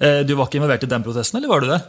Eh, 0.00 0.22
Du 0.24 0.34
var 0.36 0.48
ikke 0.48 0.60
involvert 0.60 0.84
i 0.84 0.90
den 0.92 1.04
prosessen, 1.04 1.38
eller 1.38 1.48
var 1.52 1.60
du 1.64 1.68
det? 1.70 1.80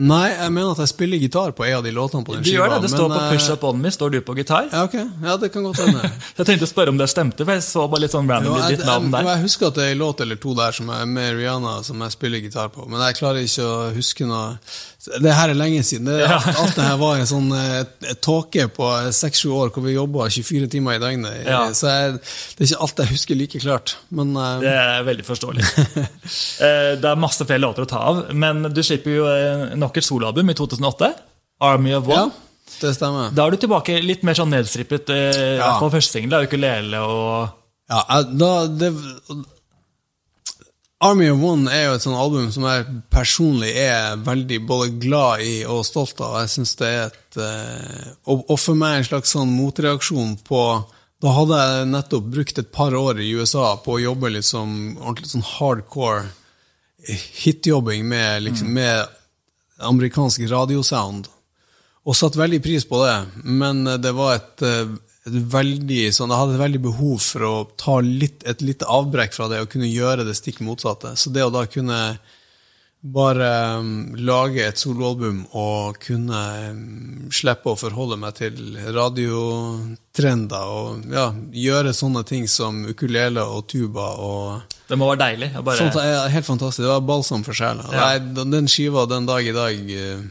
Nei, 0.00 0.30
jeg 0.32 0.52
mener 0.56 0.70
at 0.72 0.78
jeg 0.80 0.88
spiller 0.88 1.20
gitar 1.20 1.50
på 1.52 1.66
en 1.66 1.74
av 1.76 1.82
de 1.84 1.90
låtene 1.92 2.24
på 2.24 2.32
den 2.32 2.44
Du 2.46 2.48
gjør 2.48 2.70
det, 2.72 2.78
det 2.86 2.90
står 2.94 3.10
men, 3.10 3.18
på 3.18 3.34
Push 3.34 3.52
Up 3.52 3.64
On 3.68 3.76
Me, 3.76 3.90
står 3.92 4.14
du 4.14 4.22
på 4.24 4.32
gitar. 4.38 4.70
Ja, 4.72 4.86
ok. 4.88 4.94
Ja, 5.20 5.34
det 5.36 5.50
kan 5.52 5.66
godt 5.68 5.82
hende. 5.84 6.08
Jeg 6.38 6.48
tenkte 6.48 6.64
å 6.64 6.70
spørre 6.70 6.94
om 6.94 7.00
det 7.00 7.10
stemte, 7.12 7.44
for 7.44 7.52
jeg 7.52 7.64
så 7.66 7.84
bare 7.92 8.06
litt 8.06 8.14
sånn 8.14 8.30
Jo, 8.32 8.54
jeg, 8.56 8.78
ditt 8.78 8.86
navn 8.88 9.12
jeg, 9.12 9.26
jeg 9.28 9.42
husker 9.44 9.68
at 9.68 9.76
det 9.76 9.84
er 9.84 9.92
en 9.92 10.00
låt 10.00 10.22
eller 10.24 10.40
to 10.40 10.54
der 10.56 10.72
som 10.78 10.88
er 10.96 11.04
med 11.10 11.36
Rihanna 11.36 11.74
som 11.84 12.00
jeg 12.06 12.14
spiller 12.16 12.40
gitar 12.40 12.72
på, 12.72 12.86
men 12.88 13.04
jeg 13.04 13.18
klarer 13.20 13.44
ikke 13.44 13.68
å 13.68 13.76
huske 13.92 14.28
noe 14.30 14.54
Det 15.02 15.32
her 15.34 15.50
er 15.50 15.56
lenge 15.58 15.80
siden. 15.82 16.04
Det, 16.06 16.20
Ja. 16.22 16.36
Alt 16.38 16.76
det 16.78 16.84
her 16.86 16.96
var 17.00 17.16
en 17.18 17.26
sånn 17.26 17.48
eh, 17.56 18.12
tåke 18.22 18.68
på 18.70 18.86
seks-sju 19.12 19.50
år 19.50 19.72
hvor 19.74 19.82
vi 19.82 19.96
jobba 19.96 20.28
24 20.30 20.68
timer 20.70 20.94
i 20.94 21.00
døgnet. 21.02 21.40
Ja. 21.48 21.64
Så 21.74 21.88
jeg, 21.90 22.12
det 22.58 22.62
er 22.62 22.68
ikke 22.70 22.82
alt 22.86 23.02
jeg 23.02 23.10
husker 23.16 23.38
like 23.40 23.62
klart. 23.64 23.96
Men 24.14 24.30
eh, 24.38 24.60
Det 24.62 24.74
er 24.78 25.02
veldig 25.10 25.26
forståelig. 25.26 25.66
Eh, 26.62 26.92
det 27.02 27.08
er 27.10 27.18
masse 27.18 27.42
flere 27.48 27.60
låter 27.64 27.82
å 27.82 27.88
ta 27.90 27.98
av, 28.12 28.20
men 28.38 28.62
du 28.70 28.78
slipper 28.86 29.16
jo 29.16 29.24
eh, 29.26 29.72
nok 29.78 29.96
et 29.98 30.06
soloalbum 30.06 30.52
i 30.52 30.54
2008. 30.54 31.08
Army 31.66 31.92
of 31.98 32.06
One'. 32.06 32.30
ja, 32.30 32.76
det 32.82 32.92
stemmer. 32.96 33.32
Da 33.34 33.46
er 33.48 33.56
du 33.56 33.58
tilbake 33.64 33.96
litt 34.02 34.22
mer 34.26 34.38
sånn 34.38 34.52
nedstrippet. 34.54 35.10
eh, 35.10 35.30
I 35.32 35.56
Ja. 35.58 35.64
hvert 35.72 35.80
fall 35.82 35.92
første 35.96 36.16
singel, 36.18 36.30
da, 36.36 36.42
ukulele 36.46 37.02
og 37.02 37.58
Ja, 37.90 38.22
da, 38.22 38.52
det, 38.70 38.92
Army 41.02 41.28
of 41.32 41.40
One 41.42 41.70
er 41.72 41.88
jo 41.88 41.94
et 41.96 42.04
sånt 42.04 42.18
album 42.18 42.50
som 42.54 42.64
jeg 42.68 42.84
personlig 43.10 43.72
er 43.82 44.20
veldig 44.22 44.58
både 44.68 44.92
glad 45.02 45.42
i 45.42 45.54
og 45.66 45.82
stolt 45.86 46.20
av. 46.22 46.36
Jeg 46.44 46.52
synes 46.52 46.74
det 46.78 46.90
er 46.90 47.02
et 47.08 47.38
eh, 47.42 48.12
Og, 48.30 48.44
og 48.46 48.58
for 48.60 48.78
meg 48.78 49.00
en 49.00 49.08
slags 49.08 49.34
sånn 49.34 49.50
motreaksjon 49.50 50.36
på 50.46 50.60
Da 51.22 51.34
hadde 51.34 51.58
jeg 51.58 51.90
nettopp 51.90 52.30
brukt 52.36 52.62
et 52.62 52.70
par 52.74 52.94
år 52.94 53.18
i 53.22 53.32
USA 53.34 53.74
på 53.82 53.96
å 53.96 54.02
jobbe 54.04 54.30
litt 54.30 54.46
som 54.46 54.70
ordentlig 55.00 55.32
sånn 55.32 55.46
hardcore 55.56 56.30
hitjobbing 57.42 58.06
med, 58.06 58.44
liksom, 58.46 58.70
med 58.70 59.10
amerikansk 59.82 60.44
radiosound. 60.50 61.26
Og 62.06 62.14
satt 62.14 62.38
veldig 62.38 62.60
pris 62.62 62.86
på 62.86 63.00
det, 63.02 63.16
men 63.42 63.82
det 64.02 64.14
var 64.14 64.36
eh, 64.36 64.38
et 64.38 65.11
veldig 65.24 66.12
sånn, 66.14 66.30
Jeg 66.34 66.40
hadde 66.42 66.58
veldig 66.58 66.82
behov 66.82 67.18
for 67.22 67.46
å 67.46 67.54
ta 67.78 68.00
litt, 68.02 68.42
et 68.48 68.62
lite 68.62 68.88
avbrekk 68.90 69.34
fra 69.36 69.48
det 69.48 69.60
og 69.62 69.68
kunne 69.70 69.86
gjøre 69.90 70.24
det 70.26 70.34
stikk 70.34 70.60
motsatte. 70.66 71.14
Så 71.16 71.30
det 71.30 71.44
å 71.46 71.52
da 71.54 71.62
kunne 71.70 72.18
bare 73.02 73.78
um, 73.82 74.14
lage 74.14 74.62
et 74.62 74.78
soloalbum 74.78 75.40
og 75.58 75.96
kunne 76.04 76.42
um, 76.70 77.30
slippe 77.34 77.72
å 77.72 77.78
forholde 77.78 78.14
meg 78.14 78.36
til 78.38 78.76
radiotrender 78.94 80.70
og 80.70 81.08
ja, 81.10 81.24
gjøre 81.50 81.94
sånne 81.98 82.22
ting 82.28 82.46
som 82.46 82.84
ukulele 82.86 83.42
og 83.42 83.66
tuba 83.70 84.12
og 84.22 84.76
Det 84.86 84.98
må 84.98 85.08
være 85.10 85.22
deilig. 85.24 85.50
Bare, 85.64 85.78
Sånt 85.80 85.98
ja, 85.98 86.28
helt 86.30 86.46
fantastisk. 86.46 86.84
Det 86.84 86.92
var 86.92 87.02
balsam 87.10 87.42
for 87.42 87.58
sjela. 87.58 87.88
Ja. 87.90 88.12
Den 88.20 88.70
skiva 88.70 89.06
den 89.10 89.26
dag 89.26 89.46
i 89.50 89.54
dag 89.56 89.92
uh, 89.98 90.22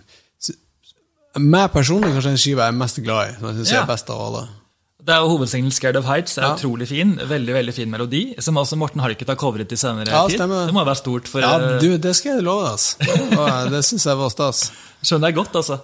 Meg 1.39 1.71
personlig 1.71 2.11
kanskje 2.11 2.33
den 2.33 2.41
skiva 2.43 2.65
jeg 2.67 2.73
er 2.75 2.79
mest 2.79 3.03
glad 3.03 3.29
i. 3.29 3.35
Som 3.39 3.47
jeg 3.51 3.59
synes 3.61 3.71
Ja. 3.71 3.83
er 3.83 3.91
best 3.91 4.09
av 4.11 4.19
alle. 4.29 4.47
Det 5.05 5.13
er 5.15 5.19
jo 5.23 5.29
hovedsingelen 5.37 5.71
'Scared 5.73 5.97
of 5.97 6.05
Heights'. 6.05 6.35
Det 6.35 6.43
er 6.43 6.47
Ja. 6.47 6.55
utrolig 6.55 6.87
fin. 6.87 7.15
Veldig 7.17 7.53
veldig 7.53 7.73
fin 7.73 7.89
melodi. 7.89 8.35
Som 8.39 8.55
også 8.57 8.77
Morten 8.77 9.01
Harket 9.01 9.27
har 9.27 9.35
covret 9.35 9.71
i 9.71 9.75
senere 9.75 10.07
Ja, 10.07 10.27
tid. 10.27 10.37
Det 10.39 10.73
må 10.73 10.85
være 10.85 10.95
stort 10.97 11.27
for 11.27 11.39
Ja, 11.41 11.55
eh, 11.57 11.79
du, 11.79 11.97
Det 11.97 12.15
skal 12.15 12.35
jeg 12.35 12.43
love 12.43 12.63
deg. 12.63 12.71
Altså. 12.71 13.69
Det, 13.71 13.83
syns 13.85 14.05
jeg 14.05 14.17
var 14.17 14.29
stas. 14.29 14.71
Skjønner 15.03 15.27
jeg 15.27 15.35
godt, 15.35 15.53
altså. 15.55 15.79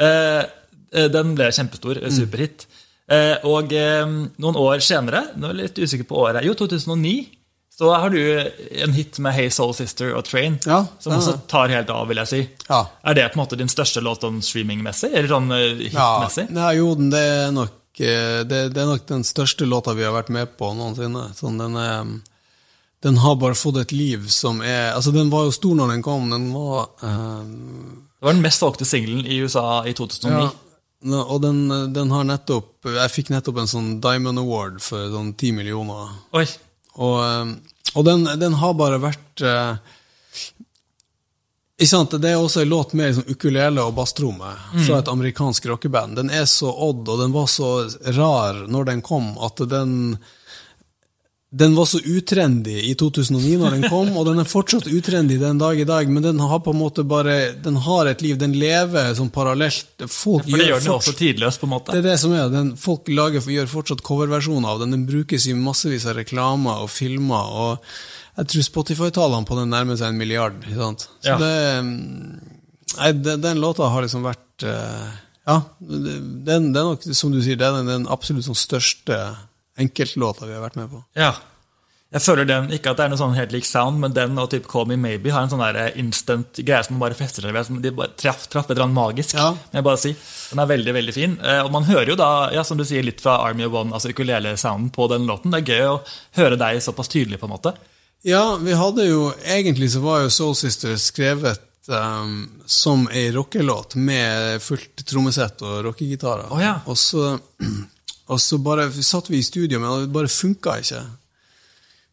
Eh, 0.00 0.44
eh, 0.92 1.08
den 1.08 1.34
ble 1.34 1.44
kjempestor. 1.52 2.02
eh, 2.02 2.08
Superhit. 2.10 2.66
Og 3.44 3.68
noen 3.70 4.56
år 4.56 4.80
senere, 4.80 5.28
nå 5.36 5.50
er 5.50 5.54
jeg 5.54 5.62
litt 5.62 5.78
usikker 5.84 6.04
på 6.08 6.16
året, 6.24 6.42
jo, 6.44 6.54
2009, 6.54 7.28
så 7.76 7.90
har 8.00 8.08
du 8.08 8.50
en 8.82 8.92
hit 8.92 9.18
med 9.18 9.34
Hey 9.34 9.48
Soul 9.50 9.74
Sister 9.74 10.14
og 10.14 10.24
Train, 10.24 10.58
Ja, 10.64 10.86
som 11.00 11.12
også 11.12 11.40
tar 11.48 11.68
helt 11.68 11.90
av, 11.90 12.06
vil 12.08 12.16
jeg 12.16 12.28
si. 12.28 12.48
Ja. 12.70 12.86
Er 13.04 13.14
det 13.14 13.32
på 13.32 13.38
en 13.40 13.44
måte 13.46 13.58
din 13.58 13.68
største 13.68 14.00
låt 14.00 14.20
sånn 14.22 14.40
streamingmessig, 14.40 15.12
eller 15.12 15.28
sånn 15.28 15.50
eh, 15.52 15.90
Ja, 15.92 16.28
ja, 16.54 16.70
jo, 16.72 16.94
den- 16.94 17.10
det 17.10 17.18
er, 17.20 17.50
nok, 17.52 17.70
det, 17.98 18.60
det 18.74 18.80
er 18.82 18.88
nok 18.90 19.04
den 19.06 19.22
største 19.26 19.66
låta 19.68 19.94
vi 19.94 20.02
har 20.06 20.14
vært 20.16 20.32
med 20.34 20.56
på 20.58 20.72
noensinne. 20.74 21.28
Sånn, 21.38 21.60
den, 21.60 21.76
er, 21.78 22.08
den 23.06 23.20
har 23.22 23.36
bare 23.38 23.54
fått 23.58 23.78
et 23.82 23.94
liv 23.94 24.26
som 24.32 24.58
er 24.64 24.92
Altså, 24.96 25.12
den 25.14 25.30
var 25.30 25.46
jo 25.46 25.54
stor 25.54 25.76
når 25.78 25.94
den 25.94 26.02
kom. 26.02 26.26
Den 26.32 26.48
var 26.54 26.88
eh, 27.06 27.44
Det 27.44 28.26
var 28.26 28.34
den 28.34 28.44
mest 28.44 28.64
valgte 28.64 28.88
singelen 28.88 29.22
i 29.26 29.38
USA 29.44 29.84
i 29.86 29.94
2009. 29.94 30.34
Ja, 31.04 31.20
og 31.20 31.42
den, 31.44 31.66
den 31.92 32.12
har 32.14 32.24
nettopp 32.24 32.88
Jeg 32.88 33.12
fikk 33.12 33.28
nettopp 33.28 33.58
en 33.60 33.68
sånn 33.68 33.90
Diamond 34.00 34.40
Award 34.40 34.78
for 34.82 35.10
sånn 35.12 35.34
ti 35.38 35.52
millioner. 35.52 36.14
Oi, 36.34 36.46
Og, 36.96 37.18
eh, 37.22 37.52
og 37.94 38.06
den, 38.08 38.24
den 38.40 38.56
har 38.58 38.74
bare 38.78 38.98
vært 39.02 39.44
eh, 39.44 39.76
Det 41.90 42.30
er 42.30 42.36
også 42.40 42.62
en 42.62 42.68
låt 42.68 42.92
med 42.94 43.12
liksom, 43.12 43.26
ukulele 43.34 43.82
og 43.84 43.94
basstromme 43.94 44.54
fra 44.86 44.98
et 45.02 45.08
amerikansk 45.12 45.66
rockeband. 45.66 46.16
Den 46.16 46.30
er 46.30 46.44
så 46.50 46.70
odd, 46.72 47.08
og 47.08 47.20
den 47.20 47.32
var 47.34 47.46
så 47.46 47.74
rar 48.16 48.64
når 48.68 48.84
den 48.92 49.02
kom, 49.02 49.34
at 49.38 49.56
den 49.68 50.16
den 51.54 51.74
var 51.78 51.86
så 51.86 52.00
utrendy 52.02 52.80
i 52.82 52.94
2009 52.98 53.56
når 53.60 53.70
den 53.76 53.84
kom, 53.86 54.08
og 54.18 54.24
den 54.26 54.40
er 54.42 54.48
fortsatt 54.48 54.88
utrendy 54.90 55.36
den 55.38 55.60
dag 55.60 55.78
i 55.78 55.84
dag, 55.86 56.08
men 56.10 56.24
den 56.24 56.40
har 56.42 56.58
på 56.64 56.72
en 56.74 56.80
måte 56.80 57.04
bare 57.06 57.52
Den 57.62 57.76
har 57.84 58.10
et 58.10 58.24
liv, 58.26 58.34
den 58.40 58.56
lever 58.58 59.12
sånn 59.14 59.30
parallelt. 59.30 59.86
Folk 60.10 60.48
For 60.48 60.58
det 60.58 60.66
gjør 60.66 60.80
den 60.80 60.88
fortsatt- 60.88 60.96
også 60.98 61.14
tidløs, 61.20 61.60
på 61.62 61.68
en 61.68 61.74
måte. 61.76 61.94
det 61.94 62.02
er 62.02 62.08
det 62.08 62.16
som 62.24 62.34
er. 62.34 62.50
Den, 62.50 62.72
folk 62.80 63.06
lager, 63.06 63.46
gjør 63.54 63.70
fortsatt 63.70 64.02
coverversjoner 64.02 64.66
av 64.74 64.82
den. 64.82 64.96
Den 64.96 65.06
brukes 65.06 65.46
i 65.46 65.54
massevis 65.54 66.08
av 66.10 66.18
reklamer 66.18 66.82
og 66.82 66.90
filmer. 66.90 67.54
og 67.54 67.94
Jeg 68.34 68.48
tror 68.50 68.66
Spotify-tallene 68.66 69.46
på 69.46 69.56
den 69.60 69.70
nærmer 69.70 69.98
seg 70.00 70.10
en 70.10 70.18
milliard. 70.18 70.64
Så 70.66 70.88
Ja. 71.22 71.36
det, 71.38 71.52
mm, 71.86 72.40
nei, 72.98 73.12
den, 73.12 73.40
den 73.44 73.60
låta 73.62 73.88
har 73.92 74.02
liksom 74.02 74.24
vært 74.26 74.64
eh, 74.66 75.10
Ja, 75.46 75.60
det, 75.78 76.14
den, 76.48 76.70
er 76.74 76.88
nok, 76.94 77.02
som 77.14 77.30
du 77.34 77.40
sier, 77.44 77.56
den 77.60 77.74
er 77.74 77.82
den, 77.84 77.90
den 78.04 78.06
absolutt 78.10 78.46
sånn 78.48 78.58
største 78.58 79.18
enkeltlåta 79.78 80.46
vi 80.48 80.54
har 80.56 80.62
vært 80.64 80.78
med 80.80 80.90
på. 80.90 81.02
Ja. 81.18 81.34
Jeg 82.14 82.22
føler 82.22 82.46
den, 82.46 82.68
Ikke 82.70 82.92
at 82.92 82.98
det 83.00 83.04
er 83.04 83.10
noe 83.10 83.18
sånn 83.18 83.34
helt 83.34 83.50
lik 83.50 83.66
sound, 83.66 83.98
men 83.98 84.12
den 84.14 84.38
og 84.38 84.50
typ 84.52 84.68
Call 84.70 84.86
Me 84.86 84.94
Maybe 85.00 85.32
har 85.34 85.42
en 85.42 85.50
sånn 85.50 85.62
der 85.64 85.96
instant 85.98 86.60
greie 86.62 86.84
som 86.86 87.00
bare 87.02 87.16
fester 87.18 87.42
seg 87.42 87.54
ved. 87.56 87.70
De 87.82 87.90
bare 87.90 88.14
traff, 88.20 88.44
traff 88.52 88.68
et 88.68 88.76
eller 88.76 88.84
annet 88.86 88.98
magisk. 89.00 89.34
Ja. 89.34 89.48
jeg 89.74 89.82
bare 89.86 89.98
si. 89.98 90.12
Den 90.52 90.62
er 90.62 90.70
veldig 90.70 90.94
veldig 90.94 91.14
fin. 91.16 91.34
Eh, 91.42 91.62
Og 91.64 91.72
man 91.74 91.88
hører 91.88 92.12
jo 92.12 92.16
da, 92.20 92.50
ja, 92.54 92.62
som 92.62 92.78
du 92.78 92.84
sier, 92.86 93.02
litt 93.02 93.20
fra 93.24 93.40
Army 93.48 93.66
of 93.66 93.74
One, 93.74 93.90
altså 93.92 94.12
ukulele-sounden 94.14 94.92
på 94.94 95.08
den 95.10 95.26
låten. 95.26 95.50
Det 95.50 95.64
er 95.64 95.74
gøy 95.74 95.90
å 95.90 95.96
høre 96.38 96.56
deg 96.60 96.78
såpass 96.86 97.10
tydelig, 97.10 97.40
på 97.42 97.50
en 97.50 97.54
måte. 97.56 97.74
Ja, 98.26 98.56
vi 98.56 98.72
hadde 98.72 99.04
jo 99.04 99.32
Egentlig 99.44 99.90
så 99.92 100.00
var 100.00 100.22
jo 100.24 100.30
Soul 100.32 100.54
Sisters 100.56 101.10
skrevet 101.10 101.88
um, 101.88 102.48
som 102.66 103.08
ei 103.12 103.26
rockelåt 103.32 103.94
med 103.94 104.62
fullt 104.64 105.04
trommesett 105.04 105.60
og 105.60 105.82
rockegitarer. 105.84 106.46
Oh, 106.48 106.62
ja. 106.62 106.78
og, 106.88 106.96
så, 106.98 107.34
og 108.32 108.40
så 108.40 108.58
bare 108.64 108.88
satt 108.96 109.28
vi 109.28 109.42
i 109.42 109.44
studio, 109.44 109.80
men 109.80 110.06
det 110.06 110.14
bare 110.14 110.32
funka 110.32 110.78
ikke. 110.80 111.02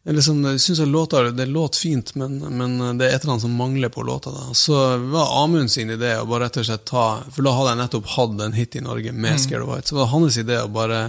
Det 0.04 0.12
liksom, 0.12 0.44
jeg 0.44 0.60
synes 0.60 0.78
låta, 0.92 1.22
Det 1.30 1.46
låt 1.46 1.76
fint, 1.76 2.14
men, 2.14 2.38
men 2.38 2.98
det 2.98 3.06
er 3.06 3.14
et 3.14 3.22
eller 3.22 3.32
annet 3.32 3.46
som 3.46 3.56
mangler 3.56 3.88
på 3.88 4.02
låta. 4.02 4.30
da. 4.30 4.54
Så 4.54 4.96
var 4.96 5.44
Amund 5.44 5.70
sin 5.70 5.90
idé 5.90 6.16
å 6.18 6.26
bare 6.26 6.44
rett 6.44 6.58
og 6.58 6.66
slett 6.66 6.84
ta 6.90 7.22
For 7.30 7.46
da 7.46 7.54
hadde 7.56 7.70
jeg 7.72 7.80
nettopp 7.84 8.10
hatt 8.18 8.40
en 8.42 8.56
hit 8.58 8.76
i 8.76 8.82
Norge 8.84 9.12
med 9.12 9.40
Scared 9.40 9.62
of 9.64 9.70
White. 9.72 9.88
Så 9.88 9.96
var 9.96 10.04
det 10.04 10.12
hans 10.12 10.38
idé 10.42 10.58
å 10.60 10.68
bare 10.68 11.04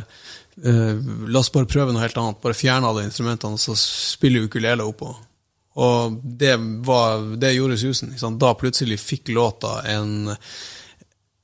eh, 0.62 0.96
La 1.28 1.42
oss 1.42 1.52
bare 1.54 1.70
prøve 1.70 1.94
noe 1.94 2.04
helt 2.04 2.18
annet. 2.20 2.42
Bare 2.44 2.58
fjerne 2.58 2.90
alle 2.90 3.06
instrumentene 3.08 3.58
og 3.58 3.64
så 3.64 3.76
spille 3.80 4.46
ukulele 4.46 4.86
oppå. 4.86 5.12
Og 5.84 6.20
det, 6.24 6.54
var, 6.86 7.24
det 7.42 7.56
gjorde 7.56 7.80
susen. 7.82 8.14
Da 8.38 8.54
plutselig 8.58 9.00
fikk 9.02 9.34
låta 9.34 9.82
en 9.90 10.34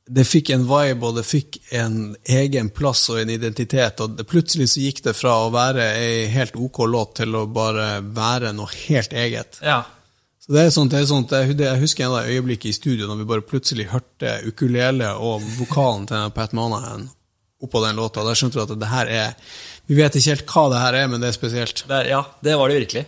det 0.10 0.24
fikk 0.26 0.50
en 0.56 0.64
vibe, 0.66 1.06
og 1.06 1.20
det 1.20 1.24
fikk 1.28 1.60
en 1.78 2.16
egen 2.26 2.72
plass 2.74 3.04
og 3.14 3.20
en 3.22 3.30
identitet. 3.30 4.00
og 4.02 4.16
det, 4.18 4.26
Plutselig 4.30 4.72
så 4.72 4.82
gikk 4.82 5.04
det 5.06 5.14
fra 5.14 5.36
å 5.44 5.52
være 5.54 5.86
ei 6.00 6.24
helt 6.34 6.58
ok 6.58 6.82
låt 6.90 7.20
til 7.22 7.38
å 7.38 7.46
bare 7.46 8.00
være 8.02 8.56
noe 8.58 8.74
helt 8.88 9.14
eget. 9.14 9.60
Ja. 9.62 9.84
Så 10.42 10.56
det 10.56 10.64
er 10.64 10.74
sånt, 10.74 10.96
det 10.96 11.04
er 11.04 11.06
sånt, 11.12 11.36
jeg, 11.36 11.78
husker 11.84 12.08
en 12.08 12.18
av 12.18 12.32
øyeblikket 12.32 12.72
i 12.72 12.74
studio 12.74 13.06
når 13.06 13.22
vi 13.22 13.30
bare 13.30 13.46
plutselig 13.46 13.92
hørte 13.92 14.40
ukulele 14.50 15.14
og 15.14 15.46
vokalen 15.60 16.10
til 16.10 16.34
Pat 16.34 16.58
Monahan 16.58 17.06
oppå 17.64 17.82
den 17.86 17.96
låta. 18.00 18.24
Der 18.24 18.38
skjønte 18.40 18.60
du 18.60 18.64
at 18.64 18.80
det 18.80 18.88
her 18.94 19.08
er 19.08 19.34
Vi 19.90 19.96
vet 19.98 20.14
ikke 20.16 20.36
helt 20.36 20.46
hva 20.54 20.70
det 20.70 20.80
her 20.84 20.94
er, 20.94 21.08
men 21.10 21.20
det 21.22 21.30
er 21.32 21.38
spesielt. 21.40 21.84
Det, 21.88 21.96
er- 22.06 22.10
ja, 22.14 22.24
det 22.46 22.56
var 22.60 22.70
det 22.70 22.82
virkelig. 22.86 23.06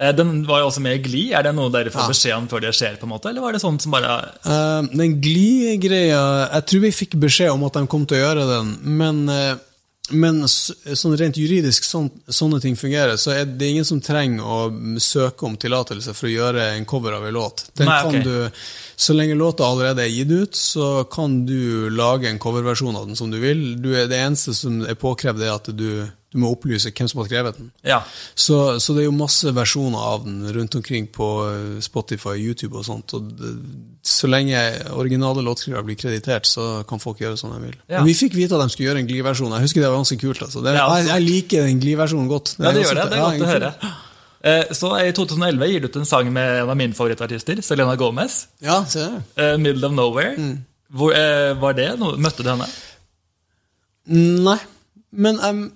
Eh, 0.00 0.12
Den 0.16 0.44
var 0.48 0.60
jo 0.62 0.70
også 0.70 0.80
med 0.80 0.96
i 0.96 1.02
Gli. 1.04 1.32
Er 1.32 1.42
det 1.42 1.54
noe 1.54 1.70
dere 1.70 1.90
får 1.92 2.00
Ja. 2.02 2.08
beskjed 2.08 2.36
om 2.36 2.48
før 2.48 2.60
det 2.64 2.72
skjer? 2.74 2.96
på 2.98 3.04
en 3.04 3.12
måte, 3.12 3.28
Eller 3.28 3.40
var 3.44 3.52
det 3.52 3.60
sånn 3.62 3.78
som 3.80 3.92
bare 3.92 4.32
uh, 4.46 4.82
den 4.90 5.20
Gli-greia 5.20 6.50
Jeg 6.52 6.66
tror 6.66 6.80
vi 6.80 6.90
fikk 6.90 7.14
beskjed 7.20 7.52
om 7.52 7.64
at 7.64 7.74
de 7.74 7.86
kom 7.86 8.06
til 8.06 8.18
å 8.18 8.24
gjøre 8.26 8.48
den, 8.56 8.74
men, 8.98 9.28
uh 9.28 9.54
men 10.12 10.42
sånn 10.44 11.14
rent 11.16 11.38
juridisk 11.40 11.82
sånn, 11.88 12.10
sånne 12.28 12.58
ting 12.60 12.74
fungerer, 12.76 13.16
så 13.16 13.30
er 13.32 13.46
det 13.48 13.70
ingen 13.70 13.86
som 13.88 14.02
trenger 14.04 14.44
å 14.44 14.98
søke 15.00 15.46
om 15.48 15.54
tillatelse 15.56 16.12
for 16.12 16.28
å 16.28 16.32
gjøre 16.34 16.66
en 16.76 16.84
cover 16.84 17.14
av 17.16 17.24
en 17.24 17.32
låt. 17.32 17.62
Den 17.74 17.88
Nei, 17.88 18.02
kan 18.02 18.18
du, 18.20 18.50
så 18.96 19.14
lenge 19.16 19.34
låta 19.38 19.66
allerede 19.66 20.04
er 20.04 20.12
gitt 20.12 20.30
ut, 20.30 20.56
så 20.58 21.04
kan 21.10 21.40
du 21.46 21.90
lage 21.90 22.28
en 22.30 22.38
coverversjon 22.42 22.96
av 22.96 23.08
den 23.08 23.18
som 23.18 23.30
du 23.32 23.40
vil. 23.42 23.74
Du 23.82 23.92
er, 23.94 24.06
det 24.10 24.20
eneste 24.20 24.54
som 24.56 24.82
er 24.86 24.98
påkrevd, 24.98 25.42
er 25.42 25.54
at 25.54 25.70
du, 25.74 26.06
du 26.06 26.38
må 26.42 26.52
opplyse 26.54 26.92
hvem 26.94 27.10
som 27.10 27.22
har 27.22 27.28
skrevet 27.28 27.58
den. 27.58 27.72
Ja. 27.86 28.00
Så, 28.34 28.78
så 28.82 28.94
det 28.94 29.04
er 29.04 29.08
jo 29.08 29.16
masse 29.18 29.50
versjoner 29.54 30.06
av 30.14 30.24
den 30.28 30.40
rundt 30.54 30.78
omkring 30.78 31.08
på 31.14 31.28
eh, 31.48 31.82
Spotify, 31.84 32.36
YouTube 32.38 32.78
og 32.78 32.86
sånt. 32.86 33.16
Og 33.18 33.34
det, 33.34 33.52
så 34.06 34.30
lenge 34.30 34.62
originale 34.94 35.42
låtskrivere 35.44 35.86
blir 35.86 35.98
kreditert, 35.98 36.46
så 36.46 36.84
kan 36.88 37.02
folk 37.02 37.22
gjøre 37.24 37.38
som 37.40 37.54
de 37.56 37.60
vil. 37.66 37.76
Ja. 37.88 37.98
Men 38.00 38.10
vi 38.12 38.18
fikk 38.18 38.38
vite 38.38 38.54
at 38.54 38.62
de 38.62 38.74
skulle 38.74 38.92
gjøre 38.92 39.04
en 39.04 39.10
Glee-versjon. 39.10 39.54
Jeg 39.58 39.68
husker 39.68 39.82
det 39.82 39.90
var 39.90 40.02
ganske 40.02 40.22
kult. 40.22 40.42
Altså. 40.46 40.62
Det, 40.64 40.78
Ja, 40.78 40.88
altså. 40.88 41.08
jeg, 41.08 41.14
jeg 41.14 41.28
liker 41.30 41.70
den 41.70 41.82
Glee-versjonen 41.82 42.30
godt. 42.30 42.56
Ja, 42.60 42.70
det 42.70 42.86
gjør 42.86 43.00
det. 43.02 43.08
Det 43.10 43.18
er 43.20 43.24
godt 43.30 43.46
å 43.48 43.54
høre. 43.56 43.72
Eh, 44.44 44.64
Så 44.76 44.90
I 45.00 45.12
2011 45.16 45.66
gir 45.70 45.80
du 45.80 45.86
ut 45.88 45.96
en 45.96 46.04
sang 46.08 46.28
med 46.32 46.62
en 46.62 46.70
av 46.70 46.76
mine 46.76 46.94
favorittartister, 46.96 47.62
Selena 47.64 47.96
Gomez. 47.96 48.46
Ja, 48.60 48.84
se 48.84 48.98
der. 49.00 49.22
eh, 49.36 49.56
'Middle 49.56 49.86
of 49.86 49.92
Nowhere'. 49.92 50.36
Mm. 50.38 50.58
Hvor, 50.92 51.12
eh, 51.16 51.54
var 51.60 51.72
det 51.72 51.98
noe? 51.98 52.16
Møtte 52.20 52.42
du 52.44 52.50
henne? 52.50 52.66
Nei, 54.06 54.58
men 55.12 55.38
jeg, 55.40 55.70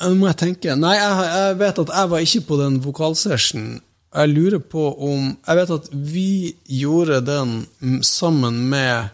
jeg 0.00 0.16
må 0.16 0.26
jeg 0.30 0.36
tenke 0.40 0.76
Nei, 0.80 0.94
jeg, 0.96 1.26
jeg 1.28 1.58
vet 1.60 1.78
at 1.82 1.92
jeg 1.92 2.10
var 2.10 2.18
ikke 2.24 2.40
på 2.48 2.56
den 2.62 2.78
vokalsessionen. 2.84 3.80
Jeg 4.14 4.28
lurer 4.32 4.58
på 4.64 4.86
om 5.04 5.36
Jeg 5.46 5.56
vet 5.58 5.70
at 5.70 5.88
vi 5.92 6.54
gjorde 6.64 7.20
den 7.26 7.66
mm, 7.82 7.98
sammen 8.02 8.62
med 8.70 9.10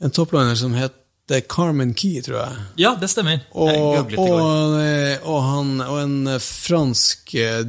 en 0.00 0.10
toppliner 0.10 0.56
som 0.56 0.72
heter 1.28 1.40
Carmen 1.48 1.94
Key, 1.94 2.22
tror 2.22 2.38
jeg. 2.38 2.64
Ja, 2.76 2.94
det 3.00 3.08
stemmer. 3.10 3.40
Og, 3.50 3.70
og, 4.18 4.76
eh, 4.82 5.22
og, 5.22 5.40
han, 5.46 5.74
og 5.84 5.98
en 6.02 6.38
fransk 6.40 7.34
eh, 7.34 7.62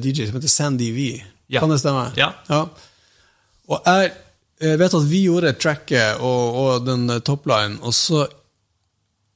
DJ 0.00 0.28
som 0.28 0.38
heter 0.38 0.52
Sandy 0.52 0.90
V. 0.94 1.08
Ja. 1.46 1.60
Kan 1.60 1.70
det 1.70 1.80
stemme? 1.82 2.08
Ja. 2.16 2.32
Og 3.68 3.80
jeg 3.86 4.12
eh, 4.60 4.78
vet 4.80 4.96
at 4.96 5.10
vi 5.10 5.24
gjorde 5.26 5.54
tracket 5.60 6.22
og, 6.24 6.58
og 6.62 6.88
den 6.88 7.06
topline, 7.24 7.78
og 7.82 7.94
så 7.94 8.26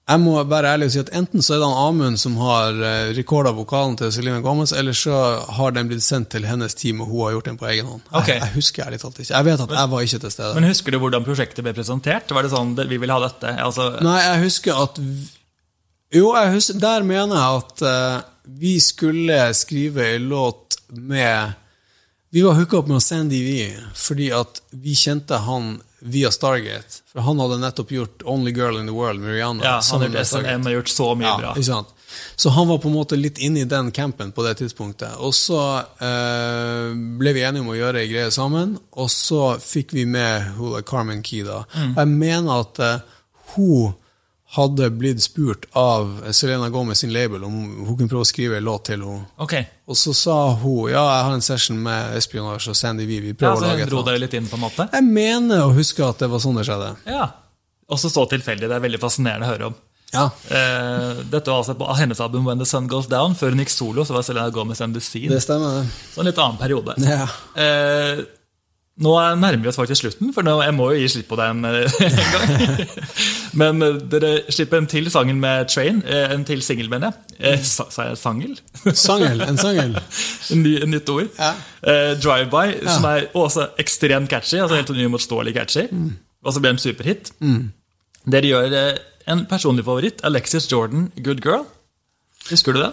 Jeg 0.09 0.21
må 0.23 0.39
være 0.49 0.71
ærlig 0.73 0.87
og 0.89 0.93
si 0.95 1.01
at 1.03 1.11
enten 1.17 1.43
så 1.45 1.55
er 1.55 1.59
det 1.61 1.67
han 1.69 1.81
Amund 1.91 2.21
som 2.21 2.39
har 2.41 2.79
uh, 2.81 3.11
rekorda 3.17 3.53
vokalen 3.53 3.97
til 4.01 4.13
Selena 4.15 4.41
Gomez, 4.45 4.73
eller 4.73 4.97
så 4.97 5.17
har 5.59 5.75
den 5.77 5.91
blitt 5.91 6.05
sendt 6.05 6.31
til 6.33 6.47
hennes 6.49 6.77
team, 6.79 7.03
og 7.05 7.11
hun 7.11 7.25
har 7.27 7.35
gjort 7.37 7.51
den 7.51 7.59
på 7.61 7.69
egen 7.69 7.91
hånd. 7.91 8.07
Okay. 8.09 8.39
Jeg, 8.39 8.47
jeg 8.47 8.55
husker 8.55 8.87
ærlig 8.87 9.01
talt 9.03 9.19
ikke. 9.21 9.35
Jeg 9.35 9.49
vet 9.51 9.65
at 9.67 9.75
jeg 9.77 9.93
var 9.93 10.07
ikke 10.07 10.21
til 10.25 10.33
stede. 10.33 10.55
Men 10.57 10.69
husker 10.71 10.95
du 10.95 11.01
hvordan 11.03 11.27
prosjektet 11.27 11.67
ble 11.67 11.75
presentert? 11.77 12.33
Var 12.33 12.47
det 12.47 12.53
sånn 12.55 12.73
'vi 12.79 13.01
vil 13.05 13.13
ha 13.13 13.19
dette'? 13.27 13.53
Altså, 13.67 13.91
Nei, 14.05 14.17
jeg 14.25 14.43
husker 14.47 14.81
at 14.87 15.03
Jo, 16.15 16.33
husker, 16.33 16.79
der 16.81 17.05
mener 17.05 17.37
jeg 17.37 17.57
at 17.61 17.83
uh, 17.85 18.23
vi 18.49 18.79
skulle 18.81 19.53
skrive 19.53 20.15
en 20.15 20.29
låt 20.29 20.79
med 20.89 21.53
Vi 22.33 22.41
var 22.45 22.57
hooka 22.57 22.79
opp 22.79 22.89
med 22.89 23.05
Sandy 23.05 23.43
V 23.45 23.53
fordi 23.97 24.31
at 24.33 24.63
vi 24.73 24.97
kjente 24.97 25.37
han 25.45 25.83
via 26.01 26.31
Stargate. 26.31 27.03
For 27.13 27.21
han 27.27 27.41
hadde 27.41 27.59
nettopp 27.59 27.91
gjort 27.91 28.23
'Only 28.23 28.53
Girl 28.55 28.79
in 28.79 28.87
the 28.87 28.95
World' 28.95 29.21
med 29.21 29.35
Rihanna. 29.35 29.65
ja, 29.65 29.81
han 29.93 30.01
har 30.65 30.71
gjort 30.73 30.89
så 30.89 31.15
mye 31.15 31.27
Ja, 31.27 31.39
bra. 31.39 31.85
Så 32.37 32.51
han 32.51 32.69
var 32.69 32.79
på 32.79 32.89
en 32.89 32.95
måte 32.95 33.17
litt 33.17 33.39
inne 33.39 33.61
i 33.61 33.65
den 33.65 33.91
campen 33.91 34.33
på 34.33 34.43
det 34.43 34.55
tidspunktet. 34.55 35.17
Og 35.19 35.35
så 35.35 35.79
eh, 36.01 36.95
ble 37.19 37.33
vi 37.37 37.43
enige 37.45 37.61
om 37.61 37.69
å 37.69 37.77
gjøre 37.77 38.01
ei 38.01 38.09
greie 38.09 38.31
sammen, 38.31 38.79
og 38.93 39.11
så 39.13 39.59
fikk 39.61 39.93
vi 39.93 40.07
med 40.07 40.55
hun 40.57 40.83
Carmen 40.83 41.23
Key. 41.23 41.43
da. 41.45 41.65
Mm. 41.75 41.95
Jeg 41.97 42.09
mener 42.09 42.61
at 42.61 42.79
eh, 42.79 43.01
hun 43.55 43.95
hadde 44.57 44.87
blitt 44.97 45.21
spurt 45.23 45.67
av 45.77 46.23
Selena 46.33 46.71
Gomez 46.73 47.03
sin 47.03 47.13
label 47.13 47.43
om 47.45 47.57
hun 47.85 47.97
kunne 47.99 48.09
prøve 48.09 48.25
å 48.25 48.29
skrive 48.29 48.57
en 48.57 48.65
låt 48.65 48.87
til 48.89 49.03
henne. 49.05 49.27
Okay. 49.45 49.67
Og 49.89 49.97
så 50.01 50.15
sa 50.17 50.37
hun 50.63 50.89
ja, 50.89 51.03
jeg 51.05 51.27
har 51.27 51.35
en 51.37 51.45
session 51.45 51.77
med 51.85 52.17
Espionage 52.17 52.71
og 52.73 52.77
Sandy 52.79 53.05
V. 53.05 53.19
Vi 53.27 53.35
ja, 53.35 53.37
prøver 53.43 53.61
Så 53.61 53.67
å 53.67 53.73
lage 53.75 53.85
et 53.85 53.93
dro 53.93 54.05
dere 54.07 54.23
litt 54.23 54.39
inn, 54.39 54.49
på 54.49 54.57
en 54.57 54.65
måte? 54.65 54.89
Jeg 54.93 55.05
mener 55.05 55.67
å 55.67 55.75
huske 55.77 56.01
at 56.07 56.25
det 56.25 56.31
var 56.33 56.41
sånn 56.41 56.57
det 56.57 56.65
skjedde. 56.69 56.95
Ja. 57.11 57.27
Også 57.93 58.09
så 58.13 58.25
tilfeldig. 58.29 58.71
Det 58.71 58.77
er 58.79 58.87
veldig 58.87 59.01
fascinerende 59.05 59.49
å 59.49 59.53
høre 59.53 59.69
om. 59.69 59.77
Ja. 60.15 60.25
Eh, 60.49 61.21
dette 61.29 61.51
var 61.53 61.61
altså 61.61 61.75
på 61.77 61.85
hennes 61.99 62.21
album 62.25 62.47
'When 62.49 62.59
the 62.59 62.65
Sun 62.67 62.89
Goes 62.89 63.07
Down'. 63.13 63.37
Før 63.37 63.53
hun 63.53 63.61
gikk 63.61 63.71
solo, 63.75 64.05
så 64.05 64.17
var 64.17 64.23
Selena 64.25 64.49
Gomez 64.51 64.81
and 64.81 64.95
the 64.97 65.01
Scene. 65.05 65.29
Det 65.29 65.43
stemmer, 65.45 65.83
det. 65.83 65.91
Så 66.15 66.21
en 66.21 66.27
litt 66.31 66.39
annen 66.41 66.57
periode. 66.57 66.95
Ja. 67.05 67.29
Eh, 67.53 68.25
nå 68.99 69.13
er- 69.21 69.37
nærmer 69.37 69.63
vi 69.63 69.69
oss 69.69 69.77
faktisk 69.77 70.01
slutten, 70.07 70.33
for 70.33 70.43
nå, 70.43 70.57
jeg 70.65 70.75
må 70.75 70.89
jo 70.95 70.99
gi 71.05 71.09
slipp 71.13 71.29
på 71.29 71.37
den 71.37 71.65
eh, 71.65 71.93
en 72.01 72.17
gang. 72.33 72.79
Men 73.57 73.83
eh, 73.83 73.95
dere 74.13 74.31
slipper 74.53 74.79
en 74.79 74.87
til 74.91 75.11
sangen 75.11 75.41
med 75.41 75.69
Train. 75.69 76.03
eh, 76.07 76.33
En 76.35 76.45
til 76.45 76.63
singel, 76.63 76.89
mener 76.91 77.13
jeg. 77.13 77.39
Eh, 77.41 77.63
sa, 77.63 77.85
jeg 78.05 78.17
sangel? 78.19 78.59
Sangel. 78.95 79.41
En 79.47 79.57
sangel. 79.59 79.95
en 80.53 80.63
ny, 80.63 80.75
en 80.83 80.91
nytt 80.91 81.09
ord. 81.09 81.29
Ja. 81.39 81.53
Eh, 81.83 82.15
Drive-by, 82.21 82.79
som 82.89 83.05
er 83.05 83.29
også 83.35 83.69
ekstremt 83.79 84.29
catchy. 84.31 84.59
altså 84.61 84.77
Helt 84.77 84.91
uimotståelig 84.91 85.55
catchy. 85.55 85.87
Og 86.45 86.53
så 86.55 86.61
ble 86.61 86.73
det 86.73 86.77
en 86.79 86.85
superhit. 86.85 87.33
Dere 88.29 88.47
gjør 88.51 88.79
en 89.29 89.47
personlig 89.51 89.85
favoritt. 89.85 90.21
Alexis 90.25 90.67
Jordan, 90.73 91.11
'Good 91.17 91.41
Girl'. 91.47 91.67
Husker 92.51 92.73
du 92.73 92.81
den? 92.83 92.93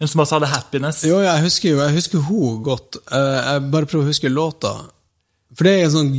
Hun 0.00 0.08
som 0.08 0.20
også 0.20 0.38
hadde 0.38 0.46
'Happiness'. 0.52 1.06
Jo, 1.08 1.20
jeg 1.20 1.42
husker 1.42 1.70
jo, 1.70 1.78
jeg 1.80 1.92
husker 1.94 2.18
hun 2.18 2.62
godt. 2.64 2.96
Jeg 3.10 3.70
bare 3.72 3.86
prøver 3.86 4.04
å 4.04 4.08
huske 4.10 4.28
låta. 4.28 4.72
For 5.56 5.68
det 5.68 5.72
er 5.78 5.82
en 5.84 5.92
sånn 5.92 6.12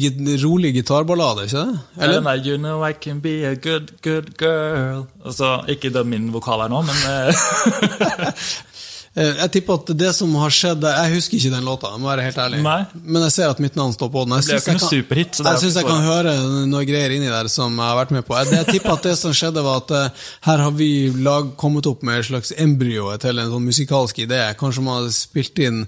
rolig 0.43 0.73
gitarballade, 0.75 1.47
ikke 1.47 1.63
det? 1.63 1.79
Eller? 1.97 2.19
Den 2.19 2.27
der 2.29 2.43
You 2.45 2.57
know 2.61 2.83
I 2.85 2.91
can 2.93 3.19
be 3.23 3.39
a 3.49 3.55
good, 3.55 3.95
good 4.05 4.33
girl 4.37 5.07
Altså, 5.25 5.55
Ikke 5.73 5.89
døm 5.95 6.11
min 6.13 6.27
vokal 6.35 6.61
her 6.61 6.69
nå, 6.69 6.83
men 6.85 6.95
eh, 7.09 8.29
Eh, 9.13 9.35
Jeg 9.43 9.51
tipper 9.53 9.75
at 9.77 9.91
det 9.93 10.07
som 10.17 10.31
har 10.41 10.49
skjedd 10.49 10.85
Jeg 10.89 11.11
husker 11.13 11.37
ikke 11.37 11.51
den 11.53 11.67
låta, 11.67 11.91
må 12.01 12.09
være 12.09 12.23
helt 12.25 12.39
ærlig. 12.41 12.61
Nei. 12.65 12.79
Men 12.97 13.21
jeg 13.27 13.33
ser 13.35 13.51
at 13.53 13.59
mitt 13.61 13.75
navn 13.77 13.93
står 13.93 14.09
på 14.09 14.23
den. 14.25 14.33
Jeg 14.39 14.41
Det 14.41 14.47
syns 14.47 14.65
jeg, 14.65 14.79
kan- 14.79 15.43
det 15.45 15.51
jeg, 15.51 15.59
synes 15.61 15.75
jeg 15.77 15.85
kan 15.85 16.01
høre 16.01 16.33
noe 16.71 16.81
greier 16.89 17.13
inni 17.13 17.29
der 17.29 17.45
som 17.53 17.77
jeg 17.77 17.85
har 17.91 17.99
vært 17.99 18.13
med 18.15 18.25
på. 18.25 18.33
Jeg, 18.41 18.65
tipper 18.71 18.95
at 18.95 19.05
det 19.05 19.13
som 19.19 19.35
skjedde, 19.37 19.61
var 19.61 19.83
at 19.83 19.93
eh, 19.99 20.25
her 20.49 20.63
har 20.65 20.73
vi 20.79 20.89
lag, 21.13 21.51
kommet 21.61 21.85
opp 21.85 22.01
med 22.01 22.23
et 22.23 22.25
slags 22.31 22.55
embryo 22.57 23.11
til 23.21 23.37
en 23.37 23.53
sånn 23.53 23.69
musikalsk 23.69 24.23
idé. 24.25 24.41
Kanskje 24.57 24.81
man 24.81 25.03
har 25.03 25.13
spilt 25.13 25.61
inn 25.61 25.83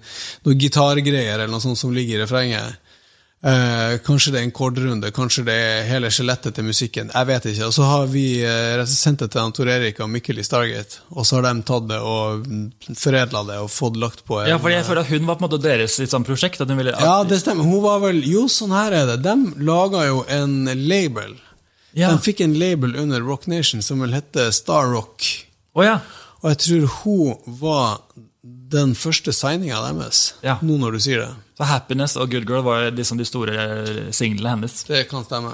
noen 0.46 0.62
gitargreier 0.62 1.40
eller 1.40 1.50
noe 1.56 1.66
sånt 1.66 1.82
som 1.82 1.98
ligger 1.98 2.20
i 2.20 2.24
refrenget. 2.28 2.78
Eh, 3.46 4.00
kanskje 4.02 4.32
det 4.34 4.40
er 4.40 4.46
en 4.48 4.54
kordrunde, 4.56 5.12
kanskje 5.14 5.44
det 5.46 5.54
er 5.54 5.84
hele 5.86 6.10
skjelettet 6.10 6.56
til 6.58 6.66
musikken. 6.66 7.12
Jeg 7.14 7.28
vet 7.30 7.44
ikke. 7.52 7.68
Og 7.68 7.76
så 7.76 7.86
har 7.86 8.08
vi 8.10 8.24
eh, 8.42 8.82
sendt 8.90 9.22
det 9.22 9.28
til 9.36 9.52
Tor 9.54 9.70
Erik 9.70 10.00
og 10.02 10.10
Mikkel 10.10 10.42
i 10.42 10.46
Stargate, 10.48 11.04
og 11.14 11.28
så 11.30 11.38
har 11.38 11.46
de 11.52 11.62
tatt 11.68 11.86
det 11.92 12.00
og 12.02 12.48
foredla 12.98 13.44
det 13.52 13.60
og 13.62 13.70
fått 13.70 14.00
lagt 14.02 14.24
på 14.26 14.40
en, 14.42 14.50
Ja, 14.50 14.58
for 14.62 14.74
jeg 14.74 14.88
føler 14.88 15.06
at 15.06 15.14
hun 15.14 15.30
var 15.30 15.38
på 15.38 15.46
en 15.46 15.50
måte 15.52 15.62
deres 15.62 16.00
litt 16.02 16.16
sånn 16.16 16.26
prosjekt. 16.26 16.64
Ville, 16.66 16.96
Ja, 16.98 17.20
det 17.28 17.38
stemmer. 17.44 17.68
Hun 17.70 17.84
var 17.86 18.02
vel 18.02 18.24
Jo, 18.26 18.48
sånn 18.50 18.74
her 18.74 18.96
er 19.04 19.14
det. 19.14 19.20
De 19.28 19.36
laga 19.62 20.08
jo 20.08 20.24
en 20.26 20.64
label. 20.88 21.38
Ja. 21.94 22.10
De 22.16 22.20
fikk 22.26 22.42
en 22.42 22.58
label 22.58 22.98
under 22.98 23.22
Rock 23.22 23.46
Nation 23.52 23.86
som 23.86 24.02
vel 24.02 24.18
hette 24.18 24.50
Star 24.58 24.90
Rock. 24.90 25.22
Oh, 25.78 25.86
ja. 25.86 26.00
Og 26.42 26.50
jeg 26.52 26.60
tror 26.66 26.90
hun 27.04 27.60
var 27.62 28.00
den 28.76 28.92
første 29.00 29.32
signinga 29.36 29.80
deres, 29.88 30.34
Ja. 30.46 30.58
nå 30.62 30.76
når 30.82 30.98
du 30.98 31.00
sier 31.08 31.24
det. 31.24 31.32
Så 31.58 31.64
Happiness 31.70 32.18
og 32.20 32.30
Good 32.32 32.46
Girl 32.50 32.64
var 32.68 32.90
liksom 32.92 33.18
de 33.22 33.26
store 33.28 33.56
eh, 33.56 34.12
singlene 34.12 34.52
hennes. 34.58 34.84
Det 34.90 35.06
kan 35.10 35.24
stemme. 35.26 35.54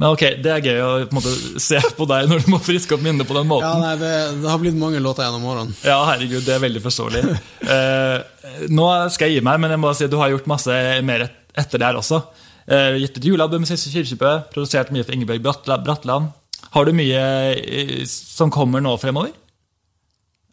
Men 0.00 0.14
ok, 0.14 0.22
det 0.42 0.48
er 0.48 0.62
gøy 0.64 0.78
å 0.80 0.90
på 1.10 1.18
måte 1.18 1.32
se 1.60 1.76
på 1.98 2.06
deg 2.08 2.30
når 2.30 2.40
du 2.40 2.46
må 2.54 2.58
friske 2.64 2.94
opp 2.96 3.02
minnet 3.04 3.28
på 3.28 3.34
den 3.36 3.44
Ja, 3.44 3.50
måten. 3.50 3.82
nei, 3.84 3.90
det, 4.00 4.12
det 4.40 4.48
har 4.48 4.58
blitt 4.62 4.78
mange 4.80 5.02
låter 5.04 5.26
gjennom 5.26 5.44
årene. 5.44 5.74
Ja, 5.84 5.98
herregud, 6.08 6.40
det 6.46 6.54
er 6.56 6.62
veldig 6.64 6.82
forståelig. 6.86 7.22
Eh, 7.68 8.64
nå 8.72 8.86
skal 9.12 9.28
jeg 9.28 9.38
gi 9.38 9.44
meg, 9.44 9.60
men 9.60 9.74
jeg 9.76 9.82
må 9.82 9.92
si 9.94 10.06
at 10.08 10.14
du 10.14 10.16
har 10.22 10.32
gjort 10.32 10.48
masse 10.48 10.72
mer 11.04 11.26
et, 11.28 11.36
etter 11.60 11.82
det 11.82 11.90
her 11.90 12.00
også. 12.00 12.22
Eh, 12.64 12.96
gitt 13.02 13.20
et 13.20 13.28
julealbum 13.28 13.60
med 13.64 13.68
Siste 13.70 13.92
Kirkebø, 13.92 14.32
produsert 14.54 14.90
mye 14.94 15.04
for 15.04 15.14
Ingebjørg 15.18 15.44
Bratla- 15.44 15.78
Bratland. 15.84 16.32
Har 16.74 16.88
du 16.88 16.92
mye 16.96 17.20
eh, 17.60 18.02
som 18.08 18.50
kommer 18.54 18.80
nå 18.84 18.96
fremover? 19.00 19.36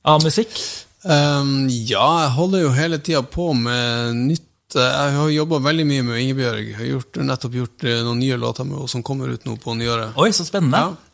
Av 0.05 0.21
musikk? 0.27 0.51
Um, 1.05 1.67
ja, 1.69 2.05
jeg 2.23 2.33
holder 2.33 2.63
jo 2.63 2.75
hele 2.75 2.97
tida 3.03 3.21
på 3.21 3.51
med 3.57 4.21
nytt. 4.25 4.51
Jeg 4.75 5.11
har 5.15 5.29
jobba 5.29 5.59
veldig 5.63 5.85
mye 5.87 6.03
med 6.07 6.21
Ingebjørg. 6.23 6.63
Jeg 6.71 6.77
har 6.79 6.87
gjort, 6.89 7.19
nettopp 7.29 7.57
gjort 7.59 7.85
eh, 7.85 7.99
noen 8.03 8.17
nye 8.19 8.39
låter 8.41 8.65
med 8.65 8.79
henne 8.79 8.91
som 8.91 9.03
kommer 9.05 9.29
ut 9.31 9.45
nå 9.45 9.53
på 9.61 9.75
nyåret. 9.77 10.17
Oi, 10.19 10.31
så 10.35 10.43
spennende. 10.47 10.81
Ja. 10.81 11.05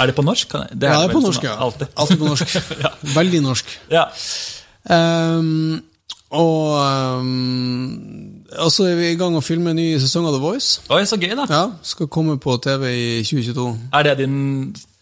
Er 0.00 0.10
det 0.10 0.14
på 0.16 0.24
norsk? 0.26 0.54
Det 0.72 0.88
er 0.88 0.94
Ja, 0.94 1.00
det 1.02 1.10
er 1.10 1.10
på 1.10 1.18
på 1.18 1.24
sånn 1.24 1.28
norsk, 1.28 1.48
ja. 1.48 1.56
Alltid. 1.66 1.90
Alltid 1.98 2.22
på 2.22 2.30
norsk. 2.30 2.54
Ja. 2.84 2.94
Veldig 3.14 3.42
norsk. 3.44 3.74
Ja. 3.92 4.06
Um, 4.84 5.82
og 6.34 6.78
um, 7.18 8.46
så 8.70 8.88
er 8.88 8.96
vi 8.98 9.12
i 9.12 9.18
gang 9.18 9.36
å 9.38 9.44
filme 9.44 9.74
en 9.74 9.78
ny 9.78 9.90
sesong 10.02 10.26
av 10.30 10.38
The 10.38 10.42
Voice. 10.42 10.80
Oi, 10.94 11.02
så 11.10 11.18
gøy, 11.18 11.34
da. 11.38 11.46
Ja, 11.50 11.62
Skal 11.86 12.10
komme 12.10 12.38
på 12.42 12.56
TV 12.62 12.90
i 12.94 13.06
2022. 13.26 13.68
Er 13.94 14.08
det 14.08 14.18
din 14.24 14.36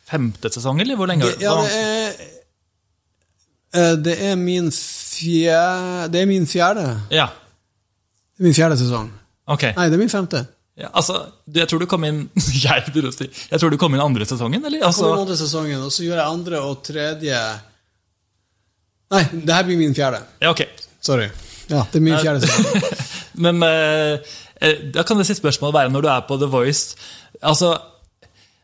femte 0.09 0.53
sesong, 0.53 0.81
eller 0.83 0.99
hvor 0.99 1.09
lenge? 1.09 1.29
Ja, 1.41 1.57
det 1.65 1.73
er 1.79 2.32
Det 3.73 4.15
er 4.21 4.35
min 4.37 4.69
fjerde 4.73 6.09
Det 6.13 6.21
er 6.21 6.27
min 6.29 6.47
fjerde. 6.47 6.87
Ja, 7.11 7.31
Det 8.37 8.43
er 8.45 8.49
min 8.51 8.57
fjerde 8.57 8.77
sesong. 8.81 9.09
ok. 9.47 9.63
Nei, 9.77 9.87
det 9.89 9.97
er 9.97 10.03
min 10.03 10.13
femte. 10.13 10.45
Ja, 10.77 10.89
altså, 10.97 11.19
jeg 11.53 11.69
tror 11.69 11.83
du 11.83 11.87
kom 11.87 12.05
inn 12.09 12.23
Jeg 12.65 12.85
Jeg 12.89 13.61
tror 13.61 13.71
du 13.71 13.77
kom 13.81 13.93
inn 13.93 14.01
andre 14.01 14.25
sesongen, 14.25 14.65
eller? 14.65 14.87
Altså... 14.87 15.05
Jeg 15.05 15.11
kom 15.11 15.19
inn 15.19 15.25
andre 15.27 15.37
sesongen, 15.37 15.83
og 15.85 15.93
så 15.93 16.07
gjør 16.07 16.17
jeg 16.17 16.27
andre 16.39 16.63
og 16.65 16.81
tredje 16.87 17.41
Nei, 19.13 19.25
det 19.33 19.53
her 19.53 19.67
blir 19.69 19.77
min 19.77 19.93
fjerde. 19.93 20.23
ja, 20.41 20.51
ok. 20.55 20.63
Sorry. 21.05 21.27
Ja, 21.69 21.83
det 21.93 21.99
er 21.99 22.05
min 22.05 22.17
fjerde 22.17 22.41
sesong. 22.47 23.03
Men 23.45 23.61
eh, 23.67 24.31
eh, 24.65 24.79
da 24.95 25.05
kan 25.05 25.21
det 25.21 25.27
siste 25.29 25.43
spørsmålet 25.43 25.77
være, 25.77 25.93
når 25.93 26.05
du 26.05 26.09
er 26.09 26.23
på 26.29 26.39
The 26.41 26.49
Voice 26.49 26.97
Altså, 27.43 27.75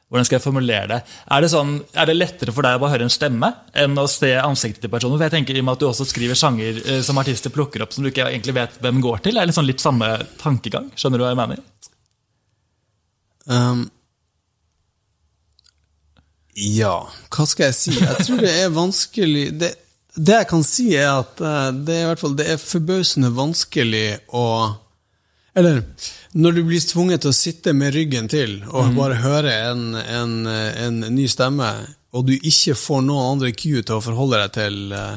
hvordan 0.08 0.24
skal 0.24 0.38
jeg 0.38 0.44
formulere 0.46 0.88
det? 0.88 0.98
Er 1.36 1.44
det, 1.44 1.50
sånn, 1.52 1.74
er 1.92 2.08
det 2.08 2.16
lettere 2.16 2.52
for 2.56 2.64
deg 2.64 2.78
å 2.78 2.80
bare 2.80 2.94
høre 2.94 3.04
en 3.04 3.12
stemme 3.12 3.50
enn 3.76 3.98
å 4.00 4.06
se 4.08 4.30
ansiktet 4.40 4.86
til 4.86 4.92
personen? 4.92 5.18
For 5.18 5.26
jeg 5.26 5.34
tenker 5.36 5.58
I 5.58 5.60
og 5.60 5.66
med 5.68 5.76
at 5.76 5.82
du 5.82 5.88
også 5.90 6.06
skriver 6.08 6.38
sanger 6.38 6.80
eh, 6.80 7.02
som 7.04 7.20
artister 7.20 7.52
plukker 7.52 7.84
opp 7.84 7.92
som 7.92 8.06
du 8.06 8.08
ikke 8.08 8.24
egentlig 8.30 8.56
vet 8.56 8.78
hvem 8.80 9.02
går 9.04 9.20
til, 9.26 9.36
er 9.36 9.48
det 9.48 9.56
sånn 9.56 9.68
litt 9.68 9.84
samme 9.84 10.08
tankegang? 10.40 10.88
Skjønner 10.96 11.20
du 11.20 11.26
hva 11.26 11.34
jeg 11.34 11.40
mener? 11.42 11.60
Um, 13.48 13.84
ja, 16.58 16.96
hva 17.32 17.46
skal 17.48 17.68
jeg 17.68 17.76
si? 17.76 17.94
Jeg 18.00 18.24
tror 18.26 18.42
det 18.42 18.50
er 18.50 18.72
vanskelig 18.74 19.44
Det, 19.60 19.70
det 20.18 20.40
jeg 20.40 20.48
kan 20.50 20.64
si, 20.66 20.88
er 20.96 21.20
at 21.20 21.40
eh, 21.44 21.70
det 21.86 22.00
er, 22.02 22.16
i 22.16 22.48
er 22.56 22.60
forbausende 22.62 23.30
vanskelig 23.36 24.06
å 24.34 24.46
Eller 25.58 25.84
når 26.38 26.54
du 26.54 26.62
blir 26.68 26.82
tvunget 26.86 27.24
til 27.24 27.32
å 27.32 27.36
sitte 27.36 27.72
med 27.74 27.94
ryggen 27.96 28.28
til 28.30 28.60
og 28.68 28.94
bare 28.94 29.18
høre 29.24 29.52
en, 29.72 29.94
en, 29.98 30.34
en 30.46 30.98
ny 31.10 31.26
stemme, 31.30 31.66
og 32.14 32.28
du 32.28 32.36
ikke 32.36 32.76
får 32.78 33.02
noen 33.04 33.32
andre 33.34 33.50
cue 33.56 33.82
til 33.82 33.98
å 33.98 34.04
forholde 34.04 34.38
deg 34.44 34.52
til 34.54 34.92
eh, 34.96 35.16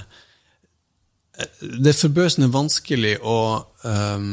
Det 1.62 1.92
er 1.94 2.00
forbausende 2.00 2.50
vanskelig 2.52 3.20
å 3.22 3.38
um, 3.86 4.32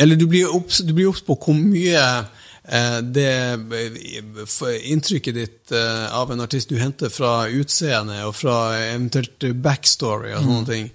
eller 0.00 0.16
du 0.16 0.24
blir 0.30 0.48
obs 0.48 0.80
du 0.80 0.94
blir 0.96 1.10
obs 1.10 1.20
på 1.26 1.36
hvor 1.36 1.58
mye 1.60 2.00
eh, 2.00 2.98
det 3.04 3.34
eh, 3.52 4.78
inntrykket 4.94 5.36
ditt 5.36 5.74
av 5.76 6.32
en 6.32 6.40
artist 6.40 6.72
du 6.72 6.80
henter 6.80 7.12
fra 7.12 7.44
utseende 7.52 8.22
og 8.24 8.32
fra 8.38 8.56
eventuelt 8.80 9.44
backstory 9.60 10.32
og 10.32 10.48
sånne 10.48 10.70
ting. 10.72 10.88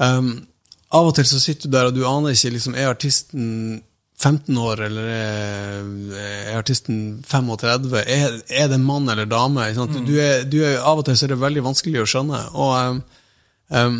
Um, 0.00 0.32
av 0.92 1.08
og 1.08 1.16
til 1.16 1.26
så 1.28 1.40
sitter 1.40 1.68
du 1.70 1.76
der, 1.76 1.88
og 1.88 1.96
du 1.96 2.04
aner 2.08 2.36
ikke 2.36 2.52
liksom, 2.54 2.76
er 2.76 2.90
artisten 2.92 3.82
15 4.22 4.58
år, 4.60 4.84
eller 4.86 5.08
er, 5.10 6.50
artisten 6.58 6.98
35? 7.26 7.88
Er, 8.02 8.36
er 8.46 8.68
det 8.70 8.80
mann 8.82 9.08
eller 9.10 9.26
dame? 9.26 9.66
Sant? 9.74 9.96
Du 10.06 10.14
er, 10.20 10.44
du 10.46 10.60
er, 10.62 10.78
av 10.78 11.00
og 11.00 11.06
til 11.08 11.18
så 11.18 11.26
er 11.26 11.34
det 11.34 11.42
veldig 11.42 11.64
vanskelig 11.66 12.02
å 12.02 12.08
skjønne. 12.12 12.42
Og 12.54 12.74
um, 12.76 13.00
um, 13.72 13.98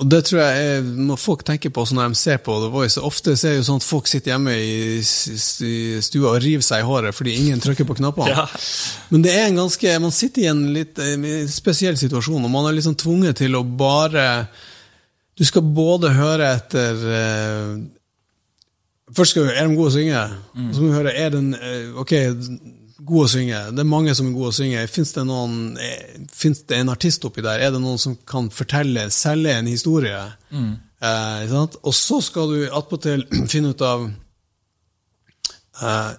og 0.00 0.08
det 0.08 0.20
tror 0.24 0.38
jeg 0.40 0.60
er, 0.64 0.86
må 1.08 1.16
folk 1.20 1.42
tenke 1.44 1.68
på 1.76 1.82
når 1.92 2.14
de 2.14 2.16
ser 2.16 2.38
på 2.40 2.54
The 2.62 2.70
Voice. 2.72 3.02
Ofte 3.04 3.34
er 3.36 3.58
jo 3.58 3.66
sånn 3.66 3.82
at 3.82 3.84
folk 3.84 4.08
sitter 4.08 4.32
hjemme 4.32 4.54
i, 4.56 5.02
stua 5.04 6.32
og 6.32 6.40
river 6.40 6.64
seg 6.64 6.80
i 6.80 6.86
håret 6.88 7.16
fordi 7.16 7.34
ingen 7.36 7.60
trykker 7.60 7.84
på 7.88 7.98
knappene. 7.98 8.32
Ja. 8.32 8.46
Men 9.12 9.26
det 9.26 9.34
er 9.36 9.50
en 9.50 9.60
ganske, 9.60 9.98
man 10.00 10.14
sitter 10.16 10.46
i 10.46 10.48
en 10.48 10.64
litt 10.72 11.00
eh, 11.04 11.44
spesiell 11.52 12.00
situasjon, 12.00 12.46
og 12.48 12.52
man 12.52 12.70
er 12.70 12.78
liksom 12.78 12.96
tvunget 13.00 13.42
til 13.42 13.58
å 13.58 13.64
bare 13.64 14.26
Du 15.36 15.44
skal 15.44 15.68
både 15.68 16.14
høre 16.16 16.48
etter 16.56 17.04
eh, 17.20 17.76
Først 19.16 19.34
skal 19.34 19.50
du 19.50 19.52
er 19.52 19.68
de 19.68 19.76
gode 19.76 19.90
å 19.90 19.96
synge, 19.98 20.26
og 20.54 20.72
så 20.72 20.80
må 20.80 20.88
du 20.88 20.96
høre 20.96 21.12
er 21.18 21.32
den 21.34 21.52
eh, 21.58 21.88
ok, 21.98 22.14
god 23.06 23.24
å 23.24 23.30
synge. 23.32 23.60
Det 23.74 23.82
er 23.82 23.88
mange 23.88 24.14
som 24.16 24.28
er 24.28 24.36
gode 24.36 24.52
å 24.52 24.56
synge. 24.56 24.86
Fins 24.92 25.12
det, 25.16 25.24
noen, 25.28 25.76
eh, 25.80 26.22
finnes 26.32 26.62
det 26.68 26.78
en 26.78 26.92
artist 26.92 27.24
oppi 27.28 27.44
der? 27.44 27.60
Er 27.60 27.74
det 27.74 27.82
noen 27.82 28.00
som 28.00 28.16
kan 28.28 28.50
fortelle, 28.54 29.08
selge 29.14 29.54
en 29.56 29.70
historie? 29.70 30.22
Eh, 31.00 31.44
sant? 31.50 31.78
Og 31.82 31.94
så 31.96 32.20
skal 32.24 32.52
du 32.52 32.64
attpåtil 32.68 33.26
finne 33.52 33.72
ut 33.72 33.84
av 33.86 34.08
eh, 35.82 36.10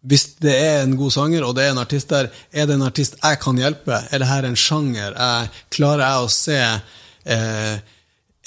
Hvis 0.00 0.26
det 0.40 0.56
er 0.56 0.82
en 0.84 0.96
god 0.96 1.12
sanger, 1.12 1.44
og 1.44 1.56
det 1.58 1.66
er 1.66 1.74
en 1.74 1.82
artist 1.82 2.12
der, 2.12 2.30
er 2.52 2.68
det 2.68 2.78
en 2.78 2.86
artist 2.86 3.18
jeg 3.20 3.40
kan 3.42 3.58
hjelpe? 3.60 4.02
Er 4.10 4.22
det 4.22 4.30
her 4.30 4.48
en 4.48 4.56
sjanger? 4.56 5.16
Jeg, 5.16 5.50
klarer 5.74 6.06
jeg 6.06 6.26
å 6.26 6.30
se 6.32 6.60
eh, 6.60 7.96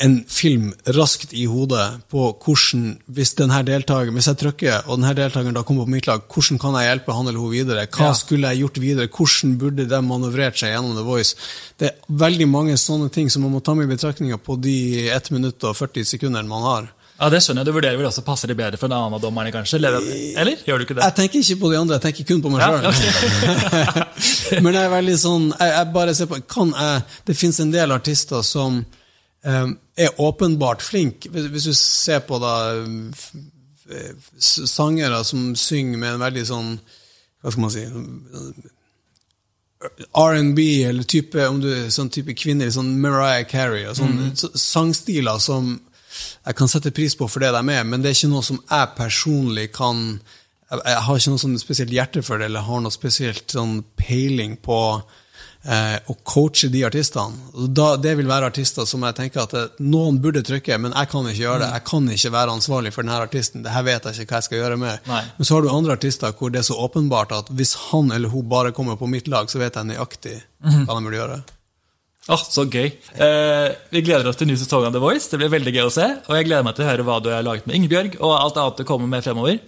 en 0.03 0.15
film 0.27 0.71
raskt 0.97 1.31
i 1.37 1.45
hodet 1.47 1.85
på 2.11 2.25
hvordan, 2.43 2.97
hvis 3.15 3.31
denne 3.39 3.61
deltaker, 3.67 4.11
hvis 4.11 4.27
jeg 4.27 4.39
trykker, 4.41 4.81
og 4.87 4.97
denne 4.99 5.13
deltakeren 5.15 5.55
da 5.55 5.63
kommer 5.63 5.87
på 5.87 5.93
mitt 5.95 6.09
lag, 6.09 6.25
hvordan 6.27 6.59
kan 6.59 6.75
jeg 6.79 6.89
hjelpe 6.89 7.15
han 7.15 7.29
eller 7.31 7.39
hun 7.39 7.53
videre? 7.53 7.85
Hva 7.87 8.09
Ja. 8.09 8.13
skulle 8.19 8.51
jeg 8.51 8.59
gjort 8.65 8.81
videre? 8.83 9.07
Hvordan 9.07 9.53
burde 9.61 9.85
de 9.87 10.01
manøvrert 10.03 10.59
seg 10.59 10.73
gjennom 10.75 10.97
The 10.97 11.05
Voice? 11.07 11.35
Det 11.79 11.87
er 11.93 11.95
veldig 12.09 12.47
mange 12.51 12.75
sånne 12.77 13.07
ting 13.15 13.29
som 13.31 13.41
man 13.45 13.53
må 13.55 13.63
ta 13.63 13.73
med 13.73 13.87
i 13.87 13.95
betraktninga 13.95 14.37
på 14.43 14.59
de 14.61 15.07
1 15.09 15.31
minutt 15.31 15.63
og 15.63 15.75
40 15.79 16.03
sekundene 16.05 16.47
man 16.47 16.61
har. 16.67 16.89
Ja, 17.21 17.29
Det 17.29 17.39
skjønner 17.45 17.61
jeg. 17.63 17.67
Du 17.69 17.71
vurderer 17.77 17.95
vel 17.95 18.07
også 18.09 18.23
passer 18.25 18.47
det 18.51 18.57
bedre 18.57 18.75
for 18.77 18.89
en 18.89 18.97
annen 18.97 19.13
av 19.15 19.21
dommerne, 19.21 19.51
kanskje? 19.53 19.77
Eller, 19.77 20.01
eller? 20.41 20.57
gjør 20.65 20.81
du 20.81 20.83
ikke 20.83 20.95
det? 20.97 21.03
Jeg 21.05 21.15
tenker 21.15 21.39
ikke 21.39 21.59
på 21.61 21.69
de 21.71 21.77
andre, 21.79 21.99
jeg 21.99 22.03
tenker 22.09 22.27
kun 22.33 22.41
på 22.43 22.51
meg 22.51 22.59
Ja, 22.59 22.71
okay. 22.89 24.59
Men 24.65 24.73
jeg 24.73 24.83
er 24.83 24.91
veldig 24.91 25.15
sånn 25.21 25.45
jeg, 25.53 25.69
jeg 25.77 25.93
bare 25.93 26.15
ser 26.17 26.27
på 26.31 26.39
kan 26.49 26.73
jeg, 26.75 27.03
Det 27.29 27.35
fins 27.37 27.59
en 27.63 27.71
del 27.71 27.93
artister 27.95 28.41
som 28.43 28.81
er 29.43 30.21
åpenbart 30.23 30.81
flink. 30.81 31.27
Hvis, 31.31 31.49
hvis 31.51 31.67
du 31.67 31.73
ser 31.75 32.21
på 32.27 32.39
da 32.39 32.53
sangere 34.39 35.23
som 35.27 35.51
synger 35.59 35.99
med 35.99 36.15
en 36.15 36.23
veldig 36.23 36.43
sånn 36.47 36.69
Hva 37.43 37.51
skal 37.51 37.65
man 37.65 37.73
si 37.73 37.83
R&B, 40.15 40.83
eller 40.87 41.03
type, 41.03 41.47
om 41.47 41.57
du 41.59 41.67
er 41.73 41.89
sånn 41.91 42.11
type 42.13 42.31
kvinner, 42.39 42.69
sånn 42.71 42.93
Mariah 43.03 43.43
Carey, 43.49 43.83
og 43.89 43.97
sånn 43.97 44.13
mm. 44.15 44.29
sangstiler 44.55 45.41
som 45.43 45.73
jeg 46.45 46.57
kan 46.59 46.69
sette 46.71 46.93
pris 46.95 47.15
på 47.19 47.27
for 47.27 47.43
det 47.43 47.51
de 47.55 47.61
er, 47.73 47.83
men 47.87 48.03
det 48.03 48.11
er 48.11 48.17
ikke 48.17 48.31
noe 48.31 48.45
som 48.45 48.61
jeg 48.61 48.95
personlig 48.97 49.71
kan 49.75 50.05
Jeg, 50.71 50.79
jeg 50.87 51.01
har 51.05 51.19
ikke 51.19 51.33
noe 51.33 51.41
sånn 51.43 51.59
spesielt 51.61 51.91
hjerte 51.93 52.23
for 52.25 52.39
det, 52.39 52.47
eller 52.47 52.65
har 52.65 52.79
noe 52.81 52.95
spesielt 52.95 53.51
sånn 53.51 53.81
peiling 53.99 54.55
på 54.63 54.77
eh, 55.65 55.95
å 56.09 56.15
coache 56.27 56.69
de 56.73 56.83
artistene. 56.87 57.67
Da, 57.69 57.95
det 57.97 58.15
vil 58.19 58.27
være 58.29 58.49
artister 58.51 58.87
som 58.89 59.03
jeg 59.07 59.17
tenker 59.19 59.43
at 59.45 59.55
eh, 59.57 59.81
noen 59.83 60.19
burde 60.23 60.43
trykke, 60.45 60.77
men 60.83 60.95
jeg 60.95 61.11
kan 61.13 61.29
ikke 61.29 61.43
gjøre 61.43 61.63
det. 61.63 61.71
Jeg 61.77 61.85
kan 61.89 62.11
ikke 62.17 62.33
være 62.35 62.57
ansvarlig 62.59 62.93
for 62.95 63.05
denne 63.07 63.21
artisten. 63.23 63.63
Det 63.65 63.73
her 63.73 63.87
vet 63.87 64.05
jeg 64.09 64.23
ikke 64.25 64.35
hva 64.35 64.41
jeg 64.43 64.49
skal 64.49 64.61
gjøre 64.61 64.77
med. 64.83 65.09
Nei. 65.09 65.23
Men 65.39 65.49
så 65.49 65.57
har 65.57 65.65
du 65.65 65.71
andre 65.73 65.97
artister 65.97 66.35
hvor 66.37 66.53
det 66.53 66.63
er 66.63 66.69
så 66.69 66.79
åpenbart 66.87 67.35
at 67.39 67.51
hvis 67.55 67.75
han 67.89 68.11
eller 68.15 68.33
hun 68.33 68.47
bare 68.49 68.75
kommer 68.75 68.99
på 68.99 69.09
mitt 69.11 69.27
lag, 69.31 69.51
så 69.51 69.61
vet 69.61 69.75
jeg 69.79 69.91
nøyaktig 69.93 70.39
hva 70.63 70.95
de 70.95 71.03
burde 71.03 71.19
gjøre. 71.19 71.43
Åh, 72.31 72.39
Så 72.39 72.63
gøy. 72.71 72.85
Eh, 73.19 73.73
vi 73.91 74.01
gleder 74.01 74.29
oss 74.29 74.37
til 74.39 74.47
ny 74.47 74.55
sesong 74.55 74.85
av 74.87 74.93
The 74.95 75.01
Voice. 75.03 75.27
Det 75.27 75.41
blir 75.41 75.51
veldig 75.51 75.73
gøy 75.75 75.87
å 75.89 75.91
se. 75.91 76.05
Og 76.29 76.37
jeg 76.37 76.47
gleder 76.47 76.63
meg 76.63 76.77
til 76.77 76.85
å 76.85 76.87
høre 76.87 77.03
hva 77.03 77.17
du 77.19 77.27
har 77.33 77.43
laget 77.43 77.67
med 77.67 77.75
Ingebjørg, 77.75 78.15
og 78.23 78.31
alt 78.37 78.59
annet 78.61 78.79
du 78.79 78.85
kommer 78.87 79.11
med 79.11 79.25
fremover. 79.25 79.59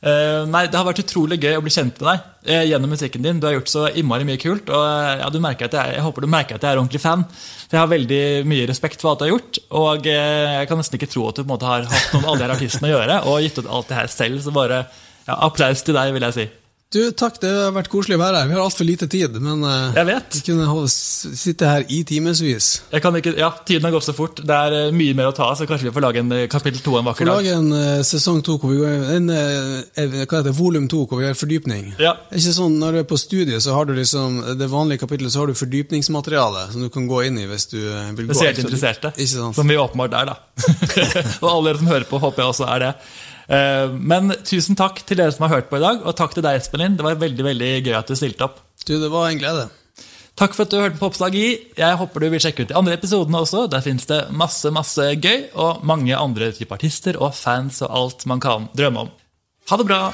Eh, 0.00 0.46
nei, 0.48 0.62
Det 0.72 0.78
har 0.78 0.86
vært 0.88 1.02
utrolig 1.02 1.36
gøy 1.42 1.58
å 1.58 1.64
bli 1.64 1.72
kjent 1.74 1.98
med 2.00 2.06
deg 2.08 2.52
eh, 2.54 2.62
gjennom 2.70 2.92
musikken 2.94 3.24
din. 3.24 3.40
Du 3.40 3.46
har 3.46 3.58
gjort 3.58 3.72
så 3.72 3.82
innmari 3.92 4.24
mye 4.24 4.40
kult, 4.40 4.70
og 4.72 4.80
eh, 4.80 5.20
ja, 5.20 5.28
jeg, 5.28 5.72
jeg 5.76 6.04
håper 6.06 6.24
du 6.24 6.30
merker 6.32 6.56
at 6.56 6.64
jeg 6.64 6.72
er 6.72 6.80
ordentlig 6.80 7.02
fan. 7.04 7.26
For 7.66 7.76
jeg 7.76 7.82
har 7.82 7.92
veldig 7.92 8.22
mye 8.48 8.70
respekt 8.70 9.04
for 9.04 9.12
alt 9.12 9.20
du 9.20 9.26
har 9.26 9.34
gjort, 9.34 9.60
og 9.76 10.08
jeg 10.08 10.70
kan 10.70 10.80
nesten 10.80 10.96
ikke 10.96 11.10
tro 11.12 11.26
at 11.28 11.36
du 11.36 11.42
på 11.42 11.48
en 11.48 11.52
måte 11.52 11.68
har 11.68 11.84
hatt 11.90 12.14
noen 12.16 12.24
av 12.24 12.32
alle 12.32 12.46
de 12.46 12.56
artistene 12.56 12.88
å 12.88 12.94
gjøre, 12.94 13.20
og 13.28 13.44
gitt 13.44 13.60
ut 13.60 13.68
alt 13.68 13.92
det 13.92 14.00
her 14.00 14.10
selv. 14.14 14.40
Så 14.40 14.56
bare 14.56 14.80
ja, 15.28 15.36
applaus 15.36 15.84
til 15.84 15.98
deg, 15.98 16.14
vil 16.16 16.28
jeg 16.30 16.38
si. 16.38 16.48
Du, 16.90 16.98
takk, 17.14 17.36
det 17.38 17.50
har 17.54 17.70
vært 17.70 17.86
koselig 17.86 18.16
å 18.16 18.18
være 18.18 18.38
her. 18.40 18.48
Vi 18.50 18.54
har 18.56 18.64
altfor 18.64 18.82
lite 18.82 19.06
tid, 19.06 19.36
men 19.38 19.60
eh, 19.62 19.92
Jeg 19.94 20.06
vet. 20.08 20.34
vi 20.34 20.40
kunne 20.48 20.80
sitte 20.90 21.68
her 21.70 21.84
i 21.86 22.00
timevis. 22.02 22.70
Ja, 22.90 23.50
Tiden 23.62 23.86
har 23.86 23.94
gått 23.94 24.08
så 24.08 24.14
fort. 24.16 24.40
Det 24.42 24.56
er 24.56 24.74
eh, 24.74 24.96
mye 24.98 25.14
mer 25.14 25.30
å 25.30 25.36
ta, 25.36 25.52
så 25.54 25.68
kanskje 25.70 25.86
vi 25.86 25.92
får 25.94 26.02
lage 26.02 26.24
en 26.24 26.34
eh, 26.34 26.48
kapittel 26.50 26.82
to 26.82 26.96
en 26.98 27.06
vakker 27.06 27.30
vakker 27.30 27.46
Vi 27.46 27.52
dag. 27.52 27.70
lage 27.70 27.94
en 28.00 28.02
sesong 28.08 28.42
to, 28.42 28.56
hvor 28.58 28.74
vi 28.74 28.80
går, 28.80 29.06
en, 29.20 29.30
hva 29.30 30.02
heter 30.02 30.48
det, 30.48 30.56
volum 30.58 30.90
to, 30.90 31.04
hvor 31.06 31.22
vi 31.22 31.28
gjør 31.28 31.38
fordypning. 31.44 31.86
Ja. 32.02 32.16
Det 32.26 32.40
er 32.40 32.42
ikke 32.42 32.58
sånn, 32.58 32.76
Når 32.82 32.98
du 32.98 33.02
er 33.04 33.08
på 33.14 33.22
studiet, 33.22 33.62
så 33.62 33.78
har 33.78 33.86
du 33.86 33.94
liksom 33.94 34.42
det 34.58 34.70
vanlige 34.74 35.04
kapittelet, 35.06 35.30
så 35.30 35.44
har 35.44 35.54
du 35.54 35.62
fordypningsmateriale 35.62 36.66
som 36.74 36.82
du 36.82 36.90
kan 36.90 37.06
gå 37.06 37.22
inn 37.30 37.38
i 37.38 37.46
hvis 37.52 37.70
du 37.70 37.78
vil 37.78 38.26
gå 38.26 38.34
Spesielt 38.34 38.64
interesserte. 38.66 39.14
Som 39.30 39.70
vi 39.70 39.78
åpenbart 39.78 40.18
er, 40.24 40.34
da. 40.34 40.40
og 41.44 41.50
alle 41.54 41.70
dere 41.70 41.84
som 41.84 41.94
hører 41.94 42.10
på, 42.10 42.18
håper 42.18 42.48
jeg 42.48 42.56
også 42.56 42.72
er 42.74 42.88
det. 42.88 42.94
Eh, 43.50 43.90
Men 43.98 44.30
tusen 44.46 44.78
takk 44.78 45.02
til 45.06 45.18
dere 45.18 45.34
som 45.34 45.46
har 45.48 45.56
hørt 45.58 45.70
på 45.70 45.80
i 45.80 45.84
dag, 45.84 46.04
og 46.06 46.16
takk 46.18 46.36
til 46.36 46.46
deg, 46.46 46.60
Espen. 46.60 46.96
Det 46.96 47.06
var 47.06 47.18
veldig 47.20 47.46
veldig 47.50 47.70
gøy 47.88 47.98
at 47.98 48.10
du 48.10 48.16
stilte 48.18 48.46
opp. 48.46 48.60
Du, 48.86 48.94
det 49.02 49.10
var 49.12 49.28
en 49.30 49.40
glede. 49.42 49.68
Takk 50.40 50.54
for 50.56 50.64
at 50.64 50.72
du 50.72 50.78
hørte 50.80 50.96
på 50.96 51.08
Oppslag 51.10 51.34
i. 51.36 51.48
Jeg 51.76 51.98
håper 52.00 52.22
du 52.24 52.30
vil 52.32 52.40
sjekke 52.40 52.64
ut 52.64 52.70
de 52.70 52.78
andre 52.78 52.94
episodene 52.96 53.42
også. 53.42 53.66
Der 53.68 53.82
fins 53.84 54.06
det 54.08 54.22
masse, 54.32 54.70
masse 54.72 55.10
gøy, 55.20 55.50
og 55.58 55.84
mange 55.84 56.16
andre 56.16 56.52
typer 56.56 56.78
artister 56.78 57.18
og 57.20 57.34
fans 57.36 57.82
og 57.84 57.92
alt 57.92 58.24
man 58.30 58.40
kan 58.40 58.70
drømme 58.78 59.04
om. 59.04 59.12
Ha 59.68 59.76
det 59.76 59.90
bra! 59.90 60.04